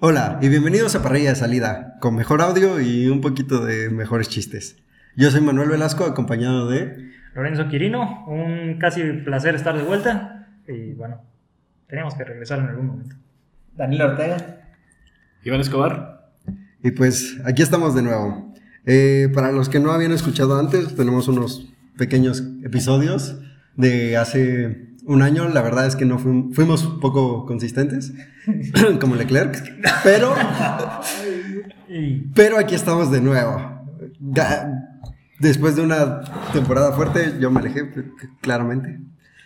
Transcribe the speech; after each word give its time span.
Hola 0.00 0.38
y 0.40 0.48
bienvenidos 0.48 0.94
a 0.94 1.02
Parrilla 1.02 1.30
de 1.30 1.34
Salida, 1.34 1.96
con 1.98 2.14
mejor 2.14 2.40
audio 2.40 2.80
y 2.80 3.08
un 3.08 3.20
poquito 3.20 3.64
de 3.64 3.90
mejores 3.90 4.28
chistes. 4.28 4.76
Yo 5.16 5.28
soy 5.32 5.40
Manuel 5.40 5.70
Velasco, 5.70 6.04
acompañado 6.04 6.68
de... 6.68 7.10
Lorenzo 7.34 7.66
Quirino, 7.66 8.24
un 8.28 8.78
casi 8.78 9.02
placer 9.02 9.56
estar 9.56 9.76
de 9.76 9.82
vuelta 9.82 10.50
y 10.68 10.92
bueno, 10.92 11.20
teníamos 11.88 12.14
que 12.14 12.22
regresar 12.22 12.60
en 12.60 12.66
algún 12.66 12.86
momento. 12.86 13.16
Daniel 13.74 14.02
Ortega. 14.02 14.36
Iván 15.42 15.62
Escobar. 15.62 16.30
Y 16.80 16.92
pues 16.92 17.36
aquí 17.44 17.62
estamos 17.62 17.96
de 17.96 18.02
nuevo. 18.02 18.54
Eh, 18.86 19.28
para 19.34 19.50
los 19.50 19.68
que 19.68 19.80
no 19.80 19.90
habían 19.90 20.12
escuchado 20.12 20.60
antes, 20.60 20.94
tenemos 20.94 21.26
unos 21.26 21.74
pequeños 21.96 22.44
episodios 22.62 23.40
de 23.74 24.16
hace 24.16 24.87
un 25.08 25.22
año. 25.22 25.48
La 25.48 25.62
verdad 25.62 25.86
es 25.86 25.96
que 25.96 26.04
no 26.04 26.18
fuim- 26.18 26.52
fuimos 26.54 26.86
poco 27.00 27.44
consistentes, 27.46 28.12
como 29.00 29.16
Leclerc, 29.16 29.56
pero, 30.04 30.34
pero 32.34 32.58
aquí 32.58 32.74
estamos 32.74 33.10
de 33.10 33.20
nuevo. 33.20 33.60
Después 35.40 35.76
de 35.76 35.82
una 35.82 36.20
temporada 36.52 36.92
fuerte, 36.92 37.34
yo 37.40 37.50
me 37.50 37.60
alejé 37.60 37.88
claramente. 38.40 39.00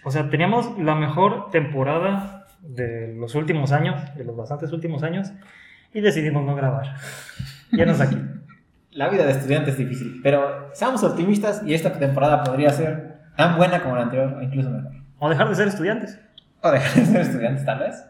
o 0.05 0.10
sea, 0.10 0.30
teníamos 0.30 0.78
la 0.78 0.95
mejor 0.95 1.50
temporada 1.50 2.47
de 2.62 3.14
los 3.19 3.34
últimos 3.34 3.72
años, 3.72 3.97
de 4.16 4.24
los 4.24 4.36
bastantes 4.36 4.72
últimos 4.72 5.02
años, 5.02 5.33
y 5.92 6.00
decidimos 6.00 6.44
no 6.47 6.55
grabar. 6.55 6.97
Llenos 7.70 8.00
aquí. 8.00 8.16
La 8.92 9.08
vida 9.08 9.24
de 9.24 9.33
estudiante 9.33 9.70
es 9.70 9.78
difícil, 9.78 10.20
pero 10.22 10.69
seamos 10.74 11.02
optimistas 11.02 11.62
y 11.66 11.74
esta 11.74 11.92
temporada 11.98 12.42
podría 12.44 12.70
ser 12.70 13.20
tan 13.36 13.56
buena 13.56 13.83
como 13.83 13.97
la 13.97 14.02
anterior 14.02 14.34
o 14.34 14.42
incluso 14.42 14.70
mejor. 14.70 14.92
O 15.24 15.28
dejar 15.28 15.48
de 15.48 15.54
ser 15.54 15.68
estudiantes. 15.68 16.18
O 16.62 16.68
dejar 16.72 16.94
de 16.96 17.06
ser 17.06 17.20
estudiantes, 17.20 17.64
tal 17.64 17.78
vez. 17.78 18.04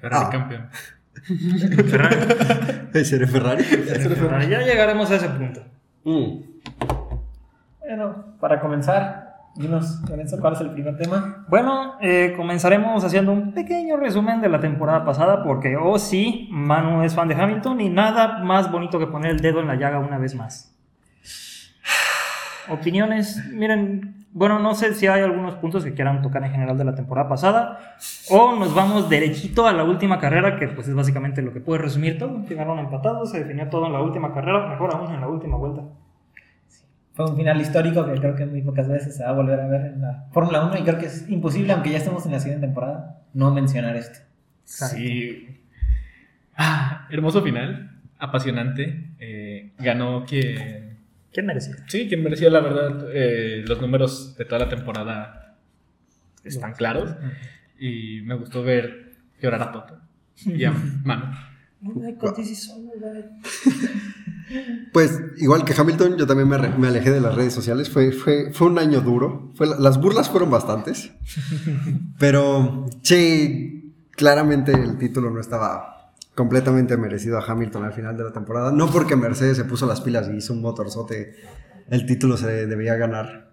Ferrari 0.00 0.24
Ah. 0.26 0.30
campeón. 0.30 0.68
Ferrari. 1.88 2.16
¿Seré 3.04 3.28
Ferrari? 3.28 3.62
Ferrari. 3.62 4.48
Ya 4.48 4.62
llegaremos 4.62 5.08
a 5.12 5.14
ese 5.16 5.28
punto. 5.28 5.62
Mm. 6.02 6.40
Bueno, 7.78 8.34
para 8.40 8.58
comenzar, 8.58 9.36
dinos, 9.54 10.00
Lorenzo, 10.10 10.40
¿cuál 10.40 10.54
es 10.54 10.60
el 10.60 10.70
primer 10.72 10.96
tema? 10.96 11.44
Bueno, 11.48 11.94
eh, 12.00 12.34
comenzaremos 12.36 13.04
haciendo 13.04 13.30
un 13.30 13.54
pequeño 13.54 13.96
resumen 13.96 14.40
de 14.40 14.48
la 14.48 14.58
temporada 14.58 15.04
pasada 15.04 15.44
porque, 15.44 15.76
oh 15.76 15.96
sí, 16.00 16.48
Manu 16.50 17.04
es 17.04 17.14
fan 17.14 17.28
de 17.28 17.36
Hamilton 17.36 17.80
y 17.82 17.88
nada 17.88 18.38
más 18.42 18.68
bonito 18.72 18.98
que 18.98 19.06
poner 19.06 19.30
el 19.30 19.38
dedo 19.40 19.60
en 19.60 19.68
la 19.68 19.76
llaga 19.76 20.00
una 20.00 20.18
vez 20.18 20.34
más. 20.34 20.74
Opiniones, 22.68 23.44
miren, 23.52 24.17
bueno, 24.38 24.60
no 24.60 24.76
sé 24.76 24.94
si 24.94 25.08
hay 25.08 25.22
algunos 25.22 25.56
puntos 25.56 25.84
que 25.84 25.94
quieran 25.94 26.22
tocar 26.22 26.44
en 26.44 26.52
general 26.52 26.78
de 26.78 26.84
la 26.84 26.94
temporada 26.94 27.28
pasada 27.28 27.96
o 28.30 28.54
nos 28.54 28.72
vamos 28.72 29.10
derechito 29.10 29.66
a 29.66 29.72
la 29.72 29.82
última 29.82 30.20
carrera 30.20 30.56
que 30.56 30.68
pues 30.68 30.86
es 30.86 30.94
básicamente 30.94 31.42
lo 31.42 31.52
que 31.52 31.60
puede 31.60 31.82
resumir 31.82 32.18
todo. 32.18 32.44
Quedaron 32.44 32.78
empatados, 32.78 33.32
se 33.32 33.40
definió 33.40 33.68
todo 33.68 33.86
en 33.86 33.94
la 33.94 34.00
última 34.00 34.32
carrera, 34.32 34.68
mejor 34.68 34.94
aún 34.94 35.12
en 35.12 35.20
la 35.20 35.26
última 35.26 35.56
vuelta. 35.56 35.82
Fue 37.14 37.28
un 37.28 37.36
final 37.36 37.60
histórico 37.60 38.06
que 38.06 38.12
creo 38.12 38.36
que 38.36 38.46
muy 38.46 38.62
pocas 38.62 38.86
veces 38.88 39.16
se 39.16 39.24
va 39.24 39.30
a 39.30 39.32
volver 39.32 39.58
a 39.58 39.66
ver 39.66 39.86
en 39.86 40.02
la 40.02 40.28
Fórmula 40.30 40.64
1 40.66 40.78
y 40.78 40.82
creo 40.84 40.98
que 40.98 41.06
es 41.06 41.28
imposible, 41.28 41.72
aunque 41.72 41.90
ya 41.90 41.98
estemos 41.98 42.24
en 42.24 42.30
la 42.30 42.38
siguiente 42.38 42.64
temporada, 42.64 43.22
no 43.34 43.52
mencionar 43.52 43.96
esto. 43.96 44.20
Sí. 44.62 45.48
Ah, 46.56 47.08
hermoso 47.10 47.42
final. 47.42 47.90
Apasionante. 48.20 49.10
Eh, 49.18 49.72
ganó 49.78 50.24
quien. 50.24 50.87
¿Quién 51.38 51.46
merecía? 51.46 51.76
Sí, 51.86 52.08
quien 52.08 52.24
merecía, 52.24 52.50
la 52.50 52.58
verdad. 52.58 53.10
eh, 53.12 53.62
los 53.64 53.80
números 53.80 54.34
de 54.36 54.44
toda 54.44 54.58
la 54.58 54.68
temporada 54.68 55.56
están 56.42 56.72
claros. 56.72 57.14
Y 57.78 58.22
me 58.22 58.34
gustó 58.34 58.64
ver 58.64 59.14
llorar 59.40 59.62
a 59.62 59.70
Toto. 59.70 60.00
Y 60.44 60.64
a 60.64 60.72
Manu. 61.04 61.26
Pues 64.92 65.20
igual 65.36 65.64
que 65.64 65.74
Hamilton, 65.78 66.16
yo 66.16 66.26
también 66.26 66.48
me, 66.48 66.58
re- 66.58 66.76
me 66.76 66.88
alejé 66.88 67.12
de 67.12 67.20
las 67.20 67.36
redes 67.36 67.52
sociales. 67.52 67.88
Fue, 67.90 68.10
fue, 68.10 68.52
fue 68.52 68.66
un 68.66 68.80
año 68.80 69.00
duro. 69.00 69.52
Fue, 69.54 69.68
la- 69.68 69.78
las 69.78 70.00
burlas 70.00 70.28
fueron 70.30 70.50
bastantes. 70.50 71.12
Pero 72.18 72.86
sí, 73.02 73.94
claramente 74.10 74.72
el 74.72 74.98
título 74.98 75.30
no 75.30 75.38
estaba 75.38 75.97
completamente 76.38 76.96
merecido 76.96 77.36
a 77.36 77.44
Hamilton 77.44 77.84
al 77.84 77.92
final 77.92 78.16
de 78.16 78.22
la 78.22 78.32
temporada. 78.32 78.70
No 78.70 78.88
porque 78.88 79.16
Mercedes 79.16 79.56
se 79.56 79.64
puso 79.64 79.86
las 79.86 80.00
pilas 80.00 80.28
y 80.28 80.36
hizo 80.36 80.52
un 80.52 80.60
motorzote, 80.60 81.34
el 81.90 82.06
título 82.06 82.36
se 82.36 82.68
debía 82.68 82.94
ganar. 82.94 83.50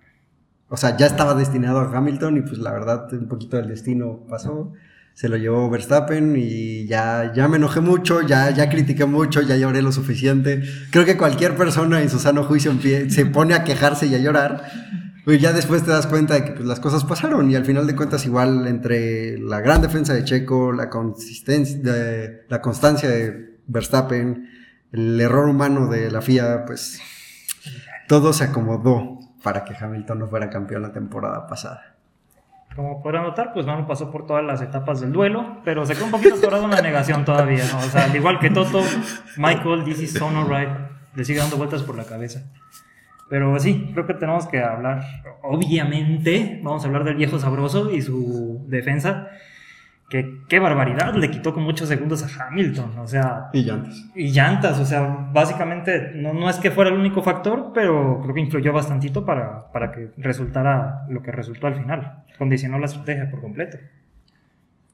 O 0.70 0.78
sea, 0.78 0.96
ya 0.96 1.08
estaba 1.08 1.34
destinado 1.34 1.80
a 1.80 1.98
Hamilton 1.98 2.38
y 2.38 2.42
pues 2.42 2.60
la 2.60 2.72
verdad 2.72 3.12
un 3.14 3.28
poquito 3.28 3.58
del 3.58 3.70
destino 3.70 4.28
pasó. 4.30 4.74
Se 5.16 5.30
lo 5.30 5.38
llevó 5.38 5.68
Verstappen 5.68 6.36
y 6.38 6.86
ya, 6.86 7.34
ya 7.34 7.48
me 7.48 7.58
enojé 7.58 7.80
mucho, 7.80 8.22
ya, 8.22 8.52
ya 8.52 8.70
critiqué 8.70 9.06
mucho, 9.06 9.42
ya 9.42 9.58
lloré 9.58 9.82
lo 9.82 9.92
suficiente. 9.92 10.62
Creo 10.92 11.06
que 11.06 11.18
cualquier 11.18 11.56
persona 11.58 12.04
en 12.04 12.12
su 12.12 12.20
sano 12.20 12.44
juicio 12.44 12.72
se 13.10 13.26
pone 13.26 13.56
a 13.56 13.64
quejarse 13.64 14.06
y 14.06 14.14
a 14.14 14.20
llorar. 14.20 14.64
Y 15.28 15.40
ya 15.40 15.54
después 15.54 15.84
te 15.84 15.92
das 15.92 16.06
cuenta 16.06 16.36
de 16.36 16.46
que 16.46 16.52
pues, 16.52 16.66
las 16.66 16.80
cosas 16.80 17.04
pasaron 17.04 17.50
y 17.50 17.56
al 17.56 17.66
final 17.66 17.88
de 17.88 17.96
cuentas 17.96 18.26
igual 18.26 18.68
entre 18.68 19.40
la 19.40 19.60
gran 19.60 19.82
defensa 19.82 20.14
de 20.14 20.24
Checo, 20.24 20.72
la 20.72 20.90
consistencia, 20.90 21.82
la 22.48 22.62
constancia 22.62 23.10
de 23.10 23.58
Verstappen, 23.66 24.50
el 24.92 25.20
error 25.20 25.50
humano 25.50 25.88
de 25.88 26.12
la 26.12 26.22
FIA, 26.22 26.66
pues 26.66 27.02
todo 28.08 28.34
se 28.34 28.44
acomodó 28.44 29.20
para 29.42 29.66
que 29.66 29.76
Hamilton 29.76 30.20
no 30.20 30.28
fuera 30.28 30.50
campeón 30.50 30.84
la 30.84 30.92
temporada 30.92 31.48
pasada. 31.48 31.96
Como 32.76 33.02
podrán 33.02 33.24
notar, 33.24 33.54
pues 33.54 33.66
Manu 33.66 33.88
pasó 33.88 34.12
por 34.12 34.28
todas 34.28 34.44
las 34.44 34.62
etapas 34.62 35.00
del 35.00 35.12
duelo, 35.12 35.62
pero 35.64 35.86
se 35.86 35.94
quedó 35.94 36.06
un 36.06 36.12
poquito 36.12 36.36
atorado 36.36 36.66
en 36.66 36.72
la 36.72 36.82
negación 36.82 37.24
todavía, 37.24 37.64
¿no? 37.72 37.80
O 37.80 37.90
sea, 37.90 38.04
al 38.04 38.16
igual 38.16 38.38
que 38.40 38.50
Toto, 38.50 38.82
Michael, 39.38 39.86
this 39.86 40.02
is 40.02 40.14
so 40.14 40.30
right, 40.44 40.70
le 41.16 41.24
sigue 41.24 41.40
dando 41.40 41.56
vueltas 41.58 41.84
por 41.84 41.96
la 41.96 42.04
cabeza. 42.04 42.44
Pero 43.30 43.58
sí, 43.60 43.90
creo 43.94 44.06
que 44.06 44.14
tenemos 44.14 44.46
que 44.48 44.62
hablar, 44.62 45.04
obviamente, 45.42 46.60
vamos 46.64 46.84
a 46.84 46.88
hablar 46.88 47.04
del 47.04 47.16
viejo 47.16 47.40
sabroso 47.40 47.92
y 47.92 48.02
su 48.02 48.64
defensa, 48.68 49.30
que 50.10 50.42
qué 50.48 50.60
barbaridad, 50.60 51.16
le 51.16 51.32
quitó 51.32 51.52
con 51.54 51.64
muchos 51.64 51.90
segundos 51.90 52.22
a 52.24 52.46
Hamilton, 52.48 53.00
o 53.00 53.08
sea, 53.08 53.50
Y 53.54 53.64
llantas. 53.64 54.06
y 54.16 54.28
llantas, 54.32 54.80
o 54.80 54.86
sea, 54.86 55.30
básicamente 55.34 56.12
no, 56.14 56.34
no 56.34 56.48
es 56.50 56.58
que 56.58 56.70
fuera 56.70 56.92
el 56.92 56.98
único 57.00 57.24
factor, 57.24 57.72
pero 57.74 58.20
creo 58.22 58.36
que 58.36 58.42
influyó 58.42 58.72
bastantito 58.72 59.26
para, 59.26 59.72
para 59.72 59.92
que 59.92 60.12
resultara 60.18 61.06
lo 61.10 61.24
que 61.24 61.32
resultó 61.32 61.66
al 61.66 61.74
final. 61.76 62.24
Condicionó 62.38 62.78
la 62.78 62.86
estrategia 62.86 63.32
por 63.32 63.42
completo. 63.42 63.80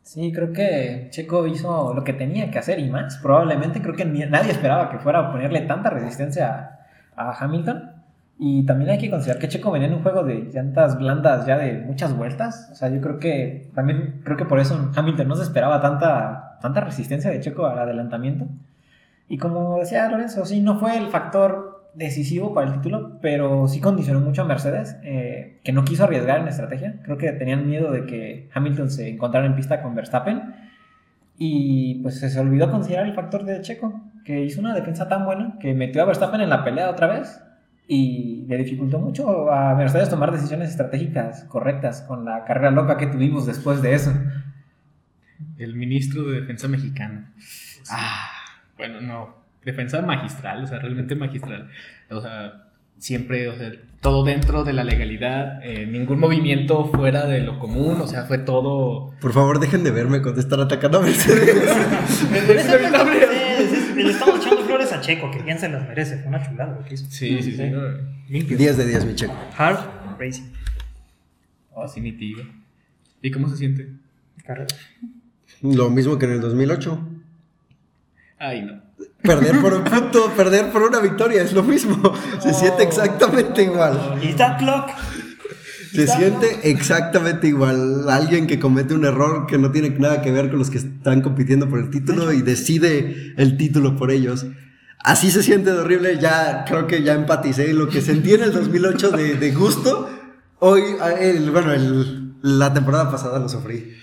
Sí, 0.03 0.31
creo 0.33 0.51
que 0.53 1.07
Checo 1.11 1.45
hizo 1.47 1.93
lo 1.93 2.03
que 2.05 2.13
tenía 2.13 2.49
que 2.49 2.59
hacer 2.59 2.79
y 2.79 2.89
más. 2.89 3.17
Probablemente 3.17 3.81
creo 3.81 3.95
que 3.95 4.05
ni- 4.05 4.25
nadie 4.25 4.51
esperaba 4.51 4.89
que 4.89 4.97
fuera 4.99 5.19
a 5.19 5.31
ponerle 5.31 5.61
tanta 5.61 5.89
resistencia 5.89 6.79
a, 7.15 7.29
a 7.29 7.37
Hamilton. 7.37 7.90
Y 8.43 8.65
también 8.65 8.89
hay 8.89 8.97
que 8.97 9.11
considerar 9.11 9.39
que 9.39 9.47
Checo 9.47 9.69
venía 9.69 9.87
en 9.87 9.93
un 9.93 10.01
juego 10.01 10.23
de 10.23 10.49
llantas 10.51 10.97
blandas 10.97 11.45
ya 11.45 11.59
de 11.59 11.73
muchas 11.77 12.17
vueltas. 12.17 12.69
O 12.71 12.75
sea, 12.75 12.89
yo 12.89 12.99
creo 12.99 13.19
que 13.19 13.69
también 13.75 14.21
creo 14.23 14.35
que 14.35 14.45
por 14.45 14.59
eso 14.59 14.89
Hamilton 14.95 15.27
no 15.27 15.35
se 15.35 15.43
esperaba 15.43 15.79
tanta, 15.79 16.57
tanta 16.59 16.81
resistencia 16.81 17.29
de 17.29 17.39
Checo 17.39 17.67
al 17.67 17.77
adelantamiento. 17.77 18.47
Y 19.27 19.37
como 19.37 19.77
decía 19.77 20.09
Lorenzo, 20.09 20.43
sí, 20.47 20.59
no 20.59 20.79
fue 20.79 20.97
el 20.97 21.09
factor 21.09 21.91
decisivo 21.93 22.51
para 22.51 22.65
el 22.65 22.73
título, 22.77 23.19
pero 23.21 23.67
sí 23.67 23.79
condicionó 23.79 24.21
mucho 24.21 24.41
a 24.41 24.45
Mercedes, 24.45 24.97
eh, 25.03 25.59
que 25.63 25.71
no 25.71 25.85
quiso 25.85 26.05
arriesgar 26.05 26.39
en 26.39 26.45
la 26.45 26.49
estrategia. 26.49 26.95
Creo 27.03 27.19
que 27.19 27.31
tenían 27.33 27.67
miedo 27.67 27.91
de 27.91 28.07
que 28.07 28.49
Hamilton 28.55 28.89
se 28.89 29.07
encontrara 29.09 29.45
en 29.45 29.53
pista 29.53 29.83
con 29.83 29.93
Verstappen. 29.93 30.55
Y 31.37 32.01
pues 32.01 32.19
se 32.19 32.39
olvidó 32.39 32.71
considerar 32.71 33.05
el 33.05 33.13
factor 33.13 33.45
de 33.45 33.61
Checo, 33.61 34.01
que 34.25 34.43
hizo 34.43 34.61
una 34.61 34.73
defensa 34.73 35.07
tan 35.07 35.25
buena 35.25 35.57
que 35.59 35.75
metió 35.75 36.01
a 36.01 36.05
Verstappen 36.05 36.41
en 36.41 36.49
la 36.49 36.63
pelea 36.63 36.89
otra 36.89 37.05
vez 37.05 37.39
y 37.93 38.30
le 38.47 38.57
dificultó 38.57 38.99
mucho 38.99 39.51
a 39.51 39.75
Mercedes 39.75 40.09
tomar 40.09 40.31
decisiones 40.31 40.69
estratégicas 40.69 41.45
correctas 41.45 42.01
con 42.01 42.25
la 42.25 42.45
carrera 42.45 42.71
loca 42.71 42.97
que 42.97 43.07
tuvimos 43.07 43.45
después 43.45 43.81
de 43.81 43.93
eso. 43.93 44.13
El 45.57 45.75
ministro 45.75 46.23
de 46.23 46.41
Defensa 46.41 46.67
mexicano. 46.67 47.27
Ah, 47.89 48.29
bueno, 48.77 49.01
no. 49.01 49.41
Defensa 49.63 50.01
magistral, 50.01 50.63
o 50.63 50.67
sea, 50.67 50.79
realmente 50.79 51.15
magistral. 51.15 51.69
O 52.09 52.19
sea, 52.19 52.71
siempre, 52.97 53.47
o 53.47 53.57
sea, 53.57 53.71
todo 53.99 54.23
dentro 54.23 54.63
de 54.63 54.73
la 54.73 54.83
legalidad, 54.83 55.63
eh, 55.63 55.85
ningún 55.85 56.19
movimiento 56.19 56.85
fuera 56.85 57.25
de 57.25 57.41
lo 57.41 57.59
común, 57.59 58.01
o 58.01 58.07
sea, 58.07 58.25
fue 58.25 58.39
todo. 58.39 59.13
Por 59.19 59.33
favor, 59.33 59.59
dejen 59.59 59.83
de 59.83 59.91
verme 59.91 60.21
cuando 60.21 60.39
están 60.39 60.61
atacando 60.61 60.99
a 60.99 61.01
Mercedes. 61.01 61.77
Le 63.95 64.11
estamos 64.11 64.39
echando 64.39 64.63
flores 64.65 64.91
a 64.91 65.01
Checo, 65.01 65.29
que 65.31 65.41
bien 65.41 65.59
se 65.59 65.69
las 65.69 65.87
merece. 65.87 66.17
Fue 66.19 66.27
una 66.27 66.45
chulada 66.45 66.73
lo 66.73 66.85
que 66.85 66.93
hizo. 66.95 67.05
Sí, 67.09 67.41
sí, 67.41 67.55
sí. 67.55 67.69
no, 67.69 67.81
Limpio. 68.29 68.57
10 68.57 68.77
de 68.77 68.85
10, 68.85 69.05
mi 69.05 69.15
checo. 69.15 69.35
Hard 69.57 69.79
racing. 70.19 70.51
Oh, 71.73 71.83
definitivo. 71.83 72.43
¿Y 73.21 73.31
cómo 73.31 73.49
se 73.49 73.57
siente? 73.57 73.89
Carrera. 74.45 74.67
Lo 75.61 75.89
mismo 75.89 76.17
que 76.17 76.25
en 76.25 76.31
el 76.33 76.41
2008. 76.41 77.07
Ay, 78.39 78.63
no. 78.63 78.81
Perder 79.21 79.59
por 79.61 79.73
un 79.73 79.83
punto, 79.85 80.31
perder 80.35 80.71
por 80.71 80.81
una 80.81 80.99
victoria 80.99 81.43
es 81.43 81.53
lo 81.53 81.63
mismo. 81.63 82.13
Se 82.39 82.53
siente 82.53 82.83
exactamente 82.83 83.63
igual. 83.63 84.19
¿Y 84.21 84.33
that 84.33 84.57
clock? 84.57 84.89
Se 85.93 86.07
siente 86.07 86.69
exactamente 86.71 87.47
igual. 87.47 88.09
Alguien 88.09 88.47
que 88.47 88.59
comete 88.59 88.93
un 88.93 89.05
error 89.05 89.45
que 89.47 89.57
no 89.57 89.71
tiene 89.71 89.89
nada 89.91 90.21
que 90.21 90.31
ver 90.31 90.49
con 90.49 90.59
los 90.59 90.69
que 90.69 90.77
están 90.77 91.21
compitiendo 91.21 91.69
por 91.69 91.79
el 91.79 91.89
título 91.89 92.31
y 92.31 92.41
decide 92.41 93.33
el 93.37 93.57
título 93.57 93.97
por 93.97 94.11
ellos. 94.11 94.45
Así 95.03 95.31
se 95.31 95.43
siente 95.43 95.71
de 95.71 95.79
horrible. 95.79 96.17
Ya 96.19 96.63
creo 96.67 96.87
que 96.87 97.03
ya 97.03 97.13
empaticé. 97.13 97.73
Lo 97.73 97.89
que 97.89 98.01
sentí 98.01 98.33
en 98.33 98.43
el 98.43 98.53
2008 98.53 99.11
de, 99.11 99.35
de 99.35 99.51
gusto, 99.51 100.09
hoy, 100.59 100.81
el- 101.19 101.51
bueno, 101.51 101.73
el- 101.73 102.33
la 102.41 102.73
temporada 102.73 103.11
pasada 103.11 103.37
lo 103.39 103.49
sufrí. 103.49 103.93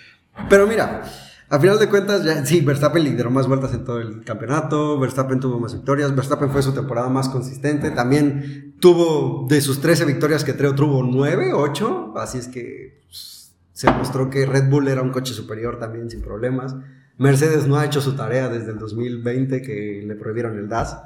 Pero 0.49 0.67
mira, 0.67 1.03
a 1.51 1.59
final 1.59 1.79
de 1.79 1.89
cuentas, 1.89 2.25
ya, 2.25 2.45
sí, 2.45 2.61
Verstappen 2.61 3.03
lideró 3.03 3.31
más 3.31 3.47
vueltas 3.47 3.73
en 3.73 3.85
todo 3.85 4.01
el 4.01 4.23
campeonato, 4.23 4.99
Verstappen 4.99 5.41
tuvo 5.41 5.59
más 5.59 5.73
victorias, 5.73 6.15
Verstappen 6.15 6.51
fue 6.51 6.63
su 6.63 6.73
temporada 6.73 7.09
más 7.09 7.31
consistente, 7.31 7.91
también 7.91 8.77
tuvo 8.81 9.47
de 9.49 9.61
sus 9.63 9.81
13 9.81 10.05
victorias 10.05 10.45
que 10.45 10.57
creo 10.57 10.75
tuvo 10.75 11.03
9, 11.03 11.55
8, 11.55 12.15
así 12.17 12.39
es 12.39 12.49
que 12.49 13.01
pues, 13.07 13.55
se 13.73 13.91
mostró 13.91 14.29
que 14.29 14.45
Red 14.45 14.69
Bull 14.69 14.89
era 14.89 15.01
un 15.01 15.11
coche 15.11 15.33
superior 15.33 15.79
también 15.79 16.11
sin 16.11 16.21
problemas. 16.21 16.77
Mercedes 17.17 17.67
no 17.67 17.77
ha 17.77 17.87
hecho 17.87 18.01
su 18.01 18.15
tarea 18.15 18.49
desde 18.49 18.73
el 18.73 18.79
2020 18.79 19.63
que 19.63 20.03
le 20.07 20.15
prohibieron 20.17 20.59
el 20.59 20.69
DAS, 20.69 20.99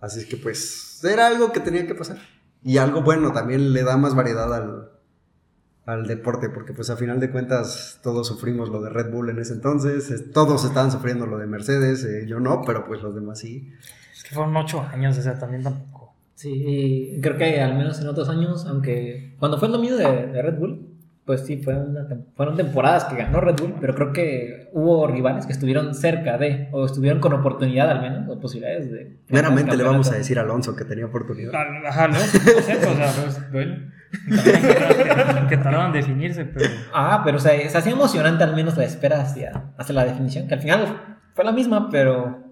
así 0.00 0.20
es 0.20 0.26
que 0.26 0.36
pues 0.36 1.04
era 1.04 1.26
algo 1.26 1.52
que 1.52 1.60
tenía 1.60 1.86
que 1.86 1.94
pasar. 1.94 2.18
Y 2.62 2.78
algo 2.78 3.02
bueno, 3.02 3.32
también 3.32 3.72
le 3.72 3.82
da 3.82 3.96
más 3.96 4.14
variedad 4.14 4.52
al, 4.52 4.90
al 5.92 6.06
deporte, 6.06 6.48
porque 6.48 6.72
pues 6.72 6.90
a 6.90 6.96
final 6.96 7.20
de 7.20 7.30
cuentas 7.30 7.98
todos 8.02 8.26
sufrimos 8.28 8.68
lo 8.68 8.80
de 8.80 8.90
Red 8.90 9.10
Bull 9.10 9.30
en 9.30 9.38
ese 9.38 9.54
entonces, 9.54 10.10
es- 10.10 10.30
todos 10.32 10.64
estaban 10.64 10.90
sufriendo 10.90 11.26
lo 11.26 11.38
de 11.38 11.46
Mercedes, 11.46 12.04
eh, 12.04 12.26
yo 12.26 12.40
no, 12.40 12.62
pero 12.66 12.86
pues 12.86 13.02
los 13.02 13.14
demás 13.14 13.38
sí. 13.38 13.72
Es 14.14 14.22
que 14.24 14.34
fueron 14.34 14.56
ocho 14.56 14.80
años, 14.92 15.16
o 15.18 15.22
sea, 15.22 15.38
también 15.38 15.62
tampoco. 15.62 16.14
Sí, 16.34 16.50
y 17.16 17.20
creo 17.20 17.36
que 17.36 17.60
al 17.60 17.76
menos 17.76 18.00
en 18.00 18.08
otros 18.08 18.28
años, 18.30 18.64
aunque 18.66 19.34
cuando 19.38 19.58
fue 19.58 19.68
el 19.68 19.72
dominio 19.72 19.96
de, 19.96 20.26
de 20.28 20.40
Red 20.42 20.58
Bull, 20.58 20.86
pues 21.26 21.42
sí, 21.42 21.58
fue 21.58 21.76
una 21.76 22.08
fueron 22.34 22.56
temporadas 22.56 23.04
que 23.04 23.14
ganó 23.16 23.40
Red 23.40 23.56
Bull, 23.60 23.74
pero 23.80 23.94
creo 23.94 24.12
que 24.12 24.68
hubo 24.72 25.06
rivales 25.06 25.46
que 25.46 25.52
estuvieron 25.52 25.94
cerca 25.94 26.38
de, 26.38 26.68
o 26.72 26.86
estuvieron 26.86 27.20
con 27.20 27.34
oportunidad 27.34 27.90
al 27.90 28.00
menos, 28.00 28.28
o 28.28 28.40
posibilidades 28.40 28.90
de... 28.90 29.16
Meramente 29.28 29.76
le 29.76 29.84
vamos 29.84 30.10
a 30.10 30.14
decir 30.16 30.38
a 30.38 30.42
Alonso 30.42 30.74
que 30.74 30.84
tenía 30.84 31.06
oportunidad. 31.06 31.52
Ajá, 31.54 32.08
no, 32.08 32.16
o 32.16 32.20
sea, 32.62 32.78
Pues, 33.52 33.68
que, 35.48 35.56
tardaban 35.56 35.86
en 35.88 35.92
definirse, 35.92 36.44
pero 36.44 36.68
Ah, 36.92 37.22
pero 37.24 37.36
o 37.36 37.40
sea, 37.40 37.52
se 37.68 37.76
hacía 37.78 37.92
emocionante 37.92 38.44
al 38.44 38.54
menos 38.54 38.76
la 38.76 38.84
espera 38.84 39.20
hacia, 39.20 39.72
hacia 39.76 39.94
la 39.94 40.04
definición, 40.04 40.48
que 40.48 40.54
al 40.54 40.60
final 40.60 41.18
fue 41.34 41.44
la 41.44 41.52
misma, 41.52 41.88
pero 41.90 42.42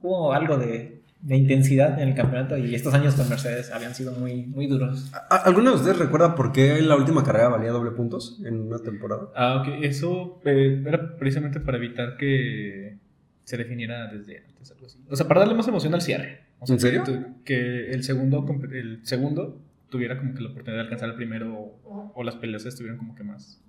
hubo 0.00 0.32
algo 0.32 0.56
de, 0.56 1.02
de 1.20 1.36
intensidad 1.36 2.00
en 2.00 2.08
el 2.08 2.14
campeonato 2.14 2.56
y 2.56 2.74
estos 2.74 2.92
años 2.94 3.14
con 3.14 3.28
Mercedes 3.28 3.70
habían 3.72 3.94
sido 3.94 4.12
muy, 4.12 4.46
muy 4.46 4.66
duros. 4.66 5.12
¿A- 5.30 5.36
¿Alguno 5.36 5.70
de 5.70 5.76
ustedes 5.76 5.98
recuerda 5.98 6.34
por 6.34 6.52
qué 6.52 6.80
la 6.82 6.96
última 6.96 7.22
carrera 7.22 7.48
valía 7.48 7.70
doble 7.70 7.90
puntos 7.92 8.40
en 8.44 8.60
una 8.60 8.78
temporada? 8.78 9.28
Ah, 9.36 9.56
ok. 9.62 9.82
Eso 9.84 10.40
eh, 10.44 10.82
era 10.86 11.16
precisamente 11.16 11.60
para 11.60 11.76
evitar 11.76 12.16
que 12.16 12.96
se 13.44 13.56
definiera 13.56 14.06
desde 14.06 14.44
antes, 14.46 14.70
algo 14.72 14.86
así. 14.86 14.98
O 15.10 15.16
sea, 15.16 15.28
para 15.28 15.40
darle 15.40 15.54
más 15.54 15.68
emoción 15.68 15.94
al 15.94 16.02
cierre. 16.02 16.40
O 16.58 16.66
sea, 16.66 16.74
¿En 16.74 16.80
serio? 16.80 17.04
Que, 17.44 17.90
el 17.92 18.02
segundo, 18.04 18.44
el 18.72 19.00
segundo 19.04 19.60
tuviera 19.92 20.18
como 20.18 20.34
que 20.34 20.40
la 20.42 20.48
oportunidad 20.48 20.78
de 20.78 20.84
alcanzar 20.86 21.10
al 21.10 21.14
primero 21.16 21.52
o, 21.54 22.12
o 22.16 22.24
las 22.24 22.34
peleas 22.34 22.64
estuvieran 22.66 22.98
como 22.98 23.14
que 23.14 23.22
más, 23.22 23.62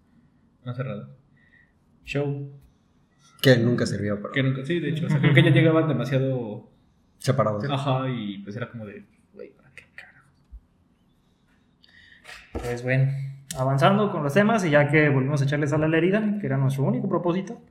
más 0.66 0.76
cerradas. 0.76 1.10
Show. 2.04 2.52
Que 3.42 3.58
nunca 3.58 3.86
sirvió, 3.86 4.16
pero 4.22 4.32
Que 4.32 4.42
nunca, 4.42 4.66
sí, 4.66 4.80
de 4.80 4.90
hecho. 4.90 5.06
O 5.06 5.10
sea, 5.10 5.20
creo 5.20 5.34
que 5.34 5.44
ya 5.44 5.50
llegaban 5.54 5.88
demasiado. 5.88 6.72
separados. 7.20 7.64
Ajá, 7.70 8.10
y 8.10 8.40
pues 8.40 8.56
era 8.56 8.72
como 8.72 8.86
de. 8.86 9.06
Güey, 9.34 9.52
¿para 9.52 9.70
qué 9.76 9.84
carajo? 9.96 10.28
Pues 12.54 12.84
bueno, 12.84 13.12
avanzando 13.58 14.12
con 14.12 14.24
los 14.24 14.34
temas 14.34 14.64
y 14.66 14.70
ya 14.70 14.90
que 14.90 15.10
volvimos 15.10 15.42
a 15.42 15.46
echarles 15.46 15.74
a 15.74 15.78
la 15.78 15.96
herida, 15.98 16.38
que 16.40 16.46
era 16.48 16.58
nuestro 16.58 16.84
único 16.84 17.10
propósito, 17.10 17.62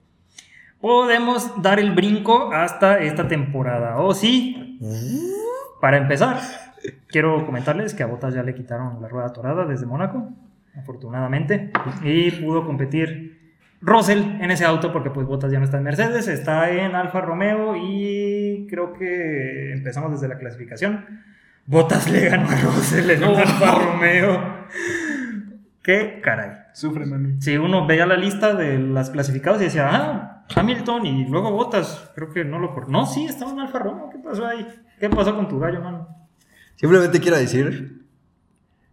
podemos 0.81 1.63
dar 1.63 1.79
el 1.81 1.93
brinco 1.95 2.53
hasta 2.53 3.01
esta 3.01 3.27
temporada. 3.29 3.99
O 4.01 4.13
sí, 4.15 4.79
para 5.81 5.97
empezar, 5.99 6.39
quiero 7.09 7.45
comentarles 7.47 7.95
que 7.95 8.03
a 8.03 8.07
Bottas 8.07 8.35
ya 8.35 8.43
le 8.43 8.55
quitaron 8.55 9.01
la 9.01 9.09
rueda 9.09 9.33
torada 9.33 9.65
desde 9.67 9.87
Mónaco, 9.87 10.29
afortunadamente, 10.77 11.71
y 12.03 12.31
pudo 12.31 12.65
competir 12.65 13.43
Russell 13.81 14.21
en 14.41 14.51
ese 14.51 14.65
auto 14.65 14.93
porque 14.93 15.11
pues 15.11 15.27
Bottas 15.27 15.51
ya 15.51 15.59
no 15.59 15.65
está 15.65 15.79
en 15.79 15.85
Mercedes, 15.85 16.29
está 16.29 16.71
en 16.71 16.95
Alfa 16.95 17.21
Romeo 17.21 17.75
y 17.77 18.67
creo 18.71 18.93
que 18.93 19.73
empezamos 19.73 20.13
desde 20.13 20.29
la 20.29 20.39
clasificación. 20.39 21.05
Bottas 21.67 22.11
le 22.11 22.29
ganó 22.29 22.49
a 22.49 22.57
Russell 22.57 23.11
en 23.11 23.25
un 23.25 23.37
Alfa 23.37 23.75
Romeo. 23.75 24.63
Qué 25.83 26.21
caray. 26.23 26.51
Sufre, 26.73 27.07
mano. 27.07 27.41
Si 27.41 27.57
uno 27.57 27.87
veía 27.87 28.07
la 28.07 28.17
lista 28.17 28.55
de 28.55 28.79
las 28.79 29.11
clasificadas 29.11 29.61
y 29.61 29.65
decía, 29.65 29.89
ah, 29.91 30.45
Hamilton 30.55 31.07
y 31.07 31.29
luego 31.29 31.51
Bottas, 31.51 32.13
creo 32.15 32.31
que 32.31 32.45
no 32.45 32.61
lo 32.61 32.73
por. 32.73 32.89
No, 32.89 33.05
sí, 33.05 33.27
estaba 33.27 33.51
en 33.51 33.61
Alfa 33.61 33.81
Romeo. 33.81 34.11
¿Qué 34.11 34.19
pasó 34.19 34.47
ahí? 34.47 34.67
¿Qué 34.99 35.11
pasó 35.11 35.35
con 35.35 35.49
tu 35.49 35.59
gallo, 35.59 35.81
mano? 35.81 36.22
Simplemente 36.83 37.21
quiero 37.21 37.37
decir 37.39 38.03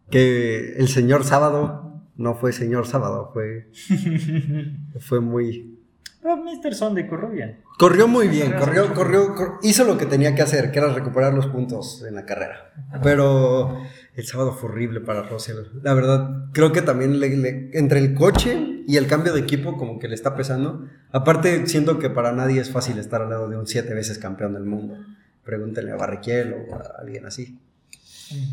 que 0.09 0.75
el 0.77 0.87
señor 0.87 1.23
sábado 1.25 2.03
no 2.17 2.35
fue 2.35 2.53
señor 2.53 2.85
sábado, 2.87 3.31
fue, 3.33 3.69
fue 4.99 5.19
muy... 5.19 5.75
Pero 6.21 6.35
Mr. 6.37 6.75
Sunday 6.75 7.07
corrió 7.07 7.29
bien. 7.29 7.61
Corrió 7.77 8.07
muy 8.07 8.27
bien, 8.27 8.51
corrió, 8.59 8.93
corrió, 8.93 9.33
cor- 9.35 9.57
hizo 9.63 9.85
lo 9.85 9.97
que 9.97 10.05
tenía 10.05 10.35
que 10.35 10.41
hacer, 10.41 10.69
que 10.69 10.79
era 10.79 10.93
recuperar 10.93 11.33
los 11.33 11.47
puntos 11.47 12.03
en 12.07 12.13
la 12.13 12.25
carrera. 12.25 12.73
Pero 13.01 13.81
el 14.15 14.25
sábado 14.25 14.51
fue 14.51 14.69
horrible 14.69 14.99
para 14.99 15.23
Russell. 15.23 15.55
La 15.81 15.93
verdad, 15.93 16.47
creo 16.53 16.73
que 16.73 16.81
también 16.81 17.19
le- 17.21 17.37
le- 17.37 17.69
entre 17.73 17.99
el 17.99 18.13
coche 18.13 18.83
y 18.85 18.97
el 18.97 19.07
cambio 19.07 19.31
de 19.33 19.39
equipo 19.39 19.77
como 19.77 19.97
que 19.97 20.09
le 20.09 20.15
está 20.15 20.35
pesando. 20.35 20.85
Aparte, 21.11 21.65
siento 21.67 21.99
que 21.99 22.09
para 22.09 22.33
nadie 22.33 22.59
es 22.59 22.69
fácil 22.69 22.99
estar 22.99 23.21
al 23.21 23.29
lado 23.29 23.47
de 23.49 23.57
un 23.57 23.65
siete 23.65 23.93
veces 23.93 24.19
campeón 24.19 24.53
del 24.53 24.65
mundo. 24.65 24.97
Pregúntenle 25.45 25.93
a 25.93 25.95
Barrichello 25.95 26.57
o 26.69 26.75
a 26.75 26.99
alguien 26.99 27.25
así. 27.27 27.57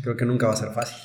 Creo 0.01 0.15
que 0.17 0.25
nunca 0.25 0.47
va 0.47 0.53
a 0.53 0.57
ser 0.57 0.69
fácil. 0.69 0.97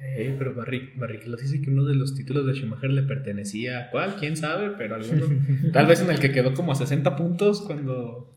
Eh, 0.00 0.34
pero 0.38 0.54
Barri 0.54 0.90
Barrichello 0.96 1.36
dice 1.36 1.62
que 1.62 1.70
uno 1.70 1.84
de 1.84 1.94
los 1.94 2.14
títulos 2.14 2.44
de 2.46 2.52
Schumacher 2.54 2.90
le 2.90 3.02
pertenecía. 3.02 3.88
¿Cuál? 3.90 4.16
¿Quién 4.16 4.36
sabe? 4.36 4.70
Pero 4.76 4.96
alguno. 4.96 5.26
Tal 5.72 5.86
vez 5.86 6.00
en 6.00 6.10
el 6.10 6.18
que 6.18 6.30
quedó 6.30 6.52
como 6.54 6.72
a 6.72 6.74
60 6.74 7.16
puntos 7.16 7.62
cuando. 7.62 8.30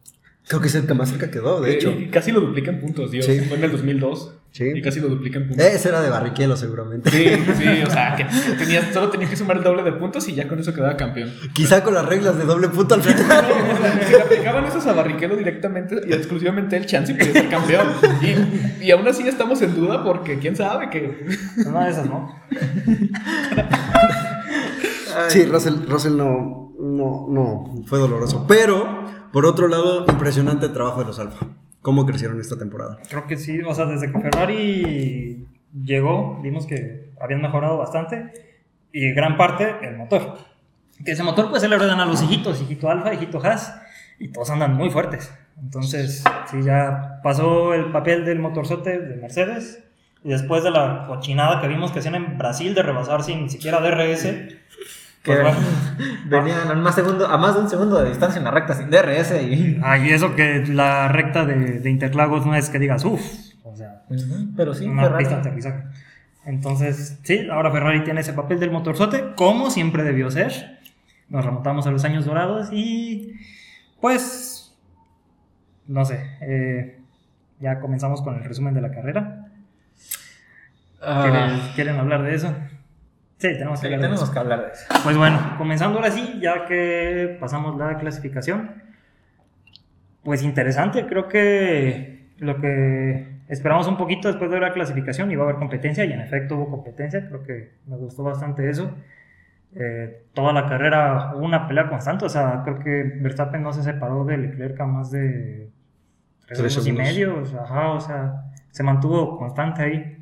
Creo 0.47 0.61
que 0.61 0.67
es 0.67 0.75
el 0.75 0.87
que 0.87 0.93
más 0.93 1.09
cerca 1.09 1.29
quedó, 1.29 1.59
de 1.59 1.71
Eh, 1.71 1.75
hecho. 1.75 1.93
casi 2.09 2.31
lo 2.31 2.39
duplica 2.39 2.71
en 2.71 2.79
puntos, 2.79 3.11
Dios. 3.11 3.25
Sí. 3.25 3.39
Fue 3.41 3.57
en 3.57 3.65
el 3.65 3.71
2002. 3.71 4.36
Sí. 4.51 4.71
Y 4.75 4.81
casi 4.81 4.99
lo 4.99 5.07
duplica 5.09 5.37
en 5.37 5.49
puntos. 5.49 5.65
Ese 5.65 5.89
era 5.89 6.01
de 6.01 6.09
Barrichello 6.09 6.57
seguramente. 6.57 7.11
Sí, 7.11 7.29
sí, 7.57 7.83
o 7.85 7.89
sea, 7.89 8.15
que 8.15 8.25
tenía, 8.57 8.91
solo 8.91 9.09
tenía 9.09 9.29
que 9.29 9.35
sumar 9.35 9.57
el 9.57 9.63
doble 9.63 9.83
de 9.83 9.91
puntos 9.91 10.27
y 10.27 10.33
ya 10.33 10.47
con 10.47 10.59
eso 10.59 10.73
quedaba 10.73 10.97
campeón. 10.97 11.31
Quizá 11.53 11.83
con 11.83 11.93
las 11.93 12.05
reglas 12.05 12.37
de 12.37 12.45
doble 12.45 12.69
punto 12.69 12.95
al 12.95 13.03
final. 13.03 13.45
No, 13.47 13.73
o 13.73 13.77
sea, 13.77 14.05
si 14.05 14.11
le 14.11 14.21
aplicaban 14.21 14.65
esos 14.65 14.85
a 14.87 14.93
Barrichello 14.93 15.35
directamente 15.35 16.01
y 16.07 16.13
exclusivamente 16.13 16.75
el 16.77 16.85
chance 16.85 17.11
y 17.11 17.15
podía 17.15 17.33
ser 17.33 17.49
campeón. 17.49 17.87
Y, 18.21 18.85
y 18.85 18.91
aún 18.91 19.07
así 19.07 19.27
estamos 19.27 19.61
en 19.61 19.75
duda 19.75 20.03
porque 20.03 20.39
quién 20.39 20.55
sabe 20.55 20.89
que. 20.89 21.27
Una 21.65 21.85
de 21.85 21.91
esas, 21.91 22.05
¿no? 22.07 22.35
Sí, 25.29 25.45
Russell, 25.45 25.75
Russell 25.87 26.15
no, 26.15 26.73
no, 26.79 27.27
no, 27.29 27.83
fue 27.85 27.99
doloroso. 27.99 28.45
Pero, 28.47 29.05
por 29.31 29.45
otro 29.45 29.67
lado, 29.67 30.05
impresionante 30.07 30.67
el 30.67 30.73
trabajo 30.73 31.01
de 31.01 31.07
los 31.07 31.19
Alfa. 31.19 31.47
¿Cómo 31.87 32.05
crecieron 32.05 32.37
esta 32.41 32.57
temporada? 32.57 32.97
Creo 33.07 33.27
que 33.27 33.37
sí. 33.37 33.61
O 33.61 33.73
sea, 33.73 33.85
desde 33.85 34.11
que 34.11 34.19
Ferrari 34.19 35.47
llegó, 35.85 36.37
vimos 36.41 36.65
que 36.65 37.13
habían 37.17 37.41
mejorado 37.41 37.77
bastante. 37.77 38.33
Y 38.91 39.13
gran 39.13 39.37
parte 39.37 39.73
el 39.83 39.95
motor. 39.95 40.37
Que 41.05 41.13
ese 41.13 41.23
motor, 41.23 41.49
pues, 41.49 41.61
se 41.61 41.69
le 41.69 41.77
heredan 41.77 42.01
a 42.01 42.05
los 42.05 42.21
hijitos, 42.21 42.61
hijito 42.61 42.89
Alfa, 42.89 43.13
hijito 43.13 43.39
Haas. 43.41 43.73
Y 44.19 44.27
todos 44.33 44.49
andan 44.49 44.75
muy 44.75 44.89
fuertes. 44.89 45.33
Entonces, 45.57 46.25
sí, 46.51 46.61
ya 46.61 47.21
pasó 47.23 47.73
el 47.73 47.89
papel 47.93 48.25
del 48.25 48.39
motorzote 48.39 48.99
de 48.99 49.15
Mercedes. 49.15 49.81
Y 50.25 50.31
después 50.31 50.65
de 50.65 50.71
la 50.71 51.05
cochinada 51.07 51.61
que 51.61 51.69
vimos 51.69 51.93
que 51.93 51.99
hacían 51.99 52.15
en 52.15 52.37
Brasil 52.37 52.75
de 52.75 52.83
rebasar 52.83 53.23
sin 53.23 53.49
siquiera 53.49 53.79
DRS. 53.79 54.27
Que 55.27 55.41
pues, 55.41 55.55
bueno. 55.55 55.59
venían 56.25 56.71
a 56.71 56.73
más, 56.75 56.95
segundo, 56.95 57.27
a 57.27 57.37
más 57.37 57.55
de 57.55 57.61
un 57.61 57.69
segundo 57.69 58.01
de 58.01 58.09
distancia 58.09 58.39
en 58.39 58.45
la 58.45 58.51
recta 58.51 58.73
sin 58.73 58.89
DRS 58.89 59.31
y... 59.43 59.79
Ah, 59.83 59.97
y 59.97 60.09
eso 60.09 60.35
que 60.35 60.65
la 60.67 61.07
recta 61.09 61.45
de, 61.45 61.79
de 61.79 61.89
Interlagos 61.89 62.45
no 62.45 62.55
es 62.55 62.69
que 62.69 62.79
digas, 62.79 63.03
uff. 63.05 63.21
O 63.63 63.75
sea, 63.75 64.03
Pero 64.55 64.73
sí, 64.73 64.85
una 64.87 65.03
Ferrari. 65.03 65.23
pista 65.25 65.35
de 65.35 65.41
aterrizaje. 65.41 65.83
Entonces, 66.45 67.19
sí, 67.23 67.47
ahora 67.51 67.71
Ferrari 67.71 68.03
tiene 68.05 68.21
ese 68.21 68.31
papel 68.33 68.59
del 68.59 68.71
motorzote, 68.71 69.33
como 69.35 69.69
siempre 69.69 70.03
debió 70.03 70.31
ser. 70.31 70.79
Nos 71.29 71.43
remontamos 71.43 71.85
a 71.87 71.91
los 71.91 72.05
años 72.05 72.23
dorados 72.25 72.69
y, 72.71 73.33
pues, 73.99 74.73
no 75.87 76.05
sé, 76.05 76.25
eh, 76.39 76.99
ya 77.59 77.79
comenzamos 77.81 78.21
con 78.21 78.35
el 78.35 78.45
resumen 78.45 78.73
de 78.73 78.81
la 78.81 78.91
carrera. 78.91 79.47
¿Quieren, 80.99 81.35
Ah, 81.35 81.71
quieren 81.75 81.97
hablar 81.97 82.23
de 82.23 82.33
eso? 82.35 82.55
Sí, 83.37 83.49
tenemos 83.49 83.79
que 83.79 83.87
sí, 83.87 83.93
hablar 83.93 83.99
de 83.99 84.05
tenemos 84.07 84.23
eso. 84.23 84.33
que 84.33 84.39
hablar 84.39 84.65
de 84.65 84.71
eso. 84.73 84.85
Pues 85.03 85.17
bueno, 85.17 85.39
comenzando 85.57 85.99
ahora 85.99 86.11
sí, 86.11 86.39
ya 86.41 86.65
que 86.65 87.37
pasamos 87.39 87.77
la 87.77 87.97
clasificación. 87.97 88.81
Pues 90.23 90.43
interesante, 90.43 91.05
creo 91.05 91.27
que 91.27 92.31
lo 92.39 92.59
que 92.59 93.37
esperamos 93.47 93.87
un 93.87 93.97
poquito 93.97 94.27
después 94.27 94.51
de 94.51 94.59
la 94.59 94.73
clasificación 94.73 95.29
va 95.29 95.41
a 95.41 95.43
haber 95.43 95.55
competencia 95.55 96.03
y 96.03 96.11
en 96.11 96.19
efecto 96.19 96.57
hubo 96.57 96.69
competencia, 96.69 97.27
creo 97.27 97.43
que 97.43 97.73
me 97.85 97.95
gustó 97.95 98.23
bastante 98.23 98.69
eso. 98.69 98.91
Eh, 99.75 100.23
toda 100.33 100.53
la 100.53 100.65
carrera 100.65 101.33
hubo 101.35 101.45
una 101.45 101.67
pelea 101.67 101.87
constante, 101.89 102.25
o 102.25 102.29
sea, 102.29 102.61
creo 102.63 102.79
que 102.79 103.03
Verstappen 103.21 103.61
no 103.61 103.71
se 103.71 103.83
separó 103.83 104.25
de 104.25 104.37
Leclerc 104.37 104.79
a 104.81 104.85
más 104.85 105.11
de 105.11 105.69
tres, 106.45 106.59
Tres 106.59 106.73
segundos 106.73 106.87
y 106.87 106.91
medio, 106.91 107.41
o 107.41 107.45
sea, 107.45 107.61
ajá, 107.63 107.89
o 107.89 107.99
sea, 107.99 108.43
se 108.71 108.83
mantuvo 108.83 109.37
constante 109.37 109.83
ahí. 109.83 110.16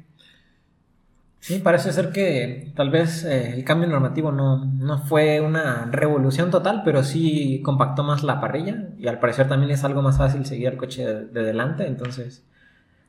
Sí, 1.46 1.60
parece 1.60 1.94
ser 1.94 2.12
que 2.12 2.72
tal 2.76 2.90
vez 2.90 3.24
eh, 3.24 3.54
el 3.54 3.64
cambio 3.64 3.88
normativo 3.88 4.32
no, 4.32 4.66
no 4.66 4.98
fue 5.06 5.42
una 5.42 5.86
revolución 5.92 6.50
total, 6.50 6.82
pero 6.84 7.04
sí 7.04 7.62
compactó 7.64 8.04
más 8.04 8.24
la 8.24 8.42
parrilla 8.42 8.88
y 8.98 9.06
al 9.08 9.20
parecer 9.20 9.48
también 9.48 9.70
es 9.72 9.84
algo 9.84 10.02
más 10.02 10.18
fácil 10.18 10.44
seguir 10.48 10.70
al 10.70 10.78
coche 10.78 11.06
de, 11.06 11.26
de 11.28 11.44
delante, 11.44 11.86
entonces 11.86 12.44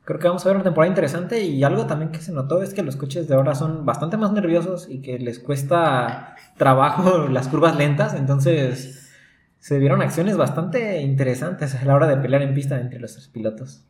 creo 0.05 0.21
que 0.21 0.29
vamos 0.29 0.45
a 0.45 0.51
ver 0.51 0.57
una 0.57 0.65
temporada 0.65 0.91
interesante 0.91 1.45
y 1.45 1.65
algo 1.65 1.87
también 1.87 2.13
que 2.13 2.21
se 2.21 2.31
notó 2.31 2.63
es 2.63 2.75
que 2.75 2.83
los 2.83 2.97
coches 2.97 3.27
de 3.27 3.35
ahora 3.37 3.55
son 3.55 3.87
bastante 3.87 4.19
más 4.19 4.33
nerviosos 4.33 4.87
y 4.91 5.01
que 5.01 5.19
les 5.19 5.39
cuesta 5.39 6.37
trabajo 6.59 7.29
las 7.31 7.49
curvas 7.49 7.75
lentas, 7.79 8.13
entonces 8.13 9.15
se 9.61 9.79
vieron 9.79 10.03
acciones 10.03 10.37
bastante 10.37 11.01
interesantes 11.01 11.75
a 11.75 11.83
la 11.87 11.95
hora 11.95 12.07
de 12.07 12.19
pelear 12.19 12.43
en 12.43 12.53
pista 12.53 12.79
entre 12.79 13.01
los 13.01 13.15
tres 13.15 13.29
pilotos. 13.29 13.83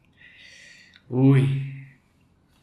Uy, 1.08 1.95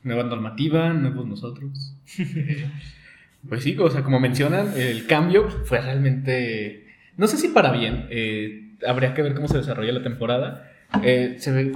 nueva 0.04 0.24
normativa, 0.24 0.92
nuevos 0.94 1.26
nosotros. 1.28 1.96
pues 3.50 3.64
sí, 3.64 3.76
o 3.78 3.90
sea, 3.90 4.04
como 4.04 4.20
mencionan, 4.20 4.74
el 4.78 5.06
cambio 5.08 5.50
fue 5.50 5.82
realmente, 5.82 6.88
no 7.18 7.28
sé 7.28 7.38
si 7.38 7.50
para 7.50 7.72
bien, 7.72 8.08
eh, 8.10 8.72
habría 8.88 9.14
que 9.14 9.22
ver 9.22 9.34
cómo 9.34 9.48
se 9.48 9.58
desarrolla 9.58 9.92
la 9.94 10.04
temporada. 10.04 10.72
Eh, 11.04 11.36
se 11.40 11.52
ve, 11.52 11.72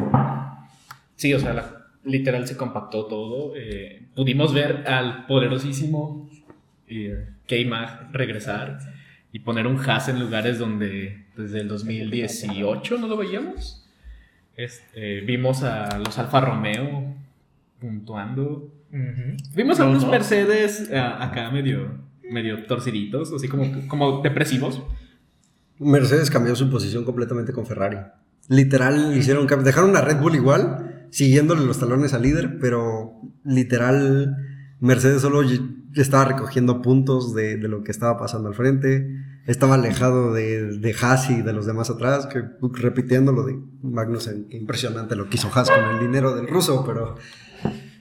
sí, 1.15 1.33
o 1.33 1.39
sea, 1.39 1.53
la- 1.53 1.87
literal 2.03 2.47
se 2.47 2.55
compactó 2.55 3.05
todo. 3.07 3.53
eh, 3.55 4.03
pudimos 4.15 4.53
ver 4.53 4.87
al 4.87 5.25
poderosísimo 5.25 6.29
eh, 6.87 7.27
K-Mag 7.47 8.11
regresar 8.13 8.79
y 9.33 9.39
poner 9.39 9.67
un 9.67 9.77
Haas 9.77 10.07
en 10.07 10.19
lugares 10.21 10.57
donde 10.57 11.25
desde 11.35 11.59
el 11.59 11.67
2018 11.67 12.97
no 12.97 13.07
lo 13.07 13.17
veíamos. 13.17 13.83
Este, 14.55 15.19
vimos 15.21 15.63
a 15.63 15.99
los 15.99 16.17
Alfa 16.17 16.39
Romeo 16.41 17.13
puntuando. 17.79 18.73
Vimos 19.55 19.79
a 19.79 19.85
Los 19.85 20.03
unos. 20.03 20.11
Mercedes 20.11 20.89
eh, 20.89 20.97
acá 20.97 21.51
medio, 21.51 21.99
medio 22.29 22.65
torciditos, 22.65 23.33
así 23.33 23.47
como, 23.47 23.87
como 23.87 24.21
depresivos. 24.21 24.81
Mercedes 25.79 26.31
cambió 26.31 26.55
su 26.55 26.69
posición 26.69 27.05
completamente 27.05 27.53
con 27.53 27.65
Ferrari. 27.65 27.97
Literal, 28.49 29.15
hicieron 29.17 29.47
dejaron 29.63 29.95
a 29.95 30.01
Red 30.01 30.19
Bull 30.19 30.35
igual, 30.35 31.07
siguiéndole 31.11 31.65
los 31.65 31.79
talones 31.79 32.13
al 32.13 32.23
líder, 32.23 32.59
pero 32.59 33.13
literal, 33.43 34.37
Mercedes 34.79 35.21
solo 35.21 35.41
estaba 35.95 36.25
recogiendo 36.25 36.81
puntos 36.81 37.33
de, 37.33 37.57
de 37.57 37.67
lo 37.67 37.83
que 37.83 37.91
estaba 37.91 38.17
pasando 38.17 38.47
al 38.47 38.55
frente. 38.55 39.07
Estaba 39.45 39.75
alejado 39.75 40.33
de, 40.33 40.77
de 40.77 40.95
Haas 41.01 41.29
y 41.29 41.41
de 41.41 41.53
los 41.53 41.65
demás 41.65 41.89
atrás, 41.89 42.27
que 42.27 42.43
repitiendo 42.73 43.31
lo 43.31 43.43
de 43.43 43.57
Magnussen, 43.81 44.47
impresionante 44.49 45.15
lo 45.15 45.29
que 45.29 45.37
hizo 45.37 45.49
Haas 45.53 45.69
con 45.69 45.95
el 45.95 45.99
dinero 45.99 46.35
del 46.35 46.47
ruso, 46.47 46.83
pero 46.85 47.15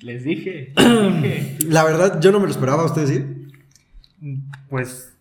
Les 0.02 0.24
dije, 0.24 0.72
les 0.76 1.22
dije. 1.22 1.58
la 1.68 1.84
verdad 1.84 2.20
yo 2.20 2.32
no 2.32 2.38
me 2.40 2.46
lo 2.46 2.50
esperaba, 2.52 2.84
¿ustedes 2.84 3.10
sí? 3.10 3.48
Pues 4.68 5.12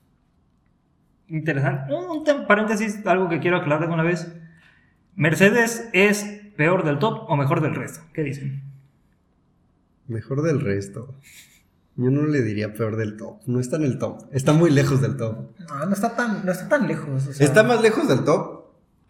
interesante. 1.27 1.93
Un, 1.93 2.23
paréntesis, 2.47 3.05
algo 3.05 3.29
que 3.29 3.39
quiero 3.39 3.57
aclarar 3.57 3.87
de 3.87 3.93
una 3.93 4.03
vez. 4.03 4.27
Mercedes 5.15 5.87
es 5.93 6.23
peor 6.57 6.83
del 6.83 6.99
top 6.99 7.29
o 7.29 7.35
mejor 7.35 7.61
del 7.61 7.75
resto. 7.75 8.01
¿Qué 8.13 8.23
dicen? 8.23 8.63
Mejor 10.07 10.41
del 10.43 10.61
resto. 10.61 11.15
Yo 11.97 12.09
no 12.11 12.25
le 12.25 12.41
diría 12.41 12.73
peor 12.73 12.97
del 12.97 13.15
top. 13.17 13.39
No 13.45 13.59
está 13.59 13.77
en 13.77 13.83
el 13.83 13.97
top. 13.97 14.23
Está 14.33 14.51
muy 14.53 14.69
lejos 14.69 15.01
del 15.01 15.15
top. 15.17 15.51
No, 15.67 15.85
no 15.85 15.93
está 15.93 16.15
tan, 16.15 16.45
no 16.45 16.51
está 16.51 16.67
tan 16.67 16.87
lejos. 16.87 17.27
o 17.27 17.33
sea- 17.33 17.45
Está 17.45 17.63
más 17.63 17.81
lejos 17.81 18.07
del 18.07 18.23
top 18.23 18.54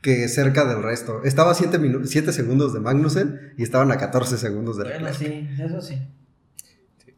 que 0.06 0.28
cerca 0.28 0.66
del 0.66 0.84
resto. 0.84 1.24
Estaba 1.24 1.52
a 1.52 1.56
7 1.56 2.32
segundos 2.32 2.76
de 2.76 2.80
Magnussen 2.80 3.54
y 3.58 3.64
estaban 3.64 3.92
a 3.92 3.98
14 3.98 4.38
segundos 4.38 4.78
de 4.78 4.84
Bueno, 4.84 5.10
Leclerc. 5.10 5.18
sí, 5.18 5.50
eso 5.64 5.82
sí. 5.82 6.00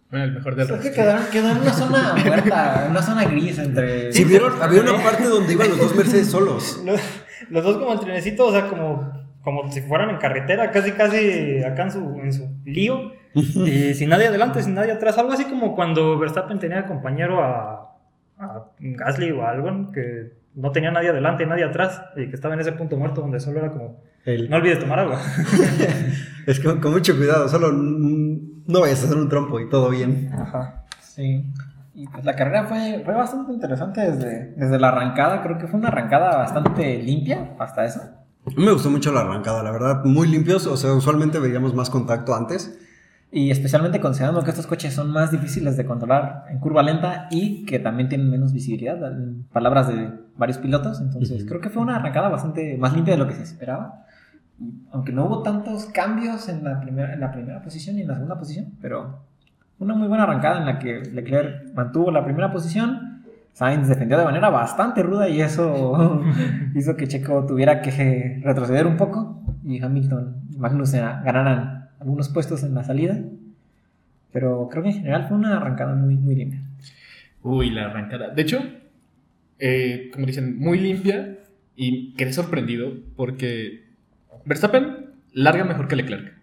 Bueno, 0.10 0.24
el 0.24 0.32
mejor 0.36 0.56
del 0.56 0.64
Es 0.66 0.72
que 0.72 0.78
resto. 0.78 0.96
quedaron, 0.96 1.24
quedó 1.34 1.52
en 1.52 1.58
una 1.58 1.74
zona 1.74 2.14
muerta, 2.26 2.86
en 2.86 2.92
una 2.92 3.02
zona 3.04 3.26
gris 3.26 3.60
entre. 3.60 4.12
Si 4.14 4.24
vieron, 4.24 4.54
había 4.62 4.80
una 4.82 5.04
parte 5.04 5.26
donde 5.26 5.52
iban 5.52 5.68
los 5.68 5.80
dos 5.80 5.96
Mercedes 5.96 6.28
solos. 6.28 6.82
Los, 6.86 7.02
los 7.50 7.64
dos 7.64 7.78
como 7.78 7.92
el 7.94 8.00
trenecito, 8.00 8.46
o 8.48 8.52
sea, 8.52 8.68
como, 8.70 9.12
como 9.44 9.70
si 9.72 9.82
fueran 9.82 10.10
en 10.12 10.18
carretera, 10.18 10.72
casi 10.72 10.94
casi 10.94 11.62
acá 11.64 11.84
en 11.84 11.92
su, 11.92 12.20
en 12.24 12.32
su 12.34 12.48
lío. 12.66 13.12
y 13.34 13.94
sin 13.96 14.08
nadie 14.10 14.28
adelante, 14.28 14.64
sin 14.64 14.74
nadie 14.76 14.94
atrás. 14.94 15.18
Algo 15.18 15.34
así 15.34 15.44
como 15.44 15.76
cuando 15.76 16.18
Verstappen 16.18 16.58
tenía 16.58 16.86
compañero 16.86 17.44
a, 17.44 17.96
a 18.40 18.64
Gasly 18.80 19.32
o 19.32 19.44
a 19.44 19.52
Albon, 19.52 19.92
que 19.92 20.37
no 20.58 20.72
tenía 20.72 20.92
nadie 20.92 21.10
adelante, 21.10 21.46
nadie 21.46 21.64
atrás, 21.64 22.02
y 22.16 22.28
que 22.28 22.36
estaba 22.36 22.54
en 22.56 22.60
ese 22.62 22.72
punto 22.74 22.98
muerto 22.98 23.22
donde 23.22 23.40
solo 23.40 23.60
era 23.60 23.72
como, 23.72 24.02
El- 24.26 24.50
no 24.50 24.58
olvides 24.58 24.80
tomar 24.80 25.00
agua. 25.00 25.20
es 26.48 26.60
con, 26.60 26.80
con 26.82 26.92
mucho 26.94 27.16
cuidado, 27.16 27.48
solo 27.48 27.72
no 27.72 28.82
vayas 28.82 29.04
a 29.04 29.06
hacer 29.06 29.18
un 29.18 29.30
trompo 29.30 29.60
y 29.60 29.70
todo 29.70 29.90
bien. 29.90 30.32
Ajá. 30.34 30.84
Sí. 31.00 31.46
Y 31.94 32.08
pues 32.08 32.24
la 32.26 32.36
carrera 32.36 32.66
fue, 32.66 33.02
fue 33.04 33.14
bastante 33.16 33.52
interesante 33.54 34.02
desde, 34.12 34.54
desde 34.56 34.80
la 34.80 34.90
arrancada. 34.90 35.42
Creo 35.42 35.58
que 35.58 35.66
fue 35.68 35.80
una 35.80 35.88
arrancada 35.90 36.38
bastante 36.38 37.02
limpia 37.02 37.56
hasta 37.58 37.86
eso. 37.86 38.02
Me 38.56 38.72
gustó 38.72 38.92
mucho 38.92 39.12
la 39.12 39.22
arrancada, 39.22 39.64
la 39.64 39.72
verdad, 39.72 40.04
muy 40.06 40.28
limpios. 40.28 40.68
O 40.68 40.78
sea, 40.78 40.94
usualmente 40.94 41.40
veíamos 41.40 41.74
más 41.74 41.90
contacto 41.90 42.36
antes. 42.36 42.80
Y 43.32 43.50
especialmente 43.50 44.00
considerando 44.00 44.44
que 44.44 44.52
estos 44.52 44.68
coches 44.68 44.94
son 44.94 45.10
más 45.12 45.32
difíciles 45.32 45.76
de 45.76 45.86
controlar 45.86 46.46
en 46.52 46.60
curva 46.60 46.84
lenta 46.84 47.28
y 47.32 47.66
que 47.66 47.80
también 47.80 48.10
tienen 48.10 48.30
menos 48.30 48.54
visibilidad, 48.54 48.98
en 49.12 49.44
palabras 49.52 49.88
de 49.88 50.12
varios 50.38 50.58
pilotos. 50.58 51.02
Entonces, 51.02 51.46
creo 51.46 51.62
que 51.62 51.70
fue 51.70 51.82
una 51.82 51.98
arrancada 51.98 52.30
bastante 52.30 52.78
más 52.78 52.94
limpia 52.94 53.14
de 53.14 53.20
lo 53.20 53.28
que 53.28 53.34
se 53.34 53.44
esperaba. 53.44 54.06
Aunque 54.92 55.12
no 55.12 55.26
hubo 55.26 55.44
tantos 55.44 55.86
cambios 55.86 56.50
en 56.50 56.64
la, 56.64 56.80
primera, 56.80 57.14
en 57.14 57.20
la 57.20 57.32
primera 57.32 57.62
posición 57.62 57.98
y 57.98 58.02
en 58.02 58.08
la 58.08 58.16
segunda 58.16 58.40
posición, 58.40 58.74
pero 58.82 59.20
una 59.80 59.94
muy 59.94 60.08
buena 60.08 60.24
arrancada 60.24 60.60
en 60.60 60.66
la 60.66 60.80
que 60.80 61.02
Leclerc 61.02 61.74
mantuvo 61.76 62.12
la 62.12 62.24
primera 62.24 62.52
posición. 62.52 63.24
Sainz 63.54 63.88
defendió 63.88 64.18
de 64.18 64.26
manera 64.26 64.50
bastante 64.50 65.04
ruda 65.04 65.30
y 65.30 65.42
eso 65.42 66.24
hizo 66.76 66.96
que 66.96 67.08
Checo 67.08 67.46
tuviera 67.46 67.82
que 67.82 68.42
retroceder 68.44 68.86
un 68.88 68.98
poco 68.98 69.42
y 69.64 69.82
Hamilton 69.82 70.44
y 70.52 70.58
Magnussen 70.58 71.04
ganaran 71.24 71.90
algunos 72.00 72.30
puestos 72.30 72.64
en 72.64 72.74
la 72.74 72.84
salida. 72.84 73.20
Pero 74.32 74.68
creo 74.70 74.84
que 74.84 74.90
en 74.90 74.96
general 74.96 75.28
fue 75.28 75.38
una 75.38 75.58
arrancada 75.58 75.96
muy, 75.96 76.16
muy 76.16 76.36
limpia. 76.36 76.62
Uy, 77.44 77.70
la 77.70 77.86
arrancada. 77.86 78.30
De 78.30 78.42
hecho, 78.42 78.60
eh, 79.60 80.10
como 80.14 80.26
dicen, 80.26 80.58
muy 80.60 80.80
limpia 80.80 81.40
y 81.76 82.14
quedé 82.14 82.34
sorprendido 82.34 82.94
porque 83.16 83.86
Verstappen 84.46 85.12
larga 85.34 85.64
mejor 85.66 85.88
que 85.88 85.96
Leclerc. 85.96 86.34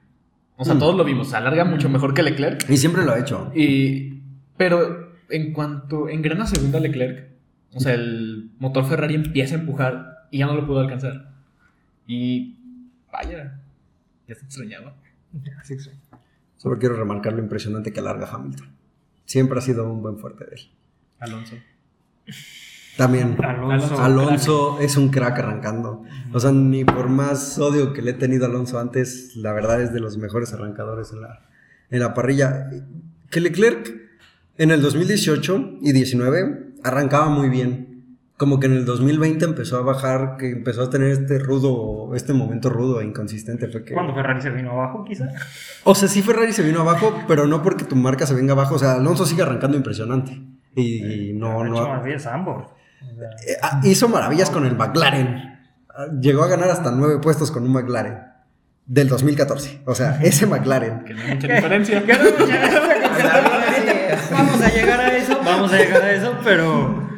O 0.56 0.64
sea, 0.64 0.74
Mm. 0.74 0.78
todos 0.78 0.96
lo 0.96 1.04
vimos, 1.04 1.26
o 1.28 1.30
sea, 1.30 1.40
larga 1.40 1.64
mucho 1.64 1.88
mejor 1.88 2.14
que 2.14 2.22
Leclerc. 2.22 2.68
Y 2.70 2.76
siempre 2.76 3.04
lo 3.04 3.12
ha 3.12 3.18
hecho. 3.18 3.50
Y, 3.54 4.20
pero 4.56 5.12
en 5.30 5.52
cuanto 5.52 6.08
engrana 6.08 6.46
segunda 6.46 6.78
Leclerc, 6.80 7.28
o 7.72 7.80
sea, 7.80 7.94
el 7.94 8.50
motor 8.60 8.84
Ferrari 8.86 9.14
empieza 9.16 9.56
a 9.56 9.58
empujar 9.58 10.28
y 10.30 10.38
ya 10.38 10.46
no 10.46 10.54
lo 10.54 10.66
pudo 10.66 10.78
alcanzar. 10.80 11.32
Y 12.06 12.56
vaya, 13.12 13.60
ya 14.28 14.34
se 14.36 14.44
extrañaba. 14.44 14.94
Solo 16.56 16.78
quiero 16.78 16.94
remarcar 16.96 17.32
lo 17.32 17.40
impresionante 17.40 17.92
que 17.92 18.00
alarga 18.00 18.28
Hamilton. 18.32 18.68
Siempre 19.24 19.58
ha 19.58 19.62
sido 19.62 19.90
un 19.92 20.02
buen 20.02 20.18
fuerte 20.18 20.44
de 20.44 20.54
él. 20.54 20.60
Alonso. 21.18 21.56
También. 22.96 23.36
Alonso. 23.42 23.98
Alonso 24.00 24.78
es 24.80 24.96
un 24.96 25.08
crack 25.08 25.38
arrancando. 25.40 26.04
O 26.32 26.40
sea, 26.40 26.52
ni 26.52 26.84
por 26.84 27.08
más 27.08 27.58
odio 27.58 27.92
que 27.92 28.02
le 28.02 28.12
he 28.12 28.14
tenido 28.14 28.46
a 28.46 28.48
Alonso 28.48 28.78
antes, 28.78 29.34
la 29.36 29.52
verdad 29.52 29.80
es 29.82 29.92
de 29.92 30.00
los 30.00 30.16
mejores 30.16 30.52
arrancadores 30.52 31.12
en 31.12 31.20
la, 31.20 31.40
en 31.90 32.00
la 32.00 32.14
parrilla. 32.14 32.70
Que 33.30 33.40
Leclerc 33.40 33.92
en 34.58 34.70
el 34.70 34.80
2018 34.80 35.78
y 35.82 35.92
19 35.92 36.74
arrancaba 36.84 37.28
muy 37.28 37.48
bien. 37.48 37.92
Como 38.36 38.58
que 38.58 38.66
en 38.66 38.72
el 38.72 38.84
2020 38.84 39.44
empezó 39.44 39.78
a 39.78 39.82
bajar, 39.82 40.36
que 40.38 40.50
empezó 40.50 40.82
a 40.82 40.90
tener 40.90 41.10
este 41.10 41.38
rudo, 41.38 42.14
este 42.16 42.32
momento 42.32 42.68
rudo 42.68 43.00
e 43.00 43.04
inconsistente. 43.04 43.68
Fue 43.68 43.84
que... 43.84 43.94
Cuando 43.94 44.12
Ferrari 44.12 44.40
se 44.42 44.50
vino 44.50 44.72
abajo, 44.72 45.04
quizá. 45.04 45.28
O 45.84 45.94
sea, 45.94 46.08
sí 46.08 46.20
Ferrari 46.20 46.52
se 46.52 46.64
vino 46.64 46.80
abajo, 46.80 47.16
pero 47.28 47.46
no 47.46 47.62
porque 47.62 47.84
tu 47.84 47.94
marca 47.94 48.26
se 48.26 48.34
venga 48.34 48.52
abajo. 48.52 48.74
O 48.74 48.78
sea, 48.78 48.94
Alonso 48.94 49.24
sigue 49.24 49.42
arrancando 49.42 49.76
impresionante. 49.76 50.40
Y 50.74 51.32
no, 51.34 51.60
Ha 51.60 51.64
no, 51.68 51.76
hecho 51.76 51.88
más 51.88 52.04
bien 52.04 52.18
Sambor. 52.18 52.74
Eh, 53.46 53.56
ah, 53.62 53.80
hizo 53.84 54.08
maravillas 54.08 54.50
con 54.50 54.64
el 54.66 54.76
McLaren. 54.76 55.60
Ah, 55.90 56.06
Llegó 56.20 56.42
a 56.44 56.48
ganar 56.48 56.70
hasta 56.70 56.90
nueve 56.90 57.18
puestos 57.18 57.50
con 57.50 57.62
un 57.64 57.72
McLaren. 57.72 58.18
Del 58.86 59.08
2014. 59.08 59.82
O 59.86 59.94
sea, 59.94 60.18
ese 60.22 60.46
McLaren. 60.46 61.04
Que 61.04 61.14
no 61.14 61.22
hay 61.22 61.34
mucha 61.34 61.48
diferencia. 61.48 62.02
Vamos 64.30 64.60
a 64.60 64.68
llegar 64.70 65.00
a 65.00 65.16
eso, 65.16 65.40
vamos 65.44 65.72
a 65.72 65.76
llegar 65.78 66.02
a 66.02 66.12
eso, 66.12 66.36
pero 66.44 67.08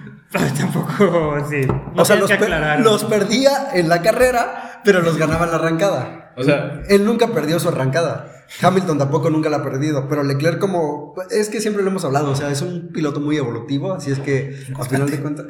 tampoco, 0.58 1.36
sí. 1.48 1.66
No 1.66 2.02
o 2.02 2.04
sea, 2.04 2.16
los, 2.16 2.30
per- 2.30 2.80
los 2.80 3.04
perdía 3.04 3.68
en 3.74 3.88
la 3.88 4.02
carrera, 4.02 4.80
pero 4.84 5.00
los 5.02 5.16
ganaba 5.16 5.46
en 5.46 5.50
la 5.52 5.56
arrancada. 5.56 6.32
O 6.36 6.42
sea, 6.42 6.82
Él 6.88 7.04
nunca 7.04 7.28
perdió 7.28 7.58
su 7.58 7.68
arrancada. 7.68 8.26
Hamilton 8.62 8.98
tampoco 8.98 9.30
nunca 9.30 9.50
la 9.50 9.58
ha 9.58 9.62
perdido, 9.62 10.08
pero 10.08 10.22
Leclerc 10.22 10.58
como... 10.58 11.14
Es 11.30 11.48
que 11.48 11.60
siempre 11.60 11.82
lo 11.82 11.90
hemos 11.90 12.04
hablado, 12.04 12.30
o 12.30 12.36
sea, 12.36 12.50
es 12.50 12.62
un 12.62 12.90
piloto 12.92 13.20
muy 13.20 13.36
evolutivo, 13.36 13.92
así 13.92 14.10
es 14.10 14.18
que 14.18 14.56
al 14.78 14.86
final 14.86 15.10
de 15.10 15.20
cuentas... 15.20 15.46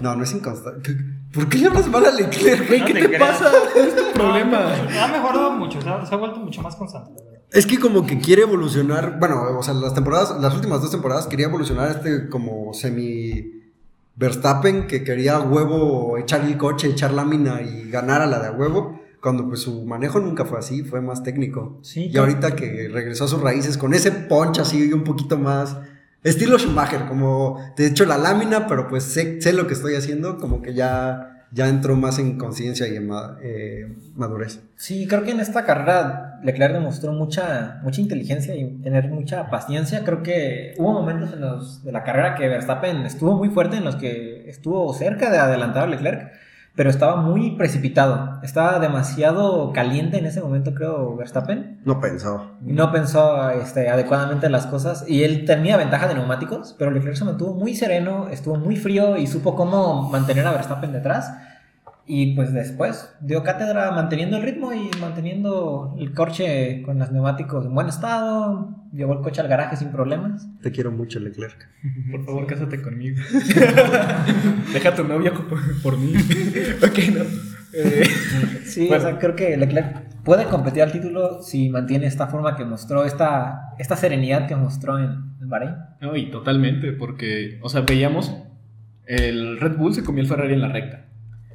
No, 0.00 0.14
no 0.14 0.24
es 0.24 0.32
inconstante. 0.32 0.96
¿Por 1.32 1.48
qué 1.48 1.58
le 1.58 1.66
hablas 1.66 1.88
mal 1.88 2.06
a 2.06 2.10
Leclerc, 2.10 2.68
güey? 2.68 2.80
No 2.80 2.86
¿Qué 2.86 2.94
te 2.94 3.18
pasa? 3.18 3.50
¿Cuál 3.72 3.88
es 3.88 3.96
tu 3.96 4.12
problema? 4.12 4.74
Ha 4.74 5.08
mejorado 5.08 5.50
mucho, 5.52 5.80
se 5.80 5.88
ha, 5.88 6.04
se 6.06 6.14
ha 6.14 6.18
vuelto 6.18 6.38
mucho 6.40 6.62
más 6.62 6.76
constante. 6.76 7.22
Es 7.50 7.66
que 7.66 7.78
como 7.78 8.06
que 8.06 8.18
quiere 8.18 8.42
evolucionar, 8.42 9.18
bueno, 9.18 9.58
o 9.58 9.62
sea, 9.62 9.74
las 9.74 9.94
temporadas, 9.94 10.38
las 10.40 10.54
últimas 10.54 10.82
dos 10.82 10.90
temporadas 10.90 11.26
quería 11.26 11.46
evolucionar 11.46 11.90
este 11.90 12.28
como 12.28 12.74
semi 12.74 13.58
Verstappen 14.16 14.86
que 14.86 15.04
quería 15.04 15.36
a 15.36 15.40
huevo 15.40 16.18
echar 16.18 16.44
el 16.44 16.58
coche, 16.58 16.88
echar 16.88 17.12
lámina 17.12 17.62
y 17.62 17.88
ganar 17.88 18.20
a 18.20 18.26
la 18.26 18.40
de 18.40 18.48
a 18.48 18.52
huevo, 18.52 18.97
cuando 19.20 19.48
pues 19.48 19.60
su 19.60 19.84
manejo 19.84 20.20
nunca 20.20 20.44
fue 20.44 20.58
así, 20.58 20.82
fue 20.82 21.00
más 21.00 21.22
técnico. 21.22 21.78
Sí, 21.82 22.04
y 22.04 22.12
claro. 22.12 22.28
ahorita 22.28 22.56
que 22.56 22.88
regresó 22.88 23.24
a 23.24 23.28
sus 23.28 23.40
raíces 23.40 23.76
con 23.76 23.94
ese 23.94 24.10
punch 24.12 24.58
así 24.60 24.92
un 24.92 25.04
poquito 25.04 25.38
más 25.38 25.76
estilo 26.22 26.58
Schumacher, 26.58 27.06
como 27.06 27.58
te 27.76 27.86
echo 27.86 28.04
la 28.04 28.18
lámina, 28.18 28.66
pero 28.66 28.88
pues 28.88 29.04
sé, 29.04 29.40
sé 29.40 29.52
lo 29.52 29.66
que 29.66 29.74
estoy 29.74 29.94
haciendo, 29.94 30.38
como 30.38 30.62
que 30.62 30.74
ya 30.74 31.34
ya 31.50 31.68
entró 31.68 31.96
más 31.96 32.18
en 32.18 32.36
conciencia 32.36 32.86
y 32.88 32.96
en 32.96 33.10
eh, 33.42 33.96
madurez. 34.14 34.60
Sí, 34.76 35.06
creo 35.08 35.22
que 35.22 35.30
en 35.30 35.40
esta 35.40 35.64
carrera 35.64 36.40
Leclerc 36.42 36.74
demostró 36.74 37.12
mucha, 37.12 37.80
mucha 37.82 38.00
inteligencia 38.00 38.54
y 38.54 38.66
tener 38.82 39.08
mucha 39.08 39.48
paciencia. 39.48 40.04
Creo 40.04 40.22
que 40.22 40.74
hubo 40.76 40.92
momentos 40.92 41.32
en 41.32 41.40
los 41.40 41.84
de 41.84 41.92
la 41.92 42.04
carrera 42.04 42.34
que 42.34 42.48
Verstappen 42.48 43.06
estuvo 43.06 43.36
muy 43.36 43.48
fuerte, 43.48 43.78
en 43.78 43.84
los 43.84 43.96
que 43.96 44.48
estuvo 44.48 44.92
cerca 44.92 45.30
de 45.30 45.38
adelantar 45.38 45.84
a 45.84 45.86
Leclerc, 45.86 46.32
pero 46.78 46.90
estaba 46.90 47.16
muy 47.16 47.56
precipitado. 47.56 48.38
Estaba 48.44 48.78
demasiado 48.78 49.72
caliente 49.72 50.16
en 50.16 50.26
ese 50.26 50.40
momento, 50.40 50.74
creo, 50.74 51.16
Verstappen. 51.16 51.80
No 51.84 52.00
pensó. 52.00 52.52
No 52.60 52.92
pensó 52.92 53.50
este, 53.50 53.88
adecuadamente 53.88 54.48
las 54.48 54.66
cosas. 54.66 55.04
Y 55.08 55.24
él 55.24 55.44
tenía 55.44 55.76
ventaja 55.76 56.06
de 56.06 56.14
neumáticos, 56.14 56.76
pero 56.78 56.92
Leclerc 56.92 57.16
se 57.16 57.24
mantuvo 57.24 57.52
muy 57.54 57.74
sereno, 57.74 58.28
estuvo 58.28 58.54
muy 58.54 58.76
frío 58.76 59.16
y 59.16 59.26
supo 59.26 59.56
cómo 59.56 60.08
mantener 60.08 60.46
a 60.46 60.52
Verstappen 60.52 60.92
detrás. 60.92 61.32
Y 62.10 62.34
pues 62.34 62.54
después 62.54 63.14
dio 63.20 63.42
cátedra 63.42 63.90
manteniendo 63.90 64.38
el 64.38 64.42
ritmo 64.42 64.72
y 64.72 64.88
manteniendo 64.98 65.94
el 65.98 66.14
coche 66.14 66.80
con 66.82 66.98
los 66.98 67.12
neumáticos 67.12 67.66
en 67.66 67.74
buen 67.74 67.88
estado. 67.88 68.74
Llevó 68.94 69.12
el 69.12 69.20
coche 69.20 69.42
al 69.42 69.48
garaje 69.48 69.76
sin 69.76 69.90
problemas. 69.90 70.48
Te 70.62 70.72
quiero 70.72 70.90
mucho, 70.90 71.20
Leclerc. 71.20 71.68
Por 72.10 72.24
favor, 72.24 72.46
cásate 72.46 72.80
conmigo. 72.80 73.18
Deja 74.72 74.88
a 74.88 74.94
tu 74.94 75.04
novia 75.04 75.32
por, 75.34 75.82
por 75.82 75.98
mí. 75.98 76.12
ok, 76.82 76.98
no. 77.14 77.24
Eh, 77.74 78.04
Sí, 78.64 78.86
Bueno. 78.88 79.04
o 79.04 79.06
sea, 79.08 79.18
creo 79.18 79.36
que 79.36 79.56
Leclerc 79.58 80.22
puede 80.24 80.44
competir 80.46 80.82
al 80.82 80.92
título 80.92 81.42
si 81.42 81.68
mantiene 81.68 82.06
esta 82.06 82.26
forma 82.28 82.56
que 82.56 82.64
mostró, 82.64 83.04
esta, 83.04 83.74
esta 83.78 83.96
serenidad 83.96 84.46
que 84.46 84.56
mostró 84.56 84.98
en, 84.98 85.34
en 85.40 85.48
Bahrein. 85.48 85.74
no, 86.00 86.16
y 86.16 86.30
totalmente, 86.30 86.92
porque, 86.92 87.58
o 87.62 87.68
sea, 87.68 87.82
veíamos 87.82 88.34
el 89.06 89.58
Red 89.58 89.76
Bull 89.76 89.94
se 89.94 90.04
comió 90.04 90.22
el 90.22 90.28
Ferrari 90.28 90.54
en 90.54 90.60
la 90.62 90.68
recta. 90.68 91.04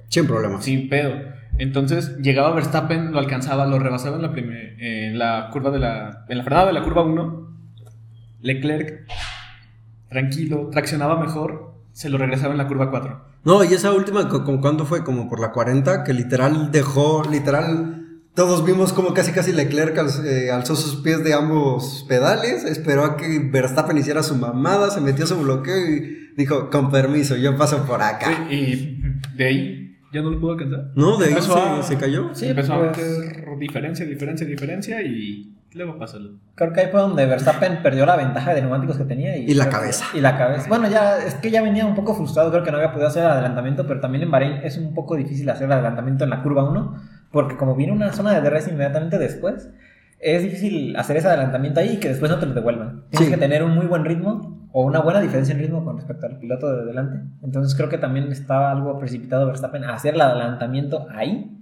Sin 0.10 0.28
problemas. 0.28 0.64
Sin 0.64 0.90
pedo. 0.90 1.14
Entonces 1.58 2.18
llegaba 2.18 2.54
Verstappen, 2.56 3.12
lo 3.12 3.20
alcanzaba, 3.20 3.66
lo 3.68 3.78
rebasaba 3.80 4.16
en 4.16 4.22
la, 4.24 4.32
primer- 4.32 4.76
en 4.80 5.20
la 5.20 5.50
curva 5.52 5.70
de 5.72 5.80
la. 5.80 6.26
En 6.30 6.38
la 6.40 6.44
frenada 6.44 6.68
de 6.68 6.74
la 6.74 6.84
curva 6.84 7.04
1. 7.04 7.54
Leclerc, 8.42 9.06
tranquilo, 10.10 10.70
traccionaba 10.72 11.20
mejor, 11.20 11.76
se 11.94 12.10
lo 12.10 12.18
regresaba 12.18 12.52
en 12.52 12.58
la 12.58 12.68
curva 12.68 12.90
4. 12.92 13.26
No, 13.46 13.64
y 13.64 13.68
esa 13.74 13.92
última, 13.94 14.28
co- 14.30 14.44
como 14.44 14.60
cuando 14.62 14.86
fue, 14.86 15.04
como 15.04 15.30
por 15.30 15.40
la 15.40 15.52
40, 15.52 16.04
que 16.04 16.14
literal 16.14 16.72
dejó, 16.72 17.24
literal, 17.30 18.00
todos 18.36 18.66
vimos 18.66 18.92
como 18.94 19.14
casi 19.14 19.32
casi 19.32 19.52
Leclerc 19.54 19.98
eh, 20.26 20.52
alzó 20.52 20.76
sus 20.76 20.98
pies 21.02 21.24
de 21.24 21.34
ambos 21.34 22.06
pedales, 22.10 22.64
esperó 22.66 23.06
a 23.06 23.16
que 23.18 23.40
Verstappen 23.52 23.98
hiciera 23.98 24.24
su 24.24 24.36
mamada, 24.36 24.90
se 24.92 25.02
metió 25.02 25.26
su 25.26 25.38
bloqueo 25.40 25.78
y 25.78 26.32
dijo, 26.36 26.70
con 26.70 26.90
permiso, 26.92 27.36
yo 27.38 27.56
paso 27.58 27.86
por 27.86 28.02
acá. 28.02 28.48
Y 28.50 29.02
de 29.36 29.46
ahí 29.46 29.83
ya 30.14 30.22
no 30.22 30.30
lo 30.30 30.40
pudo 30.40 30.52
alcanzar. 30.54 30.92
No, 30.96 31.18
de 31.18 31.26
ahí 31.28 31.42
se, 31.42 31.52
a- 31.54 31.82
se 31.84 31.98
cayó. 31.98 32.30
Sí, 32.34 32.48
Empezó 32.48 32.74
a 32.74 32.92
pues- 32.92 32.98
meter 32.98 33.58
diferencia, 33.60 34.06
diferencia, 34.06 34.46
diferencia 34.48 35.02
y 35.02 35.54
luego 35.74 35.98
pasó. 35.98 36.20
Creo 36.56 36.72
que 36.72 36.82
ahí 36.82 36.88
fue 36.92 37.00
donde 37.02 37.26
Verstappen 37.26 37.82
perdió 37.82 38.06
la 38.06 38.16
ventaja 38.16 38.54
de 38.54 38.62
neumáticos 38.62 38.96
que 38.98 39.06
tenía. 39.06 39.36
Y, 39.38 39.52
Y 39.52 39.54
la 39.56 39.66
que- 39.66 39.72
cabeza. 39.72 40.06
Y 40.14 40.22
la 40.22 40.38
cabeza. 40.38 40.70
Bueno, 40.70 40.88
ya 40.90 41.18
es 41.18 41.34
que 41.36 41.50
ya 41.52 41.62
venía 41.64 41.86
un 41.86 41.96
poco 41.96 42.14
frustrado, 42.16 42.52
creo 42.52 42.64
que 42.64 42.72
no 42.72 42.78
había 42.78 42.92
podido 42.92 43.08
hacer 43.08 43.24
el 43.24 43.32
adelantamiento, 43.32 43.88
pero 43.88 44.00
también 44.00 44.24
en 44.24 44.32
Bahrein 44.32 44.54
es 44.64 44.78
un 44.78 44.94
poco 44.94 45.16
difícil 45.16 45.50
hacer 45.50 45.66
el 45.66 45.72
adelantamiento 45.74 46.24
en 46.24 46.30
la 46.30 46.44
curva 46.44 46.70
1, 46.70 46.96
porque 47.32 47.58
como 47.58 47.76
viene 47.76 47.92
una 47.94 48.14
zona 48.14 48.34
de 48.34 48.42
DRS 48.42 48.68
inmediatamente 48.70 49.18
después, 49.18 49.70
es 50.20 50.44
difícil 50.44 50.96
hacer 50.96 51.18
ese 51.18 51.28
adelantamiento 51.28 51.80
ahí 51.80 51.94
y 51.96 51.98
que 52.00 52.08
después 52.10 52.32
no 52.32 52.38
te 52.40 52.46
lo 52.46 52.54
devuelvan. 52.54 53.04
Tienes 53.10 53.28
Sí. 53.30 53.34
que 53.34 53.40
tener 53.40 53.64
un 53.64 53.72
muy 53.76 53.88
buen 53.88 54.06
ritmo 54.06 54.63
o 54.76 54.84
una 54.84 55.00
buena 55.00 55.22
diferencia 55.22 55.54
en 55.54 55.62
ritmo 55.62 55.86
con 55.86 55.98
respecto 55.98 56.26
al 56.26 56.40
piloto 56.40 56.76
de 56.76 56.86
delante. 56.86 57.20
Entonces 57.44 57.76
creo 57.76 57.90
que 57.90 58.00
también 58.00 58.32
estaba 58.32 58.72
algo 58.72 58.98
precipitado 58.98 59.46
Verstappen 59.46 59.84
a 59.84 59.94
hacer 59.94 60.16
el 60.16 60.22
adelantamiento 60.22 61.08
ahí. 61.12 61.56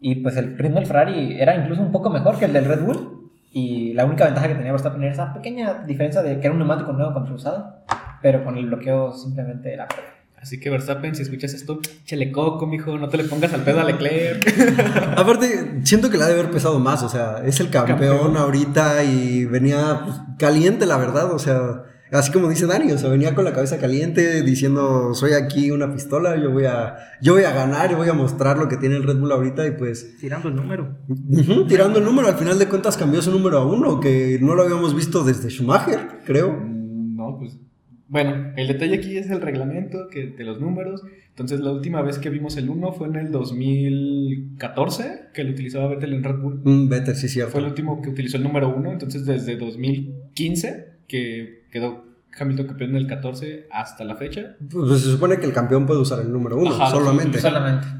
Y 0.00 0.16
pues 0.16 0.36
el 0.36 0.56
ritmo 0.56 0.78
del 0.78 0.86
Ferrari 0.86 1.40
era 1.40 1.56
incluso 1.56 1.82
un 1.82 1.90
poco 1.90 2.08
mejor 2.08 2.38
que 2.38 2.44
el 2.44 2.52
del 2.52 2.66
Red 2.66 2.82
Bull. 2.82 3.30
Y 3.50 3.94
la 3.94 4.04
única 4.04 4.26
ventaja 4.26 4.46
que 4.46 4.54
tenía 4.54 4.70
Verstappen 4.70 5.02
era 5.02 5.12
esa 5.12 5.34
pequeña 5.34 5.82
diferencia 5.84 6.22
de 6.22 6.38
que 6.38 6.46
era 6.46 6.52
un 6.52 6.58
neumático 6.58 6.92
nuevo 6.92 7.12
contra 7.12 7.34
usado. 7.34 7.74
Pero 8.22 8.44
con 8.44 8.56
el 8.56 8.66
bloqueo 8.66 9.12
simplemente 9.12 9.72
era 9.72 9.88
perfecto. 9.88 10.12
Así 10.40 10.60
que 10.60 10.70
Verstappen, 10.70 11.16
si 11.16 11.22
escuchas 11.22 11.52
esto, 11.52 11.80
chele 12.04 12.30
coco, 12.30 12.68
mijo, 12.68 12.96
no 12.96 13.08
te 13.08 13.16
le 13.16 13.24
pongas 13.24 13.52
al 13.54 13.62
pedo 13.62 13.80
a 13.80 13.84
Leclerc. 13.84 14.46
Aparte, 15.18 15.80
siento 15.82 16.10
que 16.10 16.16
le 16.16 16.22
ha 16.22 16.26
de 16.28 16.34
haber 16.34 16.52
pesado 16.52 16.78
más, 16.78 17.02
o 17.02 17.08
sea, 17.08 17.42
es 17.44 17.58
el 17.58 17.70
campeón, 17.70 18.18
Campeón. 18.18 18.36
ahorita 18.36 19.02
y 19.02 19.46
venía 19.46 20.02
pues, 20.04 20.20
caliente, 20.38 20.86
la 20.86 20.98
verdad, 20.98 21.32
o 21.32 21.40
sea, 21.40 21.82
así 22.12 22.32
como 22.32 22.48
dice 22.48 22.66
Dani, 22.66 22.92
o 22.92 22.98
sea, 22.98 23.10
venía 23.10 23.34
con 23.34 23.44
la 23.44 23.52
cabeza 23.52 23.78
caliente 23.78 24.42
diciendo, 24.42 25.14
soy 25.14 25.32
aquí 25.32 25.70
una 25.70 25.92
pistola, 25.92 26.36
yo 26.40 26.50
voy 26.52 26.64
a, 26.64 26.96
yo 27.20 27.34
voy 27.34 27.44
a 27.44 27.52
ganar, 27.52 27.90
yo 27.90 27.96
voy 27.96 28.08
a 28.08 28.12
mostrar 28.14 28.58
lo 28.58 28.68
que 28.68 28.76
tiene 28.76 28.96
el 28.96 29.02
Red 29.02 29.16
Bull 29.16 29.32
ahorita 29.32 29.66
y 29.66 29.72
pues, 29.72 30.16
Tirando 30.18 30.48
el 30.48 30.56
número. 30.56 30.96
tirando 31.68 31.98
el 31.98 32.04
número, 32.04 32.28
al 32.28 32.36
final 32.36 32.58
de 32.58 32.68
cuentas 32.68 32.96
cambió 32.96 33.20
su 33.22 33.30
número 33.30 33.58
a 33.58 33.66
uno, 33.66 34.00
que 34.00 34.38
no 34.40 34.54
lo 34.54 34.62
habíamos 34.62 34.94
visto 34.94 35.24
desde 35.24 35.50
Schumacher, 35.50 36.20
creo. 36.24 36.60
No, 36.60 37.36
pues. 37.38 37.58
Bueno, 38.08 38.52
el 38.56 38.68
detalle 38.68 38.94
aquí 38.94 39.16
es 39.16 39.28
el 39.30 39.40
reglamento 39.40 40.06
que, 40.08 40.28
de 40.28 40.44
los 40.44 40.60
números. 40.60 41.02
Entonces, 41.30 41.58
la 41.60 41.72
última 41.72 42.02
vez 42.02 42.18
que 42.18 42.30
vimos 42.30 42.56
el 42.56 42.70
1 42.70 42.92
fue 42.92 43.08
en 43.08 43.16
el 43.16 43.32
2014, 43.32 45.30
que 45.34 45.44
lo 45.44 45.50
utilizaba 45.50 45.88
Vettel 45.88 46.12
en 46.14 46.22
Red 46.22 46.36
Bull. 46.36 46.60
Mm, 46.64 46.88
Vete, 46.88 47.14
sí, 47.14 47.28
cierto. 47.28 47.52
Fue 47.52 47.60
el 47.60 47.66
último 47.66 48.00
que 48.00 48.10
utilizó 48.10 48.36
el 48.36 48.44
número 48.44 48.74
1. 48.74 48.92
Entonces, 48.92 49.26
desde 49.26 49.56
2015, 49.56 50.95
que 51.06 51.64
quedó 51.70 52.04
Hamilton 52.38 52.66
campeón 52.66 52.92
del 52.92 53.06
14 53.06 53.68
hasta 53.70 54.04
la 54.04 54.16
fecha. 54.16 54.56
Pues 54.70 55.00
se 55.00 55.10
supone 55.10 55.38
que 55.38 55.46
el 55.46 55.52
campeón 55.52 55.86
puede 55.86 56.00
usar 56.00 56.20
el 56.20 56.32
número 56.32 56.58
uno, 56.58 56.74
Ajá, 56.74 56.90
solamente. 56.90 57.40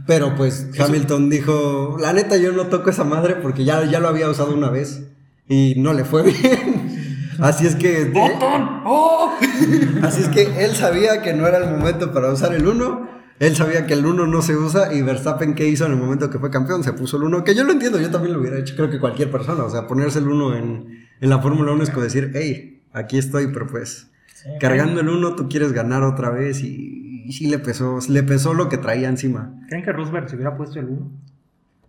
Pero 0.07 0.35
pues 0.35 0.69
Hamilton 0.79 1.31
dijo, 1.31 1.97
la 1.99 2.13
neta 2.13 2.37
yo 2.37 2.53
no 2.53 2.67
toco 2.67 2.91
esa 2.91 3.05
madre 3.05 3.37
porque 3.37 3.65
ya, 3.65 3.85
ya 3.85 4.01
lo 4.01 4.09
había 4.09 4.29
usado 4.29 4.55
una 4.55 4.71
vez 4.71 5.09
y 5.49 5.75
no 5.79 5.93
le 5.93 6.05
fue 6.05 6.23
bien. 6.25 7.27
Así 7.39 7.67
es 7.67 7.77
que... 7.77 8.13
¡Oh! 8.15 9.33
Así 10.03 10.23
es 10.23 10.29
que 10.29 10.65
él 10.65 10.75
sabía 10.75 11.23
que 11.23 11.35
no 11.35 11.47
era 11.47 11.59
el 11.59 11.71
momento 11.71 12.13
para 12.13 12.33
usar 12.33 12.55
el 12.55 12.67
1. 12.67 13.17
Él 13.39 13.55
sabía 13.55 13.87
que 13.87 13.93
el 13.93 14.07
1 14.07 14.27
no 14.27 14.41
se 14.41 14.57
usa 14.57 14.95
y 14.95 15.03
Verstappen 15.03 15.55
¿qué 15.55 15.69
hizo 15.69 15.85
en 15.85 15.93
el 15.93 15.99
momento 15.99 16.31
que 16.31 16.39
fue 16.39 16.51
campeón? 16.51 16.83
Se 16.83 16.95
puso 16.95 17.19
el 17.19 17.25
1, 17.25 17.45
que 17.45 17.55
yo 17.55 17.65
lo 17.65 17.73
entiendo, 17.73 18.01
yo 18.01 18.11
también 18.11 18.33
lo 18.33 18.41
hubiera 18.41 18.59
hecho, 18.59 18.75
creo 18.75 18.89
que 18.89 18.99
cualquier 18.99 19.31
persona, 19.31 19.65
o 19.65 19.69
sea, 19.69 19.87
ponerse 19.87 20.21
el 20.21 20.29
1 20.29 20.57
en, 20.57 21.07
en 21.21 21.31
la 21.31 21.39
Fórmula 21.41 21.73
1 21.73 21.83
es 21.83 21.91
como 21.91 22.05
decir, 22.05 22.33
hey, 22.35 22.76
aquí 22.97 23.19
estoy, 23.19 23.49
pero 23.53 23.67
pues 23.67 24.11
Sí. 24.35 24.51
cargando 24.61 25.01
el 25.01 25.09
1 25.09 25.35
tú 25.37 25.49
quieres 25.49 25.73
ganar 25.73 26.03
otra 26.03 26.31
vez 26.31 26.63
y, 26.63 27.23
y 27.27 27.33
sí 27.33 27.47
le 27.49 27.59
pesó, 27.59 27.99
le 28.09 28.23
pesó 28.23 28.53
lo 28.55 28.69
que 28.69 28.77
traía 28.79 29.09
encima. 29.09 29.55
¿Creen 29.69 29.83
que 29.85 29.93
Rosberg 29.93 30.29
se 30.29 30.37
hubiera 30.37 30.57
puesto 30.57 30.79
el 30.79 30.87
1? 30.87 31.11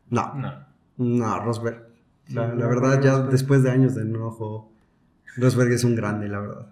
No, 0.09 0.33
No. 0.35 0.53
no, 0.97 1.39
Rosberg. 1.43 1.85
La, 2.29 2.29
Sí, 2.29 2.35
la 2.35 2.47
no, 2.47 2.69
verdad, 2.69 3.01
ya 3.01 3.11
Rosberg. 3.11 3.31
después 3.31 3.63
de 3.63 3.71
años 3.71 3.95
de 3.95 4.01
enojo, 4.03 4.71
Rosberg 5.35 5.71
es 5.71 5.83
un 5.83 5.95
grande, 5.95 6.27
la 6.29 6.39
verdad. 6.39 6.67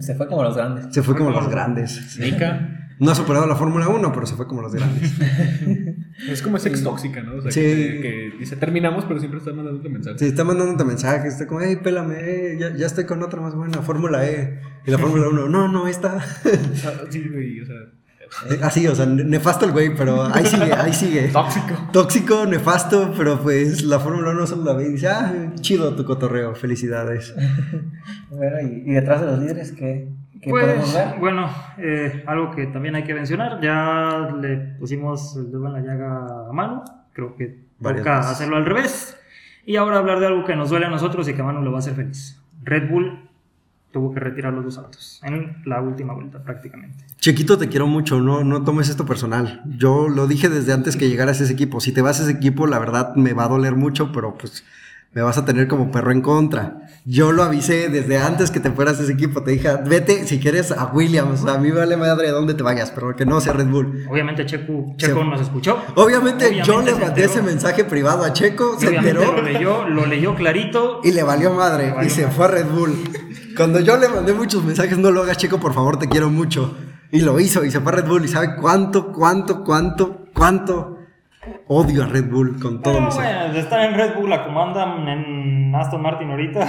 Se 0.00 0.14
fue 0.14 0.26
como 0.28 0.42
los 0.44 0.56
grandes. 0.56 0.86
Se 0.94 1.02
fue 1.02 1.16
como 1.16 1.30
los 1.30 1.48
grandes. 1.48 2.18
Nika. 2.20 2.83
No 3.00 3.10
ha 3.10 3.14
superado 3.14 3.46
la 3.46 3.56
Fórmula 3.56 3.88
1, 3.88 4.12
pero 4.12 4.24
se 4.26 4.34
fue 4.36 4.46
como 4.46 4.62
los 4.62 4.72
grandes. 4.74 5.12
Es 6.28 6.42
como 6.42 6.56
esa 6.58 6.68
ex 6.68 6.82
tóxica, 6.84 7.22
¿no? 7.22 7.34
O 7.36 7.42
sea, 7.42 7.50
Sí. 7.50 7.60
que, 7.60 7.98
que 8.00 8.32
dice 8.38 8.54
terminamos, 8.56 9.04
pero 9.04 9.18
siempre 9.18 9.38
está 9.40 9.52
mandándote 9.52 9.88
mensajes. 9.88 10.20
Sí, 10.20 10.26
está 10.26 10.44
mandándote 10.44 10.84
mensajes, 10.84 11.32
está 11.32 11.46
como, 11.48 11.60
hey, 11.60 11.78
pélame, 11.82 12.14
eh, 12.20 12.56
ya, 12.58 12.72
ya 12.76 12.86
estoy 12.86 13.04
con 13.04 13.20
otra 13.24 13.40
más 13.40 13.54
buena, 13.56 13.82
Fórmula 13.82 14.24
E. 14.24 14.60
Y 14.86 14.90
la 14.92 14.98
Fórmula 14.98 15.28
1, 15.28 15.48
no, 15.48 15.66
no, 15.68 15.88
esta. 15.88 16.18
Ah, 16.86 17.04
Sí, 17.10 17.28
güey, 17.28 17.60
o 17.60 17.66
sea, 17.66 17.76
Así, 18.62 18.86
o 18.88 18.94
sea, 18.94 19.06
nefasto 19.06 19.64
el 19.66 19.72
güey, 19.72 19.94
pero 19.94 20.24
ahí 20.32 20.44
sigue, 20.46 20.72
ahí 20.72 20.92
sigue. 20.92 21.28
tóxico. 21.28 21.74
Tóxico, 21.92 22.46
nefasto, 22.46 23.12
pero 23.16 23.40
pues 23.40 23.82
la 23.84 24.00
Fórmula 24.00 24.30
1 24.30 24.46
solo 24.46 24.64
la 24.64 24.72
ve 24.72 24.86
y 24.88 24.92
dice, 24.92 25.08
ah, 25.08 25.52
chido 25.60 25.94
tu 25.96 26.04
cotorreo, 26.04 26.54
felicidades. 26.54 27.34
Bueno, 28.30 28.56
y, 28.62 28.90
y 28.90 28.94
detrás 28.94 29.20
de 29.20 29.26
los 29.28 29.38
líderes, 29.38 29.70
¿qué, 29.72 30.08
qué 30.23 30.23
Pues, 30.42 30.96
bueno, 31.18 31.48
eh, 31.78 32.22
algo 32.26 32.50
que 32.50 32.66
también 32.66 32.94
hay 32.96 33.04
que 33.04 33.14
mencionar, 33.14 33.60
ya 33.60 34.34
le 34.40 34.56
pusimos 34.78 35.36
el 35.36 35.50
dedo 35.50 35.66
en 35.66 35.72
la 35.72 35.80
llaga 35.80 36.48
a 36.48 36.52
mano, 36.52 36.84
creo 37.12 37.36
que 37.36 37.60
toca 37.80 38.18
hacerlo 38.18 38.56
al 38.56 38.66
revés. 38.66 39.16
Y 39.66 39.76
ahora 39.76 39.98
hablar 39.98 40.20
de 40.20 40.26
algo 40.26 40.44
que 40.44 40.56
nos 40.56 40.70
duele 40.70 40.86
a 40.86 40.90
nosotros 40.90 41.26
y 41.28 41.34
que 41.34 41.40
a 41.40 41.44
Manu 41.44 41.62
lo 41.62 41.70
va 41.70 41.78
a 41.78 41.80
hacer 41.80 41.94
feliz. 41.94 42.38
Red 42.62 42.90
Bull 42.90 43.28
tuvo 43.92 44.12
que 44.12 44.20
retirar 44.20 44.52
los 44.52 44.64
dos 44.64 44.76
autos 44.76 45.20
en 45.22 45.56
la 45.64 45.80
última 45.80 46.12
vuelta 46.14 46.42
prácticamente. 46.42 47.04
Chiquito, 47.20 47.56
te 47.56 47.68
quiero 47.68 47.86
mucho, 47.86 48.20
no, 48.20 48.42
no 48.42 48.64
tomes 48.64 48.88
esto 48.88 49.06
personal. 49.06 49.62
Yo 49.78 50.08
lo 50.08 50.26
dije 50.26 50.48
desde 50.48 50.72
antes 50.72 50.96
que 50.96 51.08
llegaras 51.08 51.40
a 51.40 51.44
ese 51.44 51.52
equipo. 51.52 51.80
Si 51.80 51.92
te 51.92 52.02
vas 52.02 52.20
a 52.20 52.24
ese 52.24 52.32
equipo, 52.32 52.66
la 52.66 52.78
verdad 52.80 53.14
me 53.14 53.32
va 53.32 53.44
a 53.44 53.48
doler 53.48 53.76
mucho, 53.76 54.10
pero 54.12 54.36
pues 54.36 54.64
me 55.14 55.22
vas 55.22 55.38
a 55.38 55.44
tener 55.44 55.68
como 55.68 55.90
perro 55.90 56.10
en 56.12 56.20
contra. 56.20 56.78
Yo 57.04 57.32
lo 57.32 57.42
avisé 57.42 57.88
desde 57.88 58.18
antes 58.18 58.50
que 58.50 58.60
te 58.60 58.70
fueras 58.70 58.98
a 58.98 59.02
ese 59.04 59.12
equipo. 59.12 59.42
Te 59.42 59.52
dije, 59.52 59.68
vete 59.86 60.26
si 60.26 60.40
quieres 60.40 60.72
a 60.72 60.86
Williams. 60.86 61.44
a 61.46 61.58
mí 61.58 61.70
vale 61.70 61.96
madre 61.96 62.30
dónde 62.30 62.54
te 62.54 62.62
vayas, 62.62 62.90
pero 62.90 63.14
que 63.14 63.24
no 63.26 63.40
sea 63.40 63.52
Red 63.52 63.66
Bull. 63.68 64.06
Obviamente 64.10 64.44
Checo, 64.46 64.94
Checo 64.96 65.20
Se- 65.20 65.24
nos 65.24 65.40
escuchó. 65.40 65.78
Obviamente, 65.96 66.60
yo 66.64 66.82
le 66.82 66.94
mandé 66.94 67.24
ese 67.24 67.42
mensaje 67.42 67.84
privado 67.84 68.24
a 68.24 68.32
Checo, 68.32 68.76
se 68.80 68.94
enteró 68.96 69.34
Lo 69.36 69.42
leyó, 69.42 69.88
lo 69.88 70.06
leyó 70.06 70.34
clarito. 70.34 71.00
y 71.04 71.12
le 71.12 71.22
valió 71.22 71.52
madre 71.52 71.86
Le 71.88 71.92
valió 71.92 72.06
y 72.08 72.10
se 72.10 72.22
madre. 72.22 72.34
fue 72.36 72.44
a 72.46 72.48
Red 72.48 72.66
Bull. 72.66 72.94
Cuando 73.56 73.78
yo 73.80 73.96
le 73.96 74.08
mandé 74.08 74.32
muchos 74.32 74.64
mensajes, 74.64 74.98
no 74.98 75.10
lo 75.12 75.22
hagas 75.22 75.36
Checo, 75.36 75.60
por 75.60 75.74
favor, 75.74 75.98
te 75.98 76.08
quiero 76.08 76.28
mucho. 76.30 76.76
Y 77.12 77.20
lo 77.20 77.38
hizo 77.38 77.64
y 77.64 77.70
se 77.70 77.80
fue 77.80 77.92
a 77.92 77.96
Red 77.96 78.06
Bull 78.08 78.24
y 78.24 78.28
sabe 78.28 78.56
cuánto, 78.60 79.12
cuánto, 79.12 79.62
cuánto, 79.62 80.24
cuánto 80.34 80.93
odio 81.68 82.04
a 82.04 82.06
Red 82.06 82.30
Bull 82.30 82.58
con 82.60 82.82
todo 82.82 83.00
mi 83.00 83.10
ser. 83.10 83.22
bueno, 83.22 83.52
de 83.52 83.60
estar 83.60 83.80
en 83.80 83.94
Red 83.94 84.14
Bull, 84.16 84.30
la 84.30 84.44
comandan 84.44 85.08
en 85.08 85.74
Aston 85.74 86.02
Martin 86.02 86.30
ahorita. 86.30 86.60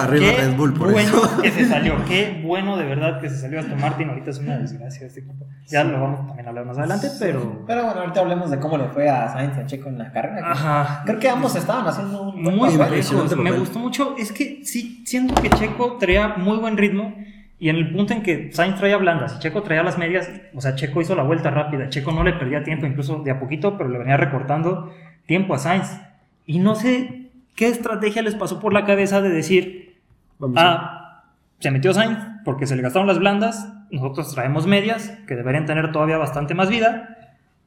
Arriba 0.00 0.26
Qué 0.32 0.36
Red 0.36 0.56
Bull 0.56 0.72
por 0.74 0.92
bueno 0.92 1.08
eso. 1.08 1.42
que 1.42 1.50
se 1.50 1.64
salió, 1.68 1.94
qué 2.06 2.40
bueno 2.44 2.76
de 2.76 2.84
verdad 2.84 3.20
que 3.20 3.28
se 3.28 3.36
salió 3.38 3.60
Aston 3.60 3.80
Martin. 3.80 4.08
Ahorita 4.10 4.30
es 4.30 4.38
una 4.38 4.58
desgracia 4.58 5.06
este 5.06 5.20
equipo. 5.20 5.46
Ya 5.68 5.84
lo 5.84 6.00
vamos 6.00 6.26
también 6.26 6.46
a 6.46 6.50
hablar 6.50 6.64
más 6.66 6.78
adelante, 6.78 7.08
pero. 7.18 7.64
Pero 7.66 7.84
bueno, 7.84 8.00
ahorita 8.00 8.20
hablemos 8.20 8.50
de 8.50 8.58
cómo 8.58 8.78
le 8.78 8.88
fue 8.88 9.08
a 9.08 9.28
Sainz 9.32 9.56
y 9.56 9.60
a 9.60 9.66
Checo 9.66 9.88
en 9.88 9.98
la 9.98 10.12
carrera. 10.12 10.50
Ajá. 10.52 11.02
Creo 11.04 11.18
que 11.18 11.28
ambos 11.28 11.54
estaban 11.56 11.86
haciendo 11.86 12.22
un 12.22 12.42
buen 12.42 12.56
Muy 12.56 12.76
parejos. 12.76 13.30
Me 13.36 13.44
papel. 13.44 13.60
gustó 13.60 13.78
mucho. 13.78 14.14
Es 14.18 14.32
que 14.32 14.60
sí, 14.64 15.02
siento 15.06 15.34
que 15.40 15.50
Checo 15.50 15.96
traía 15.98 16.34
muy 16.36 16.56
buen 16.58 16.76
ritmo. 16.76 17.14
Y 17.58 17.70
en 17.70 17.76
el 17.76 17.90
punto 17.92 18.12
en 18.12 18.22
que 18.22 18.52
Sainz 18.52 18.76
traía 18.76 18.98
blandas 18.98 19.36
y 19.36 19.38
Checo 19.38 19.62
traía 19.62 19.82
las 19.82 19.96
medias, 19.96 20.30
o 20.54 20.60
sea, 20.60 20.74
Checo 20.74 21.00
hizo 21.00 21.14
la 21.14 21.22
vuelta 21.22 21.50
rápida. 21.50 21.88
Checo 21.88 22.12
no 22.12 22.22
le 22.22 22.34
perdía 22.34 22.62
tiempo, 22.62 22.84
incluso 22.86 23.22
de 23.22 23.30
a 23.30 23.40
poquito, 23.40 23.78
pero 23.78 23.88
le 23.88 23.98
venía 23.98 24.16
recortando 24.18 24.92
tiempo 25.26 25.54
a 25.54 25.58
Sainz. 25.58 25.98
Y 26.44 26.58
no 26.58 26.74
sé 26.74 27.30
qué 27.54 27.68
estrategia 27.68 28.20
les 28.22 28.34
pasó 28.34 28.60
por 28.60 28.72
la 28.74 28.84
cabeza 28.84 29.20
de 29.22 29.30
decir, 29.30 29.96
Vamos 30.38 30.58
a- 30.58 30.72
ah, 30.72 31.24
se 31.60 31.70
metió 31.70 31.94
Sainz 31.94 32.18
porque 32.44 32.66
se 32.66 32.76
le 32.76 32.82
gastaron 32.82 33.08
las 33.08 33.18
blandas, 33.18 33.72
nosotros 33.90 34.34
traemos 34.34 34.66
medias 34.66 35.08
que 35.26 35.34
deberían 35.34 35.64
tener 35.64 35.90
todavía 35.92 36.18
bastante 36.18 36.54
más 36.54 36.68
vida. 36.68 37.16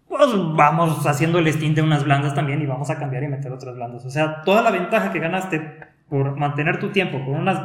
Pues 0.08 0.21
vamos 0.56 1.06
haciendo 1.08 1.39
el 1.39 1.47
stint 1.52 1.75
de 1.78 1.82
unas 1.82 2.04
blandas 2.04 2.36
también 2.36 2.62
y 2.62 2.65
vamos 2.67 2.89
a 2.91 2.97
cambiar 2.99 3.23
y 3.23 3.28
meter 3.28 3.52
otras 3.52 3.75
blandas. 3.75 4.06
O 4.06 4.10
sea, 4.12 4.41
toda 4.43 4.62
la 4.62 4.69
ventaja 4.71 5.12
que 5.12 5.19
ganaste 5.19 5.80
por 6.08 6.36
mantener 6.38 6.80
tu 6.80 6.89
tiempo 6.89 7.23
con, 7.25 7.36
unas, 7.36 7.58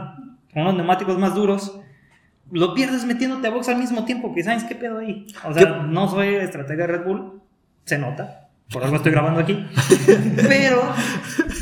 con 0.53 0.63
unos 0.63 0.75
neumáticos 0.75 1.19
más 1.19 1.35
duros, 1.35 1.81
lo 2.51 2.75
pierdes 2.75 3.05
metiéndote 3.05 3.47
a 3.49 3.51
box 3.51 3.69
al 3.69 3.79
mismo 3.79 4.05
tiempo 4.05 4.35
que 4.35 4.43
Sainz, 4.43 4.65
¿qué 4.65 4.75
pedo 4.75 4.99
ahí? 4.99 5.27
O 5.45 5.53
sea, 5.53 5.83
no 5.83 6.09
soy 6.09 6.35
estratega 6.35 6.87
de 6.87 6.93
Red 6.95 7.05
Bull, 7.05 7.41
se 7.85 7.99
nota, 7.99 8.49
por 8.73 8.83
algo 8.85 8.97
estoy 8.97 9.13
grabando 9.13 9.41
aquí. 9.41 9.67
pero, 10.49 10.83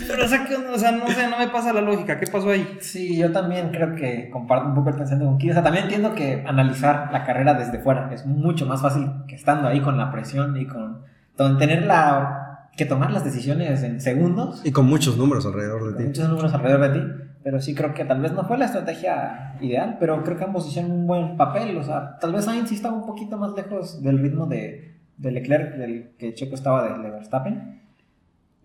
pero 0.07 0.25
o 0.25 0.29
sea, 0.29 0.45
que- 0.45 0.55
o 0.57 0.79
sea, 0.79 0.93
no 0.93 1.09
sé, 1.09 1.29
no 1.29 1.39
me 1.39 1.49
pasa 1.49 1.73
la 1.73 1.81
lógica, 1.81 2.19
¿qué 2.19 2.27
pasó 2.27 2.51
ahí? 2.51 2.79
Sí, 2.81 3.17
yo 3.17 3.33
también 3.33 3.71
creo 3.71 3.95
que 3.95 4.31
comparto 4.31 4.69
un 4.69 4.75
poco 4.75 4.91
el 4.91 4.97
pensamiento 4.97 5.31
con 5.31 5.39
Kid. 5.39 5.51
O 5.51 5.55
sea, 5.55 5.63
también 5.63 5.85
entiendo 5.85 6.15
que 6.15 6.45
analizar 6.47 7.11
la 7.13 7.25
carrera 7.25 7.55
desde 7.55 7.79
fuera 7.79 8.11
es 8.13 8.25
mucho 8.27 8.67
más 8.67 8.83
fácil 8.83 9.09
que 9.27 9.35
estando 9.35 9.69
ahí 9.69 9.81
con 9.81 9.97
la 9.99 10.11
presión 10.13 10.57
y 10.57 10.67
con, 10.67 11.03
con 11.37 11.59
tener 11.59 11.85
la 11.87 12.42
que 12.77 12.87
tomar 12.87 13.11
las 13.13 13.25
decisiones 13.25 13.83
en 13.83 14.01
segundos. 14.01 14.63
Y 14.65 14.73
con 14.73 14.87
muchos 14.87 15.17
números 15.17 15.45
alrededor 15.47 15.81
con 15.81 15.93
de 15.93 15.99
ti. 15.99 16.05
muchos 16.05 16.29
números 16.29 16.55
alrededor 16.55 16.91
de 16.93 17.01
ti. 17.01 17.07
Pero 17.45 17.61
sí 17.61 17.75
creo 17.75 17.93
que 17.93 18.05
tal 18.05 18.21
vez 18.21 18.33
no 18.33 18.45
fue 18.45 18.57
la 18.57 18.67
estrategia 18.67 19.57
ideal, 19.61 19.97
pero 19.99 20.23
creo 20.23 20.37
que 20.37 20.45
ambos 20.45 20.67
hicieron 20.69 20.93
un 20.93 21.07
buen 21.07 21.37
papel. 21.37 21.77
O 21.77 21.83
sea, 21.83 22.17
tal 22.21 22.33
vez 22.33 22.45
Sainz 22.45 22.69
sí 22.69 22.77
estaba 22.77 22.95
un 22.97 23.05
poquito 23.07 23.37
más 23.37 23.53
lejos 23.57 24.01
del 24.03 24.19
ritmo 24.21 24.47
de, 24.47 24.95
de 25.17 25.33
Leclerc, 25.33 25.77
del 25.77 26.13
que 26.19 26.35
Checo 26.35 26.55
estaba 26.55 26.85
de, 26.97 27.03
de 27.03 27.11
Verstappen. 27.11 27.81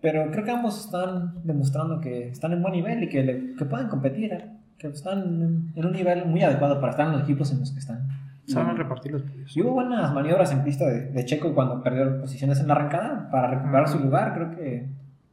Pero 0.00 0.30
creo 0.30 0.44
que 0.44 0.50
ambos 0.52 0.84
están 0.84 1.34
demostrando 1.42 2.00
que 2.00 2.28
están 2.28 2.52
en 2.52 2.62
buen 2.62 2.72
nivel 2.72 3.02
y 3.02 3.08
que, 3.08 3.24
le- 3.24 3.54
que 3.56 3.64
pueden 3.64 3.88
competir, 3.88 4.32
¿eh? 4.32 4.48
que 4.78 4.86
están 4.86 5.70
en 5.74 5.84
un 5.84 5.92
nivel 5.92 6.24
muy 6.26 6.40
adecuado 6.42 6.78
para 6.80 6.92
estar 6.92 7.06
en 7.08 7.14
los 7.14 7.22
equipos 7.24 7.50
en 7.50 7.58
los 7.58 7.72
que 7.72 7.80
están. 7.80 8.06
Se 8.48 8.56
van 8.56 8.70
a 8.70 8.72
repartir 8.74 9.12
los 9.12 9.22
podios. 9.22 9.56
Y 9.56 9.62
hubo 9.62 9.72
buenas 9.72 10.12
maniobras 10.14 10.50
en 10.52 10.64
pista 10.64 10.86
de, 10.86 11.10
de 11.10 11.24
Checo 11.24 11.54
cuando 11.54 11.82
perdió 11.82 12.20
posiciones 12.20 12.58
en 12.60 12.68
la 12.68 12.74
arrancada 12.74 13.28
para 13.30 13.50
recuperar 13.50 13.88
su 13.88 13.98
lugar. 13.98 14.34
Creo 14.34 14.50
que 14.56 14.88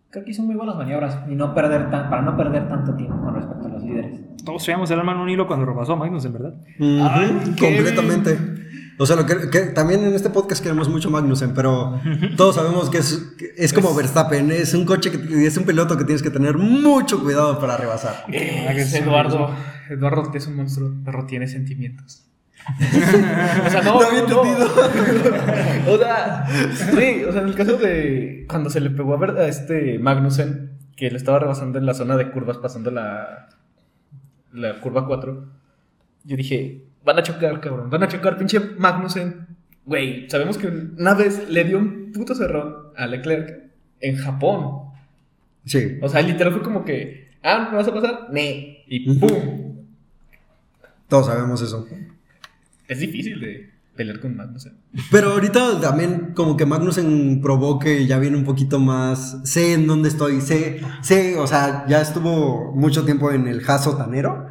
creo 0.09 0.23
que 0.25 0.31
hizo 0.31 0.43
muy 0.43 0.55
buenas 0.55 0.75
maniobras 0.75 1.19
y 1.29 1.35
no 1.35 1.53
perder 1.53 1.89
tan, 1.89 2.09
para 2.09 2.21
no 2.21 2.37
perder 2.37 2.67
tanto 2.69 2.93
tiempo 2.95 3.19
con 3.21 3.35
respecto 3.35 3.67
a 3.67 3.69
los 3.69 3.83
líderes. 3.83 4.19
Todos 4.45 4.63
traíamos 4.63 4.89
el 4.91 4.99
alma 4.99 5.13
en 5.13 5.17
un 5.19 5.29
hilo 5.29 5.47
cuando 5.47 5.65
rebasó 5.65 5.93
a 5.93 5.95
Magnus, 5.95 6.23
en 6.25 6.33
verdad. 6.33 6.53
Ujú, 6.79 6.99
Ay, 7.09 7.55
completamente. 7.59 8.37
O 8.97 9.05
sea, 9.05 9.17
lo 9.17 9.25
que, 9.25 9.49
que 9.49 9.59
también 9.73 10.05
en 10.05 10.13
este 10.13 10.29
podcast 10.29 10.61
queremos 10.63 10.87
mucho 10.87 11.09
Magnussen, 11.09 11.53
pero 11.53 11.99
todos 12.37 12.55
sabemos 12.55 12.89
que 12.89 12.99
es, 12.99 13.35
que 13.37 13.51
es 13.57 13.73
como 13.73 13.93
Verstappen, 13.93 14.51
es 14.51 14.73
un 14.73 14.85
coche 14.85 15.11
que 15.11 15.45
es 15.45 15.57
un 15.57 15.65
piloto 15.65 15.97
que 15.97 16.05
tienes 16.05 16.23
que 16.23 16.29
tener 16.29 16.57
mucho 16.57 17.21
cuidado 17.21 17.59
para 17.59 17.75
rebasar. 17.75 18.23
Ah, 18.27 18.31
Es 18.73 18.93
Eduardo. 18.93 19.49
Eduardo 19.89 20.31
es 20.33 20.47
un 20.47 20.55
monstruo, 20.55 20.91
pero 21.03 21.25
tiene 21.25 21.47
sentimientos. 21.47 22.25
o 23.65 23.69
sea, 23.69 23.81
no, 23.83 23.99
No 23.99 24.41
o 25.91 25.97
sea, 25.97 26.47
sí, 26.47 27.23
o 27.23 27.31
sea, 27.31 27.41
en 27.41 27.47
el 27.47 27.55
caso 27.55 27.77
de 27.77 28.45
cuando 28.49 28.69
se 28.69 28.79
le 28.81 28.89
pegó 28.89 29.13
a 29.13 29.17
ver 29.17 29.31
a 29.31 29.47
este 29.47 29.99
Magnussen, 29.99 30.71
que 30.95 31.11
lo 31.11 31.17
estaba 31.17 31.39
rebasando 31.39 31.77
en 31.77 31.85
la 31.85 31.93
zona 31.93 32.17
de 32.17 32.31
curvas, 32.31 32.57
pasando 32.57 32.89
la, 32.89 33.49
la 34.53 34.79
curva 34.79 35.05
4, 35.05 35.45
yo 36.23 36.37
dije, 36.37 36.85
van 37.03 37.19
a 37.19 37.23
chocar, 37.23 37.59
cabrón, 37.61 37.89
van 37.89 38.03
a 38.03 38.07
chocar, 38.07 38.37
pinche 38.37 38.59
Magnussen. 38.59 39.47
Güey, 39.85 40.27
sabemos 40.29 40.57
que 40.57 40.67
una 40.67 41.13
vez 41.13 41.47
le 41.47 41.63
dio 41.63 41.77
un 41.77 42.11
puto 42.11 42.33
cerrón 42.33 42.87
a 42.97 43.05
Leclerc 43.05 43.65
en 44.01 44.17
Japón. 44.17 44.89
Sí. 45.65 45.99
O 46.01 46.09
sea, 46.09 46.21
literal 46.21 46.53
fue 46.53 46.63
como 46.63 46.83
que, 46.83 47.29
ah, 47.43 47.67
¿me 47.69 47.77
vas 47.77 47.87
a 47.87 47.93
pasar? 47.93 48.27
Ne. 48.31 48.83
Y 48.87 49.19
¡pum! 49.19 49.75
Todos 51.07 51.27
sabemos 51.27 51.61
eso. 51.61 51.87
Es 52.87 52.99
difícil 52.99 53.39
de 53.39 53.71
pelear 53.95 54.19
con 54.19 54.35
Magnussen. 54.35 54.73
Pero 55.11 55.31
ahorita 55.31 55.79
también 55.79 56.33
como 56.33 56.57
que 56.57 56.65
Magnussen 56.65 57.41
probó 57.41 57.79
que 57.79 58.05
ya 58.05 58.19
viene 58.19 58.37
un 58.37 58.43
poquito 58.43 58.79
más, 58.79 59.39
sé 59.43 59.73
en 59.73 59.87
dónde 59.87 60.09
estoy, 60.09 60.41
sé, 60.41 60.81
sé, 61.01 61.37
o 61.37 61.47
sea, 61.47 61.85
ya 61.87 62.01
estuvo 62.01 62.73
mucho 62.73 63.05
tiempo 63.05 63.31
en 63.31 63.47
el 63.47 63.61
Haas 63.67 63.85
sotanero. 63.85 64.47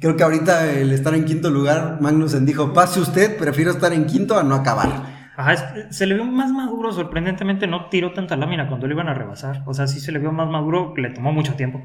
Creo 0.00 0.16
que 0.16 0.24
ahorita 0.24 0.72
el 0.72 0.92
estar 0.92 1.14
en 1.14 1.24
quinto 1.24 1.48
lugar, 1.48 1.98
Magnussen 2.00 2.44
dijo, 2.44 2.72
pase 2.72 3.00
usted, 3.00 3.36
prefiero 3.38 3.70
estar 3.70 3.92
en 3.92 4.06
quinto 4.06 4.38
a 4.38 4.42
no 4.42 4.56
acabar. 4.56 5.22
Ajá, 5.34 5.90
se 5.90 6.06
le 6.06 6.14
vio 6.14 6.24
más 6.24 6.52
maduro, 6.52 6.92
sorprendentemente 6.92 7.66
no 7.66 7.86
tiró 7.86 8.12
tanta 8.12 8.36
lámina 8.36 8.68
cuando 8.68 8.86
lo 8.86 8.92
iban 8.92 9.08
a 9.08 9.14
rebasar. 9.14 9.62
O 9.64 9.72
sea, 9.72 9.86
sí 9.86 9.98
se 9.98 10.12
le 10.12 10.18
vio 10.18 10.30
más 10.30 10.48
maduro, 10.48 10.92
le 10.96 11.10
tomó 11.10 11.32
mucho 11.32 11.54
tiempo. 11.54 11.80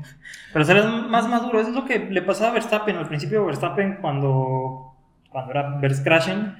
Pero 0.51 0.65
se 0.65 0.73
le 0.73 0.81
ve 0.81 0.87
más 1.09 1.29
maduro, 1.29 1.59
eso 1.59 1.69
es 1.69 1.75
lo 1.75 1.85
que 1.85 1.99
le 1.99 2.21
pasaba 2.21 2.49
a 2.49 2.53
Verstappen 2.53 2.97
al 2.97 3.07
principio. 3.07 3.45
Verstappen 3.45 3.99
cuando, 4.01 4.96
cuando 5.29 5.51
era 5.51 5.77
Verscrashen, 5.79 6.55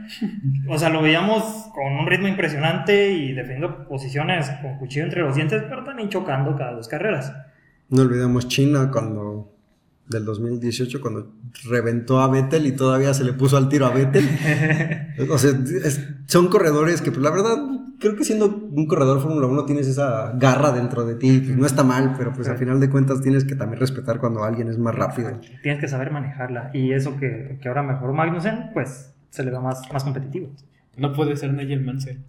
o 0.70 0.78
sea, 0.78 0.90
lo 0.90 1.02
veíamos 1.02 1.44
con 1.74 1.94
un 1.94 2.08
ritmo 2.08 2.28
impresionante 2.28 3.12
y 3.12 3.34
defendiendo 3.34 3.88
posiciones 3.88 4.50
con 4.62 4.78
cuchillo 4.78 5.06
entre 5.06 5.22
los 5.22 5.36
dientes, 5.36 5.64
pero 5.70 5.84
también 5.84 6.10
chocando 6.10 6.56
cada 6.56 6.74
dos 6.74 6.88
carreras. 6.88 7.34
No 7.90 8.02
olvidemos 8.02 8.48
China 8.48 8.90
cuando 8.92 9.57
del 10.10 10.26
2018 10.26 11.02
cuando 11.02 11.34
reventó 11.70 12.20
a 12.22 12.30
Vettel 12.30 12.66
y 12.66 12.72
todavía 12.72 13.14
se 13.14 13.24
le 13.24 13.34
puso 13.34 13.58
al 13.58 13.68
tiro 13.70 13.86
a 13.86 13.92
Vettel. 13.92 14.26
o 15.30 15.38
sea, 15.38 15.52
es- 15.84 16.02
son 16.28 16.48
corredores 16.48 17.02
que 17.02 17.12
pues, 17.12 17.22
la 17.24 17.32
verdad 17.32 17.58
creo 18.00 18.16
que 18.16 18.24
siendo 18.24 18.46
un 18.48 18.86
corredor 18.88 19.20
Fórmula 19.22 19.48
1 19.48 19.66
tienes 19.66 19.88
esa 19.88 20.32
garra 20.38 20.72
dentro 20.72 21.04
de 21.06 21.16
ti, 21.16 21.40
pues, 21.40 21.58
no 21.58 21.66
está 21.66 21.84
mal, 21.84 22.14
pero 22.18 22.32
pues 22.34 22.48
al 22.48 22.58
final 22.58 22.80
de 22.80 22.90
cuentas 22.90 23.22
tienes 23.22 23.44
que 23.44 23.56
también 23.56 23.80
respetar 23.80 24.20
cuando 24.20 24.44
alguien 24.44 24.68
es 24.68 24.78
más 24.78 24.94
rápido. 24.96 25.40
Tienes 25.64 25.82
que 25.82 25.88
saber 25.88 26.12
manejarla. 26.12 26.70
Y 26.74 26.92
eso 26.94 27.18
que, 27.18 27.58
que 27.62 27.68
ahora 27.68 27.84
mejoró 27.84 28.14
Magnussen, 28.14 28.70
pues 28.74 29.14
se 29.30 29.44
le 29.44 29.52
ve 29.52 29.60
más, 29.60 29.82
más 29.92 30.04
competitivo. 30.04 30.50
No 30.96 31.12
puede 31.14 31.36
ser 31.36 31.54
Nigel 31.54 31.84
Mansell. 31.84 32.20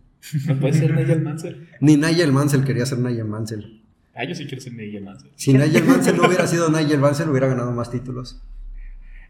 No 0.47 0.57
puede 0.59 0.75
ser 0.75 0.95
Nigel 0.95 1.23
Mansell. 1.25 1.69
Ni 1.81 1.97
Nigel 1.97 2.33
Mansell 2.33 2.65
quería 2.65 2.85
ser 2.87 2.99
Nigel 2.99 3.25
Mansell. 3.27 3.78
Ah, 4.19 4.25
yo 4.25 4.35
sí 4.35 4.47
quiero 4.47 4.61
ser 4.61 4.73
Nigel 4.73 5.05
Mansell. 5.05 5.31
Si 5.37 5.53
Nigel 5.53 5.85
Mansell 5.85 6.17
no 6.17 6.27
hubiera 6.27 6.45
sido 6.49 6.69
Nigel 6.71 6.99
Mansell 6.99 7.29
hubiera 7.29 7.47
ganado 7.47 7.71
más 7.71 7.89
títulos. 7.89 8.43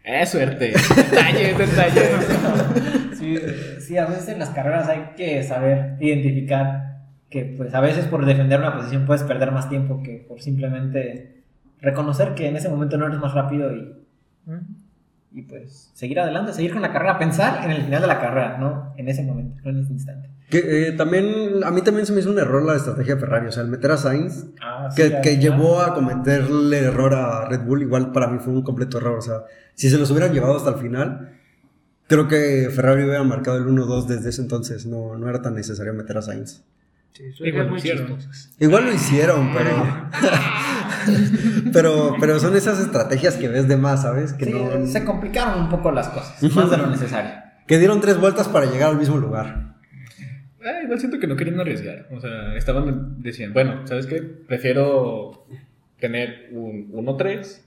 Eh, 0.02 0.24
suerte. 0.24 0.72
Detalle, 0.96 1.52
detalle. 1.52 2.00
Sí, 3.14 3.36
sí, 3.80 3.98
a 3.98 4.06
veces 4.06 4.28
en 4.28 4.38
las 4.38 4.48
carreras 4.48 4.88
hay 4.88 5.10
que 5.14 5.42
saber 5.42 5.98
identificar 6.00 7.02
que 7.28 7.44
pues 7.44 7.74
a 7.74 7.80
veces 7.80 8.06
por 8.06 8.24
defender 8.24 8.60
una 8.60 8.74
posición 8.76 9.04
puedes 9.04 9.24
perder 9.24 9.52
más 9.52 9.68
tiempo 9.68 10.02
que 10.02 10.24
por 10.26 10.40
simplemente 10.40 11.42
reconocer 11.82 12.34
que 12.34 12.48
en 12.48 12.56
ese 12.56 12.70
momento 12.70 12.96
no 12.96 13.08
eres 13.08 13.18
más 13.18 13.34
rápido 13.34 13.74
y, 13.76 13.94
y 15.38 15.42
pues 15.42 15.90
seguir 15.94 16.18
adelante, 16.18 16.52
seguir 16.52 16.72
con 16.72 16.82
la 16.82 16.92
carrera, 16.92 17.16
pensar 17.16 17.64
en 17.64 17.70
el 17.70 17.82
final 17.84 18.00
de 18.00 18.08
la 18.08 18.20
carrera, 18.20 18.58
no 18.58 18.92
en 18.96 19.08
ese 19.08 19.22
momento, 19.22 19.60
no 19.62 19.70
en 19.70 19.78
ese 19.78 19.92
instante. 19.92 20.28
Que, 20.50 20.88
eh, 20.88 20.92
también, 20.92 21.62
a 21.62 21.70
mí 21.70 21.82
también 21.82 22.06
se 22.06 22.12
me 22.12 22.20
hizo 22.20 22.30
un 22.30 22.38
error 22.40 22.64
la 22.64 22.74
estrategia 22.74 23.14
de 23.14 23.20
Ferrari, 23.20 23.46
o 23.46 23.52
sea, 23.52 23.62
el 23.62 23.68
meter 23.68 23.92
a 23.92 23.96
Sainz, 23.96 24.46
Ah, 24.60 24.88
que, 24.96 25.20
que 25.22 25.38
llevó 25.38 25.80
a 25.80 25.94
cometerle 25.94 26.78
error 26.78 27.14
a 27.14 27.48
Red 27.48 27.60
Bull, 27.60 27.82
igual 27.82 28.10
para 28.10 28.26
mí 28.26 28.38
fue 28.40 28.52
un 28.52 28.62
completo 28.62 28.98
error, 28.98 29.18
o 29.18 29.22
sea, 29.22 29.44
si 29.74 29.88
se 29.88 29.98
los 29.98 30.10
hubieran 30.10 30.32
llevado 30.32 30.56
hasta 30.56 30.70
el 30.70 30.76
final, 30.76 31.36
creo 32.08 32.26
que 32.26 32.68
Ferrari 32.74 33.04
hubiera 33.04 33.22
marcado 33.22 33.58
el 33.58 33.66
1-2 33.66 34.06
desde 34.06 34.30
ese 34.30 34.42
entonces, 34.42 34.86
no, 34.86 35.16
no 35.16 35.28
era 35.28 35.40
tan 35.40 35.54
necesario 35.54 35.94
meter 35.94 36.18
a 36.18 36.22
Sainz. 36.22 36.64
Sí, 37.12 37.24
eso 37.24 37.44
Igual 37.44 37.64
lo 37.64 37.70
muy 37.70 37.78
hicieron. 37.78 38.18
Igual 38.58 38.84
lo 38.84 38.92
hicieron, 38.92 39.52
pero. 39.52 39.70
pero, 41.72 42.14
pero 42.20 42.38
son 42.38 42.56
esas 42.56 42.78
estrategias 42.80 43.36
que 43.36 43.48
ves 43.48 43.68
de 43.68 43.76
más, 43.76 44.02
¿sabes? 44.02 44.32
Que, 44.32 44.46
Sí, 44.46 44.52
no- 44.52 44.86
se 44.86 45.04
complicaron 45.04 45.62
un 45.62 45.68
poco 45.68 45.90
las 45.90 46.08
cosas, 46.08 46.42
más 46.54 46.70
de 46.70 46.76
lo 46.76 46.86
necesario. 46.88 47.30
que 47.66 47.78
dieron 47.78 48.00
tres 48.00 48.18
vueltas 48.20 48.48
para 48.48 48.66
llegar 48.66 48.90
al 48.90 48.98
mismo 48.98 49.16
lugar. 49.18 49.74
Ah, 50.64 50.82
igual 50.82 50.98
siento 50.98 51.18
que 51.18 51.26
no 51.26 51.36
querían 51.36 51.60
arriesgar. 51.60 52.08
O 52.14 52.20
sea, 52.20 52.54
estaban, 52.56 53.22
decían, 53.22 53.52
bueno, 53.52 53.86
¿sabes 53.86 54.06
qué? 54.06 54.16
Prefiero 54.22 55.46
tener 56.00 56.48
un 56.52 56.90
1-3 56.92 57.62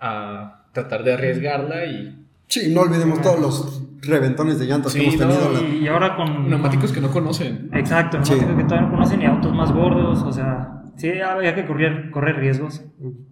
a 0.00 0.64
tratar 0.72 1.04
de 1.04 1.14
arriesgarla 1.14 1.84
y 1.86 2.18
Sí, 2.48 2.70
no 2.74 2.82
olvidemos 2.82 3.22
todos 3.22 3.40
los 3.40 3.82
reventones 4.02 4.58
de 4.58 4.66
llantas 4.66 4.92
que 4.92 5.00
Sí, 5.00 5.06
hemos 5.06 5.18
tenido. 5.18 5.40
no, 5.52 5.52
la- 5.52 5.68
Y, 5.68 5.84
y 5.84 5.88
ahora 5.88 6.16
con. 6.16 6.50
neumáticos 6.50 6.92
que 6.92 7.00
no 7.00 7.10
conocen. 7.10 7.70
Exacto, 7.72 8.18
Sí. 8.22 8.32
neumáticos 8.34 8.62
que 8.62 8.68
todavía 8.68 8.88
no 8.88 8.94
conocen 8.94 9.22
y 9.22 9.24
autos 9.24 9.54
más 9.54 9.72
gordos, 9.72 10.22
o 10.22 10.32
sea, 10.32 10.81
sí, 11.02 11.20
había 11.20 11.54
que 11.54 11.66
correr, 11.66 12.10
correr 12.10 12.36
riesgos. 12.36 12.84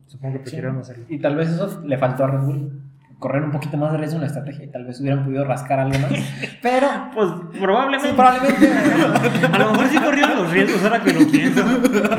Supongo 0.06 0.34
que 0.34 0.40
prefirieron 0.40 0.78
hacerlo. 0.78 1.04
Y 1.08 1.18
tal 1.20 1.36
vez 1.36 1.48
eso 1.50 1.82
le 1.84 1.96
faltó 1.96 2.24
a 2.24 2.26
Red 2.28 2.40
Bull, 2.40 2.82
correr 3.18 3.42
un 3.44 3.50
poquito 3.52 3.76
más 3.76 3.92
de 3.92 3.98
riesgo 3.98 4.16
en 4.16 4.22
la 4.22 4.26
estrategia 4.26 4.64
y 4.64 4.70
tal 4.70 4.84
vez 4.84 5.00
hubieran 5.00 5.24
podido 5.24 5.44
rascar 5.44 5.78
algo 5.80 5.98
más. 5.98 6.10
Pero, 6.62 6.86
Pues 7.14 7.28
probablemente. 7.60 8.08
sí, 8.08 8.14
probablemente. 8.14 8.68
A 9.52 9.58
lo 9.58 9.70
mejor 9.72 9.86
sí 9.88 9.98
corrieron 9.98 10.36
los 10.36 10.52
riesgos, 10.52 10.82
ahora 10.84 11.00
que 11.02 11.12
lo 11.12 11.26
pienso. 11.30 11.60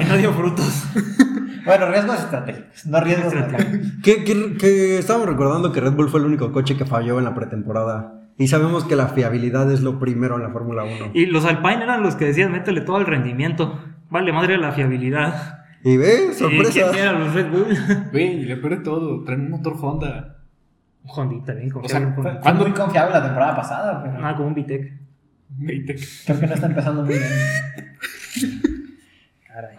Y 0.01 0.05
no 0.05 0.17
dio 0.17 0.31
frutos. 0.33 0.85
Bueno, 1.65 1.85
riesgos 1.91 2.19
estratégicos, 2.19 2.85
no 2.87 2.99
riesgos. 3.01 3.33
Que, 4.03 4.23
que- 4.23 4.57
que 4.57 4.97
estábamos 4.97 5.27
recordando 5.29 5.71
que 5.71 5.79
Red 5.79 5.93
Bull 5.93 6.09
fue 6.09 6.19
el 6.19 6.25
único 6.25 6.51
coche 6.51 6.75
que 6.77 6.85
falló 6.85 7.19
en 7.19 7.25
la 7.25 7.35
pretemporada. 7.35 8.13
Y 8.37 8.47
sabemos 8.47 8.85
que 8.85 8.95
la 8.95 9.09
fiabilidad 9.09 9.71
es 9.71 9.81
lo 9.81 9.99
primero 9.99 10.37
en 10.37 10.41
la 10.43 10.49
Fórmula 10.49 10.83
1. 10.83 11.11
Y 11.13 11.27
los 11.27 11.45
Alpine 11.45 11.83
eran 11.83 12.01
los 12.01 12.15
que 12.15 12.25
decían, 12.25 12.51
métele 12.51 12.81
todo 12.81 12.95
al 12.95 13.05
rendimiento. 13.05 13.79
Vale, 14.11 14.31
madre 14.31 14.57
la 14.59 14.71
fiabilidad. 14.71 15.63
Y 15.83 15.97
ve, 15.97 16.27
¿Y 16.31 16.33
sorpresa. 16.35 16.91
era 16.95 17.13
los 17.13 17.33
Red 17.33 17.49
Bull? 17.49 17.65
Güey, 18.11 18.41
y 18.41 18.45
le 18.45 18.57
peor 18.57 18.83
todo, 18.83 19.23
traen 19.23 19.41
un 19.41 19.49
motor 19.51 19.75
Honda. 19.81 20.37
Un 21.03 21.09
Hondita, 21.09 21.53
bien 21.53 21.71
O 21.73 21.87
sea, 21.89 21.99
confiable. 22.03 22.37
un 22.37 22.43
Fue, 22.43 22.53
muy 22.53 22.71
confiable 22.73 23.13
la 23.13 23.23
temporada 23.23 23.55
pasada, 23.55 24.03
pero 24.03 24.23
Ah, 24.23 24.35
como 24.35 24.49
un 24.49 24.53
Vitec. 24.53 24.93
Veinte. 25.49 25.95
creo 26.25 26.39
que 26.39 26.47
no 26.47 26.53
está 26.53 26.67
empezando 26.67 27.03
muy 27.03 27.15
bien. 27.15 28.61
Caray. 29.47 29.75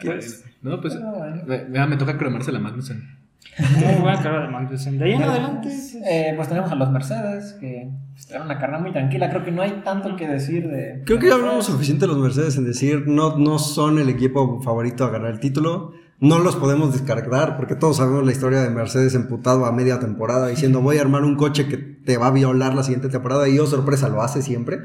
Pues, 0.00 0.44
no, 0.62 0.80
pues 0.80 0.96
bueno. 1.00 1.86
me 1.88 1.96
toca 1.96 2.16
cromarse 2.16 2.52
la 2.52 2.60
Magnussen. 2.60 3.17
Muy 3.58 4.00
buena 4.00 4.22
carrera 4.22 4.46
de 4.46 4.52
Magnussen. 4.52 4.98
De 4.98 5.04
ahí 5.04 5.12
en 5.12 5.22
adelante. 5.22 5.68
Eh, 6.08 6.32
pues 6.36 6.48
tenemos 6.48 6.70
a 6.70 6.74
los 6.76 6.90
Mercedes, 6.90 7.56
que 7.60 7.90
pues, 8.12 8.26
traen 8.26 8.44
una 8.44 8.58
carrera 8.58 8.78
muy 8.78 8.92
tranquila. 8.92 9.30
Creo 9.30 9.44
que 9.44 9.50
no 9.50 9.62
hay 9.62 9.80
tanto 9.84 10.14
que 10.16 10.28
decir 10.28 10.68
de. 10.68 11.02
Creo 11.04 11.18
que 11.18 11.28
ya 11.28 11.34
hablamos 11.34 11.66
suficiente 11.66 12.06
de 12.06 12.12
los 12.12 12.18
Mercedes 12.18 12.56
en 12.56 12.64
decir 12.64 13.04
no, 13.06 13.36
no 13.36 13.58
son 13.58 13.98
el 13.98 14.08
equipo 14.08 14.60
favorito 14.62 15.04
a 15.04 15.10
ganar 15.10 15.30
el 15.32 15.40
título. 15.40 15.92
No 16.20 16.40
los 16.40 16.56
podemos 16.56 16.92
descargar 16.92 17.56
porque 17.56 17.76
todos 17.76 17.98
sabemos 17.98 18.24
la 18.24 18.32
historia 18.32 18.60
de 18.60 18.70
Mercedes 18.70 19.14
emputado 19.14 19.66
a 19.66 19.72
media 19.72 20.00
temporada 20.00 20.48
diciendo 20.48 20.80
voy 20.80 20.98
a 20.98 21.02
armar 21.02 21.22
un 21.22 21.36
coche 21.36 21.68
que 21.68 21.76
te 21.76 22.16
va 22.16 22.28
a 22.28 22.32
violar 22.32 22.74
la 22.74 22.82
siguiente 22.82 23.08
temporada 23.08 23.48
y 23.48 23.58
oh 23.60 23.66
sorpresa 23.66 24.08
lo 24.08 24.22
hace 24.22 24.42
siempre. 24.42 24.78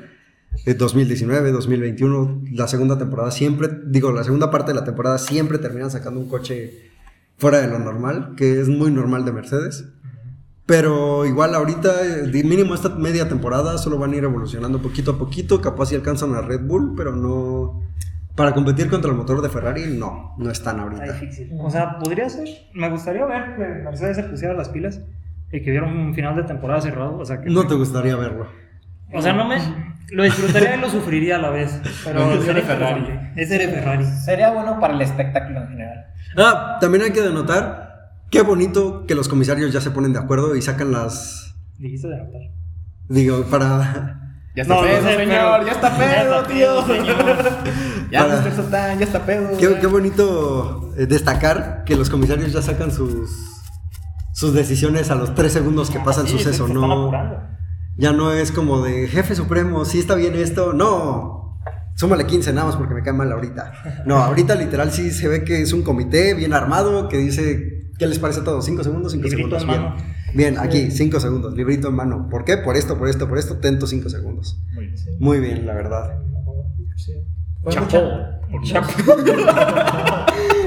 Eh, 0.65 0.75
2019, 0.75 1.51
2021, 1.51 2.43
la 2.51 2.67
segunda 2.67 2.99
temporada 2.99 3.31
siempre, 3.31 3.69
digo, 3.87 4.11
la 4.11 4.23
segunda 4.23 4.51
parte 4.51 4.71
de 4.71 4.79
la 4.79 4.83
temporada 4.83 5.17
siempre 5.17 5.57
terminan 5.57 5.89
sacando 5.89 6.19
un 6.19 6.29
coche 6.29 6.92
fuera 7.43 7.59
de 7.59 7.67
lo 7.67 7.77
normal, 7.77 8.35
que 8.37 8.61
es 8.61 8.69
muy 8.69 8.89
normal 8.89 9.25
de 9.25 9.33
Mercedes. 9.33 9.85
Pero 10.65 11.25
igual 11.25 11.53
ahorita, 11.55 11.89
eh, 12.05 12.43
mínimo 12.45 12.73
esta 12.73 12.87
media 12.87 13.27
temporada, 13.27 13.77
solo 13.77 13.97
van 13.97 14.13
a 14.13 14.15
ir 14.15 14.23
evolucionando 14.23 14.81
poquito 14.81 15.11
a 15.11 15.17
poquito. 15.17 15.59
Capaz 15.59 15.87
si 15.87 15.95
alcanzan 15.95 16.33
a 16.35 16.41
Red 16.41 16.61
Bull, 16.65 16.93
pero 16.95 17.13
no. 17.15 17.81
Para 18.35 18.53
competir 18.53 18.89
contra 18.89 19.11
el 19.11 19.17
motor 19.17 19.41
de 19.41 19.49
Ferrari, 19.49 19.87
no, 19.87 20.35
no 20.37 20.49
están 20.49 20.77
Está 20.79 20.83
ahorita. 20.83 21.19
difícil. 21.19 21.51
O 21.59 21.69
sea, 21.69 21.99
podría 21.99 22.29
ser. 22.29 22.47
Me 22.73 22.89
gustaría 22.89 23.25
ver 23.25 23.55
que 23.57 23.83
Mercedes 23.83 24.15
se 24.15 24.23
pusiera 24.23 24.53
las 24.53 24.69
pilas 24.69 25.01
y 25.51 25.61
que 25.61 25.69
hubiera 25.69 25.85
un 25.85 26.15
final 26.15 26.35
de 26.37 26.43
temporada 26.43 26.79
cerrado. 26.79 27.17
O 27.17 27.25
sea, 27.25 27.41
que. 27.41 27.49
No 27.49 27.67
te 27.67 27.75
gustaría 27.75 28.15
verlo. 28.15 28.47
O 29.11 29.21
sea, 29.21 29.33
no 29.33 29.45
me. 29.45 29.57
Lo 30.11 30.23
disfrutaría 30.23 30.75
y 30.75 30.79
lo 30.79 30.89
sufriría 30.89 31.37
a 31.37 31.39
la 31.39 31.49
vez. 31.49 31.79
Pero 32.03 32.19
No, 32.19 32.33
es 32.33 32.43
sería 32.45 32.61
Ferrari. 32.63 32.99
interesante. 33.01 33.41
Es 33.41 33.49
de 33.49 33.59
Ferrari. 33.67 34.05
Sería 34.05 34.51
bueno 34.51 34.79
para 34.79 34.93
el 34.93 35.01
espectáculo 35.01 35.61
en 35.61 35.67
general. 35.69 36.05
Ah, 36.37 36.77
también 36.79 37.03
hay 37.03 37.11
que 37.11 37.21
denotar 37.21 38.11
qué 38.29 38.41
bonito 38.41 39.05
que 39.07 39.15
los 39.15 39.27
comisarios 39.27 39.71
ya 39.73 39.81
se 39.81 39.91
ponen 39.91 40.13
de 40.13 40.19
acuerdo 40.19 40.55
y 40.55 40.61
sacan 40.61 40.91
las. 40.91 41.55
Dijiste 41.77 42.07
de 42.07 42.15
anotar. 42.15 42.41
Digo, 43.09 43.43
para. 43.45 44.19
Ya 44.55 44.61
está 44.61 44.75
No, 44.75 44.81
no 44.81 44.87
pedo, 44.87 45.01
sé, 45.01 45.15
señor, 45.15 45.27
pero- 45.27 45.65
ya 45.65 45.71
está 45.71 45.89
Ya 45.89 45.97
pedo, 45.97 46.41
está 46.41 46.53
tío. 46.53 46.85
ya, 48.11 48.19
Para- 48.27 48.41
Mr. 48.41 48.51
Sotán, 48.55 48.99
ya 48.99 49.05
está 49.05 49.19
pedo. 49.25 49.57
Qué, 49.57 49.79
qué 49.79 49.87
bonito 49.87 50.93
eh, 50.95 51.07
destacar 51.07 51.83
que 51.85 51.95
los 51.95 52.09
comisarios 52.11 52.51
ya 52.53 52.61
sacan 52.61 52.91
sus. 52.91 53.31
sus 54.31 54.53
decisiones 54.53 55.09
a 55.11 55.15
los 55.15 55.33
tres 55.35 55.53
segundos 55.53 55.89
que 55.89 55.99
pasa 55.99 56.21
el 56.21 56.27
Sí, 56.27 56.33
suceso, 56.33 56.51
se- 56.67 56.73
se 56.73 56.73
están 56.73 56.89
no. 56.89 57.03
apurando. 57.03 57.41
Ya 57.95 58.11
no 58.11 58.31
es 58.33 58.51
como 58.51 58.81
de 58.81 59.07
jefe 59.07 59.35
supremo, 59.35 59.85
si 59.85 59.99
está 59.99 60.15
bien 60.15 60.35
esto, 60.35 60.73
no. 60.73 61.59
Súmale 61.95 62.25
15 62.25 62.53
nada 62.53 62.67
más 62.67 62.75
porque 62.75 62.95
me 62.95 63.03
cae 63.03 63.13
mal 63.13 63.31
ahorita. 63.31 64.03
No, 64.05 64.17
ahorita 64.17 64.55
literal 64.55 64.91
sí 64.91 65.11
se 65.11 65.27
ve 65.27 65.43
que 65.43 65.61
es 65.61 65.73
un 65.73 65.83
comité 65.83 66.33
bien 66.33 66.53
armado 66.53 67.07
que 67.07 67.17
dice, 67.17 67.91
¿qué 67.99 68.07
les 68.07 68.17
parece 68.17 68.39
a 68.39 68.43
todos? 68.43 68.67
¿5 68.67 68.83
segundos? 68.83 69.11
5 69.11 69.23
Librito 69.27 69.59
segundos. 69.59 69.61
en 69.61 69.67
Bien. 69.67 69.81
mano. 69.83 69.95
Bien, 70.33 70.57
aquí, 70.57 70.89
5 70.89 71.19
segundos, 71.19 71.53
librito 71.53 71.89
en 71.89 71.95
mano. 71.95 72.27
¿Por 72.29 72.43
qué? 72.45 72.57
Por 72.57 72.75
esto, 72.75 72.97
por 72.97 73.07
esto, 73.07 73.29
por 73.29 73.37
esto, 73.37 73.57
tento 73.57 73.85
5 73.85 74.09
segundos. 74.09 74.59
Muy 74.73 74.87
bien. 74.87 74.95
Muy 75.19 75.39
bien, 75.39 75.65
la 75.67 75.73
verdad. 75.75 76.19
Fue 77.61 77.71
Chapó. 77.73 77.99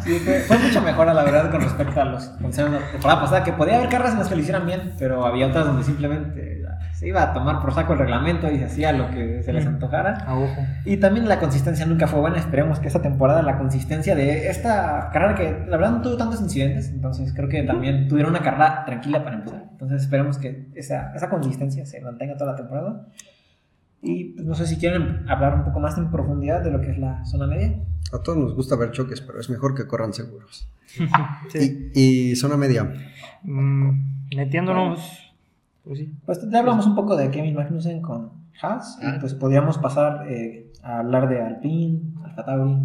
Sí, 0.00 0.18
fue, 0.18 0.40
fue 0.40 0.58
mucho 0.58 0.80
mejor, 0.82 1.06
la 1.06 1.24
verdad, 1.24 1.50
con 1.50 1.60
respecto 1.60 2.00
a 2.00 2.04
los 2.04 2.24
consejos 2.40 2.72
de 2.72 2.80
la 2.80 2.90
temporada 2.90 3.20
pasada, 3.20 3.44
que 3.44 3.52
podía 3.52 3.76
haber 3.76 3.88
carreras 3.88 4.12
en 4.12 4.18
las 4.18 4.28
que 4.28 4.34
lo 4.34 4.40
hicieran 4.40 4.66
bien, 4.66 4.92
pero 4.98 5.26
había 5.26 5.46
otras 5.46 5.66
donde 5.66 5.82
simplemente 5.82 6.64
se 6.94 7.08
iba 7.08 7.22
a 7.22 7.32
tomar 7.32 7.60
por 7.60 7.74
saco 7.74 7.94
el 7.94 7.98
reglamento 7.98 8.50
y 8.50 8.58
se 8.58 8.64
hacía 8.64 8.92
lo 8.92 9.10
que 9.10 9.42
se 9.42 9.52
les 9.52 9.66
antojara. 9.66 10.18
A 10.26 10.34
ojo. 10.36 10.62
Y 10.84 10.98
también 10.98 11.28
la 11.28 11.40
consistencia 11.40 11.84
nunca 11.86 12.06
fue 12.06 12.20
buena. 12.20 12.38
Esperemos 12.38 12.78
que 12.78 12.86
esta 12.86 13.02
temporada 13.02 13.42
la 13.42 13.58
consistencia 13.58 14.14
de 14.14 14.48
esta 14.48 15.10
carrera 15.12 15.34
que 15.34 15.64
la 15.68 15.76
verdad 15.76 15.92
no 15.92 16.02
tuvo 16.02 16.16
tantos 16.16 16.40
incidentes, 16.40 16.90
entonces 16.90 17.32
creo 17.34 17.48
que 17.48 17.62
también 17.62 18.08
tuvieron 18.08 18.32
una 18.32 18.42
carrera 18.42 18.84
tranquila 18.84 19.24
para 19.24 19.36
empezar. 19.36 19.64
Entonces 19.72 20.02
esperemos 20.02 20.38
que 20.38 20.68
esa, 20.74 21.12
esa 21.14 21.28
consistencia 21.28 21.84
se 21.84 22.00
mantenga 22.00 22.36
toda 22.36 22.52
la 22.52 22.56
temporada. 22.56 23.06
Y 24.00 24.34
pues, 24.34 24.46
no 24.46 24.54
sé 24.54 24.66
si 24.66 24.76
quieren 24.76 25.28
hablar 25.28 25.54
un 25.54 25.64
poco 25.64 25.80
más 25.80 25.98
en 25.98 26.10
profundidad 26.10 26.62
de 26.62 26.70
lo 26.70 26.80
que 26.80 26.90
es 26.90 26.98
la 26.98 27.24
zona 27.24 27.46
media. 27.46 27.74
A 28.12 28.18
todos 28.22 28.38
nos 28.38 28.54
gusta 28.54 28.76
ver 28.76 28.90
choques, 28.92 29.20
pero 29.20 29.40
es 29.40 29.50
mejor 29.50 29.74
que 29.74 29.86
corran 29.86 30.12
seguros. 30.12 30.68
Sí. 31.48 31.90
Y, 31.94 32.30
y 32.30 32.36
zona 32.36 32.56
media. 32.56 32.92
Mm, 33.42 33.90
metiéndonos. 34.36 35.00
Pues 35.84 35.98
sí. 35.98 36.12
Pues 36.24 36.38
ya 36.50 36.60
hablamos 36.60 36.86
un 36.86 36.94
poco 36.94 37.16
de 37.16 37.30
Kevin 37.30 37.54
Magnussen 37.54 38.00
con 38.00 38.30
Haas 38.62 38.98
Ah. 39.02 39.14
y 39.16 39.20
pues 39.20 39.34
podríamos 39.34 39.78
pasar 39.78 40.26
eh, 40.30 40.72
a 40.82 41.00
hablar 41.00 41.28
de 41.28 41.42
Alpine, 41.42 42.00
Alfa 42.24 42.44
Tauri, 42.44 42.76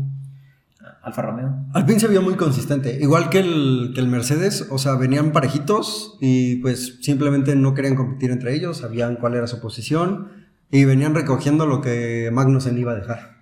Alfa 1.03 1.21
Romeo. 1.21 1.55
Alpine 1.73 1.99
se 1.99 2.08
vio 2.08 2.21
muy 2.21 2.34
consistente, 2.36 2.97
igual 2.99 3.29
que 3.29 3.39
el, 3.39 3.91
que 3.93 4.01
el 4.01 4.08
Mercedes, 4.08 4.67
o 4.71 4.77
sea, 4.79 4.95
venían 4.95 5.32
parejitos 5.32 6.17
y 6.19 6.58
pues 6.58 6.97
simplemente 7.01 7.55
no 7.55 7.73
querían 7.73 7.95
competir 7.95 8.32
entre 8.32 8.53
ellos, 8.55 8.77
sabían 8.79 9.15
cuál 9.17 9.36
era 9.36 9.47
su 9.47 9.62
posición 9.62 10.29
y 10.71 10.86
venían 10.86 11.13
recogiendo 11.15 11.65
lo 11.67 11.79
que 11.82 12.29
Magnussen 12.34 12.77
iba 12.77 12.91
a 12.93 12.95
dejar. 12.95 13.38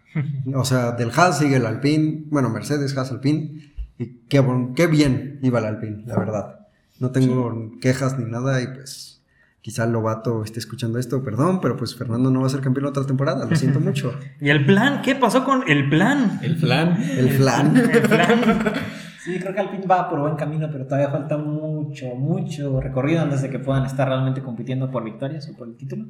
O 0.55 0.65
sea, 0.65 0.91
del 0.93 1.11
Haas 1.15 1.39
sigue 1.39 1.57
el 1.57 1.65
Alpine, 1.65 2.23
bueno, 2.29 2.49
Mercedes, 2.49 2.97
Haas, 2.97 3.11
Alpine, 3.11 3.71
y 3.99 4.05
qué, 4.29 4.39
bon- 4.39 4.73
qué 4.73 4.87
bien 4.87 5.39
iba 5.43 5.59
el 5.59 5.65
Alpine, 5.65 6.03
la 6.05 6.17
verdad. 6.17 6.59
No 6.99 7.11
tengo 7.11 7.71
quejas 7.79 8.17
ni 8.17 8.25
nada 8.25 8.61
y 8.61 8.67
pues 8.67 9.21
quizá 9.61 9.83
el 9.83 9.91
Lobato 9.91 10.43
esté 10.43 10.59
escuchando 10.59 10.97
esto, 10.97 11.21
perdón, 11.23 11.59
pero 11.61 11.75
pues 11.77 11.95
Fernando 11.95 12.31
no 12.31 12.41
va 12.41 12.47
a 12.47 12.49
ser 12.49 12.61
campeón 12.61 12.85
otra 12.87 13.05
temporada, 13.05 13.45
lo 13.45 13.55
siento 13.55 13.79
mucho. 13.79 14.13
¿Y 14.41 14.49
el 14.49 14.65
plan? 14.65 15.01
¿Qué 15.03 15.13
pasó 15.15 15.43
con 15.43 15.69
el 15.69 15.89
plan? 15.89 16.39
El 16.41 16.55
flan. 16.57 17.01
El 17.03 17.29
flan. 17.31 17.77
El 17.93 18.01
plan. 18.01 18.39
Sí, 19.23 19.37
creo 19.39 19.53
que 19.53 19.59
Alpine 19.59 19.85
va 19.85 20.09
por 20.09 20.21
buen 20.21 20.37
camino, 20.37 20.69
pero 20.71 20.85
todavía 20.85 21.09
falta 21.09 21.37
mucho, 21.37 22.15
mucho 22.15 22.79
recorrido 22.79 23.21
antes 23.21 23.41
de 23.41 23.49
que 23.49 23.59
puedan 23.59 23.85
estar 23.85 24.07
realmente 24.07 24.41
compitiendo 24.41 24.89
por 24.89 25.03
victorias 25.03 25.49
o 25.49 25.57
por 25.57 25.67
el 25.67 25.75
título. 25.75 26.05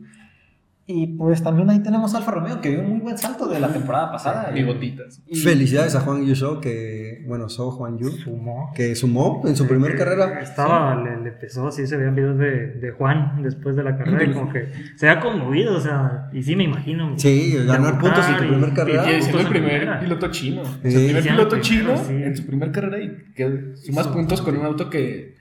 Y 0.89 1.07
pues 1.17 1.43
también 1.43 1.69
ahí 1.69 1.83
tenemos 1.83 2.15
a 2.15 2.19
Alfa 2.19 2.31
Romeo, 2.31 2.61
que 2.61 2.69
dio 2.69 2.79
un 2.79 2.89
muy 2.91 2.99
buen 3.01 3.17
salto 3.17 3.45
de 3.49 3.59
la 3.59 3.67
temporada 3.67 4.09
pasada. 4.09 4.57
Y 4.57 4.63
gotitas. 4.63 5.21
Y- 5.27 5.35
Felicidades 5.35 5.95
a 5.95 5.99
Juan 5.99 6.25
Yu 6.25 6.61
que, 6.61 7.25
bueno, 7.27 7.49
So 7.49 7.71
Juan 7.71 7.97
Yu, 7.97 8.09
Sumó. 8.09 8.71
que 8.73 8.95
sumó 8.95 9.43
en 9.45 9.57
su 9.57 9.67
primer 9.67 9.97
carrera. 9.97 10.39
Estaba, 10.39 10.95
le, 11.03 11.21
le 11.23 11.29
empezó, 11.31 11.71
sí 11.73 11.85
se 11.87 11.97
veían 11.97 12.15
videos 12.15 12.37
de, 12.39 12.67
de 12.79 12.91
Juan 12.91 13.43
después 13.43 13.75
de 13.75 13.83
la 13.83 13.97
carrera 13.97 14.23
y 14.23 14.31
como 14.33 14.49
que 14.49 14.69
se 14.95 15.09
ha 15.09 15.19
conmovido, 15.19 15.75
o 15.75 15.81
sea, 15.81 16.29
y 16.31 16.41
sí 16.41 16.55
me 16.55 16.63
imagino. 16.63 17.13
Sí, 17.19 17.57
ganar 17.67 17.99
puntos 17.99 18.25
en 18.29 18.37
tu 18.37 18.43
y- 18.45 18.47
primer 18.47 18.69
y- 18.69 18.73
carrera. 18.73 19.11
Y 19.11 19.21
siendo 19.21 19.41
el 19.41 19.47
primer 19.47 19.69
primera. 19.79 19.99
piloto 19.99 20.31
chino. 20.31 20.61
O 20.61 20.65
sea, 20.65 20.89
Sí. 20.91 20.95
el 20.97 21.05
primer 21.05 21.23
piloto 21.23 21.59
chino 21.59 21.97
sí. 21.97 22.13
en 22.13 22.37
su 22.37 22.45
primer 22.45 22.71
carrera 22.71 22.99
y 23.01 23.33
que 23.35 23.73
sumas 23.75 24.07
puntos 24.07 24.41
con 24.41 24.55
un 24.57 24.65
auto 24.65 24.89
que 24.89 25.35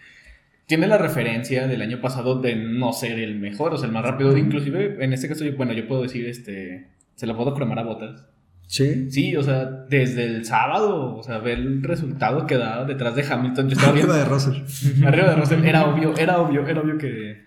tiene 0.67 0.87
la 0.87 0.99
referencia 0.99 1.67
del 1.67 1.81
año 1.83 2.01
pasado 2.01 2.41
de 2.41 2.57
no 2.57 2.93
ser 2.93 3.19
el 3.19 3.39
mejor, 3.39 3.75
o 3.75 3.79
sea, 3.79 3.87
el 3.87 3.93
más 3.93 4.05
rápido. 4.05 4.37
Inclusive, 4.37 4.97
en 5.05 5.13
este 5.13 5.29
caso, 5.29 5.45
yo- 5.45 5.57
bueno, 5.57 5.73
yo 5.73 5.87
puedo 5.87 6.03
decir, 6.03 6.27
este, 6.27 6.89
se 7.15 7.27
lo 7.27 7.37
puedo 7.37 7.55
cromar 7.55 7.79
a 7.79 7.85
botas. 7.85 8.27
Sí. 8.69 9.11
Sí, 9.13 9.37
o 9.37 9.43
sea, 9.45 9.65
desde 9.89 10.25
el 10.25 10.45
sábado, 10.45 11.15
o 11.17 11.23
sea, 11.23 11.39
ver 11.39 11.59
el 11.59 11.83
resultado 11.85 12.47
que 12.49 12.57
da 12.57 12.85
detrás 12.85 13.15
de 13.15 13.23
Hamilton, 13.25 13.69
yo 13.69 13.73
estaba 13.75 13.93
Arriba 13.93 14.07
viendo 14.15 14.15
de 14.15 14.25
Russell. 14.25 15.05
arriba 15.07 15.31
de 15.31 15.37
Russell, 15.37 15.65
era 15.65 15.87
obvio, 15.87 16.15
era 16.19 16.39
obvio, 16.41 16.67
era 16.67 16.81
obvio 16.81 16.99
que... 16.99 17.45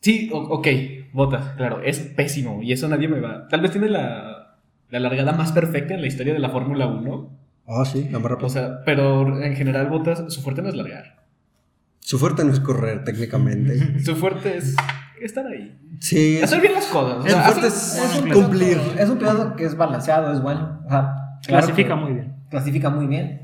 Sí, 0.00 0.30
ok, 0.32 0.68
botas, 1.12 1.54
claro, 1.56 1.82
es 1.82 1.98
pésimo 1.98 2.62
y 2.62 2.70
eso 2.72 2.86
nadie 2.88 3.08
me 3.08 3.18
va... 3.18 3.48
Tal 3.48 3.60
vez 3.60 3.72
tiene 3.72 3.88
la, 3.88 4.58
la 4.90 5.00
largada 5.00 5.32
más 5.32 5.50
perfecta 5.50 5.94
en 5.94 6.02
la 6.02 6.06
historia 6.06 6.32
de 6.32 6.38
la 6.38 6.50
Fórmula 6.50 6.86
1, 6.86 7.36
Ah, 7.66 7.84
sí, 7.84 8.08
la 8.12 8.20
más 8.20 8.30
rápida. 8.30 8.46
o 8.46 8.50
sea, 8.50 8.84
pero 8.86 9.42
en 9.42 9.56
general 9.56 9.88
botas, 9.88 10.32
su 10.32 10.40
fuerte 10.40 10.62
no 10.62 10.68
es 10.68 10.76
largar, 10.76 11.16
Su 12.08 12.18
fuerte 12.18 12.42
no 12.42 12.52
es 12.54 12.60
correr, 12.60 13.04
técnicamente. 13.04 14.00
su 14.04 14.16
fuerte 14.16 14.56
es 14.56 14.74
estar 15.20 15.46
ahí, 15.46 15.78
Sí. 16.00 16.40
hacer 16.42 16.62
bien 16.62 16.72
las 16.72 16.86
cosas. 16.86 17.22
sea, 17.28 17.42
fuerte 17.42 17.66
es 17.66 17.96
es 17.98 18.22
un 18.22 18.30
cumplir. 18.32 18.78
piloto- 18.78 18.98
es 18.98 19.08
un 19.10 19.18
piloto 19.18 19.56
que 19.56 19.64
es 19.66 19.76
balanceado, 19.76 20.32
es 20.32 20.40
bueno. 20.40 20.80
O 20.86 20.88
sea, 20.88 21.14
claro 21.46 21.66
Clasifica 21.66 21.94
que 21.94 22.00
muy 22.00 22.12
bien. 22.14 22.36
Clasifica 22.48 22.88
muy 22.88 23.06
bien. 23.08 23.42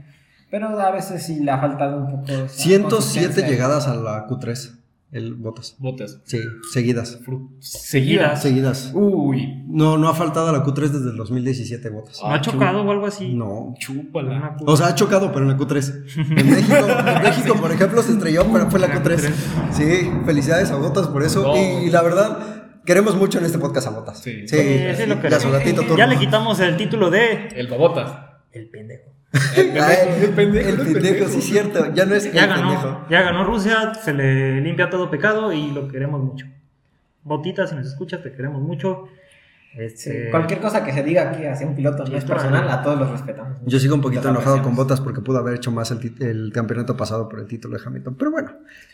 Pero 0.50 0.80
a 0.80 0.90
veces 0.92 1.22
sí 1.22 1.40
le 1.40 1.50
ha 1.50 1.58
faltado 1.58 1.98
un 1.98 2.10
poco. 2.10 2.24
esa 2.32 2.48
107 2.48 2.88
consistencia. 2.88 3.46
llegadas 3.48 3.86
a 3.86 3.96
la 3.96 4.26
Q3. 4.28 4.78
El 5.14 5.34
Botas. 5.34 5.76
botas. 5.78 6.20
Sí, 6.24 6.40
seguidas. 6.72 7.20
Fru- 7.24 7.48
Seguidas. 7.60 8.42
Seguidas. 8.42 8.90
Uy, 8.94 9.62
No, 9.68 9.96
no 9.96 10.08
ha 10.08 10.14
faltado 10.14 10.48
a 10.48 10.52
la 10.52 10.64
Q3 10.64 10.88
desde 10.88 11.10
el 11.10 11.16
2017, 11.16 11.88
Botas. 11.88 12.18
¿No 12.20 12.28
ha 12.28 12.34
Ah, 12.34 12.40
chocado 12.40 12.82
o 12.82 12.90
algo 12.90 13.06
así? 13.06 13.32
No. 13.32 13.74
chúpala. 13.78 14.56
O 14.66 14.76
sea, 14.76 14.88
ha 14.88 14.94
chocado, 14.96 15.30
pero 15.32 15.44
en 15.48 15.52
la 15.52 15.56
Q3. 15.56 16.04
En 16.36 16.50
México, 16.50 16.74
en 16.76 17.22
México 17.22 17.54
por 17.60 17.70
ejemplo, 17.70 18.02
se 18.02 18.12
estrelló, 18.12 18.44
pero 18.52 18.68
fue 18.70 18.80
la 18.80 18.88
La 18.88 19.02
Q3. 19.02 19.16
Q3. 19.18 19.32
Sí, 19.72 20.10
felicidades 20.26 20.70
a 20.72 20.76
Botas 20.76 21.06
por 21.06 21.22
eso. 21.22 21.42
No. 21.42 21.56
Y 21.82 21.90
la 21.90 22.02
verdad, 22.02 22.80
queremos 22.84 23.14
mucho 23.16 23.38
en 23.38 23.44
este 23.44 23.58
podcast 23.58 23.86
a 23.86 23.90
Botas. 23.90 24.18
Sí. 24.18 24.48
Sí, 24.48 24.56
sí, 24.96 25.06
lo 25.06 25.22
ya 25.22 25.38
su. 25.38 25.48
Ya 25.96 26.06
le 26.08 26.18
quitamos 26.18 26.58
el 26.58 26.76
título 26.76 27.10
de 27.10 27.48
El 27.54 27.68
babotas. 27.68 28.10
El 28.50 28.68
pendejo. 28.68 29.13
El 29.56 30.30
pendejo, 30.34 30.68
El 30.68 30.80
el 30.80 30.92
pendejo, 30.92 31.28
sí, 31.28 31.40
cierto. 31.42 31.92
Ya 31.92 32.06
no 32.06 32.14
es 32.14 32.32
Ya 32.32 32.44
el 32.44 32.50
ganó, 32.50 32.68
pendejo. 32.70 33.06
ya 33.10 33.22
ganó 33.22 33.44
Rusia, 33.44 33.94
se 33.94 34.12
le 34.12 34.60
limpia 34.60 34.88
todo 34.90 35.10
pecado 35.10 35.52
y 35.52 35.70
lo 35.72 35.88
queremos 35.88 36.22
mucho. 36.22 36.46
Botita, 37.22 37.66
si 37.66 37.74
nos 37.74 37.86
escuchas, 37.86 38.22
te 38.22 38.32
queremos 38.32 38.62
mucho. 38.62 39.04
Sí, 39.72 39.80
Este, 39.80 40.30
Cualquier 40.30 40.60
cosa 40.60 40.84
que 40.84 40.92
se 40.92 41.02
diga 41.02 41.30
aquí 41.30 41.44
hacia 41.46 41.66
un 41.66 41.74
piloto 41.74 42.04
no 42.04 42.16
es 42.16 42.24
personal, 42.24 42.70
a 42.70 42.80
todos 42.82 42.96
los 43.00 43.10
respetamos. 43.10 43.58
Yo 43.66 43.80
sigo 43.80 43.96
un 43.96 44.02
poquito 44.02 44.28
enojado 44.28 44.62
con. 44.62 44.76
Botas 44.76 45.00
porque 45.00 45.20
pudo 45.20 45.38
haber 45.38 45.54
hecho 45.54 45.72
más 45.72 45.90
el, 45.90 46.14
el 46.20 46.52
campeonato 46.52 46.96
pasado 46.96 47.28
por 47.28 47.40
el 47.40 47.46
título 47.48 47.76
de 47.76 47.82
Hamilton. 47.84 48.14
Pero 48.16 48.30
bueno, 48.30 48.52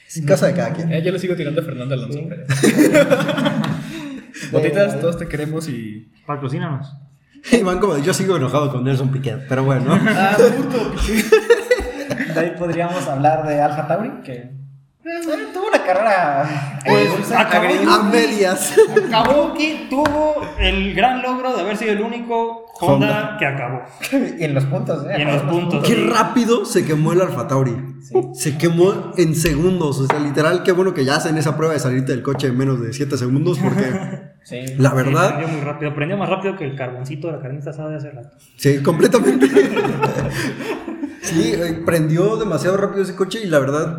es 0.08 0.22
casa 0.24 0.46
de 0.46 0.54
cada 0.54 0.72
quien. 0.72 0.90
Eh, 0.90 1.02
yo 1.02 1.12
le 1.12 1.18
sigo 1.18 1.34
tirando 1.36 1.60
a 1.60 1.64
Fernando 1.64 1.94
Alonso. 1.96 2.18
Sí. 2.18 2.28
Botitas, 4.52 5.00
todos 5.00 5.18
te 5.18 5.28
queremos 5.28 5.68
y. 5.68 6.10
Patrocínanos. 6.26 6.94
Y 7.52 7.62
van 7.62 7.78
como 7.78 7.94
de, 7.94 8.02
yo 8.02 8.12
sigo 8.14 8.36
enojado 8.36 8.70
con 8.70 8.84
Nelson 8.84 9.10
Piquet. 9.10 9.46
Pero 9.48 9.64
bueno. 9.64 9.98
Ah, 10.08 10.36
puto. 10.36 10.92
De 12.34 12.40
ahí 12.40 12.54
podríamos 12.58 13.06
hablar 13.08 13.46
de 13.46 13.60
Alfa 13.60 13.88
Tauri, 13.88 14.10
que 14.24 14.32
eh, 14.32 15.48
tuvo 15.52 15.68
una 15.68 15.82
carrera. 15.82 16.78
Pues 16.86 17.30
eh, 17.30 17.34
acabó 17.36 17.64
agridulce. 17.66 17.90
a 17.92 18.02
medias. 18.02 18.74
Acabó 19.08 19.54
que 19.54 19.86
tuvo 19.88 20.36
el 20.58 20.94
gran 20.94 21.22
logro 21.22 21.54
de 21.54 21.62
haber 21.62 21.76
sido 21.76 21.92
el 21.92 22.02
único 22.02 22.66
Honda, 22.80 23.06
Honda. 23.06 23.36
que 23.38 23.46
acabó. 23.46 23.82
Y 24.38 24.44
en 24.44 24.54
los 24.54 24.64
puntos, 24.66 25.04
¿eh? 25.06 25.14
Y 25.18 25.22
en 25.22 25.28
los 25.32 25.42
puntos. 25.42 25.84
Qué 25.86 25.94
rápido 25.96 26.64
se 26.64 26.84
quemó 26.84 27.12
el 27.12 27.20
Alfa 27.22 27.48
Tauri. 27.48 27.76
Sí. 28.02 28.14
Se 28.34 28.58
quemó 28.58 29.12
en 29.16 29.34
segundos. 29.34 29.98
O 29.98 30.06
sea, 30.06 30.20
literal, 30.20 30.62
qué 30.62 30.72
bueno 30.72 30.94
que 30.94 31.04
ya 31.04 31.16
hacen 31.16 31.36
esa 31.38 31.56
prueba 31.56 31.72
de 31.74 31.80
salirte 31.80 32.12
del 32.12 32.22
coche 32.22 32.48
en 32.48 32.58
menos 32.58 32.80
de 32.80 32.92
7 32.92 33.16
segundos. 33.16 33.58
Porque 33.58 34.29
Sí. 34.50 34.74
la 34.78 34.92
verdad, 34.92 35.36
prendió 35.36 35.56
muy 35.56 35.64
rápido. 35.64 35.94
Prendió 35.94 36.16
más 36.16 36.28
rápido 36.28 36.56
que 36.56 36.64
el 36.64 36.74
carboncito 36.74 37.28
de 37.28 37.34
la 37.34 37.40
carnita 37.40 37.70
asada 37.70 37.90
de 37.90 37.96
hace 37.96 38.10
rato. 38.10 38.30
sí, 38.56 38.82
completamente. 38.82 39.46
Sí, 41.22 41.52
eh, 41.52 41.82
prendió 41.84 42.36
demasiado 42.36 42.76
rápido 42.78 43.02
ese 43.02 43.14
coche 43.14 43.40
y 43.44 43.46
la 43.46 43.58
verdad, 43.58 43.98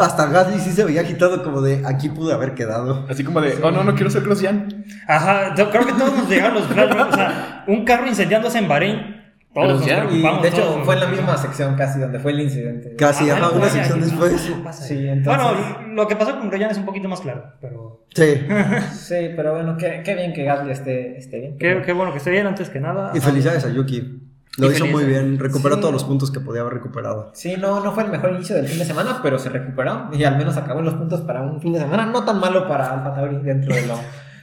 hasta 0.00 0.26
Gasly 0.26 0.60
sí 0.60 0.72
se 0.72 0.84
veía 0.84 1.00
agitado, 1.00 1.42
como 1.42 1.62
de 1.62 1.82
aquí 1.86 2.10
pude 2.10 2.32
haber 2.34 2.54
quedado. 2.54 3.06
Así 3.08 3.24
como 3.24 3.40
de, 3.40 3.58
oh 3.62 3.70
no, 3.70 3.82
no 3.82 3.94
quiero 3.94 4.10
ser 4.10 4.22
Grosjean. 4.22 4.84
Ajá, 5.08 5.54
yo 5.56 5.70
creo 5.70 5.86
que 5.86 5.94
todos 5.94 6.14
nos 6.16 6.28
llegaron 6.28 6.54
los 6.56 6.66
flashbacks. 6.66 7.12
O 7.12 7.16
sea, 7.16 7.64
un 7.66 7.84
carro 7.84 8.06
incendiándose 8.06 8.58
en 8.58 8.68
Bahrein. 8.68 9.19
Todos 9.52 9.66
Pero 9.66 9.78
nos 9.78 9.86
ya, 9.86 10.04
y. 10.38 10.42
De 10.42 10.48
hecho, 10.48 10.62
todos. 10.62 10.84
fue 10.84 10.94
en 10.94 11.00
la 11.00 11.06
misma 11.08 11.36
sección 11.36 11.74
casi 11.74 11.98
donde 11.98 12.20
fue 12.20 12.30
el 12.30 12.40
incidente. 12.40 12.94
Casi, 12.96 13.28
Ah, 13.30 13.34
ajá, 13.36 13.48
una 13.50 13.64
ya, 13.66 13.70
sección 13.70 13.98
ya, 13.98 14.04
después. 14.06 14.40
¿qué 14.42 14.52
pasa? 14.62 14.84
Sí, 14.84 15.08
entonces- 15.08 15.42
Bueno, 15.44 15.94
lo 15.94 16.06
que 16.06 16.14
pasó 16.16 16.38
con 16.38 16.48
Grosjean 16.48 16.70
es 16.70 16.78
un 16.78 16.84
poquito 16.86 17.08
más 17.08 17.20
claro, 17.20 17.44
pero 17.60 18.04
Sí. 18.14 18.34
Sí, 18.92 19.30
pero 19.34 19.54
bueno, 19.54 19.76
qué, 19.76 20.02
qué 20.04 20.14
bien 20.14 20.32
que 20.32 20.44
Gasly 20.44 20.70
esté, 20.70 21.18
esté 21.18 21.40
bien. 21.40 21.58
qué, 21.58 21.82
qué 21.84 21.92
bueno 21.92 22.12
que 22.12 22.18
esté 22.18 22.30
bien 22.30 22.46
antes 22.46 22.70
que 22.70 22.78
nada. 22.80 23.10
Y 23.14 23.20
felicidades 23.20 23.64
a 23.64 23.70
Yuki. 23.70 24.22
Lo 24.58 24.68
Y 24.70 24.74
hizo 24.74 24.86
muy 24.86 25.04
bien, 25.04 25.38
recuperó 25.38 25.76
Sí. 25.76 25.80
todos 25.80 25.92
los 25.94 26.04
puntos 26.04 26.30
que 26.32 26.40
podía 26.40 26.60
haber 26.62 26.74
recuperado. 26.74 27.30
Sí, 27.34 27.56
no, 27.56 27.82
no 27.82 27.92
fue 27.92 28.04
el 28.04 28.10
mejor 28.10 28.30
inicio 28.32 28.54
del 28.56 28.66
fin 28.66 28.78
de 28.80 28.84
semana, 28.84 29.20
pero 29.22 29.38
se 29.38 29.48
recuperó 29.48 30.10
y 30.12 30.22
al 30.24 30.36
menos 30.36 30.56
acabó 30.56 30.80
en 30.80 30.86
los 30.86 30.94
puntos 30.94 31.20
para 31.22 31.40
un 31.42 31.60
fin 31.60 31.72
de 31.72 31.78
semana 31.80 32.06
no 32.06 32.24
tan 32.24 32.38
malo 32.40 32.66
para 32.68 32.92
Alfa 32.92 33.14
Tauri 33.14 33.38
dentro 33.38 33.74
de 33.74 33.86
lo, 33.86 33.94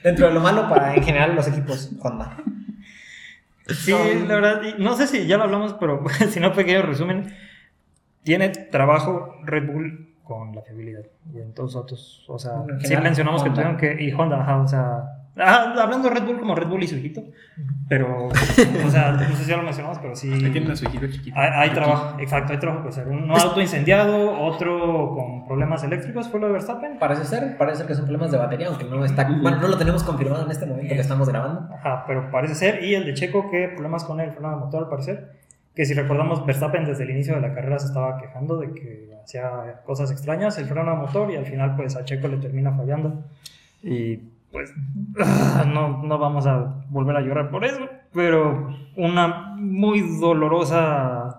dentro 0.03 0.27
de 0.27 0.33
lo 0.33 0.39
malo 0.39 0.67
para 0.69 0.95
en 0.95 1.03
general 1.03 1.35
los 1.35 1.47
equipos 1.47 1.91
Honda. 2.01 2.37
Sí, 3.69 3.91
la 4.27 4.36
verdad, 4.36 4.62
y 4.63 4.82
no 4.82 4.95
sé 4.95 5.08
si 5.08 5.27
ya 5.27 5.38
lo 5.38 5.43
hablamos, 5.43 5.73
pero 5.73 6.03
si 6.30 6.39
no, 6.39 6.53
pequeño 6.53 6.82
resumen. 6.84 7.34
Tiene 8.23 8.49
trabajo 8.49 9.36
Red 9.43 9.67
Bull 9.67 10.15
con 10.23 10.53
la 10.53 10.62
fiabilidad. 10.62 11.06
Y 11.34 11.39
en 11.39 11.53
todos 11.53 11.75
otros, 11.75 12.25
o 12.27 12.38
sea, 12.38 12.63
sí 12.80 12.95
mencionamos 12.97 13.41
que 13.41 13.49
Honda. 13.49 13.62
tuvieron 13.62 13.77
que. 13.77 14.03
Y 14.03 14.12
Honda, 14.12 14.41
ajá, 14.41 14.58
o 14.62 14.67
sea. 14.67 15.16
Ah, 15.39 15.73
hablando 15.80 16.10
de 16.10 16.15
Red 16.15 16.26
Bull 16.26 16.39
como 16.39 16.56
Red 16.56 16.67
Bull 16.67 16.84
y 16.84 16.88
su 16.88 16.95
hijito. 16.95 17.23
Pero, 17.89 18.28
o 18.28 18.89
sea, 18.89 19.12
no 19.12 19.36
sé 19.36 19.43
si 19.43 19.50
ya 19.50 19.58
lo 19.58 19.63
mencionamos, 19.63 20.00
pero 20.00 20.15
sí. 20.15 20.32
Ahí 20.32 20.52
tienen 20.52 20.71
a 20.71 20.76
su 20.76 20.86
hijito 20.86 21.08
chiquito. 21.08 21.39
Hay, 21.39 21.50
hay 21.54 21.69
trabajo, 21.71 22.19
exacto, 22.19 22.54
hay 22.54 22.60
trabajo 22.60 22.84
que 22.84 22.89
hacer. 22.89 23.08
Un 23.08 23.32
auto 23.32 23.62
incendiado, 23.62 24.39
otro 24.41 25.13
con 25.15 25.45
problemas 25.45 25.84
eléctricos, 25.84 26.28
fue 26.30 26.39
lo 26.39 26.47
de 26.47 26.54
Verstappen. 26.54 27.00
Parece 27.00 27.26
ser, 27.26 27.58
parece 27.58 27.78
ser 27.78 27.88
que 27.88 27.95
son 27.95 28.06
problemas 28.06 28.32
de 28.32 28.38
batería, 28.38 28.67
aunque 28.67 28.86
no 28.86 29.06
está, 29.06 29.23
bueno, 29.23 29.58
no 29.62 29.67
lo 29.67 29.78
tenemos 29.78 30.04
confirmado 30.04 30.43
en 30.43 30.52
este 30.52 30.65
momento 30.65 30.93
que 30.93 31.02
estamos 31.02 31.30
grabando. 31.30 31.73
Ajá, 31.73 32.04
pero 32.06 32.30
parece 32.30 32.56
ser. 32.56 32.84
Y 32.84 32.95
el 32.95 33.06
de 33.06 33.13
Checo, 33.13 33.50
que 33.50 33.69
problemas 33.69 34.04
con 34.04 34.19
el 34.19 34.32
freno 34.32 34.50
de 34.50 34.56
motor, 34.58 34.84
al 34.84 34.89
parecer. 34.89 35.38
Que 35.73 35.86
si 35.86 35.93
recordamos, 35.93 36.43
Verstappen 36.43 36.86
desde 36.86 37.04
el 37.04 37.12
inicio 37.12 37.36
de 37.36 37.41
la 37.41 37.54
carrera 37.54 37.78
se 37.78 37.86
estaba 37.86 38.17
quejando 38.17 38.58
de 38.58 38.73
que 38.73 39.12
hacía 39.23 39.82
cosas 39.86 40.10
extrañas, 40.12 40.58
el 40.58 40.65
freno 40.65 40.89
de 40.89 40.97
motor, 40.97 41.30
y 41.32 41.36
al 41.36 41.45
final, 41.45 41.76
pues 41.76 41.95
a 41.95 42.04
Checo 42.04 42.28
le 42.28 42.38
termina 42.38 42.73
fallando. 42.73 43.23
Y 43.84 44.19
pues, 44.51 44.73
ah, 45.19 45.65
no, 45.67 46.03
no 46.03 46.17
vamos 46.17 46.47
a 46.47 46.83
volver 46.89 47.15
a 47.15 47.21
llorar 47.21 47.49
por 47.49 47.65
eso, 47.65 47.88
pero 48.13 48.73
una 48.95 49.53
muy 49.57 50.01
dolorosa 50.19 51.37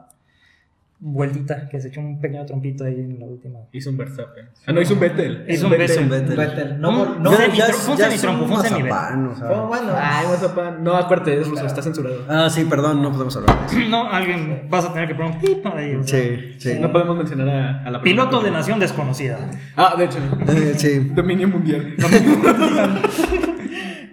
vueltita 1.01 1.69
que 1.69 1.81
se 1.81 1.89
echó 1.89 2.01
un 2.01 2.21
pequeño 2.21 2.45
trompito 2.45 2.85
ahí 2.85 2.95
en 2.95 3.21
la 3.21 3.27
última. 3.27 3.61
Hizo 3.73 3.91
un 3.91 3.97
Verstappen. 3.97 4.49
Ah, 4.67 4.73
no, 4.73 4.81
hizo 4.81 4.95
un 4.95 5.01
Vettel. 5.01 5.45
Hizo 5.49 5.67
un 5.67 5.71
Vettel, 5.73 6.09
beso. 6.09 6.37
Vettel. 6.37 6.81
No, 6.81 6.91
no, 6.91 7.19
no, 7.21 7.31
ya- 7.55 7.67
fue 7.67 7.93
un 7.95 7.99
semitrompo, 8.01 8.47
fue 8.49 8.57
un 8.57 8.63
semivet. 8.63 8.91
mazapán, 8.91 9.27
o 9.29 9.37
sea. 9.37 9.51
oh, 9.53 9.69
bueno, 9.69 9.93
Ay, 9.97 10.27
Mazapán. 10.27 10.83
No, 10.83 10.95
acuérdate, 10.97 11.41
es 11.41 11.49
ruso, 11.49 11.67
está 11.67 11.83
censurado. 11.83 12.25
Ah, 12.29 12.51
sí, 12.51 12.65
perdón, 12.65 13.01
no 13.03 13.13
podemos 13.13 13.37
hablar 13.37 13.61
de 13.61 13.67
eso. 13.67 13.79
No, 13.91 14.11
alguien 14.11 14.67
vas 14.69 14.85
a 14.87 14.93
tener 14.93 15.09
que 15.09 15.15
poner 15.15 15.33
un 15.33 15.39
pip 15.41 15.65
ahí. 15.67 15.97
Sí, 16.05 16.55
sí. 16.59 16.79
No 16.81 16.91
podemos 16.91 17.17
mencionar 17.17 17.49
a, 17.49 17.83
a 17.85 17.91
la 17.91 18.03
Piloto 18.03 18.41
de 18.41 18.51
nación 18.51 18.81
desconocida. 18.81 19.39
Ah, 19.77 19.95
de 19.97 20.05
hecho. 20.05 20.19
Eh, 20.49 20.75
sí. 20.77 20.99
Dominio 21.15 21.47
mundial. 21.49 21.95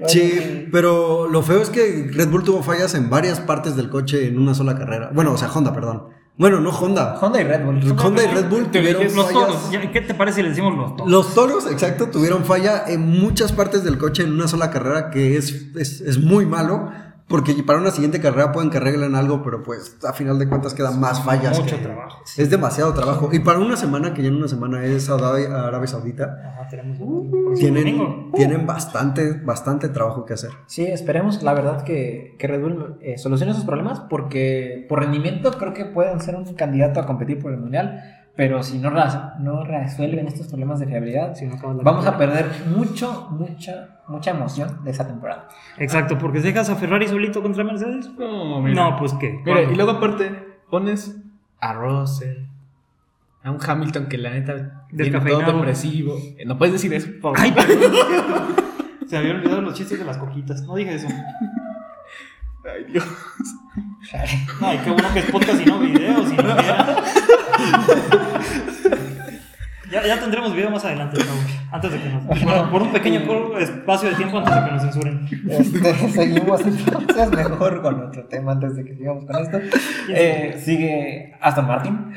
Sí, 0.08 0.68
pero 0.72 1.28
lo 1.28 1.42
feo 1.42 1.62
es 1.62 1.70
que 1.72 2.10
Red 2.14 2.30
Bull 2.30 2.44
tuvo 2.44 2.62
fallas 2.62 2.94
en 2.94 3.10
varias 3.10 3.40
partes 3.40 3.76
del 3.76 3.90
coche 3.90 4.28
en 4.28 4.38
una 4.38 4.54
sola 4.54 4.78
carrera. 4.78 5.10
Bueno, 5.14 5.32
o 5.32 5.38
sea, 5.38 5.50
Honda, 5.52 5.74
perdón. 5.74 6.10
Bueno, 6.38 6.60
no 6.60 6.70
Honda. 6.72 7.18
Honda 7.22 7.40
y 7.40 7.46
Red 7.46 7.64
Bull. 7.64 7.96
Honda 7.98 8.24
y 8.24 8.28
Red 8.28 8.50
Bull 8.50 8.70
tuvieron 8.70 9.04
Los 9.04 9.14
fallas. 9.14 9.32
toros. 9.34 9.70
¿Qué 9.94 10.02
te 10.02 10.14
parece 10.14 10.38
si 10.38 10.44
le 10.44 10.50
decimos 10.50 10.76
los 10.76 10.96
toros? 10.98 11.12
Los 11.12 11.34
toros, 11.34 11.66
exacto, 11.72 12.10
tuvieron 12.10 12.44
falla 12.44 12.84
en 12.88 13.08
muchas 13.08 13.54
partes 13.54 13.84
del 13.86 13.98
coche 13.98 14.24
en 14.24 14.34
una 14.34 14.48
sola 14.50 14.70
carrera, 14.70 15.12
que 15.12 15.38
es, 15.38 15.68
es, 15.76 16.02
es 16.02 16.18
muy 16.18 16.46
malo, 16.46 16.92
Porque 17.28 17.56
para 17.66 17.80
una 17.80 17.90
siguiente 17.90 18.22
carrera 18.22 18.52
pueden 18.52 18.70
que 18.70 18.78
arreglen 18.78 19.16
algo, 19.16 19.42
pero 19.44 19.64
pues 19.64 19.98
a 20.08 20.14
final 20.14 20.38
de 20.38 20.48
cuentas 20.48 20.76
quedan 20.76 21.00
más 21.00 21.24
fallas. 21.24 21.60
Mucho 21.60 21.76
que- 21.78 21.82
trabajo. 21.82 22.22
Es 22.38 22.50
demasiado 22.52 22.94
trabajo. 22.94 23.30
Y 23.34 23.40
para 23.40 23.58
una 23.60 23.76
semana, 23.78 24.14
que 24.14 24.22
ya 24.22 24.28
en 24.28 24.36
una 24.36 24.48
semana 24.48 24.84
es 24.86 25.10
Arabia, 25.10 25.88
Saudita, 25.88 26.38
Ajá, 26.54 26.68
tenemos 26.70 27.00
tienen, 27.58 27.84
domingo. 27.98 28.32
tienen 28.36 28.68
bastante, 28.68 29.34
bastante 29.44 29.90
trabajo 29.90 30.24
que 30.26 30.34
hacer. 30.36 30.52
Sí, 30.68 30.86
esperemos, 30.86 31.42
la 31.42 31.54
verdad, 31.56 31.84
que, 31.84 32.36
que 32.38 32.48
Red 32.48 32.62
Bull 32.62 32.98
eh, 33.02 33.18
solucione 33.18 33.54
esos 33.54 33.66
problemas 33.66 34.02
porque 34.02 34.86
por 34.88 35.00
rendimiento 35.00 35.52
creo 35.58 35.74
que 35.74 35.86
pueden 35.86 36.20
ser 36.22 36.36
un 36.36 36.46
candidato 36.54 37.00
a 37.00 37.08
competir 37.08 37.40
por 37.40 37.52
el 37.52 37.60
Mundial, 37.60 38.04
pero 38.36 38.62
si 38.64 38.78
no, 38.80 38.92
no 39.40 39.64
resuelven 39.64 40.28
estos 40.28 40.48
problemas 40.48 40.80
de 40.80 40.88
fiabilidad, 40.88 41.36
Si 41.36 41.46
no 41.46 41.56
vamos 41.84 42.06
a 42.06 42.18
perder 42.18 42.50
mucho, 42.76 43.30
mucha, 43.32 44.02
mucha 44.08 44.32
emoción 44.32 44.84
de 44.84 44.92
esa 44.92 45.08
temporada. 45.08 45.48
Exacto, 45.78 46.18
porque 46.18 46.40
si 46.40 46.48
dejas 46.48 46.70
a 46.70 46.76
Ferrari 46.76 47.08
solito 47.08 47.42
contra 47.42 47.64
Mercedes. 47.64 48.10
No, 48.18 48.62
mira. 48.62 48.90
No, 48.92 48.98
pues 48.98 49.14
qué. 49.14 49.42
Y 49.72 49.76
luego 49.76 49.92
aparte 49.92 50.58
pones 50.70 51.16
a 51.60 51.74
Russell, 51.74 52.46
a 53.44 53.52
un 53.52 53.60
Hamilton 53.66 54.08
que 54.08 54.18
la 54.18 54.32
neta 54.32 54.86
viene 54.92 55.20
todo 55.22 55.54
depresivo. 55.54 56.16
Eh, 56.38 56.44
No 56.46 56.58
puedes 56.58 56.74
decir 56.74 56.94
eso. 56.94 57.08
por 57.22 57.38
favor. 57.38 57.40
Ay. 57.40 57.56
Se 59.08 59.16
habían 59.18 59.36
olvidado 59.38 59.62
los 59.62 59.76
chistes 59.76 60.00
de 60.00 60.06
las 60.06 60.18
coquitas. 60.18 60.64
No 60.64 60.76
dije 60.76 60.96
eso. 60.96 61.08
Ay, 62.66 62.84
Dios. 62.92 63.06
Ay, 64.62 64.80
qué 64.84 64.90
bueno 64.90 65.14
que 65.14 65.20
es 65.20 65.26
podcast 65.26 65.62
y 65.62 65.66
no 65.66 65.80
video. 65.80 66.28
Si 66.28 66.36
no 66.36 66.44
ya, 69.92 70.08
ya 70.08 70.20
tendremos 70.20 70.54
video 70.54 70.72
más 70.72 70.84
adelante, 70.84 71.22
antes 71.72 71.92
de 71.92 72.02
que 72.02 72.10
nos. 72.10 72.26
Bueno, 72.26 72.72
por 72.72 72.82
un 72.82 72.92
pequeño 72.92 73.20
espacio 73.60 74.10
de 74.10 74.16
tiempo 74.16 74.40
antes 74.40 74.56
de 74.56 74.66
que 74.66 74.72
nos 74.72 74.82
censuren. 74.82 75.28
Este, 75.50 76.10
seguimos 76.10 76.62
entonces 76.62 77.32
mejor 77.32 77.82
con 77.82 78.08
otro 78.08 78.26
tema 78.26 78.54
antes 78.54 78.76
de 78.78 78.86
que 78.86 78.96
sigamos 78.96 79.26
con 79.26 79.36
esto. 79.36 79.60
Eh, 80.10 80.62
sigue 80.64 81.36
Aston 81.42 81.68
Martin. 81.68 82.14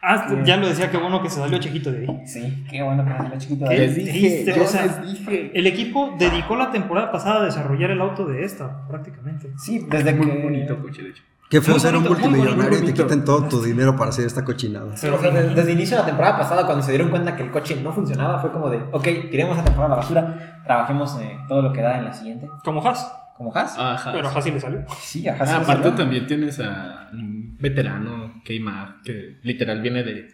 Ah, 0.00 0.28
ya 0.44 0.56
lo 0.56 0.68
decía, 0.68 0.90
qué 0.90 0.96
bueno 0.96 1.20
que 1.20 1.28
se 1.28 1.40
salió 1.40 1.58
chiquito 1.58 1.90
de 1.90 2.06
ahí. 2.06 2.26
Sí, 2.26 2.64
qué 2.70 2.82
bueno 2.82 3.04
que 3.04 3.10
nos 3.10 3.30
lo 3.30 3.38
chiquito 3.38 3.64
de 3.64 3.70
ahí. 3.70 3.78
Les 3.78 3.96
dije, 3.96 4.10
triste, 4.10 4.54
yo 4.54 4.62
o 4.62 4.66
sea, 4.66 4.86
les 4.86 5.02
dije. 5.02 5.50
El 5.54 5.66
equipo 5.66 6.14
dedicó 6.16 6.54
la 6.54 6.70
temporada 6.70 7.10
pasada 7.10 7.40
a 7.40 7.44
desarrollar 7.44 7.90
el 7.90 8.00
auto 8.00 8.24
de 8.26 8.44
esta, 8.44 8.86
prácticamente. 8.86 9.50
Sí, 9.58 9.86
desde 9.90 10.14
Muy 10.14 10.26
que... 10.26 10.42
bonito 10.42 10.80
coche, 10.80 11.02
de 11.02 11.10
hecho. 11.10 11.22
Qué 11.50 11.62
feo 11.62 11.74
Muy 11.74 11.80
ser 11.80 11.96
un 11.96 12.04
multimillonario 12.04 12.78
y 12.78 12.82
te 12.82 12.94
quiten 12.94 13.24
todo 13.24 13.48
tu 13.48 13.62
dinero 13.62 13.96
para 13.96 14.10
hacer 14.10 14.26
esta 14.26 14.44
cochinada. 14.44 14.96
Sí, 14.96 15.08
o 15.08 15.18
sea, 15.18 15.30
desde, 15.30 15.54
desde 15.54 15.72
el 15.72 15.78
inicio 15.78 15.96
de 15.96 16.02
la 16.02 16.06
temporada 16.06 16.38
pasada, 16.38 16.66
cuando 16.66 16.84
se 16.84 16.92
dieron 16.92 17.08
cuenta 17.08 17.34
que 17.34 17.42
el 17.42 17.50
coche 17.50 17.80
no 17.82 17.90
funcionaba, 17.92 18.38
fue 18.38 18.52
como 18.52 18.68
de, 18.68 18.78
ok, 18.92 19.30
tiremos 19.30 19.56
la 19.56 19.64
temporada 19.64 19.94
a 19.94 19.96
la 19.96 20.02
basura, 20.02 20.62
trabajemos 20.64 21.18
eh, 21.22 21.38
todo 21.48 21.62
lo 21.62 21.72
que 21.72 21.80
da 21.80 21.98
en 21.98 22.04
la 22.04 22.12
siguiente. 22.12 22.48
Como 22.62 22.86
Haas. 22.86 23.10
Como 23.34 23.56
Haas. 23.56 23.76
Ajá. 23.78 24.12
Pero 24.12 24.28
a 24.28 24.30
Haas 24.30 24.44
sí 24.44 24.50
le 24.50 24.60
salió. 24.60 24.84
Sí, 25.00 25.26
ajá. 25.26 25.44
Ah, 25.44 25.46
sí, 25.46 25.54
aparte 25.54 25.88
sí, 25.88 25.96
también 25.96 26.26
tienes 26.26 26.60
a 26.60 27.08
un 27.12 27.56
veterano, 27.58 28.27
K-Mag, 28.44 29.02
que 29.02 29.36
literal 29.42 29.80
viene 29.82 30.02
de 30.04 30.28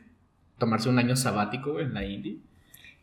tomarse 0.58 0.88
un 0.88 0.98
año 0.98 1.16
sabático 1.16 1.80
en 1.80 1.94
la 1.94 2.04
Indy 2.04 2.40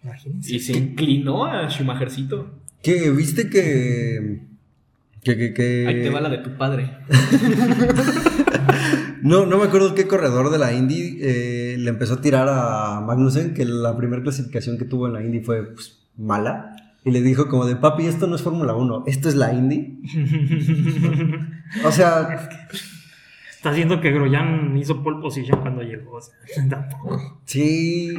Imagínense. 0.04 0.56
y 0.56 0.60
se 0.60 0.74
inclinó 0.78 1.46
a 1.46 1.70
Schumachercito. 1.70 2.50
¿Qué? 2.82 3.12
¿Viste 3.12 3.50
que... 3.50 4.42
que, 5.24 5.38
que, 5.38 5.54
que- 5.54 5.86
Ahí 5.88 6.02
te 6.02 6.10
va 6.10 6.22
la 6.22 6.30
de 6.30 6.38
tu 6.40 6.58
padre. 6.58 6.98
No, 9.24 9.46
no 9.46 9.60
me 9.60 9.66
acuerdo 9.66 9.94
qué 9.94 10.08
corredor 10.08 10.50
de 10.50 10.58
la 10.58 10.74
Indy 10.74 11.20
eh, 11.22 11.76
le 11.78 11.90
empezó 11.92 12.16
a 12.16 12.22
tirar 12.22 12.48
a 12.50 13.02
Magnussen, 13.02 13.54
que 13.54 13.66
la 13.66 13.96
primera 13.96 14.24
clasificación 14.24 14.80
que 14.80 14.86
tuvo 14.86 15.06
en 15.08 15.14
la 15.14 15.24
Indy 15.24 15.42
fue 15.42 15.64
pues, 15.74 16.00
mala. 16.18 16.76
Y 17.06 17.12
le 17.12 17.22
dijo 17.22 17.48
como 17.48 17.66
de, 17.68 17.76
papi, 17.76 18.06
esto 18.08 18.26
no 18.26 18.36
es 18.36 18.42
Fórmula 18.42 18.74
1, 18.74 19.04
esto 19.08 19.30
es 19.30 19.36
la 19.36 19.54
Indy. 19.54 20.02
O 21.86 21.92
sea, 21.92 22.50
Está 23.62 23.70
haciendo 23.70 24.02
que 24.02 24.10
Groyan 24.10 24.76
hizo 24.76 25.04
pole 25.04 25.22
position 25.22 25.62
cuando 25.62 25.84
llegó. 25.84 26.14
O 26.18 26.20
sea, 26.22 26.34
tampoco. 26.70 27.42
sí, 27.46 28.12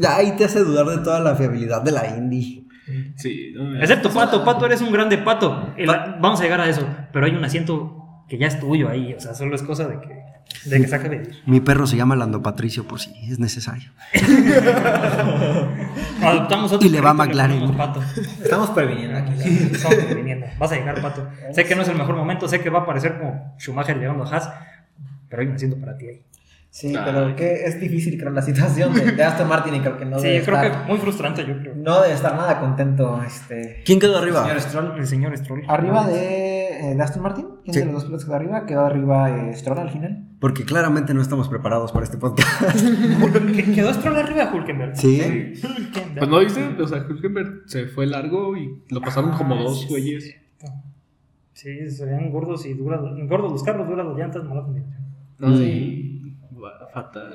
ya 0.00 0.16
ahí 0.16 0.32
te 0.36 0.46
hace 0.46 0.64
dudar 0.64 0.84
de 0.86 0.98
toda 0.98 1.20
la 1.20 1.36
fiabilidad 1.36 1.80
de 1.80 1.92
la 1.92 2.16
Indy. 2.16 2.66
Sí, 3.14 3.52
no, 3.54 3.78
Excepto 3.80 4.10
Pato, 4.10 4.42
Pato 4.44 4.66
eres 4.66 4.80
un 4.80 4.90
grande 4.90 5.16
Pato. 5.18 5.72
El- 5.76 5.86
vamos 5.86 6.40
a 6.40 6.42
llegar 6.42 6.60
a 6.60 6.68
eso. 6.68 6.84
Pero 7.12 7.26
hay 7.26 7.36
un 7.36 7.44
asiento 7.44 7.97
que 8.28 8.38
ya 8.38 8.46
es 8.46 8.60
tuyo 8.60 8.88
ahí. 8.88 9.14
O 9.14 9.20
sea, 9.20 9.34
solo 9.34 9.54
es 9.56 9.62
cosa 9.62 9.88
de 9.88 9.98
que, 10.00 10.22
de 10.68 10.80
que 10.80 10.88
se 10.88 10.94
acabe 10.94 11.18
de 11.18 11.22
ir. 11.24 11.42
Mi 11.46 11.60
perro 11.60 11.86
se 11.86 11.96
llama 11.96 12.14
Lando 12.16 12.42
Patricio 12.42 12.86
por 12.86 13.00
si 13.00 13.10
es 13.30 13.38
necesario. 13.38 13.90
Adoptamos 16.22 16.72
otro 16.72 16.86
Y 16.86 16.90
le 16.90 17.00
va 17.00 17.10
a 17.10 17.14
McLaren. 17.14 17.76
Pato. 17.76 18.02
Estamos 18.42 18.70
previniendo 18.70 19.18
aquí. 19.18 19.32
Estamos 19.72 19.98
previniendo. 20.04 20.46
Vas 20.58 20.72
a 20.72 20.76
llegar, 20.76 21.00
Pato. 21.00 21.28
Sé 21.52 21.64
que 21.64 21.74
no 21.74 21.82
es 21.82 21.88
el 21.88 21.96
mejor 21.96 22.16
momento. 22.16 22.48
Sé 22.48 22.60
que 22.60 22.70
va 22.70 22.80
a 22.80 22.86
parecer 22.86 23.18
como 23.18 23.54
Schumacher 23.58 23.98
llegando 23.98 24.24
a 24.24 24.28
Haas. 24.30 24.50
Pero 25.28 25.42
hay 25.42 25.48
un 25.48 25.54
asiento 25.54 25.76
para 25.78 25.96
ti 25.96 26.06
ahí. 26.08 26.22
Sí, 26.70 26.94
pero 27.02 27.34
que 27.34 27.64
es 27.64 27.80
difícil, 27.80 28.18
creo, 28.18 28.30
la 28.30 28.42
situación 28.42 28.92
de, 28.92 29.12
de 29.12 29.24
Aston 29.24 29.48
Martin 29.48 29.74
y 29.74 29.80
creo 29.80 29.98
que 29.98 30.04
no 30.04 30.18
Sí, 30.18 30.24
debe 30.26 30.38
yo 30.40 30.44
creo 30.44 30.56
estar, 30.62 30.82
que 30.82 30.88
muy 30.90 30.98
frustrante, 30.98 31.46
yo 31.46 31.58
creo. 31.58 31.74
no 31.74 32.02
debe 32.02 32.12
estar 32.14 32.34
nada 32.36 32.60
contento 32.60 33.22
este 33.26 33.82
¿Quién 33.86 33.98
quedó 33.98 34.20
señor 34.20 34.40
arriba? 34.42 34.60
Stroll. 34.60 34.98
El 34.98 35.06
señor 35.06 35.36
Stroll. 35.38 35.62
Arriba 35.66 36.06
de, 36.06 36.67
eh, 36.78 36.94
de 36.94 37.02
Aston 37.02 37.22
Martin, 37.22 37.46
¿quién 37.64 37.74
Sí. 37.74 37.80
de 37.80 37.86
los 37.86 37.94
dos 37.94 38.04
pilotos 38.04 38.24
quedó 38.24 38.34
arriba? 38.36 38.66
Quedó 38.66 38.80
arriba 38.86 39.30
eh, 39.50 39.54
Stroll 39.54 39.78
al 39.78 39.90
final. 39.90 40.24
Porque 40.40 40.64
claramente 40.64 41.12
no 41.14 41.20
estamos 41.20 41.48
preparados 41.48 41.90
para 41.92 42.04
este 42.04 42.16
podcast. 42.18 42.48
Que- 43.56 43.72
Quedó 43.72 43.92
Stroll 43.92 44.16
arriba 44.16 44.46
de 44.46 44.56
Hulkenberg. 44.58 44.96
Sí. 44.96 45.20
Hulkenberg. 45.20 46.18
Pues 46.18 46.28
no 46.30 46.40
dice, 46.40 46.64
o 46.80 46.86
sea, 46.86 46.98
Hülkenberg 47.08 47.62
se 47.66 47.86
fue 47.86 48.06
largo 48.06 48.56
y 48.56 48.82
lo 48.90 49.00
pasaron 49.00 49.32
como 49.32 49.54
Ah, 49.56 49.62
dos 49.62 49.80
sí, 49.82 49.86
güeyes. 49.88 50.24
sí. 50.24 50.32
Sí, 51.54 51.90
se 51.90 52.04
veían 52.04 52.30
gordos 52.30 52.64
y 52.66 52.74
duras. 52.74 53.00
Gordos 53.28 53.50
los 53.50 53.62
carros, 53.64 53.88
duras 53.88 54.06
las 54.06 54.16
llantas, 54.16 54.44
mala 54.44 54.62
combinación. 54.62 55.02
No, 55.40 55.56
sí. 55.56 56.17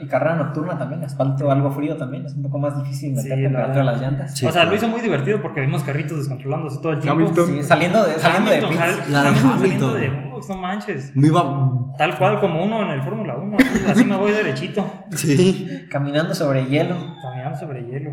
Y 0.01 0.07
carrera 0.07 0.35
nocturna 0.35 0.77
también, 0.77 1.03
asfalto 1.03 1.49
algo 1.51 1.71
frío 1.71 1.95
también, 1.97 2.25
es 2.25 2.33
un 2.33 2.43
poco 2.43 2.59
más 2.59 2.77
difícil 2.83 3.13
meter 3.15 3.37
Sí, 3.37 3.43
temperatura 3.43 3.81
a 3.81 3.83
la- 3.83 3.91
las 3.93 4.01
llantas. 4.01 4.37
Sí, 4.37 4.45
o 4.45 4.49
sea, 4.51 4.61
claro. 4.61 4.69
lo 4.71 4.75
hizo 4.77 4.87
muy 4.87 5.01
divertido 5.01 5.41
porque 5.41 5.61
vimos 5.61 5.83
carritos 5.83 6.17
descontrolándose 6.17 6.79
todo 6.81 6.91
el 6.93 6.99
tiempo. 6.99 7.21
Hamilton. 7.21 7.47
Sí, 7.47 7.63
saliendo 7.63 8.03
de, 8.05 8.19
saliendo 8.19 8.51
de 8.51 8.57
pits. 8.61 9.09
La 9.09 9.23
de 9.23 9.29
Hamilton 9.39 9.93
de 9.99 10.33
no 10.49 10.57
manches. 10.57 11.15
Me 11.15 11.27
iba... 11.27 11.71
Tal 11.97 12.17
cual 12.17 12.39
como 12.41 12.63
uno 12.63 12.81
en 12.83 12.89
el 12.89 13.01
Fórmula 13.01 13.37
1. 13.37 13.57
Así, 13.57 13.85
así 13.87 14.03
me 14.05 14.17
voy 14.17 14.31
derechito. 14.31 14.85
Sí. 15.11 15.85
Caminando 15.89 16.35
sobre 16.35 16.65
hielo. 16.65 16.95
Caminando 17.21 17.57
sobre 17.59 17.85
hielo. 17.85 18.11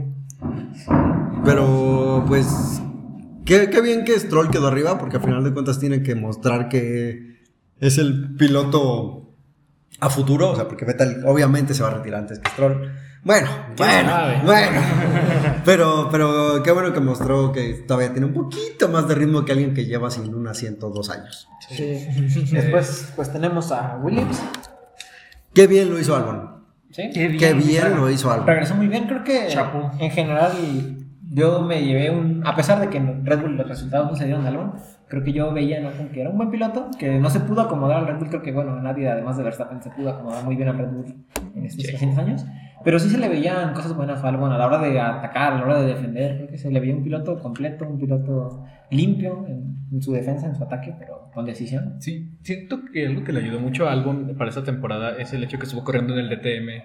Pero, 1.45 2.25
pues, 2.27 2.83
qué, 3.45 3.71
qué 3.71 3.81
bien 3.81 4.05
que 4.05 4.19
Stroll 4.19 4.51
quedó 4.51 4.69
arriba, 4.69 4.99
porque 4.99 5.17
al 5.17 5.23
final 5.23 5.43
de 5.45 5.53
cuentas 5.53 5.81
tiene 5.81 6.03
que 6.03 6.15
mostrar 6.15 6.69
que 6.69 7.41
es 7.81 7.99
el 7.99 8.37
piloto 8.37 9.30
a 10.01 10.11
futuro, 10.11 10.51
o 10.51 10.57
sea, 10.57 10.67
porque 10.67 10.85
Vettel 10.85 11.23
obviamente 11.27 11.75
se 11.75 11.83
va 11.83 11.91
a 11.91 11.95
retirar 11.95 12.21
antes 12.21 12.39
que 12.39 12.51
Stroll. 12.51 12.91
Bueno, 13.23 13.49
bueno, 13.77 14.09
sabe? 14.09 14.41
bueno. 14.45 14.81
Pero, 15.65 16.09
pero 16.11 16.63
qué 16.63 16.73
bueno 16.73 16.91
que 16.95 17.01
mostró 17.01 17.53
que 17.53 17.75
todavía 17.87 18.11
tiene 18.13 18.27
un 18.27 18.33
poquito 18.33 18.89
más 18.89 19.07
de 19.07 19.15
ritmo 19.15 19.45
que 19.45 19.53
alguien 19.53 19.75
que 19.75 19.85
lleva 19.85 20.11
sin 20.11 20.35
un 20.35 20.49
asiento 20.49 20.89
dos 20.89 21.11
años. 21.11 21.47
Después, 22.51 23.13
pues 23.15 23.31
tenemos 23.31 23.71
a 23.71 23.99
Williams. 24.03 24.41
Qué 25.53 25.67
bien 25.67 25.91
lo 25.91 25.99
hizo 25.99 26.17
Albon. 26.17 26.65
¿sí? 26.91 27.11
Qué 27.13 27.29
bien. 27.29 27.39
Qué 27.39 27.53
bien 27.53 27.95
lo 27.95 28.09
hizo 28.09 28.31
Albon. 28.33 28.47
Regresó 28.47 28.75
muy 28.75 28.89
bien, 28.89 29.07
creo 29.07 29.23
que 29.23 29.49
Chapo. 29.49 29.91
en 29.99 30.11
general 30.11 30.53
yo 31.33 31.63
me 31.63 31.83
llevé 31.85 32.11
un, 32.11 32.43
a 32.47 32.55
pesar 32.57 32.81
de 32.81 32.89
que 32.89 32.99
en 32.99 33.25
Red 33.25 33.41
Bull 33.41 33.57
los 33.57 33.69
resultados 33.69 34.11
no 34.11 34.17
se 34.17 34.25
dieron 34.25 34.43
de 34.43 34.49
Albon, 34.49 34.73
creo 35.09 35.23
que 35.23 35.33
yo 35.33 35.53
veía 35.53 35.79
Albon 35.79 36.09
que 36.11 36.21
era 36.21 36.31
un 36.31 36.37
buen 36.37 36.51
piloto, 36.51 36.89
que 36.99 37.19
no 37.19 37.31
se 37.31 37.41
pudo 37.41 37.61
acomodar 37.63 37.99
al 37.99 38.07
Red 38.07 38.19
Bull, 38.19 38.29
creo 38.29 38.43
que 38.43 38.53
bueno, 38.53 38.81
nadie 38.83 39.09
además 39.09 39.37
de 39.37 39.45
Verstappen 39.45 39.83
se 39.83 39.91
pudo 39.91 40.11
acomodar 40.11 40.45
muy 40.45 40.57
bien 40.57 40.69
al 40.69 40.79
Red 40.79 40.89
Bull 40.91 41.15
en 41.55 41.65
estos 41.67 41.85
Sí. 41.87 41.93
recientes 41.93 42.19
años, 42.19 42.47
pero 42.85 42.99
sí 42.99 43.09
se 43.11 43.19
le 43.19 43.29
veían 43.29 43.75
cosas 43.75 43.95
buenas 43.95 44.23
a 44.25 44.29
Albon 44.29 44.53
a 44.53 44.59
la 44.59 44.67
hora 44.67 44.79
de 44.79 44.99
atacar, 45.01 45.53
a 45.53 45.57
la 45.59 45.65
hora 45.65 45.81
de 45.83 45.87
defender, 45.87 46.37
creo 46.37 46.49
que 46.49 46.59
se 46.59 46.71
le 46.71 46.81
veía 46.81 46.95
un 46.97 47.03
piloto 47.05 47.39
completo, 47.39 47.87
un 47.89 47.99
piloto 47.99 48.65
limpio 48.91 49.47
en, 49.47 49.77
en 49.93 50.03
su 50.03 50.13
defensa, 50.13 50.47
en 50.47 50.57
su 50.57 50.65
ataque, 50.65 50.95
pero 50.99 51.31
con 51.33 51.45
decisión. 51.45 51.95
Sí, 52.01 52.39
siento 52.43 52.81
que 52.93 53.07
algo 53.07 53.23
que 53.23 53.33
le 53.33 53.41
ayudó 53.41 53.61
mucho 53.61 53.89
a 53.89 53.93
Albon 53.93 54.35
para 54.37 54.49
esta 54.51 54.65
temporada 54.65 55.17
es 55.19 55.33
el 55.33 55.45
hecho 55.45 55.59
que 55.59 55.65
estuvo 55.67 55.85
corriendo 55.85 56.15
en 56.19 56.21
el 56.21 56.29
DTM. 56.29 56.83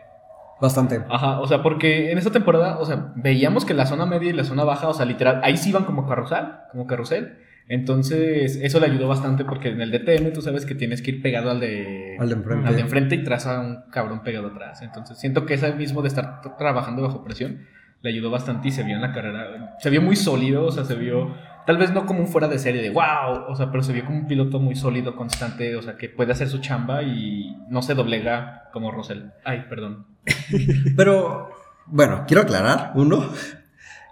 Bastante. 0.62 1.04
Ajá, 1.10 1.40
o 1.42 1.48
sea, 1.48 1.62
porque 1.62 2.12
en 2.12 2.18
esta 2.18 2.32
temporada, 2.32 2.78
o 2.80 2.86
sea, 2.86 3.12
veíamos 3.16 3.66
que 3.66 3.74
la 3.74 3.86
zona 3.86 4.06
media 4.06 4.30
y 4.30 4.34
la 4.34 4.44
zona 4.44 4.64
baja, 4.64 4.88
o 4.88 4.94
sea, 4.94 5.06
literal, 5.06 5.42
ahí 5.44 5.58
sí 5.58 5.70
iban 5.70 5.84
como 5.84 6.08
carrusel, 6.08 6.46
como 6.72 6.88
carrusel. 6.88 7.38
Entonces, 7.68 8.60
eso 8.62 8.80
le 8.80 8.86
ayudó 8.86 9.08
bastante 9.08 9.44
porque 9.44 9.70
en 9.70 9.82
el 9.82 9.92
DTM 9.92 10.34
tú 10.34 10.42
sabes 10.42 10.66
que 10.66 10.76
tienes 10.76 11.02
que 11.02 11.12
ir 11.12 11.22
pegado 11.22 11.50
al 11.50 11.60
de, 11.60 12.16
Al 12.20 12.30
de 12.30 12.36
enfrente. 12.36 12.68
al 12.68 12.76
de 12.76 12.82
enfrente 12.82 13.16
y 13.16 13.24
traza 13.24 13.60
un 13.60 13.90
cabrón 13.92 14.22
pegado 14.24 14.48
atrás. 14.48 14.82
Entonces, 14.82 15.18
siento 15.18 15.46
que 15.46 15.56
ese 15.56 15.74
mismo 15.74 16.02
de 16.02 16.10
estar 16.10 16.42
trabajando 16.58 17.02
bajo 17.02 17.24
presión 17.24 17.66
le 18.02 18.12
ayudó 18.12 18.30
bastante 18.30 18.68
y 18.68 18.72
se 18.72 18.84
vio 18.84 18.96
en 18.96 19.02
la 19.02 19.12
carrera. 19.12 19.76
Se 19.80 19.90
vio 19.90 20.02
muy 20.02 20.16
sólido, 20.16 20.66
o 20.66 20.72
sea, 20.72 20.84
se 20.86 20.94
vio, 20.94 21.36
tal 21.66 21.78
vez 21.78 21.92
no 21.92 22.06
como 22.06 22.20
un 22.20 22.28
fuera 22.28 22.48
de 22.48 22.60
serie 22.60 22.84
de 22.84 22.92
wow, 22.92 23.46
o 23.50 23.56
sea, 23.56 23.72
pero 23.72 23.82
se 23.82 23.94
vio 23.94 24.06
como 24.06 24.20
un 24.20 24.28
piloto 24.28 24.60
muy 24.60 24.76
sólido, 24.76 25.16
constante, 25.16 25.76
o 25.76 25.82
sea, 25.82 25.98
que 25.98 26.08
puede 26.08 26.32
hacer 26.32 26.48
su 26.48 26.60
chamba 26.60 27.02
y 27.02 27.58
no 27.68 27.82
se 27.82 27.96
doblega 27.96 28.70
como 28.72 28.92
Rosell. 28.92 29.32
Ay, 29.44 29.66
perdón. 29.68 30.06
Pero, 30.96 31.50
bueno, 31.88 32.24
quiero 32.28 32.44
aclarar, 32.44 32.94
uno, 32.96 33.30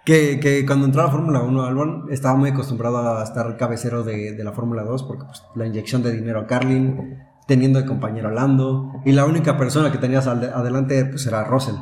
Que, 0.04 0.38
que 0.38 0.66
cuando 0.66 0.84
entró 0.84 1.00
a 1.00 1.06
la 1.06 1.10
Fórmula 1.10 1.40
1, 1.40 1.62
Albon 1.62 2.06
estaba 2.10 2.36
muy 2.36 2.50
acostumbrado 2.50 2.98
a 3.18 3.24
estar 3.24 3.56
cabecero 3.56 4.02
de, 4.02 4.32
de 4.32 4.44
la 4.44 4.52
Fórmula 4.52 4.82
2 4.82 5.02
porque 5.04 5.24
pues, 5.24 5.42
la 5.54 5.66
inyección 5.66 6.02
de 6.02 6.12
dinero 6.12 6.40
a 6.40 6.46
Carlin, 6.46 7.18
teniendo 7.46 7.80
de 7.80 7.86
compañero 7.86 8.28
a 8.28 8.32
Lando, 8.32 8.92
y 9.06 9.12
la 9.12 9.24
única 9.24 9.56
persona 9.56 9.90
que 9.90 9.96
tenías 9.96 10.26
adelante 10.26 11.06
pues 11.06 11.26
era 11.26 11.44
Russell. 11.44 11.76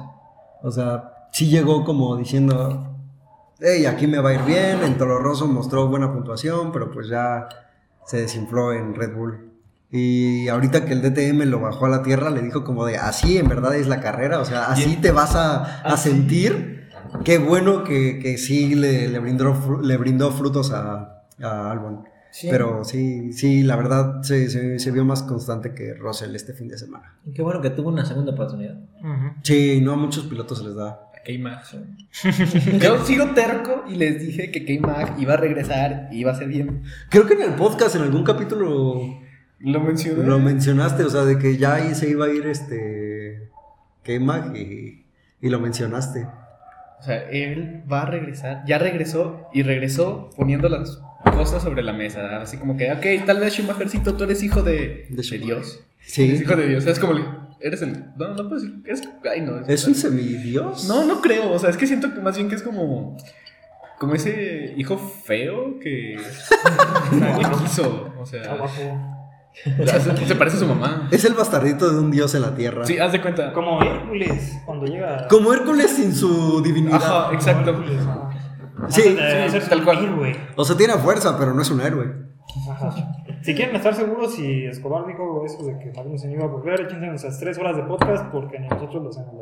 O 0.62 0.70
sea, 0.70 1.12
sí 1.32 1.48
llegó 1.48 1.84
como 1.84 2.16
diciendo, 2.16 2.96
hey, 3.60 3.86
aquí 3.86 4.06
me 4.06 4.20
va 4.20 4.30
a 4.30 4.34
ir 4.34 4.42
bien, 4.42 4.82
en 4.84 4.96
Toro 4.96 5.18
Rosso 5.18 5.48
mostró 5.48 5.88
buena 5.88 6.12
puntuación, 6.12 6.70
pero 6.70 6.90
pues 6.92 7.08
ya 7.08 7.48
se 8.06 8.18
desinfló 8.18 8.72
en 8.72 8.94
Red 8.94 9.16
Bull. 9.16 9.51
Y 9.94 10.48
ahorita 10.48 10.86
que 10.86 10.94
el 10.94 11.02
DTM 11.02 11.42
lo 11.50 11.60
bajó 11.60 11.84
a 11.84 11.90
la 11.90 12.02
tierra, 12.02 12.30
le 12.30 12.40
dijo 12.40 12.64
como 12.64 12.86
de, 12.86 12.96
así 12.96 13.36
en 13.36 13.46
verdad 13.46 13.76
es 13.76 13.88
la 13.88 14.00
carrera, 14.00 14.40
o 14.40 14.44
sea, 14.46 14.64
así 14.64 14.96
te 14.96 15.12
vas 15.12 15.36
a, 15.36 15.82
a 15.82 15.96
sentir. 15.98 16.88
Qué 17.24 17.36
bueno 17.36 17.84
que, 17.84 18.18
que 18.18 18.38
sí 18.38 18.74
le, 18.74 19.08
le 19.08 19.18
brindó, 19.18 19.80
le 19.82 19.96
brindó 19.98 20.30
frutos 20.32 20.72
a, 20.72 21.24
a 21.42 21.70
Albon. 21.70 22.04
Sí. 22.30 22.48
Pero 22.50 22.82
sí, 22.84 23.34
sí, 23.34 23.62
la 23.62 23.76
verdad 23.76 24.22
se, 24.22 24.48
se, 24.48 24.78
se 24.78 24.90
vio 24.90 25.04
más 25.04 25.22
constante 25.22 25.74
que 25.74 25.92
Russell 25.92 26.34
este 26.34 26.54
fin 26.54 26.68
de 26.68 26.78
semana. 26.78 27.18
Y 27.26 27.32
Qué 27.34 27.42
bueno 27.42 27.60
que 27.60 27.68
tuvo 27.68 27.90
una 27.90 28.06
segunda 28.06 28.32
oportunidad. 28.32 28.76
Sí, 29.42 29.82
no 29.82 29.92
a 29.92 29.96
muchos 29.96 30.24
pilotos 30.24 30.60
se 30.60 30.64
les 30.64 30.74
da. 30.74 31.10
A 31.14 31.22
K-Mag. 31.22 31.62
Yo 32.80 33.04
sigo 33.04 33.26
terco 33.34 33.84
y 33.86 33.96
les 33.96 34.18
dije 34.18 34.50
que 34.50 34.64
K-Mag 34.64 35.16
iba 35.20 35.34
a 35.34 35.36
regresar 35.36 36.08
y 36.10 36.20
iba 36.20 36.32
a 36.32 36.34
ser 36.34 36.48
bien. 36.48 36.84
Creo 37.10 37.26
que 37.26 37.34
en 37.34 37.42
el 37.42 37.54
podcast, 37.56 37.94
en 37.96 38.02
algún 38.02 38.24
capítulo, 38.24 39.20
Lo 39.62 39.80
mencioné. 39.80 40.24
lo 40.24 40.38
mencionaste, 40.38 41.04
o 41.04 41.10
sea, 41.10 41.24
de 41.24 41.38
que 41.38 41.56
ya 41.56 41.74
ahí 41.74 41.94
se 41.94 42.08
iba 42.10 42.26
a 42.26 42.30
ir 42.30 42.46
este 42.46 43.50
K-Mag 44.02 44.56
y, 44.56 45.06
y 45.40 45.48
lo 45.48 45.60
mencionaste. 45.60 46.26
O 47.02 47.04
sea, 47.04 47.28
él 47.30 47.82
va 47.90 48.02
a 48.02 48.06
regresar. 48.06 48.62
Ya 48.64 48.78
regresó 48.78 49.48
y 49.52 49.64
regresó 49.64 50.30
poniendo 50.36 50.68
las 50.68 51.00
cosas 51.24 51.62
sobre 51.62 51.82
la 51.82 51.92
mesa. 51.92 52.40
Así 52.40 52.58
como 52.58 52.76
que, 52.76 52.92
ok, 52.92 53.26
tal 53.26 53.40
vez 53.40 53.54
Schumachercito, 53.54 54.14
tú 54.14 54.22
eres 54.22 54.42
hijo 54.44 54.62
de, 54.62 55.06
De. 55.10 55.38
Dios. 55.38 55.80
Sí. 56.00 56.28
Eres 56.28 56.42
hijo 56.42 56.54
de 56.56 56.68
Dios. 56.68 56.86
Es 56.86 57.00
como, 57.00 57.14
eres 57.58 57.82
el. 57.82 58.04
No, 58.16 58.34
no 58.34 58.48
puedo 58.48 58.60
decir. 58.60 58.82
Es, 58.86 59.02
ay, 59.28 59.40
no. 59.40 59.66
¿Es 59.66 59.84
un 59.86 59.96
semidios? 59.96 60.86
No, 60.86 61.04
no 61.04 61.20
creo. 61.20 61.50
O 61.50 61.58
sea, 61.58 61.70
es 61.70 61.76
que 61.76 61.88
siento 61.88 62.14
que 62.14 62.20
más 62.20 62.36
bien 62.36 62.48
que 62.48 62.54
es 62.54 62.62
como. 62.62 63.16
Como 63.98 64.14
ese 64.14 64.74
hijo 64.76 64.96
feo 64.96 65.80
que. 65.80 66.20
nadie 67.18 67.44
quiso. 67.62 68.12
O 68.16 68.26
sea, 68.26 68.54
guapo. 68.54 69.11
Se, 69.54 70.16
se 70.26 70.34
parece 70.34 70.56
a 70.56 70.60
su 70.60 70.66
mamá. 70.66 71.08
Es 71.10 71.24
el 71.24 71.34
bastardito 71.34 71.90
de 71.90 72.00
un 72.00 72.10
dios 72.10 72.34
en 72.34 72.42
la 72.42 72.54
tierra. 72.54 72.84
Sí, 72.84 72.98
haz 72.98 73.12
de 73.12 73.20
cuenta. 73.20 73.52
Como 73.52 73.82
Hércules, 73.82 74.58
cuando 74.66 74.86
llega. 74.86 75.28
Como 75.28 75.52
Hércules 75.52 75.90
sin 75.90 76.14
su 76.14 76.62
divinidad. 76.62 76.96
Ajá, 76.96 77.34
exacto. 77.34 77.70
Hércules. 77.70 78.00
Sí, 78.88 79.02
sí, 79.02 79.58
tal 79.68 79.78
un 79.80 79.84
cual. 79.84 80.04
héroe. 80.04 80.36
O 80.56 80.64
sea, 80.64 80.76
tiene 80.76 80.94
fuerza, 80.94 81.36
pero 81.38 81.54
no 81.54 81.62
es 81.62 81.70
un 81.70 81.80
héroe. 81.80 82.12
Ajá. 82.70 82.90
Si 83.42 83.54
quieren 83.54 83.76
estar 83.76 83.94
seguros, 83.94 84.34
si 84.34 84.66
Escobar 84.66 85.06
dijo 85.06 85.44
eso 85.46 85.64
de 85.64 85.78
que 85.78 85.92
Magnussen 85.96 86.32
iba 86.32 86.44
a 86.44 86.48
volver, 86.48 86.80
échense 86.80 87.06
nuestras 87.06 87.38
tres 87.38 87.58
horas 87.58 87.76
de 87.76 87.82
podcast 87.84 88.26
porque 88.30 88.58
ni 88.58 88.68
nosotros 88.68 89.02
lo 89.02 89.08
hacemos, 89.10 89.34
la 89.34 89.41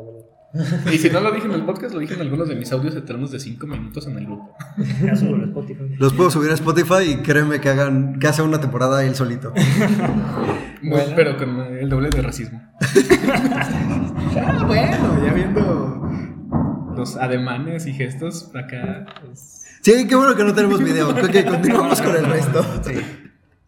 Y 0.91 0.97
si 0.97 1.09
no 1.09 1.21
lo 1.21 1.31
dije 1.31 1.45
en 1.45 1.53
el 1.53 1.63
podcast, 1.63 1.93
lo 1.93 1.99
dije 1.99 2.13
en 2.13 2.21
algunos 2.21 2.49
de 2.49 2.55
mis 2.55 2.71
audios 2.71 2.95
eternos 2.95 3.31
de 3.31 3.39
5 3.39 3.67
minutos 3.67 4.05
en 4.07 4.17
el 4.17 4.25
grupo. 4.25 4.53
Ya 5.03 5.15
subo 5.15 5.35
el 5.35 5.43
Spotify. 5.43 5.95
Los 5.97 6.13
puedo 6.13 6.29
subir 6.29 6.51
a 6.51 6.55
Spotify 6.55 7.03
y 7.11 7.15
créeme 7.17 7.61
que 7.61 7.69
hagan 7.69 8.19
que 8.19 8.27
hace 8.27 8.41
una 8.41 8.59
temporada 8.59 9.03
él 9.03 9.15
solito. 9.15 9.53
Bueno. 10.83 11.13
Pero 11.15 11.37
con 11.37 11.61
el 11.61 11.87
doble 11.89 12.09
de 12.09 12.23
racismo. 12.23 12.59
ah, 14.35 14.63
bueno, 14.65 15.23
ya 15.23 15.31
viendo 15.31 16.09
los 16.97 17.17
ademanes 17.17 17.85
y 17.85 17.93
gestos 17.93 18.49
acá. 18.55 19.05
pues, 19.23 19.63
Sí, 19.83 20.07
qué 20.07 20.15
bueno 20.15 20.35
que 20.35 20.43
no 20.43 20.55
tenemos 20.55 20.83
video. 20.83 21.09
Ok, 21.11 21.45
continuamos 21.47 22.01
con 22.01 22.15
el 22.15 22.25
resto. 22.25 22.65
Sí. 22.81 22.93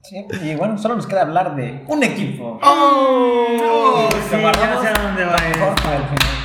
Sí, 0.01 0.25
y 0.43 0.55
bueno, 0.55 0.77
solo 0.79 0.95
nos 0.95 1.05
queda 1.05 1.21
hablar 1.21 1.55
de 1.55 1.83
un 1.87 2.03
equipo. 2.03 2.59
Oh, 2.63 4.09
sí, 4.29 4.35
Guardamos 4.35 4.83
ya 4.83 4.93
sé 4.93 4.99
a 4.99 5.03
dónde 5.03 5.23
va 5.23 6.42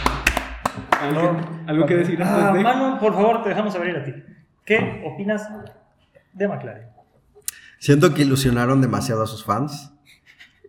¿Algo, 1.01 1.37
algo 1.67 1.87
que 1.87 1.97
decir 1.97 2.23
antes 2.23 2.45
Ah, 2.45 2.53
de.? 2.53 2.63
Manu, 2.63 2.99
por 2.99 3.15
favor, 3.15 3.43
te 3.43 3.51
dejamos 3.51 3.75
abrir 3.75 3.97
a 3.97 4.05
ti. 4.05 4.13
¿Qué 4.65 5.03
opinas 5.07 5.49
de 6.33 6.49
McLaren? 6.49 6.89
Siento 7.79 8.13
que 8.13 8.23
ilusionaron 8.23 8.81
demasiado 8.81 9.23
a 9.23 9.27
sus 9.27 9.45
fans, 9.45 9.93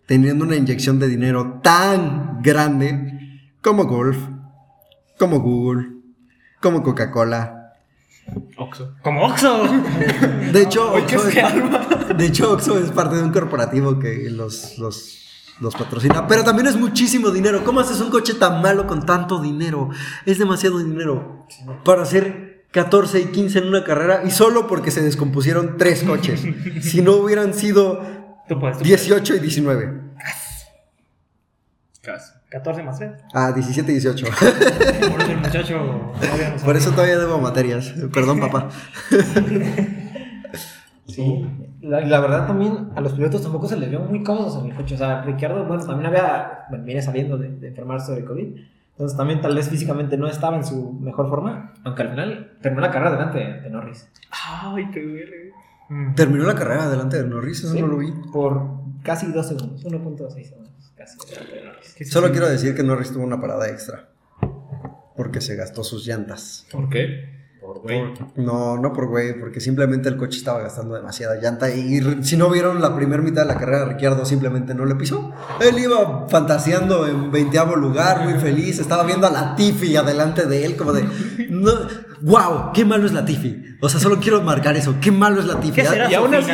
teniendo 0.05 0.45
una 0.45 0.55
inyección 0.55 0.99
de 0.99 1.07
dinero 1.07 1.59
tan 1.63 2.41
grande 2.41 3.41
como 3.61 3.85
Golf, 3.85 4.17
como 5.17 5.39
Google, 5.39 5.87
como 6.61 6.83
Coca-Cola. 6.83 7.73
Oxo. 8.57 8.95
Como 9.01 9.25
Oxo. 9.25 9.63
De 10.53 10.61
hecho, 10.61 10.91
Oye, 10.93 11.05
¿qué 11.07 11.17
Oxxo 11.17 11.31
se 11.31 11.39
es, 11.39 12.17
de 12.17 12.25
hecho, 12.27 12.53
Oxxo 12.53 12.77
es 12.77 12.91
parte 12.91 13.15
de 13.15 13.23
un 13.23 13.31
corporativo 13.31 13.97
que 13.97 14.29
los, 14.29 14.77
los, 14.77 15.18
los 15.59 15.75
patrocina, 15.75 16.27
pero 16.27 16.43
también 16.43 16.67
es 16.67 16.75
muchísimo 16.77 17.29
dinero. 17.31 17.63
¿Cómo 17.63 17.79
haces 17.79 17.99
un 17.99 18.09
coche 18.09 18.33
tan 18.35 18.61
malo 18.61 18.87
con 18.87 19.05
tanto 19.05 19.41
dinero? 19.41 19.89
Es 20.25 20.37
demasiado 20.39 20.79
dinero 20.79 21.45
para 21.83 22.03
hacer 22.03 22.65
14 22.71 23.19
y 23.19 23.25
15 23.25 23.59
en 23.59 23.67
una 23.67 23.83
carrera 23.83 24.21
y 24.25 24.31
solo 24.31 24.67
porque 24.67 24.91
se 24.91 25.01
descompusieron 25.01 25.77
tres 25.77 26.03
coches. 26.03 26.43
Si 26.81 27.01
no 27.01 27.13
hubieran 27.13 27.53
sido 27.53 28.01
Tú 28.47 28.59
puedes. 28.59 28.77
tú 28.77 28.83
18 28.83 29.35
y 29.35 29.39
19. 29.39 30.01
Casi. 30.17 30.63
puedes. 32.01 32.33
14 32.49 32.81
más 32.83 32.97
3. 32.97 33.11
Ah, 33.33 33.51
17 33.51 33.91
y 33.91 33.95
18. 33.99 34.25
Por 34.25 35.21
eso 35.21 35.31
el 35.31 35.37
muchacho. 35.37 36.13
todavía 36.19 36.49
no. 36.49 36.63
Por 36.63 36.75
eso 36.77 36.91
todavía 36.91 37.19
debo 37.19 37.37
materias. 37.39 37.93
Perdón, 38.11 38.39
papá. 38.39 38.69
Sí, 41.07 41.43
la, 41.81 42.01
la 42.01 42.19
verdad 42.19 42.47
también 42.47 42.89
a 42.95 43.01
los 43.01 43.13
pilotos 43.13 43.41
tampoco 43.41 43.67
se 43.67 43.77
les 43.77 43.89
vio 43.89 43.99
muy 43.99 44.23
cómodos 44.23 44.57
en 44.63 44.71
el 44.71 44.75
coche. 44.75 44.95
O 44.95 44.97
sea, 44.97 45.21
Ricciardo, 45.21 45.65
bueno, 45.65 45.85
también 45.85 46.07
había, 46.07 46.65
bueno, 46.69 46.85
viene 46.85 47.01
saliendo 47.01 47.37
de, 47.37 47.49
de 47.49 47.67
enfermarse 47.69 48.13
de 48.13 48.25
COVID. 48.25 48.55
Entonces 48.99 49.17
también 49.17 49.39
tal 49.39 49.55
vez 49.55 49.69
físicamente 49.69 50.17
no 50.17 50.27
estaba 50.27 50.57
en 50.57 50.65
su 50.65 50.91
mejor 50.91 51.29
forma. 51.29 51.73
Aunque 51.85 52.01
al 52.01 52.09
final 52.09 52.57
terminó 52.61 52.81
la 52.81 52.91
carrera 52.91 53.11
delante 53.11 53.39
de, 53.39 53.69
Norris. 53.69 54.09
Ay, 54.29 54.91
te 54.91 55.01
duele. 55.01 55.53
Terminó 56.17 56.43
la 56.43 56.53
carrera 56.53 56.89
delante 56.89 57.23
de 57.23 57.29
Norris, 57.29 57.59
eso 57.59 57.71
Sí, 57.71 57.79
no 57.79 57.87
lo 57.87 57.97
vi. 57.97 58.11
Por 58.33 58.61
casi 59.01 59.31
dos 59.31 59.47
segundos, 59.47 59.85
1.6 59.85 60.43
segundos. 60.43 60.93
Casi 60.97 61.17
delante 61.29 61.55
de 61.55 61.63
Norris. 61.63 61.93
¿Qué 61.93 62.03
se 62.03 62.11
Solo 62.11 62.29
quiero 62.31 62.49
decir 62.49 62.75
que 62.75 62.83
Norris 62.83 63.13
tuvo 63.13 63.23
una 63.23 63.39
parada 63.39 63.69
extra. 63.69 64.09
Porque 65.15 65.39
se 65.39 65.55
gastó 65.55 65.85
sus 65.85 66.05
llantas. 66.05 66.67
¿Por 66.69 66.89
qué? 66.89 67.38
Por 67.69 67.81
güey. 67.81 68.01
No, 68.35 68.77
no 68.77 68.93
por 68.93 69.07
güey, 69.09 69.39
porque 69.39 69.59
simplemente 69.59 70.09
el 70.09 70.17
coche 70.17 70.39
estaba 70.39 70.59
gastando 70.59 70.95
demasiada 70.95 71.39
llanta. 71.39 71.69
Y 71.69 72.01
si 72.23 72.35
no 72.35 72.49
vieron 72.49 72.81
la 72.81 72.95
primera 72.95 73.21
mitad 73.21 73.43
de 73.43 73.47
la 73.47 73.59
carrera, 73.59 73.85
Ricciardo 73.85 74.25
simplemente 74.25 74.73
no 74.73 74.85
le 74.85 74.95
pisó. 74.95 75.31
Él 75.61 75.77
iba 75.77 76.27
fantaseando 76.29 77.05
en 77.05 77.31
veinteavo 77.31 77.75
lugar, 77.75 78.23
muy 78.23 78.39
feliz. 78.39 78.79
Estaba 78.79 79.03
viendo 79.03 79.27
a 79.27 79.29
Latifi 79.29 79.95
adelante 79.95 80.47
de 80.47 80.65
él, 80.65 80.75
como 80.77 80.93
de. 80.93 81.03
No, 81.51 81.71
¡Wow! 82.21 82.71
¡Qué 82.73 82.85
malo 82.85 83.05
es 83.05 83.13
Latifi! 83.13 83.77
O 83.79 83.87
sea, 83.87 83.99
solo 83.99 84.17
quiero 84.19 84.41
marcar 84.41 84.75
eso. 84.75 84.95
¡Qué 84.99 85.11
malo 85.11 85.39
es 85.39 85.45
Latifi! 85.45 85.75
¿Qué 85.75 85.85
será 85.85 86.09
Y 86.09 86.15
aún 86.15 86.33
así. 86.33 86.51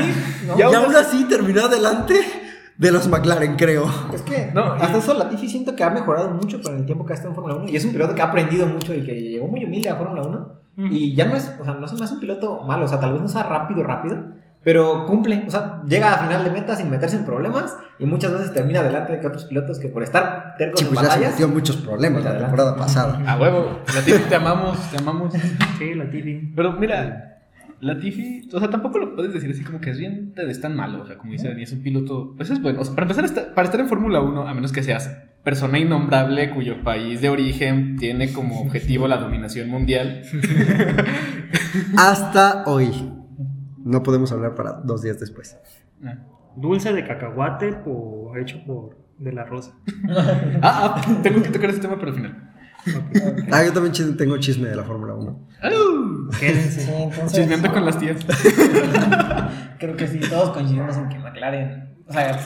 Y 0.57 0.61
aún 0.61 0.95
así 0.97 1.23
terminó 1.29 1.63
adelante 1.63 2.44
de 2.77 2.91
los 2.91 3.07
McLaren, 3.07 3.55
creo. 3.55 3.85
Es 4.13 4.21
que 4.21 4.51
No, 4.53 4.73
hasta 4.73 4.97
eso 4.97 5.13
Latifi 5.13 5.47
siento 5.47 5.75
que 5.75 5.83
ha 5.83 5.89
mejorado 5.89 6.29
mucho 6.31 6.61
con 6.61 6.75
el 6.75 6.85
tiempo 6.85 7.05
que 7.05 7.13
ha 7.13 7.15
estado 7.15 7.29
en 7.31 7.35
Fórmula 7.35 7.55
1 7.55 7.69
y 7.69 7.75
es 7.75 7.85
un 7.85 7.91
piloto 7.93 8.13
que 8.15 8.21
ha 8.21 8.25
aprendido 8.25 8.65
mucho 8.67 8.93
y 8.93 9.03
que 9.03 9.13
llegó 9.15 9.47
muy 9.47 9.63
humilde 9.65 9.89
a 9.89 9.95
Fórmula 9.95 10.21
1 10.23 10.65
Mm. 10.77 10.89
y 10.91 11.15
ya 11.15 11.23
no 11.25 11.37
es, 11.37 11.55
o 11.57 11.63
sea, 11.63 11.75
no 11.75 11.87
se 11.87 11.95
me 11.95 12.03
hace 12.03 12.15
un 12.15 12.19
piloto 12.19 12.61
malo, 12.63 12.83
o 12.83 12.87
sea, 12.89 12.99
tal 12.99 13.13
vez 13.13 13.21
no 13.21 13.29
sea 13.29 13.43
rápido, 13.43 13.81
rápido, 13.81 14.17
pero 14.61 15.05
cumple, 15.05 15.45
o 15.47 15.49
sea, 15.49 15.81
llega 15.87 16.13
a 16.15 16.17
final 16.17 16.43
de 16.43 16.49
meta 16.51 16.75
sin 16.75 16.89
meterse 16.89 17.15
en 17.15 17.23
problemas 17.23 17.77
y 17.97 18.05
muchas 18.05 18.33
veces 18.33 18.51
termina 18.53 18.81
adelante 18.81 19.13
de 19.13 19.21
que 19.21 19.27
otros 19.27 19.45
pilotos 19.45 19.79
que 19.79 19.87
por 19.87 20.03
estar 20.03 20.55
tercos 20.57 20.81
Sí, 20.81 20.85
en 20.85 20.93
pues 20.93 20.99
ya 21.01 21.03
se 21.05 21.15
batallas, 21.15 21.31
metió 21.31 21.45
en 21.45 21.53
muchos 21.53 21.77
problemas 21.77 22.23
la 22.25 22.29
Adelante. 22.31 22.57
temporada 22.57 22.75
pasada. 22.75 23.21
A 23.25 23.39
huevo. 23.39 23.79
Latifi, 23.95 24.23
te 24.27 24.35
amamos, 24.35 24.77
te 24.91 24.97
amamos. 24.97 25.33
Sí, 25.77 25.93
la 25.93 26.09
TV. 26.09 26.51
Pero 26.53 26.73
mira, 26.73 27.34
Latifi, 27.85 28.49
o 28.51 28.59
sea, 28.59 28.69
tampoco 28.69 28.97
lo 28.97 29.15
puedes 29.15 29.31
decir 29.31 29.51
así 29.51 29.63
como 29.63 29.79
que 29.79 29.91
es 29.91 29.99
bien, 29.99 30.33
es 30.35 30.59
tan 30.59 30.75
malo. 30.75 31.03
O 31.03 31.05
sea, 31.05 31.17
como 31.17 31.33
dice 31.33 31.49
Dani, 31.49 31.63
es 31.63 31.71
un 31.71 31.83
piloto. 31.83 32.33
Pues 32.35 32.49
es 32.49 32.59
bueno. 32.59 32.81
O 32.81 32.83
sea, 32.83 32.95
para 32.95 33.07
empezar, 33.07 33.53
para 33.53 33.65
estar 33.65 33.79
en 33.79 33.87
Fórmula 33.87 34.21
1, 34.21 34.47
a 34.47 34.53
menos 34.55 34.71
que 34.71 34.81
seas 34.81 35.15
persona 35.43 35.77
innombrable 35.77 36.49
cuyo 36.49 36.83
país 36.83 37.21
de 37.21 37.29
origen 37.29 37.97
tiene 37.97 38.33
como 38.33 38.59
objetivo 38.61 39.07
la 39.07 39.17
dominación 39.17 39.69
mundial. 39.69 40.23
Hasta 41.97 42.63
hoy. 42.65 42.89
No 43.83 44.01
podemos 44.01 44.31
hablar 44.31 44.55
para 44.55 44.73
dos 44.73 45.03
días 45.03 45.19
después. 45.19 45.55
Ah, 46.03 46.15
Dulce 46.55 46.91
de 46.91 47.05
cacahuate 47.05 47.73
por, 47.73 48.39
hecho 48.39 48.63
por 48.65 48.97
De 49.19 49.31
La 49.31 49.45
Rosa. 49.45 49.73
ah, 50.63 50.99
tengo 51.21 51.43
que 51.43 51.49
tocar 51.49 51.69
ese 51.69 51.81
tema 51.81 51.99
para 51.99 52.09
el 52.09 52.15
final. 52.15 52.54
Ah, 53.51 53.63
yo 53.63 53.73
también 53.73 54.17
tengo 54.17 54.37
chisme 54.37 54.69
de 54.69 54.75
la 54.75 54.83
Fórmula 54.83 55.13
1. 55.15 55.39
¡Au! 55.63 56.29
Quédense. 56.39 56.81
Sí, 56.81 56.91
entonces 56.97 57.31
Chismeando 57.33 57.71
con 57.73 57.85
las 57.85 57.97
tías. 57.99 58.17
creo 59.79 59.95
que 59.95 60.07
sí, 60.07 60.19
todos 60.19 60.51
coincidimos 60.51 60.95
en 60.97 61.09
que 61.09 61.19
McLaren, 61.19 61.95
o 62.07 62.13
sea, 62.13 62.39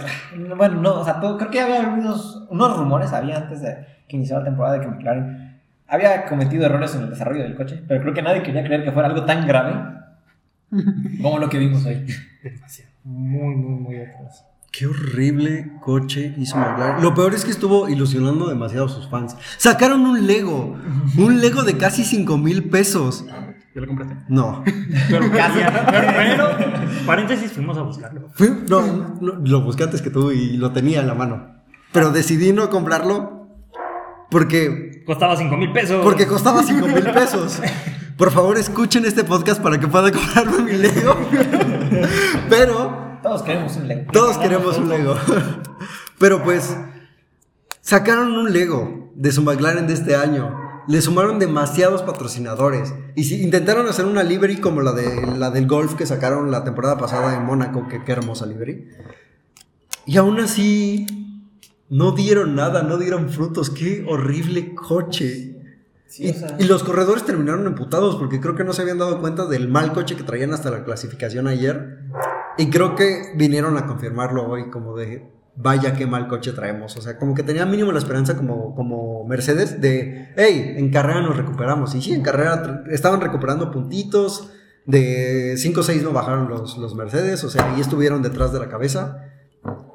bueno, 0.56 0.82
no, 0.82 1.00
o 1.02 1.06
sea, 1.06 1.20
todo- 1.20 1.38
creo 1.38 1.52
que 1.52 1.60
había 1.60 1.82
unos, 1.90 2.46
unos 2.50 2.78
rumores 2.78 3.12
había 3.14 3.38
antes 3.38 3.62
de 3.62 3.78
que 4.08 4.16
iniciara 4.18 4.42
la 4.44 4.50
temporada 4.50 4.76
de 4.76 4.82
que 4.82 4.88
McLaren 4.88 5.60
había 5.88 6.26
cometido 6.26 6.66
errores 6.66 6.96
en 6.96 7.04
el 7.04 7.10
desarrollo 7.10 7.44
del 7.44 7.56
coche, 7.56 7.84
pero 7.88 8.02
creo 8.02 8.14
que 8.14 8.22
nadie 8.22 8.44
quería 8.44 8.64
creer 8.64 8.84
que 8.84 8.92
fuera 8.92 9.08
algo 9.10 9.26
tan 9.26 9.46
grave 9.48 9.74
como 11.22 11.40
lo 11.40 11.50
que 11.50 11.58
vimos 11.58 11.86
hoy. 11.86 12.06
Demasiado. 12.44 12.92
Muy, 13.04 13.56
muy, 13.56 13.80
muy 13.82 13.98
atrás. 13.98 14.46
Qué 14.72 14.86
horrible 14.86 15.72
coche 15.82 16.36
hizo 16.38 16.56
McLaren. 16.58 17.02
Lo 17.04 17.14
peor 17.16 17.34
es 17.34 17.44
que 17.44 17.52
estuvo 17.52 17.90
ilusionando 17.90 18.48
demasiado 18.48 18.86
a 18.86 18.90
sus 18.90 19.10
fans. 19.10 19.36
Sacaron 19.58 20.02
un 20.06 20.28
Lego. 20.28 20.78
Un 21.18 21.42
Lego 21.42 21.64
de 21.64 21.76
casi 21.78 22.04
5 22.04 22.38
mil 22.38 22.70
pesos. 22.70 23.26
¿Ya 23.76 23.82
lo 23.82 23.88
compraste? 23.88 24.16
No. 24.30 24.64
Pero, 25.10 25.26
pero, 25.32 26.08
pero, 26.16 26.48
paréntesis, 27.06 27.52
fuimos 27.52 27.78
a 27.78 27.82
buscarlo. 27.82 28.30
Fui- 28.34 28.52
no, 28.70 28.82
no, 29.20 29.34
lo 29.44 29.62
busqué 29.62 29.84
antes 29.84 30.02
que 30.02 30.10
tú 30.12 30.32
y 30.32 30.58
lo 30.58 30.72
tenía 30.72 31.00
en 31.02 31.08
la 31.08 31.16
mano. 31.16 31.56
Pero 31.92 32.12
decidí 32.12 32.54
no 32.54 32.70
comprarlo 32.70 33.48
porque, 34.30 35.02
Costaba 35.06 35.36
5 35.36 35.58
mil 35.58 35.72
pesos. 35.72 36.02
porque 36.04 36.28
costaba 36.28 36.62
5 36.62 36.88
mil 36.88 37.04
pesos. 37.12 37.60
Por 38.20 38.32
favor, 38.32 38.58
escuchen 38.58 39.06
este 39.06 39.24
podcast 39.24 39.62
para 39.62 39.80
que 39.80 39.88
pueda 39.88 40.12
comprarme 40.12 40.64
mi 40.64 40.74
Lego. 40.74 41.16
Pero 42.50 43.18
Todos 43.24 43.44
queremos 43.44 43.78
un 43.78 43.88
Lego. 43.88 44.12
Todos 44.12 44.38
queremos 44.40 44.78
un 44.78 44.90
Lego. 44.90 45.16
Pero 46.20 46.44
pues, 46.44 46.76
sacaron 47.80 48.34
un 48.34 48.52
Lego 48.52 49.10
de 49.16 49.32
su 49.32 49.42
McLaren 49.42 49.88
de 49.88 49.94
este 49.94 50.18
año. 50.18 50.54
Le 50.90 51.02
sumaron 51.02 51.40
demasiados 51.40 52.04
patrocinadores. 52.04 52.94
Y 53.16 53.24
si 53.24 53.42
intentaron 53.42 53.88
hacer 53.88 54.04
una 54.04 54.24
livery 54.24 54.58
como 54.58 54.82
la, 54.82 54.92
de, 54.92 55.38
la 55.38 55.50
del 55.50 55.66
golf 55.66 55.96
que 55.96 56.06
sacaron 56.06 56.52
la 56.52 56.66
temporada 56.66 56.98
pasada 56.98 57.38
en 57.38 57.46
Mónaco, 57.46 57.88
que 57.88 58.04
qué 58.04 58.12
hermosa 58.12 58.46
livery. 58.46 58.86
Y 60.06 60.18
aún 60.18 60.42
así, 60.42 61.06
no 61.88 62.12
dieron 62.12 62.54
nada, 62.54 62.84
no 62.84 62.98
dieron 62.98 63.30
frutos. 63.30 63.70
Qué 63.70 64.06
horrible 64.06 64.76
coche. 64.76 65.59
Sí, 66.10 66.26
y, 66.28 66.30
o 66.32 66.34
sea- 66.34 66.56
y 66.60 66.64
los 66.66 66.84
corredores 66.84 67.24
terminaron 67.24 67.66
emputados 67.68 68.16
porque 68.18 68.42
creo 68.42 68.56
que 68.56 68.64
no 68.64 68.74
se 68.74 68.82
habían 68.82 68.98
dado 68.98 69.22
cuenta 69.22 69.46
del 69.46 69.70
mal 69.70 69.94
coche 69.94 70.16
que 70.18 70.24
traían 70.24 70.52
hasta 70.54 70.72
la 70.72 70.84
clasificación 70.84 71.48
ayer. 71.48 72.00
Y 72.58 72.70
creo 72.70 72.96
que 72.96 73.32
vinieron 73.36 73.78
a 73.78 73.86
confirmarlo 73.86 74.46
hoy 74.50 74.70
como 74.70 74.98
de, 74.98 75.32
vaya 75.56 75.94
qué 75.94 76.08
mal 76.08 76.28
coche 76.28 76.52
traemos. 76.52 76.98
O 76.98 77.02
sea, 77.02 77.18
como 77.18 77.36
que 77.36 77.44
tenía 77.44 77.66
mínimo 77.66 77.92
la 77.92 78.00
esperanza 78.00 78.36
como, 78.36 78.76
como 78.76 79.24
Mercedes 79.26 79.80
de, 79.80 80.30
hey, 80.36 80.74
en 80.78 80.90
carrera 80.92 81.22
nos 81.22 81.38
recuperamos. 81.38 81.96
Y 81.96 82.02
sí, 82.02 82.14
en 82.14 82.24
carrera 82.24 82.84
estaban 82.90 83.22
recuperando 83.22 83.72
puntitos. 83.72 84.52
De 84.86 85.54
5 85.58 85.82
o 85.82 85.84
6 85.84 86.02
no 86.02 86.12
bajaron 86.14 86.50
los, 86.50 86.78
los 86.80 86.96
Mercedes, 86.96 87.44
o 87.44 87.50
sea, 87.52 87.72
ahí 87.72 87.80
estuvieron 87.82 88.24
detrás 88.24 88.52
de 88.52 88.60
la 88.60 88.70
cabeza. 88.70 89.24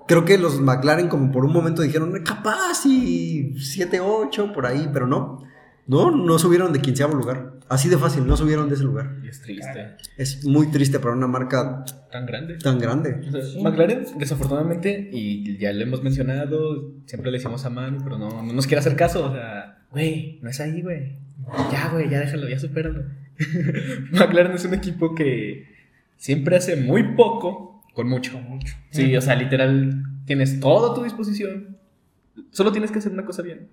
Creo 0.07 0.25
que 0.25 0.39
los 0.39 0.61
McLaren 0.61 1.09
como 1.09 1.33
por 1.33 1.45
un 1.45 1.53
momento 1.53 1.83
dijeron, 1.83 2.12
capaz 2.25 2.87
y 2.87 3.59
7, 3.59 3.99
8 4.01 4.53
por 4.55 4.67
ahí, 4.67 4.89
pero 4.93 5.09
no. 5.09 5.43
No, 5.87 6.11
no 6.11 6.39
subieron 6.39 6.72
de 6.72 6.80
quinceavo 6.80 7.14
lugar. 7.14 7.55
Así 7.68 7.89
de 7.89 7.99
fácil, 7.99 8.26
no 8.26 8.37
subieron 8.37 8.68
de 8.68 8.74
ese 8.74 8.85
lugar. 8.85 9.16
Y 9.22 9.28
es 9.28 9.41
triste. 9.43 9.97
Es 10.16 10.45
muy 10.45 10.70
triste 10.70 10.99
para 10.99 11.14
una 11.14 11.26
marca 11.26 11.85
Tan 12.11 12.26
grande. 12.26 12.57
tan 12.59 12.78
grande. 12.78 13.20
O 13.28 13.30
sea, 13.30 13.62
McLaren, 13.62 14.05
desafortunadamente, 14.18 15.09
y 15.12 15.57
ya 15.59 15.72
lo 15.72 15.82
hemos 15.82 16.03
mencionado, 16.03 16.93
siempre 17.07 17.30
le 17.30 17.39
decimos 17.39 17.64
a 17.64 17.70
Manu, 17.70 17.99
pero 18.05 18.18
no, 18.18 18.43
no 18.43 18.53
nos 18.53 18.66
quiere 18.66 18.80
hacer 18.80 18.97
caso. 18.97 19.26
O 19.26 19.32
sea, 19.32 19.78
güey, 19.91 20.39
no 20.43 20.51
es 20.51 20.61
ahí, 20.61 20.82
güey. 20.82 21.16
Ya, 21.72 21.89
güey, 21.91 22.09
ya 22.09 22.20
déjalo, 22.20 22.49
ya 22.49 22.59
supéralo. 22.59 23.05
McLaren 24.12 24.53
es 24.53 24.64
un 24.64 24.74
equipo 24.74 25.14
que 25.14 25.66
siempre 26.16 26.57
hace 26.57 26.76
muy 26.76 27.14
poco 27.14 27.82
con 27.95 28.09
mucho. 28.09 28.39
mucho. 28.41 28.74
Sí, 28.91 29.16
o 29.16 29.20
sea, 29.20 29.35
literal, 29.37 30.03
tienes 30.26 30.61
todo 30.61 30.93
a 30.93 30.95
tu 30.95 31.03
disposición. 31.05 31.76
Solo 32.51 32.72
tienes 32.72 32.91
que 32.91 32.99
hacer 32.99 33.12
una 33.12 33.24
cosa 33.24 33.43
bien. 33.43 33.68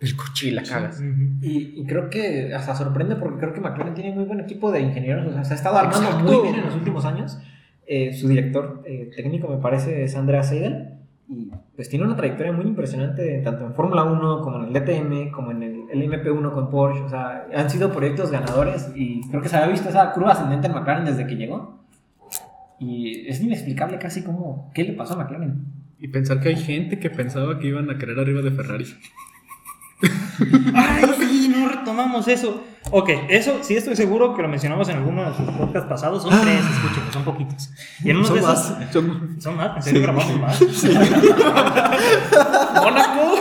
El 0.00 0.16
coche. 0.16 0.48
Y 0.48 0.50
la 0.52 0.62
cagas. 0.62 1.00
Ujú. 1.00 1.38
Y, 1.42 1.80
y 1.80 1.84
creo 1.86 2.08
que 2.08 2.54
hasta 2.54 2.74
sorprende 2.74 3.16
porque 3.16 3.38
creo 3.38 3.52
que 3.52 3.60
McLaren 3.60 3.94
tiene 3.94 4.14
muy 4.14 4.24
buen 4.24 4.40
equipo 4.40 4.70
de 4.70 4.80
ingenieros. 4.80 5.26
O 5.26 5.32
sea, 5.32 5.44
se 5.44 5.54
ha 5.54 5.56
estado 5.56 5.76
armando 5.76 6.06
Exacto. 6.06 6.24
muy 6.32 6.42
bien 6.42 6.54
en 6.56 6.66
los 6.66 6.74
últimos 6.74 7.04
años. 7.04 7.38
Eh, 7.86 8.12
su 8.12 8.28
director 8.28 8.82
eh, 8.86 9.10
técnico, 9.16 9.48
me 9.48 9.56
parece, 9.58 10.04
es 10.04 10.14
Andrea 10.14 10.42
Seidel. 10.42 10.94
Y 11.28 11.50
pues 11.74 11.88
tiene 11.88 12.04
una 12.06 12.16
trayectoria 12.16 12.52
muy 12.52 12.64
impresionante, 12.64 13.40
tanto 13.44 13.66
en 13.66 13.74
Fórmula 13.74 14.04
1 14.04 14.40
como 14.40 14.62
en 14.62 14.64
el 14.64 14.72
DTM, 14.72 15.30
como 15.30 15.50
en 15.50 15.62
el, 15.62 15.82
el 15.92 16.10
MP1 16.10 16.52
con 16.52 16.70
Porsche. 16.70 17.02
O 17.02 17.08
sea, 17.08 17.46
han 17.54 17.68
sido 17.68 17.92
proyectos 17.92 18.30
ganadores 18.30 18.90
y 18.94 19.20
creo 19.28 19.42
que 19.42 19.48
se 19.48 19.56
había 19.56 19.72
visto 19.72 19.88
esa 19.88 20.12
curva 20.12 20.32
ascendente 20.32 20.68
en 20.68 20.74
McLaren 20.74 21.04
desde 21.04 21.26
que 21.26 21.36
llegó. 21.36 21.84
Y 22.78 23.26
es 23.28 23.40
inexplicable 23.40 23.98
casi 23.98 24.22
cómo, 24.22 24.70
qué 24.74 24.84
le 24.84 24.92
pasó 24.92 25.14
a 25.14 25.16
McLaren. 25.24 25.64
Y 25.98 26.08
pensar 26.08 26.40
que 26.40 26.50
hay 26.50 26.56
gente 26.56 26.98
que 26.98 27.10
pensaba 27.10 27.58
que 27.58 27.66
iban 27.66 27.90
a 27.90 27.98
querer 27.98 28.18
arriba 28.20 28.40
de 28.40 28.52
Ferrari. 28.52 28.84
Ay, 30.74 31.04
sí, 31.18 31.52
no 31.54 31.68
retomamos 31.68 32.28
eso. 32.28 32.64
Ok, 32.90 33.10
eso 33.28 33.58
sí 33.62 33.76
estoy 33.76 33.96
seguro 33.96 34.34
que 34.34 34.42
lo 34.42 34.48
mencionamos 34.48 34.88
en 34.88 34.96
alguno 34.96 35.28
de 35.30 35.36
sus 35.36 35.44
podcasts 35.50 35.88
pasados. 35.88 36.22
Son 36.22 36.40
tres, 36.40 36.60
escuchen, 36.64 37.02
son 37.12 37.24
poquitos. 37.24 37.70
Y 38.02 38.10
en 38.10 38.16
uno 38.16 38.26
Son 38.26 38.36
de 38.36 38.40
esos. 38.40 38.70
más. 38.70 38.74
Son 39.42 39.56
más, 39.56 39.76
en 39.76 39.82
serio 39.82 40.02
grabamos 40.02 40.40
más. 40.40 40.60
¡Mónaco! 42.74 43.34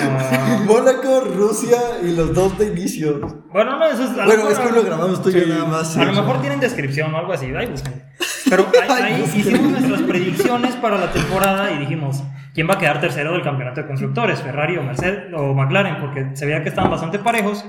Ah, 0.00 0.60
Mónaco, 0.66 1.20
Rusia 1.34 1.78
y 2.02 2.14
los 2.14 2.34
dos 2.34 2.56
de 2.58 2.66
inicio. 2.68 3.20
bueno, 3.52 3.78
no, 3.78 3.84
eso 3.86 4.04
es. 4.04 4.14
Bueno, 4.14 4.44
mejor- 4.44 4.52
es 4.52 4.58
que 4.58 4.72
lo 4.72 4.82
grabamos 4.84 5.22
tú 5.22 5.30
y 5.30 5.32
yo 5.32 5.46
nada 5.46 5.64
más. 5.64 5.96
A 5.96 6.04
lo 6.04 6.12
mejor 6.12 6.40
tienen 6.40 6.60
descripción 6.60 7.14
o 7.14 7.18
algo 7.18 7.32
así. 7.32 7.46
Ahí 7.54 7.66
busquen. 7.66 8.02
Pero 8.50 8.66
ahí, 8.88 9.02
ahí 9.14 9.24
hicimos 9.34 9.70
nuestras 9.70 10.02
predicciones 10.02 10.76
para 10.76 10.98
la 10.98 11.10
temporada 11.12 11.72
y 11.72 11.78
dijimos 11.78 12.22
quién 12.54 12.68
va 12.68 12.74
a 12.74 12.78
quedar 12.78 13.00
tercero 13.00 13.32
del 13.32 13.42
campeonato 13.42 13.82
de 13.82 13.86
constructores, 13.86 14.40
Ferrari 14.40 14.76
o 14.76 14.82
Mercedes 14.82 15.32
o 15.34 15.52
McLaren, 15.52 15.96
porque 16.00 16.30
se 16.34 16.46
veía 16.46 16.62
que 16.62 16.68
estaban 16.68 16.90
bastante 16.90 17.18
parejos. 17.18 17.66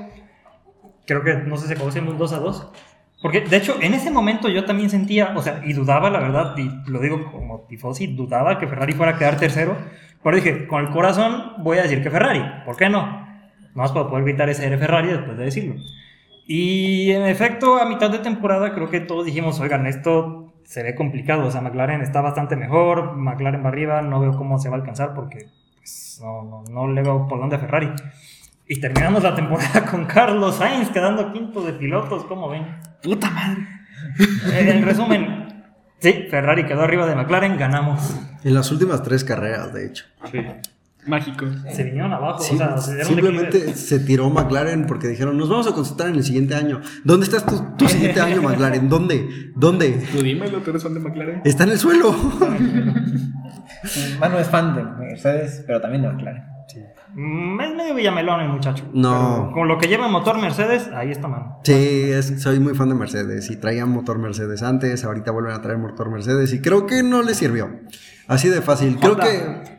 Creo 1.05 1.23
que 1.23 1.35
no 1.35 1.57
sé 1.57 1.67
si 1.67 1.73
acabó 1.73 1.91
siendo 1.91 2.11
un 2.11 2.17
2 2.17 2.33
a 2.33 2.39
2. 2.39 2.71
Porque 3.21 3.41
de 3.41 3.57
hecho 3.57 3.77
en 3.81 3.93
ese 3.95 4.11
momento 4.11 4.49
yo 4.49 4.65
también 4.65 4.89
sentía, 4.89 5.33
o 5.35 5.41
sea, 5.41 5.61
y 5.65 5.73
dudaba 5.73 6.09
la 6.09 6.19
verdad, 6.19 6.55
y 6.57 6.69
lo 6.89 6.99
digo 6.99 7.31
como 7.31 7.61
tifosi, 7.61 8.07
dudaba 8.07 8.59
que 8.59 8.67
Ferrari 8.67 8.93
fuera 8.93 9.13
a 9.13 9.17
quedar 9.17 9.37
tercero. 9.37 9.75
Pero 10.23 10.35
dije, 10.35 10.67
con 10.67 10.85
el 10.85 10.91
corazón 10.91 11.53
voy 11.59 11.79
a 11.79 11.83
decir 11.83 12.03
que 12.03 12.11
Ferrari, 12.11 12.43
¿por 12.65 12.77
qué 12.77 12.89
no? 12.89 13.25
Más 13.73 13.91
para 13.91 14.09
poder 14.09 14.25
gritar 14.25 14.49
ese 14.49 14.65
R 14.65 14.77
Ferrari 14.77 15.09
después 15.09 15.37
de 15.37 15.45
decirlo. 15.45 15.75
Y 16.47 17.11
en 17.11 17.23
efecto, 17.23 17.77
a 17.77 17.85
mitad 17.85 18.11
de 18.11 18.19
temporada 18.19 18.73
creo 18.73 18.89
que 18.89 18.99
todos 18.99 19.25
dijimos, 19.25 19.59
oigan, 19.59 19.87
esto 19.87 20.44
se 20.65 20.83
ve 20.83 20.95
complicado, 20.95 21.45
o 21.45 21.51
sea, 21.51 21.61
McLaren 21.61 22.01
está 22.01 22.21
bastante 22.21 22.55
mejor, 22.55 23.15
McLaren 23.15 23.63
va 23.63 23.69
arriba, 23.69 24.01
no 24.01 24.19
veo 24.19 24.35
cómo 24.35 24.59
se 24.59 24.69
va 24.69 24.75
a 24.75 24.79
alcanzar 24.79 25.13
porque 25.13 25.47
pues, 25.77 26.19
no, 26.21 26.43
no, 26.43 26.63
no 26.63 26.91
le 26.91 27.01
veo 27.01 27.27
por 27.27 27.39
dónde 27.39 27.55
a 27.55 27.59
Ferrari. 27.59 27.91
Y 28.67 28.81
terminamos 28.81 29.21
la 29.23 29.35
temporada 29.35 29.85
con 29.91 30.05
Carlos 30.05 30.55
Sainz 30.55 30.89
quedando 30.89 31.31
quinto 31.31 31.61
de 31.61 31.73
pilotos, 31.73 32.25
¿cómo 32.25 32.49
ven? 32.49 32.65
¡Puta 33.03 33.29
madre! 33.29 33.67
En 34.51 34.83
resumen, 34.83 35.63
sí, 35.99 36.27
Ferrari 36.29 36.65
quedó 36.65 36.81
arriba 36.81 37.05
de 37.05 37.15
McLaren, 37.15 37.57
ganamos. 37.57 38.19
En 38.43 38.53
las 38.53 38.71
últimas 38.71 39.03
tres 39.03 39.23
carreras, 39.23 39.73
de 39.73 39.85
hecho. 39.85 40.05
Sí. 40.31 40.45
Mágico. 41.07 41.45
Se 41.71 41.83
vinieron 41.83 42.11
abajo, 42.13 42.39
Sí, 42.41 42.55
o 42.55 42.57
sea, 42.57 42.77
se 42.77 43.03
simplemente 43.05 43.73
se 43.75 43.99
tiró 43.99 44.29
McLaren 44.29 44.85
porque 44.87 45.07
dijeron, 45.07 45.37
nos 45.37 45.49
vamos 45.49 45.67
a 45.67 45.73
concentrar 45.73 46.09
en 46.09 46.15
el 46.15 46.23
siguiente 46.23 46.55
año. 46.55 46.81
¿Dónde 47.03 47.25
estás 47.25 47.45
tu, 47.45 47.59
tu 47.77 47.87
siguiente 47.87 48.19
año, 48.21 48.41
McLaren? 48.41 48.89
¿Dónde? 48.89 49.27
¿Dónde? 49.55 50.03
Tú 50.11 50.21
dímelo, 50.23 50.59
tú 50.61 50.71
eres 50.71 50.83
fan 50.83 50.93
de 50.93 50.99
McLaren. 50.99 51.41
Está 51.45 51.63
en 51.65 51.71
el 51.71 51.77
suelo. 51.79 52.13
Manu 54.19 54.37
es 54.37 54.47
fan 54.49 54.75
de 54.75 54.83
Mercedes, 54.83 55.63
pero 55.67 55.79
también 55.81 56.01
de 56.03 56.09
McLaren. 56.09 56.43
Mm, 57.13 57.61
Es 57.61 57.75
medio 57.75 57.95
villamelón 57.95 58.41
el 58.41 58.49
muchacho. 58.49 58.83
No. 58.93 59.43
Pero 59.45 59.51
Con 59.53 59.67
lo 59.69 59.77
que 59.77 59.87
lleva 59.87 60.07
motor 60.09 60.37
Mercedes, 60.41 60.89
ahí 60.93 61.11
está 61.11 61.27
mano. 61.29 61.59
Sí, 61.63 62.11
es- 62.11 62.41
soy 62.41 62.59
muy 62.59 62.73
fan 62.75 62.89
de 62.89 62.95
Mercedes 62.95 63.49
y 63.51 63.55
traían 63.57 63.89
motor 63.89 64.17
Mercedes 64.19 64.63
antes, 64.63 65.05
ahorita 65.05 65.31
vuelven 65.31 65.53
a 65.53 65.61
traer 65.61 65.77
motor 65.77 66.09
Mercedes 66.11 66.51
y 66.53 66.59
creo 66.61 66.85
que 66.87 67.03
no 67.03 67.21
les 67.21 67.37
sirvió. 67.37 67.69
Así 68.27 68.49
de 68.49 68.61
fácil. 68.61 68.97
Creo 68.99 69.17
que 69.17 69.27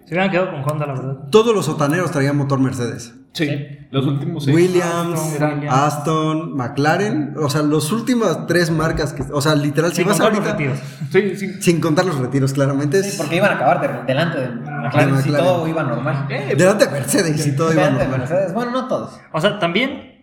Se 0.06 0.14
hubieran 0.14 0.30
quedado 0.30 0.50
con 0.52 0.62
Honda, 0.62 0.86
la 0.86 0.92
verdad. 0.94 1.16
todos 1.30 1.54
los 1.54 1.66
sotaneros 1.66 2.10
traían 2.12 2.36
motor 2.36 2.60
Mercedes. 2.60 3.14
Sí. 3.32 3.50
Los 3.90 4.06
últimos 4.06 4.44
seis. 4.44 4.56
Williams, 4.56 5.20
Aston, 5.68 6.56
McLaren, 6.56 7.34
o 7.36 7.50
sea, 7.50 7.62
las 7.62 7.92
últimas 7.92 8.46
tres 8.46 8.70
marcas 8.70 9.12
que, 9.12 9.22
o 9.30 9.40
sea, 9.40 9.54
literal, 9.54 9.90
si 9.90 9.96
Sin 9.98 10.06
vas 10.08 10.18
contar 10.20 10.38
los 10.38 10.48
ahorita, 10.52 10.74
retiros. 10.74 10.78
Sí, 11.10 11.36
sí. 11.36 11.62
sin 11.62 11.80
contar 11.80 12.04
los 12.06 12.18
retiros, 12.18 12.52
claramente, 12.52 13.02
Sí, 13.02 13.16
porque 13.18 13.36
iban 13.36 13.50
a 13.52 13.54
acabar 13.56 13.80
de- 13.80 14.04
delante 14.06 14.40
de 14.40 14.48
McLaren 14.48 15.08
si 15.18 15.28
McLaren. 15.30 15.46
todo 15.46 15.68
iba 15.68 15.82
normal. 15.82 16.28
delante 16.56 16.84
de 16.86 16.90
Mercedes 16.92 17.46
y 17.46 17.56
todo 17.56 17.72
iba 17.72 17.82
Delante 17.82 18.04
de 18.04 18.08
normal. 18.10 18.28
Mercedes. 18.28 18.54
Bueno, 18.54 18.70
no 18.72 18.88
todos. 18.88 19.20
O 19.32 19.40
sea, 19.40 19.58
también 19.58 20.22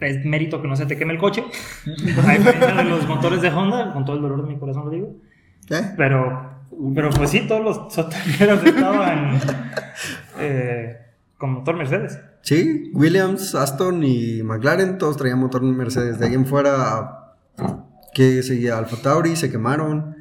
es 0.00 0.24
mérito 0.26 0.60
que 0.60 0.68
no 0.68 0.76
se 0.76 0.86
te 0.86 0.98
queme 0.98 1.14
el 1.14 1.18
coche. 1.18 1.44
A 1.86 2.32
diferencia 2.32 2.74
de 2.74 2.84
los 2.84 3.06
motores 3.08 3.40
de 3.40 3.48
Honda, 3.48 3.92
con 3.92 4.04
todo 4.04 4.16
el 4.16 4.22
dolor 4.22 4.42
de 4.46 4.52
mi 4.52 4.58
corazón 4.58 4.84
lo 4.84 4.90
digo. 4.90 5.08
¿Eh? 5.70 5.92
Pero, 5.96 6.49
pero 6.94 7.10
pues 7.10 7.30
sí, 7.30 7.40
todos 7.48 7.62
los 7.64 7.92
sotaneros 7.94 8.64
estaban 8.64 9.38
eh, 10.38 10.96
con 11.38 11.52
motor 11.54 11.76
Mercedes. 11.76 12.18
Sí, 12.42 12.90
Williams, 12.94 13.54
Aston 13.54 14.02
y 14.02 14.42
McLaren, 14.42 14.96
todos 14.98 15.16
traían 15.16 15.38
motor 15.38 15.62
Mercedes. 15.62 16.18
De 16.18 16.26
ahí 16.26 16.34
en 16.34 16.46
fuera, 16.46 17.34
que 18.14 18.42
seguía 18.42 18.78
Alfa 18.78 18.96
Tauri, 19.02 19.36
se 19.36 19.50
quemaron. 19.50 20.16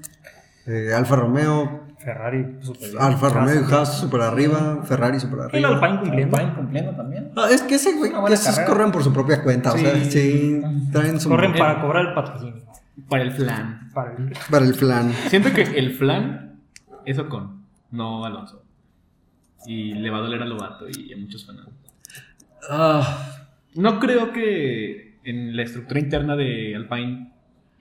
eh, 0.65 0.93
Alfa 0.93 1.15
Romeo, 1.15 1.87
Ferrari 1.97 2.43
bien. 2.61 3.01
Alfa 3.01 3.29
Romeo 3.29 3.61
y 3.61 3.73
Haas 3.73 3.97
super 3.99 4.21
arriba, 4.21 4.79
Ferrari 4.83 5.19
super 5.19 5.39
El 5.53 5.65
arriba. 5.65 5.69
Alpine 5.69 5.99
cumpliendo. 6.01 6.37
Alpine 6.37 6.55
cumpliendo 6.55 6.91
también. 6.95 7.31
Ah, 7.37 7.47
es 7.51 7.61
que 7.63 7.75
ese 7.75 7.93
güey, 7.97 8.11
esos 8.31 8.45
carrera. 8.55 8.65
corren 8.67 8.91
por 8.91 9.03
su 9.03 9.13
propia 9.13 9.41
cuenta, 9.43 9.73
o 9.73 9.77
sea, 9.77 9.95
Sí. 9.95 10.11
sí, 10.11 10.61
traen 10.91 11.19
su... 11.19 11.29
Corren 11.29 11.53
para 11.53 11.81
cobrar 11.81 12.05
el 12.07 12.13
patrocinio. 12.13 12.63
Para 13.07 13.23
el 13.23 13.31
flan. 13.31 13.89
Para 13.93 14.15
el- 14.15 14.33
Para 14.49 14.65
el 14.65 14.73
flan. 14.73 15.11
Siento 15.29 15.51
que 15.53 15.61
el 15.61 15.91
flan 15.93 16.59
es 17.05 17.17
Ocon, 17.19 17.63
no 17.91 18.25
Alonso. 18.25 18.63
Y 19.65 19.93
le 19.93 20.09
va 20.09 20.17
a 20.17 20.21
doler 20.21 20.41
a 20.41 20.45
Lobato 20.45 20.85
y 20.89 21.13
a 21.13 21.17
muchos 21.17 21.45
fanáticos. 21.45 21.73
Ah, 22.69 23.35
No 23.75 23.99
creo 23.99 24.31
que 24.33 25.19
en 25.23 25.55
la 25.55 25.61
estructura 25.63 25.99
interna 25.99 26.35
de 26.35 26.75
Alpine 26.75 27.31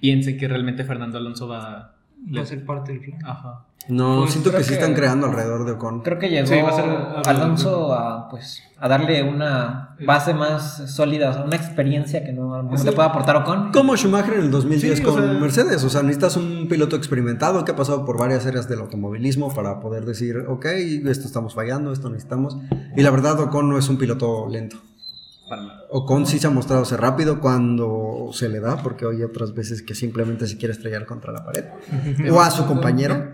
piense 0.01 0.37
que 0.37 0.47
realmente 0.49 0.85
Fernando 0.85 1.19
Alonso 1.19 1.49
va 1.49 1.95
Va 2.37 2.43
a 2.43 2.45
ser 2.45 2.65
parte 2.65 2.93
del 2.93 3.01
plan. 3.01 3.25
Ajá. 3.25 3.65
No, 3.89 4.21
Pues 4.21 4.33
siento 4.33 4.51
que 4.51 4.57
creo 4.57 4.65
sí 4.65 4.69
que- 4.71 4.81
están 4.81 4.95
creando 4.95 5.27
alrededor 5.27 5.65
de 5.65 5.73
Ocon. 5.73 6.01
Creo 6.03 6.19
que 6.19 6.29
llegó 6.29 6.47
Sí, 6.47 6.61
va 6.63 6.69
a 6.71 6.73
ser 6.73 6.85
Alonso 7.27 7.93
a, 7.95 8.29
pues, 8.29 8.63
a 8.79 8.87
darle 8.89 9.23
una 9.23 9.97
base 10.07 10.35
más 10.35 10.91
sólida, 10.95 11.31
o 11.31 11.33
sea, 11.33 11.43
una 11.45 11.57
experiencia 11.57 12.25
que 12.25 12.33
no, 12.33 12.63
mejor 12.63 12.85
le 12.85 12.93
puede 12.93 13.09
aportar 13.09 13.37
Ocon. 13.37 13.73
Como 13.73 13.97
Schumacher 13.97 14.35
en 14.35 14.41
el 14.43 14.51
2010 14.51 14.99
Sí, 14.99 15.05
o 15.05 15.13
con 15.13 15.23
sea- 15.23 15.33
Mercedes, 15.41 15.83
o 15.85 15.89
sea, 15.91 16.03
necesitas 16.03 16.37
un 16.37 16.69
piloto 16.69 16.97
experimentado 16.97 17.65
que 17.65 17.73
ha 17.73 17.77
pasado 17.77 18.05
por 18.05 18.19
varias 18.19 18.47
áreas 18.47 18.69
del 18.69 18.81
automovilismo 18.81 19.53
para 19.55 19.81
poder 19.81 20.05
decir, 20.05 20.45
ok, 20.49 20.67
esto 20.67 21.27
estamos 21.27 21.55
fallando, 21.55 21.93
esto 21.93 22.09
necesitamos. 22.11 22.57
Y 22.97 23.03
la 23.03 23.11
verdad, 23.11 23.41
Ocon 23.41 23.69
no 23.69 23.79
es 23.79 23.89
un 23.89 23.99
piloto 23.99 24.47
lento. 24.49 24.77
Para. 25.49 25.63
Ocon 25.91 26.27
sí 26.27 26.39
se 26.39 26.47
ha 26.47 26.51
mostrado 26.51 26.85
ser 26.85 27.01
rápido 27.01 27.41
cuando 27.41 28.31
se 28.33 28.49
le 28.49 28.61
da, 28.61 28.83
porque 28.83 29.07
hay 29.07 29.23
otras 29.23 29.55
veces 29.55 29.83
que 29.83 29.95
simplemente 29.95 30.47
se 30.47 30.59
quiere 30.59 30.73
estrellar 30.73 31.07
contra 31.07 31.33
la 31.33 31.45
pared. 31.45 31.65
o 32.31 32.41
a 32.41 32.51
su 32.51 32.67
compañero. 32.67 33.33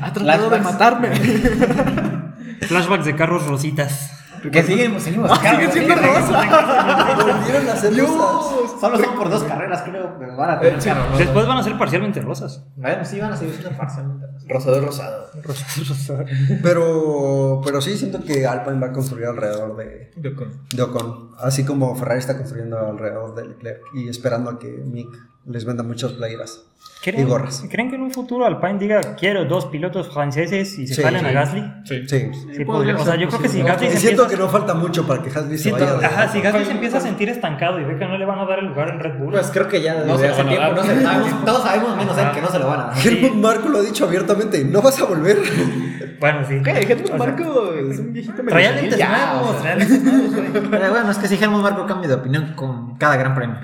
Ha 0.00 0.12
tratado 0.12 0.50
de 0.50 0.60
matarme. 0.60 1.10
Flashbacks 2.62 3.04
de 3.04 3.16
carros 3.16 3.46
rositas. 3.46 4.23
Que 4.50 4.62
siguen, 4.62 5.00
seguimos. 5.00 5.30
Sigue 5.38 5.72
siendo 5.72 5.94
rosa. 5.94 7.16
Volvieron 7.16 7.68
a 7.68 7.76
ser 7.76 7.96
rosas. 7.96 8.80
Solo 8.80 8.98
son 8.98 9.14
por 9.16 9.30
dos 9.30 9.42
carreras, 9.44 9.82
creo, 9.82 10.16
pero 10.18 10.36
van 10.36 10.50
a 10.50 10.60
tener. 10.60 10.78
Después 11.16 11.46
van 11.46 11.58
a 11.58 11.62
ser 11.62 11.78
parcialmente 11.78 12.20
rosas. 12.20 12.64
Bueno, 12.76 13.04
sí, 13.04 13.20
van 13.20 13.32
a 13.32 13.36
seguir 13.36 13.54
siendo 13.54 13.76
parcialmente 13.76 14.26
rosas. 14.26 14.48
Rosado 14.48 14.80
rosado. 14.80 15.26
Rosas, 15.42 15.88
rosas. 15.88 16.26
Pero, 16.62 17.60
pero 17.64 17.80
sí 17.80 17.96
siento 17.96 18.22
que 18.22 18.46
Alpine 18.46 18.80
va 18.80 18.88
a 18.88 18.92
construir 18.92 19.26
alrededor 19.26 19.76
de, 19.76 20.10
De 20.16 20.28
Ocon. 20.30 20.52
de 20.74 20.82
Ocon. 20.82 21.30
Así 21.38 21.64
como 21.64 21.94
Ferrari 21.96 22.20
está 22.20 22.36
construyendo 22.36 22.78
alrededor 22.78 23.34
de 23.34 23.46
Leclerc 23.48 23.82
y 23.94 24.08
esperando 24.08 24.50
a 24.50 24.58
que 24.58 24.68
Mick 24.68 25.08
les 25.46 25.64
venda 25.64 25.82
muchas 25.82 26.12
playeras. 26.12 26.62
¿Creen, 27.02 27.26
Y 27.26 27.28
gorras. 27.28 27.62
¿Creen 27.70 27.90
que 27.90 27.96
en 27.96 28.02
un 28.02 28.10
futuro 28.12 28.46
Alpine 28.46 28.78
diga 28.78 29.00
quiero 29.16 29.44
dos 29.44 29.66
pilotos 29.66 30.08
franceses 30.12 30.78
y 30.78 30.86
se 30.86 30.94
Sí, 30.94 31.02
jalen 31.02 31.20
sí. 31.20 31.26
a 31.26 31.32
Gasly? 31.32 31.72
Sí. 31.84 32.08
Sí. 32.08 32.30
Sí, 32.56 32.64
podría. 32.64 32.96
O 32.96 33.04
sea, 33.04 33.16
yo 33.16 33.28
creo 33.28 33.40
que 33.42 33.48
si 33.50 33.60
Gasly 33.62 33.90
se 33.90 33.96
siento 33.98 34.22
empieza, 34.22 34.42
que 34.42 34.46
no 34.46 34.48
falta 34.50 34.72
mucho 34.74 35.06
para 35.06 35.22
que 35.22 35.28
Hasby 35.28 35.58
se 35.58 35.70
vaya. 35.72 35.98
ajá, 36.02 36.28
si 36.28 36.40
Gasly 36.40 36.64
se 36.64 36.70
empieza 36.72 36.96
a 36.98 37.00
sentir 37.02 37.28
estancado 37.28 37.78
y 37.78 37.84
ve 37.84 37.98
que 37.98 38.06
no 38.06 38.16
le 38.16 38.24
van 38.24 38.38
a 38.38 38.46
dar 38.46 38.58
el 38.60 38.66
lugar 38.68 38.88
en 38.88 39.00
Red 39.00 39.18
Bull. 39.18 39.32
Pues 39.32 39.50
creo 39.50 39.68
que 39.68 39.82
ya 39.82 40.02
No 40.04 40.16
desde 40.16 40.28
hace 40.28 40.44
lo 40.44 40.44
van 40.44 40.46
a 40.46 40.48
tiempo, 40.48 40.70
no 40.70 40.76
dar. 40.86 40.96
se, 40.96 41.02
sabemos- 41.04 41.44
todos 41.44 41.62
sabemos 41.62 41.96
menos 41.96 42.18
él 42.18 42.30
que 42.34 42.40
no 42.40 42.48
se 42.48 42.58
lo 42.58 42.66
van 42.68 42.80
a 42.80 42.84
dar. 42.86 43.06
Helmut 43.06 43.34
Marco 43.42 43.68
lo 43.68 43.78
ha 43.78 43.82
dicho 43.82 44.04
abiertamente, 44.06 44.64
no 44.64 44.80
vas 44.80 44.98
a 45.00 45.04
volver. 45.04 45.38
bueno, 46.20 46.38
sí. 46.48 46.60
¿Qué? 46.64 46.70
Helmut 46.70 47.04
O 47.04 47.06
sea, 47.08 47.16
Marco 47.18 47.72
es 47.74 47.98
un 47.98 48.12
viejito 48.14 48.36
medio 48.42 48.48
Traía 48.50 48.72
lentes 48.72 48.98
nuevos, 48.98 49.60
traía 49.60 49.76
lentes 49.76 50.02
nuevos, 50.02 50.70
bueno, 50.90 51.10
es 51.10 51.18
que 51.18 51.28
sí, 51.28 51.38
Helmut 51.40 51.62
Marco 51.62 51.86
cambia 51.86 52.08
de 52.08 52.14
opinión 52.14 52.52
con 52.54 52.96
cada 52.96 53.16
gran 53.16 53.34
premio. 53.34 53.56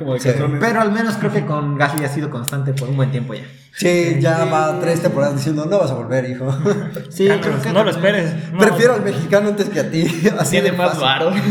Pero 0.61 0.81
al 0.81 0.93
menos 0.93 1.17
creo 1.17 1.33
que 1.33 1.47
con 1.47 1.70
Gasly 1.77 2.05
ha 2.05 2.09
sido 2.09 2.31
constante 2.31 2.73
por 2.75 2.89
un 2.89 2.97
buen 2.97 3.11
tiempo 3.11 3.35
ya. 3.35 3.43
Sí, 3.73 4.17
ya 4.21 4.45
va 4.47 4.79
tres 4.81 5.01
temporadas 5.01 5.37
diciendo, 5.37 5.65
no 5.67 5.79
vas 5.79 5.91
a 5.91 5.95
volver, 5.95 6.29
hijo. 6.29 6.47
Sí, 7.11 7.29
creo 7.41 7.61
que 7.63 7.73
no 7.73 7.85
lo 7.85 7.91
esperes. 7.91 8.53
No. 8.53 8.59
Prefiero 8.59 8.95
al 8.95 9.03
mexicano 9.03 9.49
antes 9.49 9.69
que 9.71 9.81
a 9.81 9.91
ti. 9.91 10.05
Así 10.39 10.53
Tiene 10.53 10.71
de 10.73 10.77
más 10.77 10.99
varo. 10.99 11.33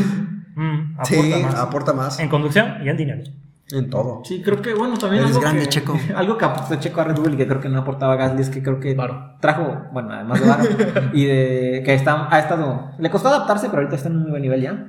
Mm, 0.55 0.95
aporta 0.99 1.05
Sí, 1.05 1.33
más. 1.41 1.55
aporta 1.55 1.93
más. 1.93 2.19
En 2.19 2.27
conducción 2.27 2.73
y 2.83 2.89
en 2.89 2.97
dinero. 2.97 3.23
En 3.71 3.89
todo. 3.89 4.21
Sí, 4.23 4.41
creo 4.43 4.61
que 4.61 4.73
bueno, 4.73 4.97
también 4.97 5.23
Eres 5.23 5.35
algo 5.35 5.41
grande, 5.41 5.63
que, 5.63 5.69
Checo. 5.69 5.95
Algo 6.15 6.37
que 6.37 6.45
aportó 6.45 6.75
Checo 6.75 7.01
a 7.01 7.03
Red 7.03 7.17
Bull 7.17 7.33
y 7.35 7.37
que 7.37 7.47
creo 7.47 7.61
que 7.61 7.69
no 7.69 7.79
aportaba 7.79 8.15
Gasly 8.15 8.41
es 8.41 8.49
que 8.49 8.63
creo 8.63 8.79
que 8.79 8.97
trajo, 9.39 9.85
bueno, 9.93 10.11
además 10.11 10.41
de 10.41 10.47
Varo, 10.47 10.63
y 11.13 11.25
de 11.25 11.83
que 11.85 11.93
está, 11.93 12.33
ha 12.33 12.39
estado, 12.39 12.91
le 12.97 13.09
costó 13.11 13.27
adaptarse, 13.27 13.67
pero 13.69 13.81
ahorita 13.81 13.95
está 13.95 14.09
en 14.09 14.15
un 14.15 14.21
muy 14.23 14.31
buen 14.31 14.41
nivel 14.41 14.61
ya. 14.61 14.87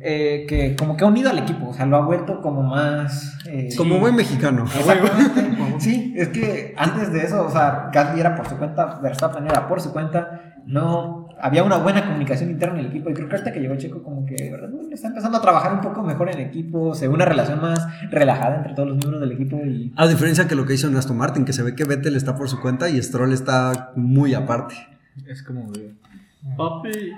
Eh, 0.00 0.46
que 0.48 0.74
como 0.76 0.96
que 0.96 1.04
ha 1.04 1.06
unido 1.06 1.28
al 1.30 1.38
equipo, 1.38 1.68
o 1.68 1.72
sea, 1.74 1.84
lo 1.86 1.96
ha 1.96 2.00
vuelto 2.00 2.40
como 2.40 2.62
más... 2.62 3.38
eh, 3.46 3.68
Como 3.76 3.98
buen 3.98 4.16
mexicano. 4.16 4.64
Exactamente. 4.76 5.56
Sí, 5.78 6.14
es 6.16 6.28
que 6.28 6.74
antes 6.76 7.12
de 7.12 7.24
eso, 7.24 7.44
o 7.46 7.50
sea, 7.50 7.90
Gasly 7.92 8.20
era 8.20 8.34
por 8.34 8.48
su 8.48 8.56
cuenta, 8.56 8.98
Verstappen 9.02 9.44
era 9.46 9.68
por 9.68 9.80
su 9.80 9.92
cuenta, 9.92 10.54
no 10.64 11.21
había 11.42 11.64
una 11.64 11.76
buena 11.78 12.06
comunicación 12.06 12.50
interna 12.50 12.78
en 12.78 12.86
el 12.86 12.90
equipo 12.92 13.10
y 13.10 13.14
creo 13.14 13.28
que 13.28 13.34
ahorita 13.34 13.52
que 13.52 13.58
llegó 13.58 13.74
Checo 13.74 14.00
como 14.00 14.24
que 14.24 14.56
Bull 14.70 14.92
está 14.92 15.08
empezando 15.08 15.38
a 15.38 15.42
trabajar 15.42 15.74
un 15.74 15.80
poco 15.80 16.04
mejor 16.04 16.30
en 16.30 16.38
equipo, 16.38 16.94
se 16.94 17.08
ve 17.08 17.14
una 17.14 17.24
relación 17.24 17.60
más 17.60 17.84
relajada 18.10 18.58
entre 18.58 18.74
todos 18.74 18.88
los 18.88 18.96
miembros 18.96 19.20
del 19.20 19.32
equipo 19.32 19.56
y 19.56 19.92
A 19.96 20.06
diferencia 20.06 20.46
que 20.46 20.54
lo 20.54 20.64
que 20.64 20.74
hizo 20.74 20.86
en 20.86 20.96
Aston 20.96 21.16
Martin, 21.16 21.44
que 21.44 21.52
se 21.52 21.64
ve 21.64 21.74
que 21.74 21.84
Vettel 21.84 22.14
está 22.14 22.36
por 22.36 22.48
su 22.48 22.60
cuenta 22.60 22.88
y 22.88 23.02
Stroll 23.02 23.32
está 23.32 23.90
muy 23.96 24.34
aparte. 24.34 24.76
Es 25.26 25.42
como 25.42 25.70
de. 25.72 25.94
Papi, 26.56 27.12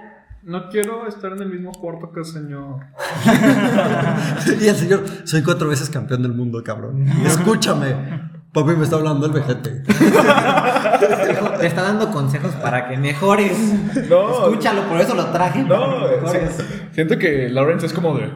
no 0.44 0.70
quiero 0.70 1.06
estar 1.06 1.32
en 1.32 1.42
el 1.42 1.50
mismo 1.50 1.72
cuarto 1.72 2.10
que 2.10 2.20
el 2.20 2.26
señor. 2.26 2.80
y 4.60 4.66
el 4.66 4.74
señor, 4.74 5.04
soy 5.24 5.42
cuatro 5.42 5.68
veces 5.68 5.90
campeón 5.90 6.22
del 6.22 6.32
mundo, 6.32 6.64
cabrón. 6.64 7.06
Escúchame. 7.26 7.94
Papi 8.54 8.74
me 8.74 8.84
está 8.84 8.96
hablando 8.96 9.26
el 9.26 9.32
vejete. 9.32 9.82
Dijo, 10.98 11.50
te 11.50 11.66
está 11.66 11.82
dando 11.82 12.10
consejos 12.10 12.52
para 12.56 12.88
que 12.88 12.96
mejores. 12.96 13.56
No. 14.08 14.48
Escúchalo, 14.48 14.82
por 14.88 15.00
eso 15.00 15.14
lo 15.14 15.26
traje. 15.26 15.62
No, 15.62 16.08
que 16.08 16.16
mejores. 16.16 16.56
sí. 16.56 16.62
siento 16.92 17.18
que 17.18 17.48
Lawrence 17.48 17.86
es 17.86 17.92
como 17.92 18.16
de. 18.16 18.30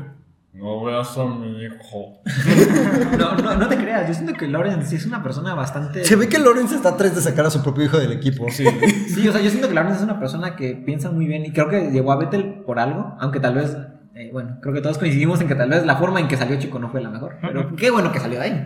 No 0.59 0.82
veas 0.84 1.16
a 1.16 1.24
mi 1.24 1.62
hijo. 1.62 2.20
No, 3.18 3.34
no, 3.36 3.56
no 3.56 3.68
te 3.68 3.76
creas, 3.76 4.06
yo 4.06 4.14
siento 4.14 4.34
que 4.34 4.46
Lawrence 4.46 4.94
es 4.94 5.04
una 5.06 5.22
persona 5.22 5.54
bastante... 5.54 6.04
Se 6.04 6.14
ve 6.14 6.28
que 6.28 6.38
Lawrence 6.38 6.74
está 6.74 6.90
a 6.90 6.96
tres 6.96 7.14
de 7.14 7.20
sacar 7.20 7.46
a 7.46 7.50
su 7.50 7.62
propio 7.62 7.84
hijo 7.84 7.98
del 7.98 8.12
equipo. 8.12 8.46
Sí. 8.50 8.64
Sí, 9.09 9.26
o 9.26 9.32
sea, 9.32 9.40
yo 9.40 9.50
siento 9.50 9.68
que 9.68 9.74
Lawrence 9.74 9.98
es 9.98 10.04
una 10.04 10.20
persona 10.20 10.54
que 10.54 10.74
piensa 10.74 11.11
muy 11.11 11.26
bien 11.26 11.44
y 11.44 11.52
creo 11.52 11.68
que 11.68 11.90
llegó 11.90 12.12
a 12.12 12.16
Vettel 12.16 12.62
por 12.64 12.78
algo, 12.78 13.16
aunque 13.20 13.40
tal 13.40 13.54
vez, 13.54 13.76
eh, 14.14 14.30
bueno, 14.32 14.59
creo 14.61 14.74
que 14.74 14.80
todos 14.80 14.98
coincidimos 14.98 15.40
en 15.40 15.48
que 15.48 15.54
tal 15.54 15.70
vez 15.70 15.84
la 15.84 15.96
forma 15.96 16.20
en 16.20 16.28
que 16.28 16.36
salió 16.36 16.59
Chico 16.59 16.78
no 16.78 16.90
fue 16.90 17.00
la 17.00 17.11
mejor, 17.11 17.36
pero 17.40 17.74
qué 17.74 17.90
bueno 17.90 18.12
que 18.12 18.20
salió 18.20 18.38
de 18.38 18.44
ahí. 18.44 18.64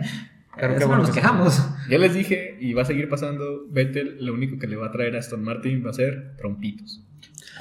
Pero 0.55 0.87
bueno 0.87 1.01
nos 1.03 1.09
que 1.11 1.15
quejamos. 1.19 1.67
Ya 1.89 1.97
les 1.97 2.13
dije, 2.13 2.57
y 2.59 2.73
va 2.73 2.83
a 2.83 2.85
seguir 2.85 3.09
pasando. 3.09 3.65
Vettel, 3.69 4.17
lo 4.23 4.33
único 4.33 4.57
que 4.59 4.67
le 4.67 4.75
va 4.75 4.87
a 4.87 4.91
traer 4.91 5.15
a 5.15 5.19
Aston 5.19 5.43
Martin 5.43 5.83
va 5.85 5.89
a 5.89 5.93
ser 5.93 6.35
trompitos. 6.37 7.01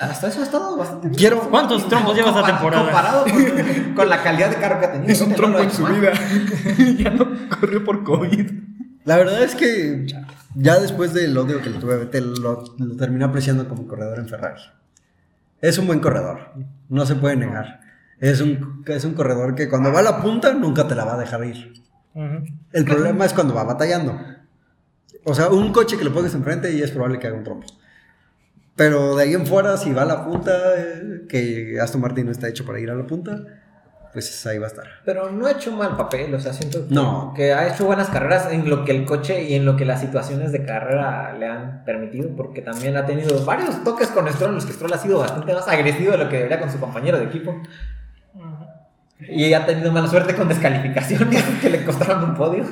Hasta 0.01 0.29
eso 0.29 0.41
ha 0.41 0.45
estado 0.45 0.77
bastante 0.77 1.09
bien. 1.09 1.19
Quiero- 1.19 1.41
¿Cuántos 1.51 1.89
trompos 1.89 2.15
lleva 2.17 2.29
esta 2.31 2.45
temporada? 2.47 2.85
Comparado 2.85 3.25
con, 3.25 3.95
con 3.95 4.09
la 4.09 4.23
calidad 4.23 4.51
de 4.51 4.57
carro 4.57 4.81
que 4.81 4.87
ha 4.87 4.93
tenido. 4.93 5.13
Es 5.13 5.21
un 5.21 5.35
trompo 5.35 5.59
en 5.61 5.71
su 5.71 5.83
mal. 5.83 5.95
vida. 6.01 6.13
ya 6.99 7.11
no 7.11 7.29
corrió 7.61 7.85
por 7.85 8.03
COVID. 8.05 8.51
La 9.05 9.17
verdad 9.17 9.43
es 9.43 9.55
que 9.55 10.07
ya 10.55 10.79
después 10.79 11.13
del 11.15 11.37
odio 11.37 11.61
que 11.63 11.71
le 11.71 11.79
tuve 11.79 11.95
a 11.95 11.97
Vettel, 11.97 12.35
lo, 12.35 12.65
lo 12.79 12.97
terminé 12.97 13.25
apreciando 13.25 13.69
como 13.69 13.87
corredor 13.87 14.19
en 14.19 14.29
Ferrari. 14.29 14.61
Es 15.61 15.79
un 15.79 15.87
buen 15.87 16.01
corredor, 16.01 16.53
no 16.89 17.07
se 17.07 17.15
puede 17.15 17.37
negar. 17.37 17.81
Es 18.19 18.41
un, 18.41 18.83
es 18.87 19.05
un 19.05 19.15
corredor 19.15 19.55
que 19.55 19.69
cuando 19.69 19.93
va 19.93 20.01
a 20.01 20.03
la 20.03 20.23
punta 20.23 20.53
nunca 20.55 20.87
te 20.89 20.95
la 20.95 21.05
va 21.05 21.15
a 21.15 21.19
dejar 21.19 21.45
ir. 21.45 21.73
El 22.15 22.85
problema 22.85 23.25
es 23.25 23.33
cuando 23.33 23.55
va 23.55 23.65
batallando. 23.65 24.19
O 25.25 25.35
sea, 25.35 25.49
un 25.49 25.73
coche 25.73 25.97
que 25.97 26.05
le 26.05 26.11
pongas 26.11 26.35
enfrente 26.35 26.73
y 26.73 26.83
es 26.83 26.91
probable 26.91 27.19
que 27.19 27.27
haga 27.29 27.37
un 27.37 27.45
trompo. 27.45 27.67
Pero 28.75 29.17
de 29.17 29.25
ahí 29.25 29.35
en 29.35 29.47
fuera, 29.47 29.77
si 29.77 29.93
va 29.93 30.03
a 30.03 30.07
la 30.07 30.25
punta, 30.25 30.53
eh, 30.77 31.23
que 31.29 31.79
Aston 31.81 32.01
Martin 32.01 32.27
no 32.27 32.33
está 32.33 32.49
hecho 32.49 32.65
para 32.65 32.81
ir 32.81 32.91
a 32.91 32.95
la 32.95 33.07
punta, 33.07 33.39
pues 34.13 34.47
ahí 34.47 34.59
va 34.59 34.65
a 34.67 34.69
estar. 34.69 34.87
Pero 35.05 35.31
no 35.31 35.47
ha 35.47 35.53
hecho 35.53 35.73
mal 35.73 35.97
papel, 35.97 36.35
o 36.35 36.41
sea, 36.41 36.53
siento 36.53 36.89
que, 36.89 36.95
No. 36.95 37.33
que 37.37 37.53
ha 37.53 37.69
hecho 37.73 37.85
buenas 37.85 38.09
carreras 38.09 38.51
en 38.51 38.69
lo 38.69 38.85
que 38.85 38.93
el 38.93 39.05
coche 39.05 39.45
y 39.45 39.55
en 39.55 39.65
lo 39.65 39.77
que 39.77 39.85
las 39.85 40.01
situaciones 40.01 40.53
de 40.53 40.65
carrera 40.65 41.35
le 41.39 41.47
han 41.47 41.85
permitido, 41.85 42.35
porque 42.37 42.63
también 42.63 42.97
ha 42.97 43.07
tenido 43.07 43.45
varios 43.45 43.85
toques 43.85 44.09
con 44.09 44.27
Stroll, 44.29 44.51
en 44.51 44.55
los 44.57 44.67
que 44.67 44.73
Stroll 44.73 44.93
ha 44.95 44.99
sido 44.99 45.19
bastante 45.19 45.55
más 45.55 45.69
agresivo 45.69 46.13
de 46.13 46.19
lo 46.19 46.29
que 46.29 46.37
debería 46.37 46.59
con 46.59 46.71
su 46.71 46.81
compañero 46.81 47.19
de 47.19 47.25
equipo. 47.25 47.61
Y 49.29 49.53
ha 49.55 49.65
tenido 49.67 49.93
mala 49.93 50.09
suerte 50.09 50.35
con 50.35 50.49
descalificaciones 50.49 51.43
que 51.63 51.71
le 51.71 51.85
costaron 51.85 52.31
un 52.31 52.35
podio. 52.35 52.65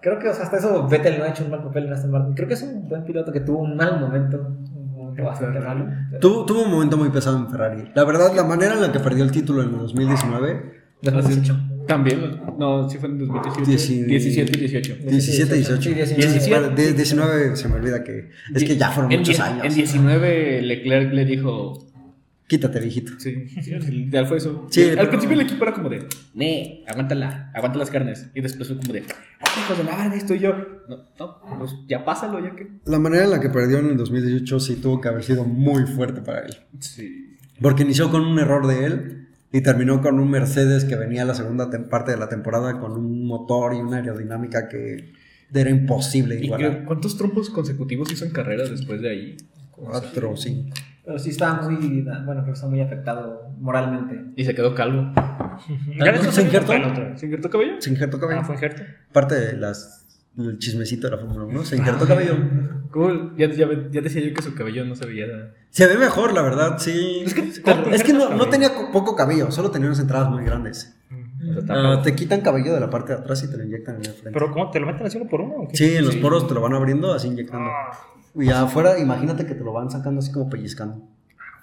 Creo 0.00 0.18
que 0.18 0.28
o 0.28 0.34
sea, 0.34 0.44
hasta 0.44 0.58
eso 0.58 0.86
Vettel 0.86 1.18
no 1.18 1.24
ha 1.24 1.28
hecho 1.28 1.44
un 1.44 1.50
mal 1.50 1.62
papel 1.62 1.86
en 1.86 1.92
Aston 1.92 2.10
Martin. 2.12 2.34
Creo 2.34 2.46
que 2.48 2.54
es 2.54 2.62
un 2.62 2.88
buen 2.88 3.04
piloto 3.04 3.32
que 3.32 3.40
tuvo 3.40 3.58
un 3.60 3.76
mal 3.76 3.98
momento, 4.00 4.36
un 4.74 4.92
momento 4.92 5.24
bastante 5.24 5.58
malo. 5.60 5.86
Tuvo, 6.20 6.44
tuvo 6.46 6.62
un 6.62 6.70
momento 6.70 6.96
muy 6.96 7.10
pesado 7.10 7.36
en 7.36 7.48
Ferrari. 7.50 7.90
La 7.94 8.04
verdad, 8.04 8.32
la 8.34 8.44
manera 8.44 8.74
en 8.74 8.80
la 8.82 8.92
que 8.92 9.00
perdió 9.00 9.24
el 9.24 9.32
título 9.32 9.62
en 9.62 9.70
el 9.70 9.78
2019, 9.78 10.72
2018. 11.02 11.58
También, 11.88 12.42
no, 12.58 12.88
sí 12.88 12.98
fue 12.98 13.08
en 13.08 13.18
2018. 13.18 13.70
Dieci- 13.70 14.04
17 14.04 14.52
y 14.56 14.60
18. 14.60 14.96
17, 15.08 15.54
18. 15.54 15.82
Sí, 15.82 15.94
19. 15.94 16.32
17, 16.32 16.68
de- 16.82 16.92
19 16.92 17.56
se 17.56 17.68
me 17.68 17.74
olvida 17.76 18.04
que 18.04 18.28
es 18.54 18.62
que 18.64 18.76
ya 18.76 18.90
fueron 18.90 19.10
En 19.10 19.20
muchos 19.20 19.40
años. 19.40 19.64
En 19.64 19.74
19 19.74 20.62
Leclerc 20.62 21.12
le 21.14 21.24
dijo, 21.24 21.87
Quítate, 22.48 22.80
viejito. 22.80 23.12
Sí, 23.18 23.46
sí, 23.62 23.72
literal 23.90 24.26
fue 24.26 24.38
eso. 24.38 24.66
Sí, 24.70 24.82
al 24.84 24.96
pero- 24.96 25.10
principio 25.10 25.34
el 25.34 25.42
equipo 25.42 25.64
era 25.64 25.74
como 25.74 25.88
de, 25.90 26.06
ne, 26.34 26.82
aguántala, 26.88 27.52
aguanta 27.54 27.78
las 27.78 27.90
carnes. 27.90 28.30
Y 28.34 28.40
después 28.40 28.68
fue 28.68 28.78
como 28.78 28.92
de, 28.92 29.04
ah, 29.40 29.44
hijos 29.64 29.76
de 29.78 29.84
verga, 29.84 30.14
estoy 30.16 30.38
yo. 30.38 30.54
No, 30.88 30.96
no, 31.18 31.58
pues 31.58 31.72
ya 31.86 32.04
pásalo, 32.06 32.40
ya 32.42 32.56
que. 32.56 32.66
La 32.86 32.98
manera 32.98 33.24
en 33.24 33.30
la 33.30 33.40
que 33.40 33.50
perdió 33.50 33.78
en 33.78 33.90
el 33.90 33.96
2018 33.98 34.60
sí 34.60 34.76
tuvo 34.76 35.00
que 35.00 35.08
haber 35.08 35.22
sido 35.22 35.44
muy 35.44 35.84
fuerte 35.86 36.22
para 36.22 36.40
él. 36.40 36.56
Sí. 36.80 37.36
Porque 37.60 37.82
inició 37.82 38.10
con 38.10 38.22
un 38.24 38.38
error 38.38 38.66
de 38.66 38.84
él 38.86 39.28
y 39.52 39.60
terminó 39.60 40.00
con 40.00 40.18
un 40.18 40.30
Mercedes 40.30 40.84
que 40.86 40.96
venía 40.96 41.24
la 41.26 41.34
segunda 41.34 41.68
parte 41.90 42.12
de 42.12 42.16
la 42.16 42.28
temporada 42.30 42.80
con 42.80 42.92
un 42.92 43.26
motor 43.26 43.74
y 43.74 43.78
una 43.78 43.98
aerodinámica 43.98 44.68
que 44.68 45.12
era 45.52 45.68
imposible 45.70 46.38
¿Y 46.40 46.44
igualar. 46.44 46.84
cuántos 46.86 47.16
trompos 47.18 47.50
consecutivos 47.50 48.10
hizo 48.12 48.24
en 48.24 48.30
carrera 48.30 48.64
después 48.68 49.00
de 49.02 49.10
ahí? 49.10 49.36
Cuatro 49.70 50.30
o 50.32 50.36
cinco. 50.36 50.74
Pero 51.08 51.18
sí 51.18 51.30
estaba 51.30 51.62
muy, 51.62 52.02
bueno, 52.02 52.26
creo 52.42 52.44
que 52.44 52.50
está 52.52 52.66
muy 52.66 52.82
afectado 52.82 53.48
moralmente. 53.58 54.26
Y 54.36 54.44
se 54.44 54.54
quedó 54.54 54.74
calvo. 54.74 55.10
¿Se 56.30 56.42
injertó? 56.42 56.72
¿Se 57.16 57.24
injertó 57.26 57.48
cabello? 57.50 57.72
Se 57.80 57.88
injertó 57.90 58.20
cabello. 58.20 58.40
Ah, 58.42 58.44
fue 58.44 58.54
injerto. 58.56 58.82
Parte 59.10 59.34
de 59.36 59.54
las, 59.56 60.06
del 60.34 60.58
chismecito 60.58 61.08
de 61.08 61.16
la 61.16 61.22
Fórmula 61.22 61.46
1. 61.46 61.64
Se 61.64 61.76
injertó 61.76 62.06
cabello. 62.06 62.34
Cool. 62.92 63.34
Ya, 63.38 63.48
ya, 63.50 63.66
ya 63.90 64.00
decía 64.02 64.20
yo 64.22 64.34
que 64.34 64.42
su 64.42 64.54
cabello 64.54 64.84
no 64.84 64.94
se 64.94 65.06
veía. 65.06 65.26
Se 65.70 65.86
ve 65.86 65.96
mejor, 65.96 66.34
la 66.34 66.42
verdad, 66.42 66.76
sí. 66.78 67.22
Es 67.24 67.32
que- 67.32 67.40
es 67.92 68.02
que 68.02 68.12
no, 68.12 68.28
no 68.34 68.48
tenía 68.50 68.74
co- 68.74 68.90
poco 68.92 69.16
cabello, 69.16 69.50
solo 69.50 69.70
tenía 69.70 69.88
unas 69.88 70.00
entradas 70.00 70.28
muy 70.30 70.44
grandes. 70.44 70.94
O 71.40 71.52
sea, 71.52 71.58
está 71.60 71.92
Ah, 71.92 72.02
te 72.02 72.14
quitan 72.14 72.42
cabello 72.42 72.74
de 72.74 72.80
la 72.80 72.90
parte 72.90 73.14
de 73.14 73.20
atrás 73.20 73.42
y 73.44 73.50
te 73.50 73.56
lo 73.56 73.64
inyectan 73.64 73.94
en 73.96 74.00
el 74.06 74.12
frente. 74.12 74.30
Pero 74.32 74.50
¿cómo 74.52 74.70
te 74.70 74.78
lo 74.78 74.86
meten 74.86 75.06
así 75.06 75.16
uno 75.16 75.28
por 75.30 75.40
uno? 75.40 75.54
o 75.54 75.68
qué? 75.68 75.76
Sí, 75.76 75.96
en 75.96 76.04
los 76.04 76.14
Sí. 76.14 76.20
poros 76.20 76.46
te 76.46 76.52
lo 76.52 76.60
van 76.60 76.74
abriendo 76.74 77.14
así 77.14 77.28
inyectando. 77.28 77.70
Ah, 77.70 77.90
Y 78.34 78.50
afuera, 78.50 78.98
imagínate 78.98 79.46
que 79.46 79.54
te 79.54 79.64
lo 79.64 79.72
van 79.72 79.90
sacando 79.90 80.20
así 80.20 80.32
como 80.32 80.48
pellizcando. 80.48 81.02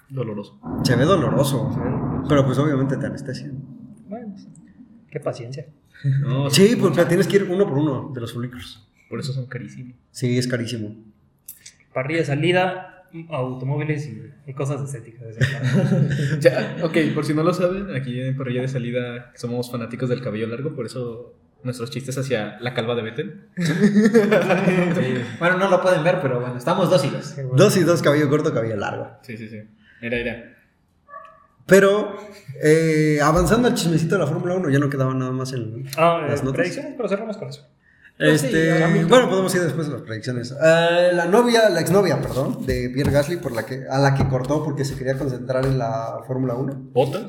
Doloroso. 0.08 0.58
Se 0.84 0.94
ve 0.94 1.04
doloroso, 1.04 1.70
pero 2.28 2.44
pues 2.46 2.58
obviamente 2.58 2.96
te 2.96 3.06
anestesian. 3.06 3.52
bueno, 4.08 4.34
qué 5.10 5.20
paciencia. 5.20 5.66
No, 6.20 6.50
Sí, 6.50 6.76
porque 6.78 7.04
tienes 7.06 7.26
que 7.26 7.36
ir 7.36 7.44
uno 7.50 7.66
por 7.66 7.78
uno 7.78 8.10
de 8.14 8.20
los 8.20 8.32
folículos. 8.34 8.86
Por 9.08 9.18
eso 9.18 9.32
son 9.32 9.46
carísimos. 9.46 9.94
Sí, 10.10 10.36
es 10.36 10.46
carísimo. 10.46 10.94
Parrilla 11.94 12.20
de 12.20 12.26
salida, 12.26 13.04
automóviles 13.30 14.06
y, 14.06 14.22
y 14.46 14.52
cosas 14.52 14.82
estéticas. 14.82 15.36
Ya, 16.40 16.76
ok, 16.82 16.96
por 17.14 17.24
si 17.24 17.32
no 17.32 17.42
lo 17.42 17.54
saben, 17.54 17.94
aquí 17.96 18.20
en 18.20 18.36
Parrilla 18.36 18.60
de 18.62 18.68
Salida 18.68 19.32
somos 19.36 19.70
fanáticos 19.70 20.08
del 20.10 20.20
cabello 20.22 20.46
largo, 20.48 20.74
por 20.74 20.84
eso 20.86 21.34
nuestros 21.62 21.90
chistes 21.90 22.16
hacia 22.18 22.58
la 22.60 22.74
calva 22.74 22.94
de 22.94 23.02
Betel. 23.02 23.48
Bueno, 25.38 25.58
no 25.58 25.68
lo 25.68 25.82
pueden 25.82 26.02
ver, 26.04 26.20
pero 26.22 26.40
bueno, 26.40 26.56
estamos 26.56 26.90
dóciles. 26.90 27.32
Qué 27.32 27.42
bueno. 27.42 27.62
Dos 27.62 27.76
y 27.76 27.82
dos, 27.82 28.02
cabello 28.02 28.28
corto, 28.28 28.52
cabello 28.54 28.76
largo. 28.76 29.10
Sí, 29.22 29.36
sí, 29.36 29.48
sí. 29.48 29.60
Era, 30.00 30.16
era. 30.16 30.52
Pero 31.66 32.16
eh, 32.62 33.18
avanzando 33.22 33.66
al 33.68 33.74
chismecito 33.74 34.14
de 34.14 34.20
la 34.20 34.26
Fórmula 34.26 34.54
1, 34.54 34.70
ya 34.70 34.78
no 34.78 34.88
quedaba 34.88 35.12
nada 35.14 35.32
más 35.32 35.52
en 35.52 35.84
Ah, 35.96 36.20
eh, 36.24 36.30
las 36.30 36.42
notas. 36.44 36.58
predicciones, 36.58 36.94
pero 36.96 37.08
cerramos 37.08 37.36
con 37.36 37.48
eso. 37.48 37.66
Este, 38.18 39.04
bueno, 39.08 39.28
podemos 39.28 39.54
ir 39.54 39.60
después 39.62 39.88
de 39.88 39.92
las 39.94 40.02
predicciones. 40.02 40.50
Eh, 40.52 41.10
la 41.12 41.26
novia, 41.26 41.68
la 41.68 41.80
exnovia, 41.80 42.18
perdón, 42.22 42.64
de 42.64 42.88
Pierre 42.88 43.10
Gasly, 43.12 43.36
por 43.36 43.52
la 43.52 43.66
que, 43.66 43.84
a 43.90 43.98
la 43.98 44.14
que 44.14 44.26
cortó 44.28 44.64
porque 44.64 44.84
se 44.86 44.96
quería 44.96 45.18
concentrar 45.18 45.66
en 45.66 45.76
la 45.76 46.20
Fórmula 46.26 46.54
1. 46.54 46.72
¿Botas? 46.92 47.24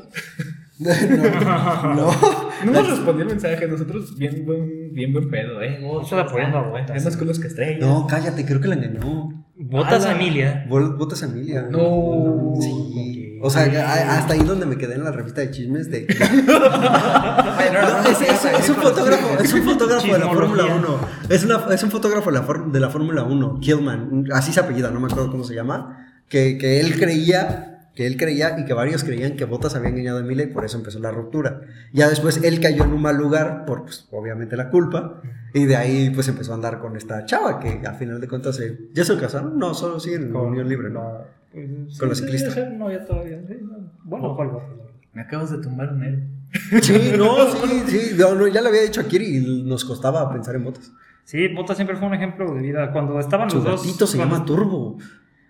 No, 0.79 1.93
no. 1.95 2.11
No 2.65 2.71
nos 2.71 2.89
respondió 2.89 3.21
el 3.23 3.29
mensaje, 3.29 3.67
nosotros 3.67 4.17
bien 4.17 4.43
buen, 4.43 4.91
bien 4.91 5.13
buen 5.13 5.29
pedo, 5.29 5.61
eh. 5.61 5.79
Estoy 6.01 6.19
apoyando 6.19 6.57
a 6.57 6.67
Botas. 6.67 6.97
Es 6.97 7.05
más 7.05 7.15
con 7.15 7.27
los 7.27 7.39
que 7.39 7.47
estrellas. 7.47 7.79
No, 7.81 8.07
cállate, 8.07 8.45
creo 8.45 8.59
que 8.59 8.67
la 8.67 8.73
engañó. 8.75 9.45
Botas 9.55 10.05
Ala. 10.05 10.15
Emilia. 10.15 10.65
Vol- 10.67 10.97
Botas 10.97 11.21
Emilia. 11.21 11.67
No. 11.69 12.53
Sí. 12.59 13.37
O 13.43 13.49
sea, 13.51 13.63
a- 13.65 14.17
hasta 14.17 14.33
ahí 14.33 14.39
donde 14.39 14.65
me 14.65 14.75
quedé 14.75 14.95
en 14.95 15.03
la 15.03 15.11
revista 15.11 15.41
de 15.41 15.51
chismes 15.51 15.91
de... 15.91 16.07
No, 16.47 16.59
no, 16.59 16.69
No, 16.69 18.01
no, 18.01 18.09
es, 18.09 18.19
no, 18.19 18.25
es- 18.25 18.43
no, 18.43 18.51
no, 18.51 18.57
es 18.57 18.69
un 18.69 18.75
no, 18.77 18.81
fotógrafo, 18.81 19.43
es 19.43 19.53
un 19.53 19.61
fotógrafo 19.63 20.11
de 20.13 20.19
la. 20.19 20.27
Fórmula 20.29 20.65
1. 20.65 20.99
Es, 21.29 21.43
una- 21.45 21.65
es 21.75 21.83
un 21.83 21.91
fotógrafo 21.91 22.31
la, 22.31 22.41
de 22.71 22.79
la 22.79 22.89
Fórmula 22.89 23.23
1, 23.23 23.59
Killman. 23.61 24.25
Así 24.33 24.51
se 24.51 24.59
apellida, 24.61 24.89
no 24.89 24.99
me 24.99 25.05
acuerdo 25.05 25.29
cómo 25.29 25.43
se 25.43 25.53
llama. 25.53 26.07
Que, 26.27 26.57
que 26.57 26.79
él 26.79 26.97
creía, 26.99 27.76
que 27.97 28.05
él 28.05 28.15
creía 28.15 28.59
y 28.59 28.65
que 28.65 28.73
varios 28.75 29.03
creían 29.03 29.35
que 29.35 29.45
Bottas 29.45 29.73
había 29.73 29.89
engañado 29.89 30.19
a 30.19 30.21
Emilia 30.21 30.43
y 30.45 30.49
por 30.53 30.63
eso 30.63 30.77
empezó 30.77 30.99
la 30.99 31.09
ruptura. 31.09 31.61
Ya 31.91 32.07
después 32.07 32.37
él 32.43 32.59
cayó 32.61 32.83
en 32.83 32.93
un 32.93 33.01
mal 33.01 33.17
lugar 33.17 33.65
por, 33.65 33.85
pues, 33.85 34.07
obviamente, 34.11 34.55
la 34.55 34.69
culpa. 34.69 35.19
Y 35.55 35.65
de 35.65 35.75
ahí, 35.77 36.11
pues, 36.11 36.27
empezó 36.27 36.51
a 36.51 36.55
andar 36.55 36.77
con 36.77 36.95
esta 36.95 37.25
chava 37.25 37.59
que 37.59 37.81
al 37.83 37.95
final 37.95 38.21
de 38.21 38.27
cuentas 38.27 38.55
se... 38.55 38.77
¿Ya 38.93 39.03
se 39.03 39.17
casaron? 39.17 39.57
No, 39.57 39.73
solo 39.73 39.99
siguen 39.99 40.25
en 40.27 40.35
unión 40.35 40.69
libre, 40.69 40.91
¿no? 40.91 41.01
la- 41.01 41.25
pues, 41.51 41.97
Con 41.97 42.09
la 42.09 42.13
sí, 42.15 42.21
ciclista. 42.21 42.51
sí, 42.51 42.61
No, 42.77 42.91
ya 42.91 43.03
todavía. 43.03 43.41
sí, 43.47 43.55
no. 43.61 43.91
Bueno, 44.03 44.39
algo. 44.39 44.61
Me 45.13 45.23
acabas 45.23 45.49
de 45.49 45.57
tumbar 45.57 45.91
un 45.91 46.03
héroe. 46.03 46.23
Sí, 46.83 47.13
no, 47.17 47.35
sí, 47.67 47.81
sí. 47.87 48.15
No, 48.19 48.35
no, 48.35 48.47
ya 48.47 48.61
le 48.61 48.69
había 48.69 48.83
dicho 48.83 49.01
a 49.01 49.05
Kiri 49.05 49.37
y 49.37 49.63
nos 49.63 49.83
costaba 49.83 50.31
pensar 50.31 50.55
en 50.55 50.65
Bottas. 50.65 50.91
Sí, 51.23 51.47
Botas 51.47 51.75
siempre 51.77 51.97
fue 51.97 52.07
un 52.07 52.13
ejemplo 52.13 52.53
de 52.53 52.61
vida. 52.61 52.91
Cuando 52.93 53.19
estaban 53.19 53.49
Su 53.49 53.57
los 53.57 53.65
dos. 53.65 53.81
gatito 53.83 54.05
se 54.05 54.17
cuando- 54.17 54.35
llama 54.35 54.45
Turbo. 54.45 54.97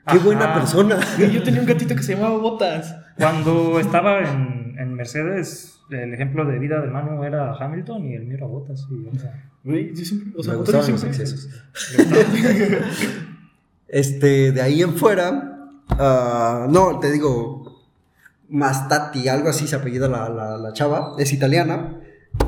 Qué 0.09 0.17
Ajá. 0.17 0.25
buena 0.25 0.53
persona. 0.53 0.99
Yo 1.17 1.43
tenía 1.43 1.59
un 1.61 1.67
gatito 1.67 1.95
que 1.95 2.03
se 2.03 2.15
llamaba 2.15 2.37
Botas. 2.37 2.95
Cuando 3.17 3.79
estaba 3.79 4.21
en, 4.21 4.75
en 4.79 4.93
Mercedes, 4.93 5.79
el 5.89 6.13
ejemplo 6.13 6.45
de 6.45 6.59
vida 6.59 6.81
de 6.81 6.87
Manu 6.87 7.23
era 7.23 7.53
Hamilton 7.53 8.05
y 8.05 8.15
el 8.15 8.25
mío 8.25 8.37
era 8.37 8.47
Bottas. 8.47 8.87
Y, 8.89 9.15
o 9.15 9.19
sea, 9.19 9.43
Güey, 9.63 9.93
yo 9.93 10.05
siempre. 10.05 10.31
O 10.37 10.43
sea, 10.43 10.53
Me 10.53 10.59
Botas 10.59 10.75
gustaban 10.75 10.91
los 10.91 11.03
excesos. 11.03 11.49
Este, 13.89 14.51
de 14.51 14.61
ahí 14.61 14.81
en 14.81 14.95
fuera, 14.97 15.69
ah, 15.91 16.67
no, 16.69 16.99
te 16.99 17.09
digo, 17.09 17.85
Mastati, 18.49 19.29
algo 19.29 19.47
así 19.49 19.65
se 19.65 19.77
apellida 19.77 20.09
la, 20.09 20.27
la, 20.27 20.57
la 20.57 20.73
chava, 20.73 21.13
es 21.17 21.31
italiana, 21.31 22.01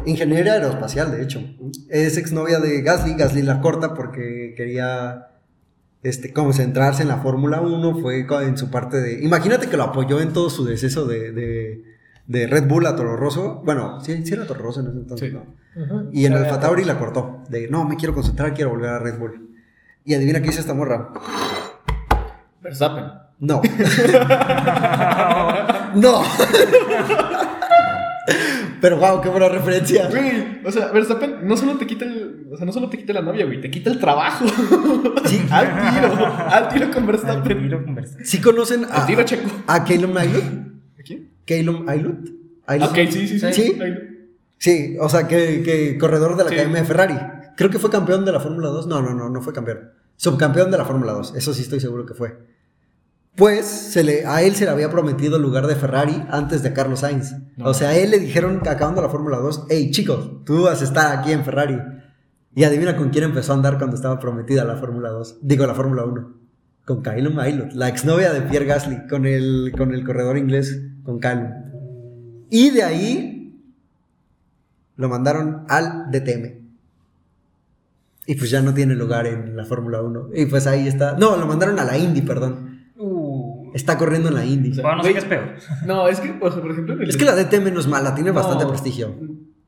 ingeniera 0.05 0.53
aeroespacial, 0.53 1.12
de 1.12 1.24
hecho. 1.24 1.41
Es 1.89 2.18
exnovia 2.18 2.60
de 2.60 2.82
Gasly, 2.82 3.14
Gasly 3.14 3.43
la 3.43 3.62
corta 3.62 3.93
porque 3.93 4.53
quería 4.57 5.28
este, 6.04 6.32
concentrarse 6.34 7.02
en 7.02 7.08
la 7.10 7.18
Fórmula 7.18 7.62
1, 7.62 8.00
fue 8.00 8.26
en 8.43 8.58
su 8.58 8.70
parte 8.70 9.02
de... 9.02 9.24
Imagínate 9.24 9.68
que 9.68 9.78
lo 9.78 9.84
apoyó 9.84 10.22
en 10.22 10.34
todo 10.34 10.50
su 10.50 10.66
deceso 10.66 11.06
de, 11.06 11.32
de, 11.32 11.84
de 12.28 12.47
Red 12.47 12.68
Bull 12.68 12.86
a 12.86 12.95
Toro 12.95 13.16
Rosso. 13.18 13.62
Bueno, 13.66 14.00
sí, 14.02 14.26
sí 14.26 14.34
era 14.34 14.45
Toro 14.45 14.62
Rosso 14.62 14.82
en 14.82 14.88
ese 14.88 14.97
entonces, 14.97 15.32
Sí. 15.32 15.36
¿no? 15.36 15.60
Y 16.12 16.26
en 16.26 16.34
el 16.34 16.45
Fatauri 16.45 16.84
la 16.84 16.97
cortó. 16.97 17.43
De 17.50 17.70
no, 17.70 17.86
me 17.86 17.95
quiero 17.95 18.14
concentrar, 18.14 18.54
quiero 18.54 18.72
volver 18.72 18.89
a 18.89 19.00
Red 19.00 19.18
Bull. 19.18 19.50
Y 20.04 20.14
adivina 20.14 20.41
qué 20.41 20.50
hizo 20.50 20.60
esta 20.60 20.74
morra. 20.74 21.10
Verstappen. 22.62 23.06
No. 23.39 23.62
no. 25.95 26.22
Pero 28.82 28.97
wow, 28.97 29.21
qué 29.21 29.30
buena 29.30 29.49
referencia. 29.49 30.07
Güey, 30.09 30.61
o 30.65 30.71
sea, 30.71 30.91
Verstappen 30.91 31.47
no 31.47 31.57
solo 31.57 31.77
te 31.77 31.86
quita 31.88 32.05
el, 32.05 32.47
o 32.51 32.55
sea, 32.57 32.65
no 32.65 32.71
solo 32.71 32.89
te 32.89 32.97
quita 32.97 33.13
la 33.13 33.21
novia, 33.21 33.45
güey, 33.45 33.59
te 33.61 33.69
quita 33.69 33.89
el 33.89 33.99
trabajo. 33.99 34.45
Sí, 35.25 35.41
al 35.51 35.67
tiro, 35.93 36.25
al 36.25 36.69
tiro 36.69 36.91
con 36.91 37.03
al 37.03 37.07
Verstappen. 37.07 37.61
tiro 37.61 37.84
con 37.84 37.95
Verstappen. 37.95 38.25
¿Sí 38.25 38.41
conocen 38.41 38.86
a, 38.86 38.88
Al 39.01 39.05
tiro 39.07 39.23
checo. 39.23 39.49
a 39.67 39.84
Calum 39.84 40.15
Aylut? 40.17 40.43
¿A 40.99 41.03
quién? 41.03 41.30
Calum 41.45 41.88
Aylut. 41.89 42.30
Aylut. 42.67 42.89
Ok, 42.89 42.95
sí, 43.09 43.27
sí, 43.27 43.39
sí. 43.39 43.53
¿Sí? 43.53 43.77
Sí, 44.57 44.97
o 44.99 45.07
sea, 45.09 45.27
que, 45.27 45.63
que 45.63 45.97
corredor 45.97 46.36
de 46.36 46.43
la 46.43 46.49
Sí. 46.49 46.55
Academia 46.55 46.82
de 46.82 46.88
Ferrari. 46.88 47.15
Creo 47.55 47.69
que 47.69 47.80
fue 47.80 47.89
campeón 47.89 48.25
de 48.25 48.32
la 48.32 48.39
Fórmula 48.39 48.67
2. 48.69 48.88
No, 48.88 49.01
no, 49.01 49.13
no, 49.13 49.30
no 49.30 49.41
fue 49.41 49.53
campeón. 49.53 49.91
Subcampeón 50.17 50.69
de 50.71 50.77
la 50.77 50.86
Fórmula 50.86 51.13
2. 51.13 51.36
Eso 51.36 51.53
sí 51.53 51.61
estoy 51.61 51.80
seguro 51.80 52.05
que 52.05 52.13
fue. 52.13 52.38
Pues 53.40 53.66
se 53.66 54.04
le, 54.04 54.26
a 54.26 54.42
él 54.42 54.54
se 54.54 54.66
le 54.66 54.72
había 54.72 54.90
prometido 54.90 55.38
el 55.38 55.42
lugar 55.42 55.66
de 55.66 55.78
Ferrari 55.78 56.26
antes 56.30 56.62
de 56.62 56.74
Carlos 56.74 57.00
Sainz. 57.00 57.34
No. 57.56 57.70
O 57.70 57.74
sea, 57.74 57.90
a 57.90 57.96
él 57.96 58.12
le 58.12 58.20
dijeron, 58.20 58.62
acabando 58.68 59.02
la 59.02 59.08
Fórmula 59.08 59.38
2, 59.38 59.68
hey 59.70 59.92
chico, 59.92 60.42
tú 60.46 60.64
vas 60.64 60.82
a 60.82 60.84
estar 60.84 61.18
aquí 61.18 61.32
en 61.32 61.46
Ferrari. 61.46 61.78
Y 62.54 62.66
adivina 62.66 62.98
con 62.98 63.12
quién 63.12 63.24
empezó 63.24 63.54
a 63.54 63.56
andar 63.56 63.78
cuando 63.78 63.96
estaba 63.96 64.20
prometida 64.20 64.66
la 64.66 64.76
Fórmula 64.76 65.10
2. 65.12 65.38
Digo, 65.42 65.66
la 65.66 65.74
Fórmula 65.74 66.04
1. 66.04 66.34
Con 66.84 67.02
Calum 67.02 67.40
Aylot, 67.40 67.72
la 67.72 67.88
exnovia 67.88 68.34
de 68.34 68.42
Pierre 68.42 68.66
Gasly, 68.66 69.08
con 69.08 69.26
el, 69.26 69.72
con 69.78 69.94
el 69.94 70.04
corredor 70.06 70.38
inglés, 70.38 70.82
con 71.04 71.20
Calum. 71.20 71.50
Y 72.50 72.72
de 72.72 72.84
ahí 72.84 73.64
lo 74.98 75.08
mandaron 75.08 75.64
al 75.70 76.12
DTM. 76.12 76.60
Y 78.26 78.36
pues 78.36 78.50
ya 78.50 78.62
no 78.62 78.74
tiene 78.74 78.96
lugar 78.96 79.28
en 79.28 79.56
la 79.56 79.64
Fórmula 79.64 80.02
1. 80.02 80.32
Y 80.36 80.46
pues 80.48 80.68
ahí 80.68 80.90
está. 80.90 81.14
No, 81.14 81.38
lo 81.38 81.48
mandaron 81.48 81.80
a 81.80 81.86
la 81.86 81.98
Indy, 81.98 82.22
perdón. 82.22 82.68
Está 83.74 83.97
corriendo 83.97 84.30
en 84.30 84.36
la 84.36 84.45
Indy. 84.45 84.72
O 84.72 84.74
sea, 84.76 84.84
bueno, 84.84 84.97
no 84.97 85.03
sé 85.03 85.13
qué 85.13 85.20
es 85.20 85.26
peor. 85.26 85.55
No, 85.86 86.07
es 86.07 86.20
que, 86.20 86.34
o 86.39 86.51
sea, 86.51 86.61
por 86.61 86.72
ejemplo, 86.72 86.93
el- 86.95 87.09
Es 87.09 87.17
que 87.17 87.26
la 87.26 87.36
DTM 87.36 87.72
no 87.72 87.80
es 87.80 87.88
mala, 87.88 88.15
tiene 88.15 88.30
No. 88.32 88.36
bastante 88.36 88.65
prestigio. 88.65 89.15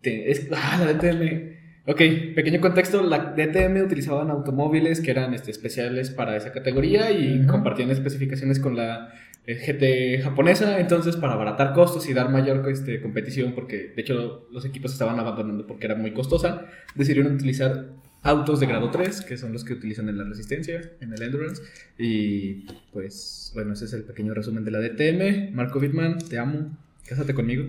Te- 0.02 0.32
es- 0.32 0.47
ah, 0.56 0.78
la 0.84 0.93
DTM. 0.93 1.60
Ok, 1.88 1.97
pequeño 2.36 2.62
contexto, 2.62 3.02
la 3.02 3.34
DTM 3.36 3.82
utilizaban 3.84 4.30
automóviles 4.30 5.02
que 5.02 5.10
eran 5.12 5.34
este, 5.34 5.49
especiales 5.52 6.12
para 6.12 6.36
esa 6.38 6.52
categoría 6.52 7.12
y 7.12 7.45
compartían 7.47 7.89
especificaciones 7.89 8.60
con 8.60 8.76
la 8.76 9.10
eh, 9.47 9.56
GT 9.56 10.22
japonesa, 10.24 10.80
entonces 10.80 11.16
para 11.16 11.34
abaratar 11.34 11.74
costos 11.74 12.08
y 12.08 12.14
dar 12.14 12.30
mayor 12.30 12.64
este, 12.70 13.02
competición, 13.02 13.54
porque 13.56 13.91
de 13.95 14.02
hecho 14.04 14.47
los 14.52 14.64
equipos 14.66 14.91
estaban 14.93 15.20
abandonando 15.20 15.66
porque 15.66 15.88
era 15.88 15.95
muy 15.95 16.12
costosa, 16.14 16.68
decidieron 16.93 17.34
utilizar 17.34 17.88
autos 18.24 18.60
de 18.60 18.68
grado 18.68 18.92
3, 18.92 19.22
que 19.22 19.38
son 19.38 19.54
los 19.54 19.64
que 19.64 19.74
utilizan 19.74 20.10
en 20.10 20.18
la 20.18 20.24
resistencia, 20.24 20.82
en 21.00 21.14
el 21.14 21.22
endurance. 21.22 21.62
Y 21.98 22.66
pues, 22.94 23.52
bueno, 23.54 23.74
ese 23.74 23.86
es 23.86 23.94
el 23.94 24.04
pequeño 24.04 24.34
resumen 24.34 24.64
de 24.64 24.72
la 24.72 24.80
DTM. 24.80 25.54
Marco 25.56 25.80
Wittmann, 25.80 26.20
te 26.20 26.38
amo, 26.38 26.78
cásate 27.08 27.34
conmigo. 27.34 27.66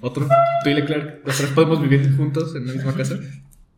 Otro, 0.00 0.28
tú 0.62 0.70
y 0.70 0.74
Leclerc, 0.74 1.26
los 1.26 1.36
tres 1.36 1.50
podemos 1.50 1.80
vivir 1.82 2.16
juntos 2.16 2.54
en 2.54 2.66
la 2.66 2.72
misma 2.72 2.94
casa. 2.94 3.18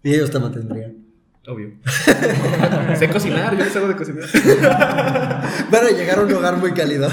Y 0.03 0.15
ellos 0.15 0.31
te 0.31 0.39
mantendrían. 0.39 1.05
Obvio. 1.47 1.73
sé 2.99 3.09
cocinar, 3.09 3.57
yo 3.57 3.65
les 3.65 3.77
hago 3.77 3.89
de 3.89 3.97
cocinar. 3.97 4.25
Van 5.71 5.87
a 5.87 5.91
llegar 5.91 6.19
a 6.19 6.23
un 6.23 6.33
hogar 6.33 6.57
muy 6.57 6.73
cálido. 6.73 7.09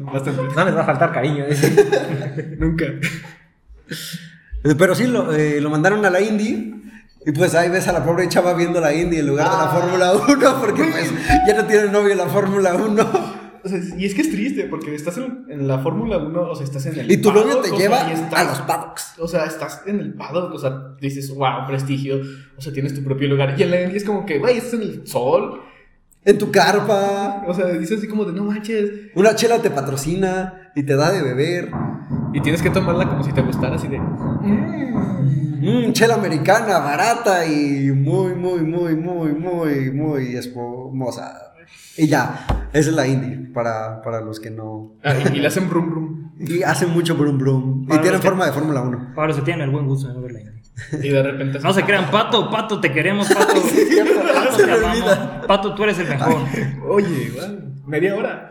Bastante. 0.00 0.42
No 0.54 0.64
les 0.64 0.76
va 0.76 0.82
a 0.82 0.86
faltar 0.86 1.12
cariño. 1.12 1.46
dice. 1.46 2.56
Nunca. 2.58 2.84
Eh, 2.86 4.74
Pero 4.76 4.94
sí, 4.94 5.06
lo, 5.06 5.32
eh, 5.32 5.60
lo 5.60 5.70
mandaron 5.70 6.04
a 6.04 6.10
la 6.10 6.20
Indy. 6.20 6.74
Y 7.26 7.32
pues 7.32 7.54
ahí 7.54 7.68
ves 7.68 7.86
a 7.88 7.92
la 7.92 8.04
pobre 8.04 8.28
chava 8.28 8.54
viendo 8.54 8.80
la 8.80 8.94
Indy 8.94 9.18
en 9.18 9.26
lugar 9.26 9.50
de 9.50 9.56
la 9.56 9.68
Fórmula 9.68 10.12
1, 10.14 10.60
porque 10.60 10.84
pues 10.84 11.12
ya 11.46 11.54
no 11.54 11.66
tiene 11.66 11.88
novio 11.90 12.12
en 12.12 12.18
la 12.18 12.26
Fórmula 12.28 12.74
1. 12.74 13.40
O 13.62 13.68
sea, 13.68 13.78
y 13.98 14.06
es 14.06 14.14
que 14.14 14.22
es 14.22 14.30
triste 14.30 14.64
porque 14.70 14.94
estás 14.94 15.18
en, 15.18 15.44
en 15.50 15.68
la 15.68 15.80
Fórmula 15.80 16.16
1, 16.16 16.40
o 16.50 16.54
sea, 16.54 16.64
estás 16.64 16.86
en 16.86 16.98
el. 16.98 17.10
Y 17.12 17.18
tu 17.18 17.30
novio 17.30 17.58
te 17.58 17.70
lleva 17.76 17.98
sea, 18.00 18.08
y 18.08 18.12
estás- 18.14 18.40
a 18.40 18.44
los 18.44 18.58
paddocks. 18.62 19.14
O 19.18 19.28
sea, 19.28 19.44
estás 19.44 19.82
en 19.86 20.00
el 20.00 20.14
paddock, 20.14 20.54
o 20.54 20.58
sea, 20.58 20.94
dices, 20.98 21.28
wow, 21.34 21.66
prestigio, 21.66 22.20
o 22.56 22.60
sea, 22.62 22.72
tienes 22.72 22.94
tu 22.94 23.04
propio 23.04 23.28
lugar. 23.28 23.54
Y 23.58 23.62
en 23.64 23.70
la 23.70 23.82
Indy 23.82 23.98
es 23.98 24.04
como 24.04 24.24
que, 24.24 24.38
güey, 24.38 24.56
estás 24.56 24.74
en 24.74 24.82
el 24.82 25.06
sol. 25.06 25.60
En 26.24 26.38
tu 26.38 26.50
carpa. 26.50 27.44
O 27.46 27.52
sea, 27.52 27.66
dices 27.66 27.98
así 27.98 28.08
como 28.08 28.24
de, 28.24 28.32
no 28.32 28.44
manches. 28.44 28.90
Una 29.14 29.34
chela 29.34 29.58
te 29.60 29.70
patrocina 29.70 30.70
y 30.74 30.82
te 30.82 30.96
da 30.96 31.10
de 31.12 31.22
beber. 31.22 31.70
Y 32.32 32.40
tienes 32.40 32.62
que 32.62 32.70
tomarla 32.70 33.08
como 33.08 33.22
si 33.24 33.32
te 33.32 33.42
gustara, 33.42 33.76
así 33.76 33.88
de. 33.88 33.98
Mmm, 35.62 35.92
chela 35.92 36.14
americana, 36.14 36.78
barata 36.78 37.44
y 37.46 37.90
muy, 37.92 38.34
muy, 38.34 38.60
muy, 38.62 38.94
muy, 38.96 39.32
muy, 39.34 39.90
muy 39.90 40.36
espumosa. 40.36 41.52
Y 41.96 42.06
ya, 42.06 42.46
esa 42.72 42.90
es 42.90 42.96
la 42.96 43.06
indie 43.06 43.50
para, 43.52 44.00
para 44.02 44.20
los 44.20 44.40
que 44.40 44.50
no. 44.50 44.92
Ah, 45.04 45.14
y, 45.32 45.36
y 45.36 45.40
le 45.40 45.48
hacen 45.48 45.68
brum 45.68 45.90
brum. 45.90 46.30
Y 46.38 46.62
hacen 46.62 46.90
mucho 46.90 47.14
brum 47.16 47.36
brum. 47.36 47.82
Y 47.82 47.86
tienen 47.88 48.12
los 48.12 48.20
que- 48.20 48.28
forma 48.28 48.46
de 48.46 48.52
Fórmula 48.52 48.80
1. 48.80 49.12
Para 49.14 49.32
eso 49.32 49.42
tienen 49.42 49.62
el 49.64 49.70
buen 49.70 49.86
gusto 49.86 50.08
de 50.08 50.14
no 50.14 50.22
ver 50.22 50.32
la 50.32 50.40
Indy. 50.40 50.59
Y 50.92 51.08
de 51.08 51.22
repente. 51.22 51.58
No 51.60 51.72
se 51.72 51.84
crean, 51.84 52.10
Pato, 52.10 52.50
Pato, 52.50 52.80
te 52.80 52.92
queremos, 52.92 53.28
Pato. 53.34 53.54
Pato, 53.54 54.56
te 54.56 54.72
amamos. 54.72 55.18
Pato, 55.46 55.74
tú 55.74 55.84
eres 55.84 55.98
el 55.98 56.08
mejor. 56.08 56.36
Oye, 56.88 57.32
wow, 57.34 57.72
media 57.86 58.16
hora. 58.16 58.50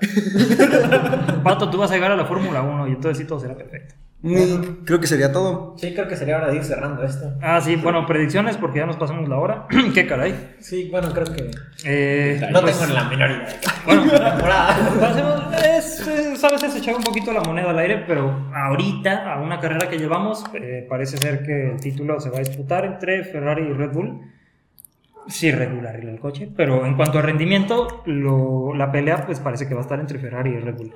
Pato, 1.44 1.70
tú 1.70 1.78
vas 1.78 1.92
a 1.92 1.96
llegar 1.96 2.12
a 2.12 2.16
la 2.16 2.26
Fórmula 2.26 2.62
1 2.62 2.88
y 2.88 2.92
entonces 2.92 3.18
sí 3.18 3.26
todo 3.26 3.40
será 3.40 3.56
perfecto. 3.56 3.96
Creo 4.22 5.00
que 5.00 5.08
sería 5.08 5.32
todo. 5.32 5.76
Sí, 5.78 5.94
creo 5.94 6.08
que 6.10 6.18
sería 6.18 6.36
hora 6.38 6.50
de 6.50 6.58
ir 6.58 6.64
cerrando 6.66 7.04
esto. 7.04 7.34
Ah, 7.42 7.62
sí, 7.62 7.78
bueno, 7.78 8.06
predicciones 8.06 8.58
porque 8.58 8.80
ya 8.80 8.86
nos 8.86 8.98
pasamos 8.98 9.30
la 9.30 9.38
hora. 9.38 9.66
Qué 9.94 10.06
caray. 10.06 10.56
Sí, 10.60 10.90
bueno, 10.92 11.14
creo 11.14 11.26
que. 11.34 11.50
Eh, 11.86 12.42
No 12.52 12.60
pues, 12.62 12.78
tengo 12.78 12.94
la 12.94 13.06
menor 13.06 13.30
idea. 13.32 13.48
Bueno, 13.86 14.02
Temporada. 14.12 14.78
pasemos- 15.00 15.64
es, 15.66 16.40
sabes, 16.40 16.64
es 16.64 16.76
echar 16.76 16.96
un 16.96 17.04
poquito 17.04 17.32
la 17.32 17.40
moneda 17.42 17.70
al 17.70 17.80
aire, 17.80 18.04
pero 18.06 18.50
ahorita, 18.54 19.34
a 19.36 19.40
una 19.42 19.58
carrera 19.62 19.88
que 19.90 19.98
llevamos, 19.98 20.44
eh, 20.54 20.86
parece 20.90 21.16
ser 21.18 21.42
que 21.44 21.72
el 21.72 21.80
título 21.80 22.20
se 22.20 22.30
va 22.30 22.38
a 22.38 22.40
disputar 22.40 22.84
entre 22.84 23.24
Ferrari 23.24 23.64
y 23.70 23.74
Red 23.74 23.92
Bull. 23.94 24.20
Sí, 25.28 25.50
Red 25.52 25.74
Bull 25.76 25.88
arregla 25.88 26.12
el 26.12 26.20
coche, 26.20 26.50
pero 26.58 26.86
en 26.86 26.96
cuanto 26.98 27.20
a 27.20 27.22
rendimiento, 27.22 28.02
lo- 28.06 28.74
la 28.76 28.92
pelea 28.92 29.26
pues 29.26 29.40
parece 29.40 29.66
que 29.68 29.76
va 29.76 29.80
a 29.80 29.84
estar 29.84 30.00
entre 30.02 30.20
Ferrari 30.20 30.50
y 30.52 30.60
Red 30.60 30.76
Bull. 30.76 30.94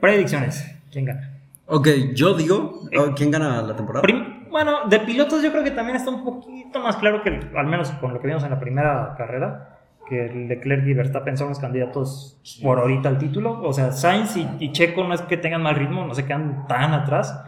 Predicciones, 0.00 0.74
¿quién 0.90 1.04
gana? 1.04 1.30
Ok, 1.66 1.88
yo 2.14 2.34
digo. 2.34 2.80
oh, 2.98 3.14
¿Quién 3.16 3.30
gana 3.30 3.62
la 3.62 3.74
temporada? 3.76 4.02
Prim- 4.02 4.48
bueno, 4.50 4.86
de 4.88 5.00
pilotos 5.00 5.42
yo 5.42 5.50
creo 5.50 5.64
que 5.64 5.70
también 5.72 5.96
está 5.96 6.10
un 6.10 6.22
poquito 6.24 6.78
más 6.80 6.96
claro 6.96 7.22
que, 7.22 7.40
al 7.56 7.66
menos 7.66 7.90
con 7.92 8.12
lo 8.14 8.20
que 8.20 8.28
vimos 8.28 8.44
en 8.44 8.50
la 8.50 8.60
primera 8.60 9.14
carrera, 9.16 9.78
que 10.08 10.28
Leclerc 10.28 10.86
y 10.86 10.92
Verstappen 10.94 11.36
son 11.36 11.48
los 11.48 11.58
candidatos 11.58 12.38
por 12.62 12.78
ahorita 12.78 13.08
al 13.08 13.18
título. 13.18 13.62
O 13.62 13.72
sea, 13.72 13.90
Sainz 13.92 14.36
y, 14.36 14.48
y 14.60 14.72
Checo 14.72 15.02
no 15.04 15.14
es 15.14 15.22
que 15.22 15.36
tengan 15.38 15.62
mal 15.62 15.74
ritmo, 15.74 16.06
no 16.06 16.14
se 16.14 16.24
quedan 16.26 16.66
tan 16.68 16.92
atrás. 16.92 17.42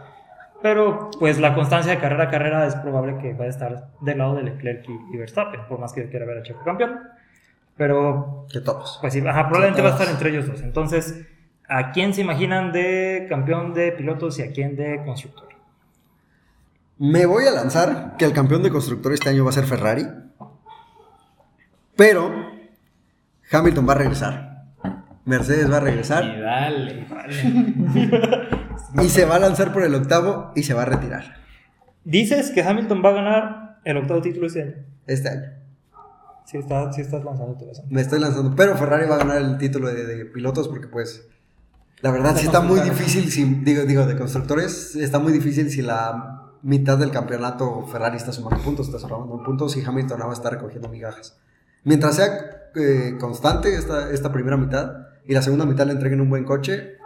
Pero 0.61 1.11
pues 1.19 1.37
la 1.39 1.53
constancia 1.53 1.91
de 1.93 1.99
carrera 1.99 2.23
a 2.25 2.29
carrera 2.31 2.65
es 2.65 2.75
probable 2.75 3.19
que 3.19 3.31
vaya 3.33 3.45
a 3.45 3.49
estar 3.49 3.87
del 4.01 4.17
lado 4.17 4.33
de 4.35 4.41
Leclerc 4.43 4.89
y, 4.89 5.13
y 5.13 5.17
Verstappen, 5.17 5.61
por 5.69 5.79
más 5.79 5.93
que 5.93 6.03
yo 6.03 6.09
quiera 6.09 6.25
ver 6.25 6.39
a 6.39 6.43
Checo 6.43 6.63
campeón. 6.65 6.99
Pero 7.77 8.47
Que 8.51 8.59
todos. 8.61 8.97
pues 8.99 9.13
sí, 9.13 9.19
ajá, 9.25 9.43
probablemente 9.43 9.81
va 9.83 9.89
a 9.89 9.91
estar 9.91 10.07
entre 10.09 10.31
ellos 10.31 10.47
dos. 10.47 10.61
Entonces, 10.63 11.27
¿a 11.67 11.91
quién 11.91 12.13
se 12.13 12.21
imaginan 12.21 12.71
de 12.71 13.25
campeón 13.29 13.73
de 13.73 13.91
pilotos 13.91 14.39
y 14.39 14.43
a 14.43 14.51
quién 14.51 14.75
de 14.75 15.03
constructor? 15.03 15.47
Me 16.99 17.25
voy 17.25 17.45
a 17.45 17.51
lanzar 17.51 18.15
que 18.17 18.25
el 18.25 18.33
campeón 18.33 18.63
de 18.63 18.71
constructor 18.71 19.13
este 19.13 19.29
año 19.29 19.43
va 19.43 19.51
a 19.51 19.53
ser 19.53 19.65
Ferrari. 19.65 20.07
Pero 21.95 22.31
Hamilton 23.51 23.87
va 23.87 23.93
a 23.93 23.97
regresar. 23.97 24.65
Mercedes 25.25 25.69
va 25.71 25.77
a 25.77 25.81
Y 25.81 25.83
regresar 25.83 26.41
dale. 26.41 27.05
y 29.03 29.09
se 29.09 29.25
va 29.25 29.35
a 29.35 29.39
lanzar 29.39 29.73
por 29.73 29.83
el 29.83 29.93
octavo 29.93 30.53
y 30.55 30.63
se 30.63 30.73
va 30.73 30.83
a 30.83 30.85
retirar 30.85 31.35
Dices 32.05 32.51
que 32.51 32.61
Hamilton 32.61 33.01
va 33.03 33.09
a 33.09 33.13
ganar 33.13 33.79
el 33.83 33.97
octavo 33.97 34.21
título 34.21 34.47
este 34.47 34.61
año. 34.61 34.75
este 35.05 35.29
año. 35.29 35.51
Sí, 36.45 36.57
está, 36.57 36.93
sí 36.93 37.01
estás 37.01 37.25
lanzando 37.25 37.57
eso. 37.69 37.83
Me 37.89 37.99
estoy 37.99 38.21
lanzando. 38.21 38.55
Pero 38.55 38.77
Ferrari 38.77 39.05
va 39.05 39.15
a 39.15 39.17
ganar 39.19 39.37
el 39.37 39.57
título 39.57 39.89
de, 39.89 40.05
de 40.05 40.25
pilotos 40.25 40.69
porque 40.69 40.87
pues... 40.87 41.27
La 42.01 42.11
verdad 42.11 42.35
sí 42.37 42.45
está 42.45 42.61
muy 42.61 42.79
difícil 42.81 43.31
si... 43.31 43.43
Digo, 43.43 43.83
digo, 43.83 44.05
de 44.05 44.15
constructores 44.15 44.95
está 44.95 45.19
muy 45.19 45.33
difícil 45.33 45.71
si 45.71 45.81
la 45.81 46.51
mitad 46.61 46.97
del 46.97 47.11
campeonato 47.11 47.87
Ferrari 47.87 48.17
está 48.17 48.31
sumando 48.31 48.63
puntos, 48.63 48.87
está 48.87 48.99
sumando 48.99 49.43
puntos 49.43 49.75
y 49.77 49.83
Hamilton 49.83 50.21
ahora 50.21 50.33
está 50.33 50.49
recogiendo 50.51 50.89
migajas. 50.89 51.39
Mientras 51.83 52.15
sea 52.15 52.27
eh, 52.75 53.17
constante 53.19 53.75
esta, 53.75 54.11
esta 54.11 54.31
primera 54.31 54.57
mitad 54.57 55.07
y 55.25 55.33
la 55.33 55.41
segunda 55.41 55.65
mitad 55.65 55.87
le 55.87 55.93
entreguen 55.93 56.21
un 56.21 56.29
buen 56.29 56.43
coche, 56.43 56.97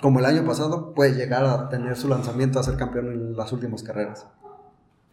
como 0.00 0.20
el 0.20 0.26
año 0.26 0.44
pasado, 0.44 0.94
puede 0.94 1.14
llegar 1.14 1.44
a 1.44 1.68
tener 1.68 1.96
su 1.96 2.08
lanzamiento 2.08 2.60
a 2.60 2.62
ser 2.62 2.76
campeón 2.76 3.08
en 3.08 3.36
las 3.36 3.52
últimas 3.52 3.82
carreras. 3.82 4.26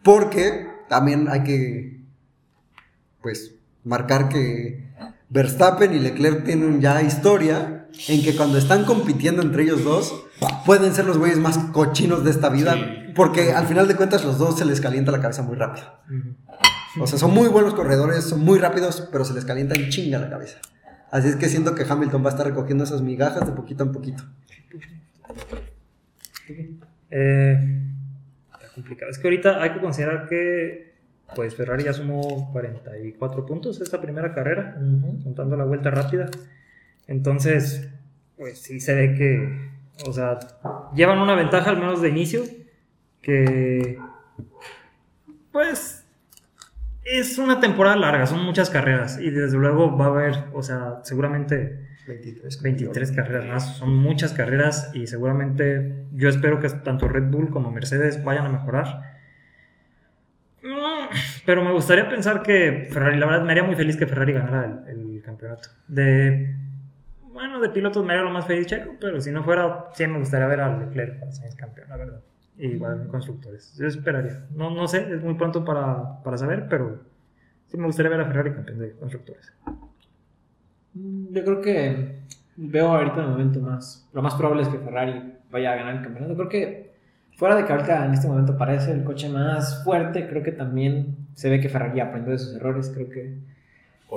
Porque 0.02 0.68
también 0.88 1.28
hay 1.28 1.42
que, 1.42 2.04
pues, 3.22 3.54
marcar 3.82 4.28
que 4.28 4.92
Verstappen 5.30 5.94
y 5.94 5.98
Leclerc 5.98 6.44
tienen 6.44 6.80
ya 6.80 7.02
historia 7.02 7.83
en 8.08 8.22
que 8.22 8.36
cuando 8.36 8.58
están 8.58 8.84
compitiendo 8.84 9.42
entre 9.42 9.62
ellos 9.64 9.84
dos, 9.84 10.24
pueden 10.66 10.92
ser 10.94 11.04
los 11.06 11.18
güeyes 11.18 11.38
más 11.38 11.58
cochinos 11.72 12.24
de 12.24 12.30
esta 12.30 12.48
vida, 12.48 12.74
Sí. 12.74 13.12
porque 13.14 13.52
al 13.52 13.66
final 13.66 13.88
de 13.88 13.96
cuentas 13.96 14.24
los 14.24 14.38
dos 14.38 14.58
se 14.58 14.64
les 14.64 14.80
calienta 14.80 15.12
la 15.12 15.20
cabeza 15.20 15.42
muy 15.42 15.56
rápido. 15.56 15.86
O 17.00 17.06
sea, 17.06 17.18
son 17.18 17.32
muy 17.32 17.48
buenos 17.48 17.74
corredores, 17.74 18.24
son 18.24 18.40
muy 18.44 18.58
rápidos, 18.58 19.08
pero 19.10 19.24
se 19.24 19.34
les 19.34 19.44
calienta 19.44 19.74
en 19.74 19.88
chinga 19.88 20.18
la 20.18 20.30
cabeza. 20.30 20.58
Así 21.10 21.28
es 21.28 21.36
que 21.36 21.48
siento 21.48 21.74
que 21.74 21.84
Hamilton 21.88 22.22
va 22.24 22.28
a 22.28 22.30
estar 22.30 22.46
recogiendo 22.46 22.84
esas 22.84 23.02
migajas 23.02 23.46
de 23.46 23.52
poquito 23.52 23.84
en 23.84 23.92
poquito. 23.92 24.24
Eh, 27.10 27.80
está 28.52 28.68
complicado. 28.74 29.10
Es 29.10 29.18
que 29.18 29.26
ahorita 29.28 29.62
hay 29.62 29.72
que 29.72 29.80
considerar 29.80 30.26
que 30.28 30.94
pues 31.34 31.54
Ferrari 31.54 31.84
ya 31.84 31.92
sumó 31.92 32.50
44 32.52 33.46
puntos 33.46 33.80
esta 33.80 34.00
primera 34.00 34.32
carrera, 34.34 34.76
contando 35.22 35.56
la 35.56 35.64
vuelta 35.64 35.90
rápida. 35.90 36.26
Entonces, 37.06 37.88
pues 38.36 38.58
sí 38.60 38.80
se 38.80 38.94
ve 38.94 39.14
que, 39.14 39.70
o 40.08 40.12
sea, 40.12 40.38
llevan 40.94 41.18
una 41.18 41.34
ventaja 41.34 41.70
al 41.70 41.78
menos 41.78 42.00
de 42.02 42.08
inicio, 42.08 42.42
que 43.20 43.98
pues 45.52 46.04
es 47.04 47.38
una 47.38 47.60
temporada 47.60 47.96
larga, 47.96 48.26
son 48.26 48.44
muchas 48.44 48.70
carreras 48.70 49.18
y 49.20 49.30
desde 49.30 49.56
luego 49.56 49.96
va 49.96 50.06
a 50.06 50.08
haber, 50.08 50.44
o 50.52 50.62
sea, 50.62 51.00
seguramente 51.02 51.86
23. 52.06 52.62
23 52.62 53.12
carreras 53.12 53.46
más, 53.46 53.76
son 53.76 53.94
muchas 53.94 54.32
carreras 54.32 54.90
y 54.94 55.06
seguramente 55.06 56.06
yo 56.12 56.28
espero 56.28 56.60
que 56.60 56.68
tanto 56.68 57.08
Red 57.08 57.30
Bull 57.30 57.50
como 57.50 57.70
Mercedes 57.70 58.22
vayan 58.24 58.46
a 58.46 58.48
mejorar. 58.50 59.14
Mm, 60.62 61.14
Pero 61.46 61.62
me 61.62 61.72
gustaría 61.72 62.08
pensar 62.08 62.42
que 62.42 62.88
Ferrari, 62.90 63.18
la 63.18 63.26
verdad 63.26 63.44
me 63.44 63.52
haría 63.52 63.64
muy 63.64 63.76
feliz 63.76 63.96
que 63.96 64.06
Ferrari 64.06 64.32
ganara 64.32 64.82
el, 64.88 65.14
el 65.14 65.22
campeonato. 65.22 65.68
De, 65.86 66.56
bueno, 67.34 67.60
de 67.60 67.68
pilotos 67.68 68.04
me 68.04 68.12
haría 68.12 68.24
lo 68.24 68.30
más 68.30 68.46
feliz 68.46 68.66
Checo, 68.66 68.92
pero 69.00 69.20
si 69.20 69.30
no 69.32 69.42
fuera, 69.44 69.86
sí 69.92 70.06
me 70.06 70.18
gustaría 70.18 70.46
ver 70.46 70.60
a 70.60 70.78
Leclerc 70.78 71.18
para 71.18 71.32
ser 71.32 71.54
campeón, 71.56 71.88
la 71.90 71.96
verdad. 71.96 72.20
Y 72.56 72.68
igual 72.68 73.02
en 73.02 73.08
constructores. 73.08 73.76
Yo 73.76 73.86
esperaría. 73.88 74.46
No, 74.54 74.70
no 74.70 74.86
sé, 74.86 75.12
es 75.12 75.22
muy 75.22 75.34
pronto 75.34 75.64
para, 75.64 76.22
para 76.22 76.38
saber, 76.38 76.68
pero 76.68 77.00
sí 77.66 77.76
me 77.76 77.86
gustaría 77.86 78.10
ver 78.10 78.20
a 78.20 78.26
Ferrari 78.26 78.52
campeón 78.52 78.78
de 78.78 78.92
constructores. 78.92 79.52
Mm, 80.94 81.32
Yo 81.32 81.44
creo 81.44 81.60
que 81.60 82.18
veo 82.56 82.88
ahorita 82.88 83.20
el 83.20 83.28
momento 83.28 83.60
más. 83.60 84.08
Lo 84.12 84.22
más 84.22 84.34
probable 84.36 84.62
es 84.62 84.68
que 84.68 84.78
Ferrari 84.78 85.34
vaya 85.50 85.72
a 85.72 85.76
ganar 85.76 85.96
el 85.96 86.02
campeonato. 86.02 86.36
Creo 86.36 86.48
que 86.48 86.94
fuera 87.36 87.56
de 87.56 87.64
que 87.64 87.72
ahorita 87.72 88.06
en 88.06 88.14
este 88.14 88.28
momento 88.28 88.56
parece 88.56 88.92
el 88.92 89.02
coche 89.02 89.28
más 89.28 89.82
fuerte, 89.82 90.28
creo 90.28 90.44
que 90.44 90.52
también 90.52 91.16
se 91.34 91.50
ve 91.50 91.60
que 91.60 91.68
Ferrari 91.68 91.98
aprendió 91.98 92.32
de 92.32 92.38
sus 92.38 92.54
errores. 92.54 92.92
Creo 92.94 93.10
que 93.10 93.38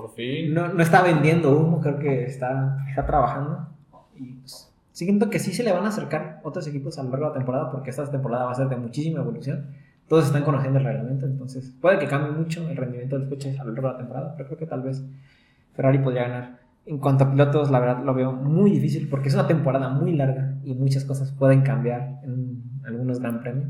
Por 0.02 0.12
fin. 0.12 0.54
no, 0.54 0.68
no 0.68 0.84
está 0.84 1.02
vendiendo 1.02 1.58
humo, 1.58 1.82
creo 1.82 1.98
que 1.98 2.26
está, 2.26 2.86
está 2.88 3.04
trabajando. 3.08 3.68
Y 4.16 4.34
pues, 4.34 4.72
siento 4.92 5.32
que 5.32 5.40
sí 5.40 5.54
se 5.54 5.64
le 5.64 5.72
van 5.72 5.86
a 5.86 5.88
acercar 5.88 6.40
otros 6.44 6.68
equipos 6.68 7.00
a 7.00 7.04
lo 7.04 7.10
largo 7.10 7.26
de 7.26 7.32
la 7.32 7.38
temporada, 7.40 7.72
porque 7.72 7.90
esta 7.90 8.10
temporada 8.12 8.46
va 8.46 8.52
a 8.52 8.56
ser 8.56 8.70
de 8.70 8.76
muchísima 8.76 9.22
evolución. 9.22 9.72
todos 10.08 10.26
están 10.26 10.44
conociendo 10.44 10.78
el 10.78 10.86
reglamento, 10.86 11.26
entonces 11.26 11.74
puede 11.82 11.98
que 11.98 12.08
cambie 12.08 12.32
mucho 12.32 12.70
el 12.70 12.78
rendimiento 12.78 13.16
de 13.16 13.22
los 13.22 13.30
coches 13.30 13.60
a 13.60 13.64
lo 13.64 13.72
largo 13.72 13.88
de 13.88 13.94
la 13.94 13.98
temporada, 13.98 14.34
pero 14.38 14.50
creo 14.50 14.60
que 14.60 14.68
tal 14.68 14.84
vez 14.84 15.04
Ferrari 15.74 15.98
podría 15.98 16.28
ganar. 16.28 16.60
En 16.86 17.00
cuanto 17.00 17.24
a 17.24 17.32
pilotos, 17.32 17.72
la 17.72 17.80
verdad 17.80 18.04
lo 18.04 18.14
veo 18.14 18.32
muy 18.32 18.70
difícil 18.70 19.10
porque 19.10 19.30
es 19.30 19.34
una 19.34 19.48
temporada 19.48 19.90
muy 19.90 20.14
larga 20.14 20.58
y 20.64 20.76
muchas 20.76 21.06
cosas 21.06 21.32
pueden 21.32 21.62
cambiar 21.62 22.20
en 22.24 22.62
algunos 22.86 23.20
gran 23.20 23.42
premios. 23.42 23.70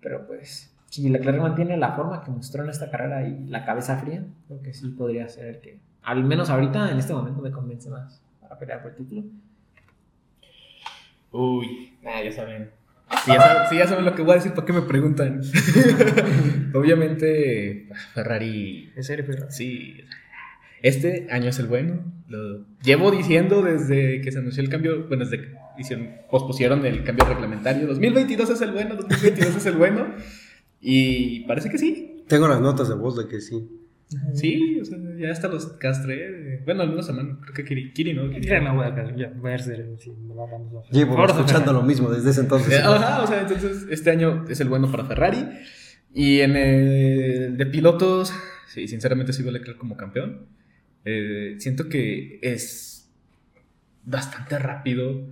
Pero 0.00 0.26
pues, 0.26 0.73
si 0.94 1.08
Leclerc 1.08 1.40
mantiene 1.40 1.76
la 1.76 1.90
forma 1.90 2.22
que 2.22 2.30
mostró 2.30 2.62
en 2.62 2.70
esta 2.70 2.88
carrera 2.88 3.26
y 3.26 3.46
la 3.48 3.64
cabeza 3.64 3.98
fría, 3.98 4.24
creo 4.46 4.62
que 4.62 4.72
sí 4.72 4.90
podría 4.90 5.28
ser 5.28 5.46
el 5.46 5.60
que, 5.60 5.80
al 6.04 6.22
menos 6.22 6.50
ahorita, 6.50 6.92
en 6.92 6.98
este 6.98 7.12
momento, 7.12 7.42
me 7.42 7.50
convence 7.50 7.90
más 7.90 8.22
para 8.40 8.56
pelear 8.56 8.80
por 8.80 8.92
el 8.92 8.98
título. 8.98 9.24
Uy, 11.32 11.94
nah, 12.00 12.22
ya 12.22 12.30
saben. 12.30 12.70
Si 13.24 13.32
ya, 13.32 13.40
saben, 13.40 13.68
si 13.68 13.76
ya 13.76 13.88
saben 13.88 14.04
lo 14.04 14.14
que 14.14 14.22
voy 14.22 14.32
a 14.32 14.34
decir, 14.36 14.52
¿para 14.52 14.66
qué 14.66 14.72
me 14.72 14.82
preguntan? 14.82 15.40
Obviamente, 16.74 17.88
Ferrari. 18.14 18.92
¿En 18.94 19.02
serio, 19.02 19.24
Ferrari? 19.24 19.50
Sí. 19.50 19.96
Este 20.80 21.26
año 21.28 21.48
es 21.48 21.58
el 21.58 21.66
bueno. 21.66 22.04
Lo 22.28 22.66
llevo 22.84 23.10
diciendo 23.10 23.62
desde 23.62 24.20
que 24.20 24.30
se 24.30 24.38
anunció 24.38 24.62
el 24.62 24.68
cambio. 24.68 25.08
Bueno, 25.08 25.24
desde 25.24 25.42
que 25.42 25.54
hicieron, 25.76 26.08
pospusieron 26.30 26.86
el 26.86 27.02
cambio 27.02 27.24
reglamentario. 27.24 27.88
2022 27.88 28.50
es 28.50 28.60
el 28.60 28.70
bueno, 28.70 28.94
2022 28.94 29.56
es 29.56 29.66
el 29.66 29.74
bueno. 29.74 30.06
Y 30.86 31.40
parece 31.46 31.70
que 31.70 31.78
sí. 31.78 32.22
Tengo 32.28 32.46
las 32.46 32.60
notas 32.60 32.90
de 32.90 32.94
voz 32.94 33.16
de 33.16 33.26
que 33.26 33.40
sí. 33.40 33.66
Sí, 34.34 34.78
o 34.80 34.84
sea, 34.84 34.98
ya 35.18 35.30
hasta 35.32 35.48
los 35.48 35.66
castré. 35.78 36.60
Bueno, 36.64 36.82
algunos 36.82 37.06
semana. 37.06 37.38
Creo 37.40 37.54
que 37.54 37.64
Kiri, 37.64 37.92
Kiri 37.94 38.12
¿no? 38.12 38.28
Kiri. 38.30 38.46
Ya 38.46 38.60
me 38.60 38.70
voy 38.70 38.86
a 38.86 38.94
casar, 38.94 39.16
ya 39.16 39.32
voy 39.34 39.52
a 39.52 39.58
ser, 39.58 39.96
sí, 39.98 40.10
me 40.10 40.34
vamos 40.34 40.86
a 40.86 40.92
Llevo 40.92 41.16
Forza 41.16 41.36
escuchando 41.36 41.64
Ferrari. 41.66 41.82
lo 41.82 41.82
mismo 41.88 42.10
desde 42.10 42.30
ese 42.30 42.42
entonces. 42.42 42.74
Eh, 42.74 42.82
Ajá, 42.84 43.22
o 43.22 43.26
sea, 43.26 43.40
entonces 43.40 43.86
este 43.90 44.10
año 44.10 44.44
es 44.48 44.60
el 44.60 44.68
bueno 44.68 44.90
para 44.90 45.06
Ferrari. 45.06 45.48
Y 46.12 46.40
en 46.40 46.54
el 46.54 47.56
de 47.56 47.66
pilotos, 47.66 48.32
sí, 48.68 48.86
sinceramente 48.86 49.32
sigo 49.32 49.48
a 49.48 49.52
Leclerc 49.52 49.78
como 49.78 49.96
campeón. 49.96 50.46
Eh, 51.06 51.56
siento 51.58 51.88
que 51.88 52.38
es 52.42 53.10
bastante 54.04 54.58
rápido. 54.58 55.26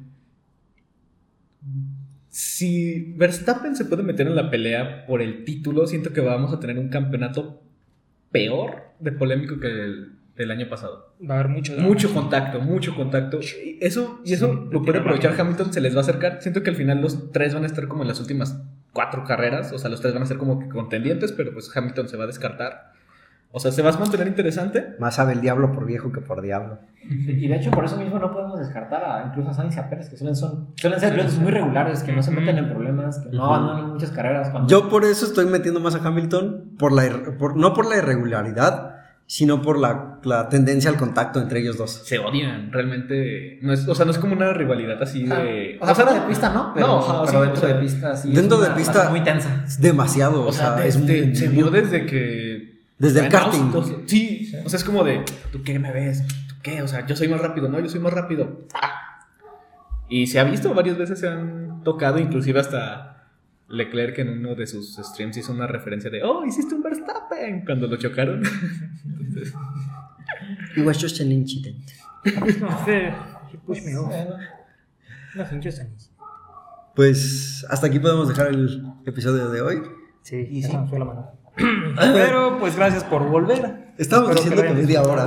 Si 2.33 3.13
Verstappen 3.19 3.77
se 3.77 3.85
puede 3.85 4.03
meter 4.03 4.27
en 4.27 4.35
la 4.35 4.49
pelea 4.49 5.05
por 5.05 5.21
el 5.21 5.45
título, 5.45 5.87
siento 5.87 6.15
que 6.15 6.23
vamos 6.23 6.51
a 6.51 6.61
tener 6.61 6.79
un 6.79 6.89
campeonato 6.89 7.61
peor 8.31 8.85
de 9.01 9.13
polémico 9.13 9.61
que 9.61 9.67
el 9.67 10.13
del 10.35 10.51
año 10.51 10.67
pasado. 10.67 11.13
Va 11.29 11.35
a 11.35 11.41
haber 11.41 11.51
mucho 11.53 11.75
drama. 11.75 11.89
Mucho 11.89 12.15
contacto, 12.15 12.59
mucho 12.59 12.95
contacto. 12.95 13.39
Y 13.43 13.77
Eso, 13.83 14.23
y 14.25 14.33
eso 14.33 14.51
Sí, 14.51 14.69
lo 14.73 14.81
puede 14.81 15.01
aprovechar. 15.01 15.39
Hamilton, 15.39 15.75
se 15.75 15.83
les 15.83 15.95
va 15.95 15.99
a 15.99 16.01
acercar. 16.05 16.41
Siento 16.41 16.63
que 16.63 16.71
al 16.71 16.77
final 16.77 17.03
los 17.03 17.33
tres 17.33 17.53
van 17.53 17.65
a 17.65 17.67
estar 17.67 17.87
como 17.87 18.01
en 18.01 18.09
las 18.09 18.19
últimas 18.19 18.59
cuatro 18.95 19.25
carreras. 19.25 19.71
O 19.73 19.79
sea, 19.79 19.91
los 19.91 20.01
tres 20.01 20.15
van 20.15 20.23
a 20.23 20.27
ser 20.27 20.39
como 20.39 20.59
que 20.59 20.71
contendientes, 20.71 21.33
pero 21.33 21.53
pues 21.53 21.71
Hamilton 21.77 22.09
se 22.09 22.17
va 22.17 22.25
a 22.25 22.29
descartar. 22.29 22.92
O 23.55 23.61
sea, 23.61 23.71
se 23.71 23.83
va 23.83 23.91
a 23.91 23.99
mantener 23.99 24.27
interesante. 24.29 24.95
Más 24.99 25.17
sabe 25.17 25.35
el 25.35 25.41
diablo 25.43 25.73
por 25.73 25.85
viejo 25.85 26.11
que 26.11 26.21
por 26.23 26.41
diablo. 26.41 26.79
Y 27.05 27.47
de 27.49 27.57
hecho, 27.57 27.71
por 27.71 27.85
eso 27.85 27.97
mismo 27.97 28.19
no 28.19 28.33
podemos 28.33 28.59
descartar 28.59 29.05
a 29.05 29.27
incluso 29.27 29.51
a 29.51 29.55
Sainz 29.55 29.77
y 29.77 29.81
a 29.81 29.91
Pérez, 29.91 30.09
que 30.09 30.17
suelen, 30.17 30.35
son, 30.37 30.69
suelen 30.77 30.99
ser 31.01 31.13
pilotos 31.13 31.39
muy 31.39 31.51
regulares, 31.53 32.03
que 32.03 32.13
no 32.13 32.23
se 32.23 32.31
meten 32.31 32.57
en 32.59 32.71
problemas, 32.71 33.19
que 33.19 33.29
no 33.37 33.45
abandonan 33.45 33.91
muchas 33.93 34.11
carreras. 34.11 34.49
Cuando... 34.51 34.69
Yo 34.71 34.89
por 34.89 35.05
eso 35.05 35.27
estoy 35.27 35.47
metiendo 35.47 35.81
más 35.81 35.95
a 35.95 35.99
Hamilton, 35.99 36.77
por 36.79 36.93
la, 36.93 37.03
por- 37.39 37.57
no 37.57 37.75
por 37.75 37.87
la 37.89 37.99
irregularidad, 37.99 38.89
sino 39.27 39.63
por 39.63 39.79
la, 39.79 40.19
la 40.25 40.49
tendencia 40.49 40.91
al 40.91 40.97
contacto 40.97 41.41
entre 41.41 41.61
ellos 41.61 41.77
dos. 41.79 41.91
Se 42.05 42.19
odian, 42.19 42.71
realmente. 42.73 43.59
No 43.63 43.73
es, 43.73 43.87
o 43.89 43.95
sea, 43.95 44.05
no 44.05 44.11
es 44.11 44.19
como 44.19 44.35
una 44.35 44.53
rivalidad 44.53 45.03
así 45.03 45.27
Ah, 45.31 45.37
de. 45.37 45.79
o 45.81 45.87
sea, 45.87 45.95
fuera 45.95 46.13
de 46.15 46.21
pista, 46.23 46.53
¿no? 46.53 46.73
Pero, 46.75 46.87
No, 46.87 46.99
ajá, 46.99 47.23
pero 47.27 47.41
sí, 47.41 47.47
dentro 47.47 47.53
o 47.53 47.57
sea, 47.67 47.69
de 47.75 47.81
pista 47.81 48.17
sí. 48.17 48.29
es 48.31 48.35
dentro 48.37 48.59
de 48.59 48.71
pista- 48.71 49.09
muy 49.11 49.21
tensa. 49.23 49.63
Es 49.67 49.81
demasiado, 49.81 50.47
O 50.47 50.53
sea, 50.53 50.85
es 50.85 51.05
desde- 51.07 51.27
muy- 51.27 51.37
se 51.37 51.49
vio 51.49 51.71
desde 51.71 52.05
que. 52.07 52.52
Desde 52.99 53.21
el 53.21 53.29
karting. 53.29 53.73
sea, 53.73 53.97
Sí, 54.07 54.53
o 54.65 54.69
sea, 54.69 54.79
es 54.79 54.85
como 54.85 55.03
de, 55.05 55.25
¿tú 55.51 55.63
qué 55.63 55.79
me 55.79 55.93
ves? 55.93 56.23
¿Tú 56.49 56.55
qué? 56.63 56.83
O 56.83 56.89
sea, 56.89 57.07
yo 57.07 57.17
soy 57.17 57.29
más 57.29 57.41
rápido, 57.41 57.69
¿no? 57.69 57.81
Yo 57.81 57.89
soy 57.89 58.01
más 58.01 58.13
rápido. 58.13 58.67
¡Ah! 58.75 59.27
Y 60.09 60.27
se 60.27 60.39
ha 60.39 60.45
visto, 60.45 60.73
varias 60.75 60.99
veces 60.99 61.19
se 61.21 61.29
han 61.29 61.83
tocado, 61.85 62.19
inclusive 62.19 62.61
hasta 62.61 63.25
Leclerc 63.69 64.19
en 64.19 64.29
uno 64.41 64.55
de 64.55 64.67
sus 64.67 64.97
streams 64.97 65.37
hizo 65.39 65.53
una 65.53 65.67
referencia 65.67 66.11
de, 66.11 66.23
oh, 66.23 66.45
hiciste 66.45 66.75
un 66.75 66.83
Verstappen, 66.83 67.65
cuando 67.65 67.87
lo 67.87 67.97
chocaron. 67.97 68.43
Entonces, 69.05 69.55
It 70.77 70.85
was 70.85 70.99
just 71.01 71.21
an 71.21 71.33
incident. 71.33 71.77
No, 72.25 72.69
he 72.87 73.59
pushed 73.67 73.85
me 73.85 73.97
off. 73.97 74.13
Nothing, 75.35 75.61
just 75.63 75.79
an 75.81 75.93
easy. 75.95 76.11
Pues 76.95 77.65
hasta 77.71 77.87
aquí 77.87 77.99
podemos 77.99 78.29
dejar 78.29 78.49
el 78.49 78.85
episodio 79.07 79.49
de 79.49 79.61
hoy. 79.63 79.83
Sí, 80.23 80.47
Y 80.51 80.63
sí. 80.63 80.71
fue 80.89 80.99
la 80.99 81.05
mano. 81.07 81.31
Pero 81.57 82.59
pues 82.59 82.77
gracias 82.77 83.05
por 83.05 83.29
volver. 83.29 83.93
Estábamos 83.99 84.31
Espero 84.37 84.63
diciendo 84.63 84.63
que 84.63 84.69
hayan 84.69 84.83
media 84.87 85.03
hora. 85.03 85.27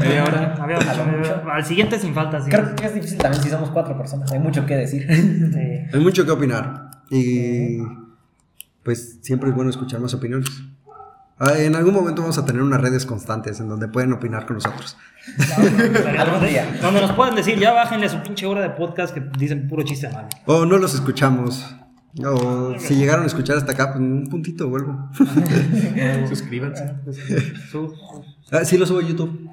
media 0.00 0.24
hora. 0.24 0.56
Había- 0.60 1.42
al 1.54 1.64
siguiente 1.64 1.98
sin 1.98 2.14
falta, 2.14 2.40
sí. 2.40 2.50
Creo 2.50 2.74
que 2.74 2.86
es 2.86 2.94
difícil 2.94 3.18
también 3.18 3.42
si 3.42 3.48
somos 3.50 3.70
cuatro 3.70 3.96
personas, 3.96 4.30
hay 4.32 4.38
mucho 4.40 4.66
que 4.66 4.74
decir. 4.76 5.06
Sí. 5.08 5.96
Hay 5.96 6.00
mucho 6.00 6.24
que 6.24 6.30
opinar. 6.32 6.90
Y 7.10 7.78
pues 8.82 9.18
siempre 9.22 9.50
es 9.50 9.54
bueno 9.54 9.70
escuchar 9.70 10.00
más 10.00 10.12
opiniones. 10.14 10.48
Ah, 11.38 11.52
En 11.58 11.74
algún 11.76 11.94
momento 11.94 12.20
vamos 12.22 12.38
a 12.38 12.44
tener 12.44 12.62
unas 12.62 12.80
redes 12.80 13.06
constantes 13.06 13.58
en 13.60 13.68
donde 13.68 13.88
pueden 13.88 14.12
opinar 14.12 14.46
con 14.46 14.56
nosotros. 14.56 14.96
Algún 16.18 16.46
día. 16.46 16.78
Donde 16.80 17.00
nos 17.00 17.12
puedan 17.12 17.34
decir, 17.34 17.58
ya 17.58 17.72
bájenle 17.72 18.06
a 18.06 18.08
su 18.08 18.20
pinche 18.22 18.46
hora 18.46 18.60
de 18.60 18.70
podcast 18.70 19.14
que 19.14 19.22
dicen 19.38 19.66
puro 19.68 19.82
chiste 19.84 20.08
malo. 20.08 20.28
O 20.46 20.66
no 20.66 20.78
los 20.78 20.94
escuchamos. 20.94 21.74
O 22.24 22.74
si 22.78 22.94
llegaron 22.94 23.24
a 23.24 23.26
escuchar 23.26 23.56
hasta 23.56 23.72
acá, 23.72 23.92
pues 23.92 24.00
un 24.00 24.28
puntito 24.28 24.68
vuelvo. 24.68 25.08
Suscríbanse. 26.28 26.94
Su- 27.70 27.94
Ah, 28.50 28.66
sí, 28.66 28.76
lo 28.76 28.84
subo 28.84 28.98
a 28.98 29.02
YouTube. 29.02 29.48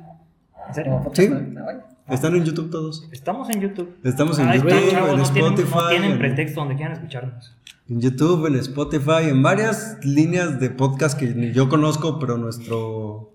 ¿En 0.68 0.74
serio? 0.76 1.02
Sí. 1.14 1.30
¿no? 1.30 1.62
Están 2.10 2.36
en 2.36 2.44
YouTube 2.44 2.70
todos. 2.70 3.08
Estamos 3.14 3.50
en 3.50 3.62
YouTube. 3.62 3.96
Estamos 4.04 4.38
en 4.40 4.50
Ahí 4.50 4.58
YouTube, 4.58 4.74
están, 4.74 4.92
chavos, 4.92 5.12
en 5.12 5.18
no 5.20 5.24
tienen, 5.32 5.54
Spotify, 5.54 5.76
no 5.84 5.90
tienen 5.90 6.12
en- 6.12 6.20
pretexto 6.20 6.60
donde 6.60 6.76
quieran 6.76 6.94
escucharnos. 6.94 7.56
En 7.88 8.02
YouTube, 8.02 8.46
en 8.48 8.56
Spotify, 8.56 9.30
en 9.30 9.42
varias 9.42 9.98
líneas 10.04 10.60
de 10.60 10.70
podcast 10.70 11.18
que 11.18 11.28
ni 11.34 11.54
yo 11.54 11.70
conozco, 11.70 12.20
pero 12.20 12.38
nuestro 12.38 13.32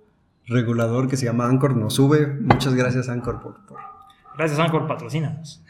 regulador 0.46 1.08
que 1.08 1.16
se 1.16 1.24
llama 1.24 1.46
Anchor 1.48 1.76
nos 1.76 1.94
sube. 1.94 2.26
Muchas 2.40 2.74
gracias, 2.74 3.08
Anchor, 3.08 3.40
por. 3.40 3.64
por- 3.66 3.93
Gracias, 4.36 4.58
Anchor, 4.58 4.86
patrocínanos. 4.88 5.62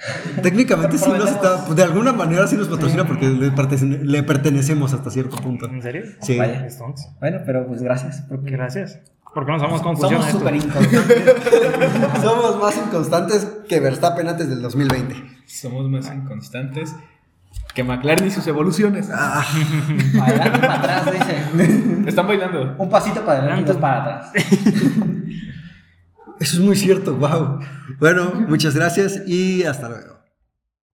Técnicamente 0.43 0.97
sí 0.97 1.11
nos 1.11 1.31
está. 1.31 1.57
De 1.75 1.83
alguna 1.83 2.12
manera 2.12 2.47
sí 2.47 2.57
nos 2.57 2.69
patrocina 2.69 3.05
porque 3.07 3.29
le, 3.29 3.53
pertene- 3.53 4.01
le 4.03 4.23
pertenecemos 4.23 4.95
hasta 4.95 5.11
cierto 5.11 5.37
punto. 5.37 5.67
¿En 5.67 5.83
serio? 5.83 6.03
Sí. 6.23 6.39
Vaya. 6.39 6.67
Bueno, 7.21 7.39
pero 7.45 7.67
pues 7.67 7.83
gracias. 7.83 8.23
Porque 8.29 8.51
gracias. 8.51 9.01
Porque 9.35 9.51
no 9.53 9.59
cómo 9.59 9.79
funciona 9.97 10.25
somos 10.31 10.31
súper 10.31 10.55
inconstantes. 10.55 11.25
Somos 12.23 12.59
más 12.62 12.77
inconstantes 12.77 13.49
que 13.69 13.81
Verstappen 13.81 14.29
antes 14.29 14.49
del 14.49 14.62
2020. 14.62 15.17
Somos 15.45 15.91
más 15.91 16.07
inconstantes 16.15 16.95
que 17.75 17.83
McLaren 17.83 18.29
y 18.29 18.31
sus 18.31 18.47
evoluciones. 18.47 19.11
Ah, 19.12 19.45
Para 20.17 20.27
adelante, 20.27 20.59
para 20.61 20.75
atrás, 20.77 21.12
dice. 21.12 22.09
Están 22.09 22.29
bailando. 22.29 22.77
Un 22.79 22.89
pasito 22.89 23.25
para 23.25 23.41
adelante 23.41 23.73
dos 23.73 23.81
para 23.81 23.99
atrás. 24.21 24.33
eso 26.41 26.57
es 26.57 26.61
muy 26.61 26.76
cierto, 26.76 27.14
wow. 27.14 27.61
Bueno, 27.99 28.32
muchas 28.49 28.74
gracias 28.74 29.22
y 29.26 29.64
hasta 29.64 29.89
luego. 29.89 30.24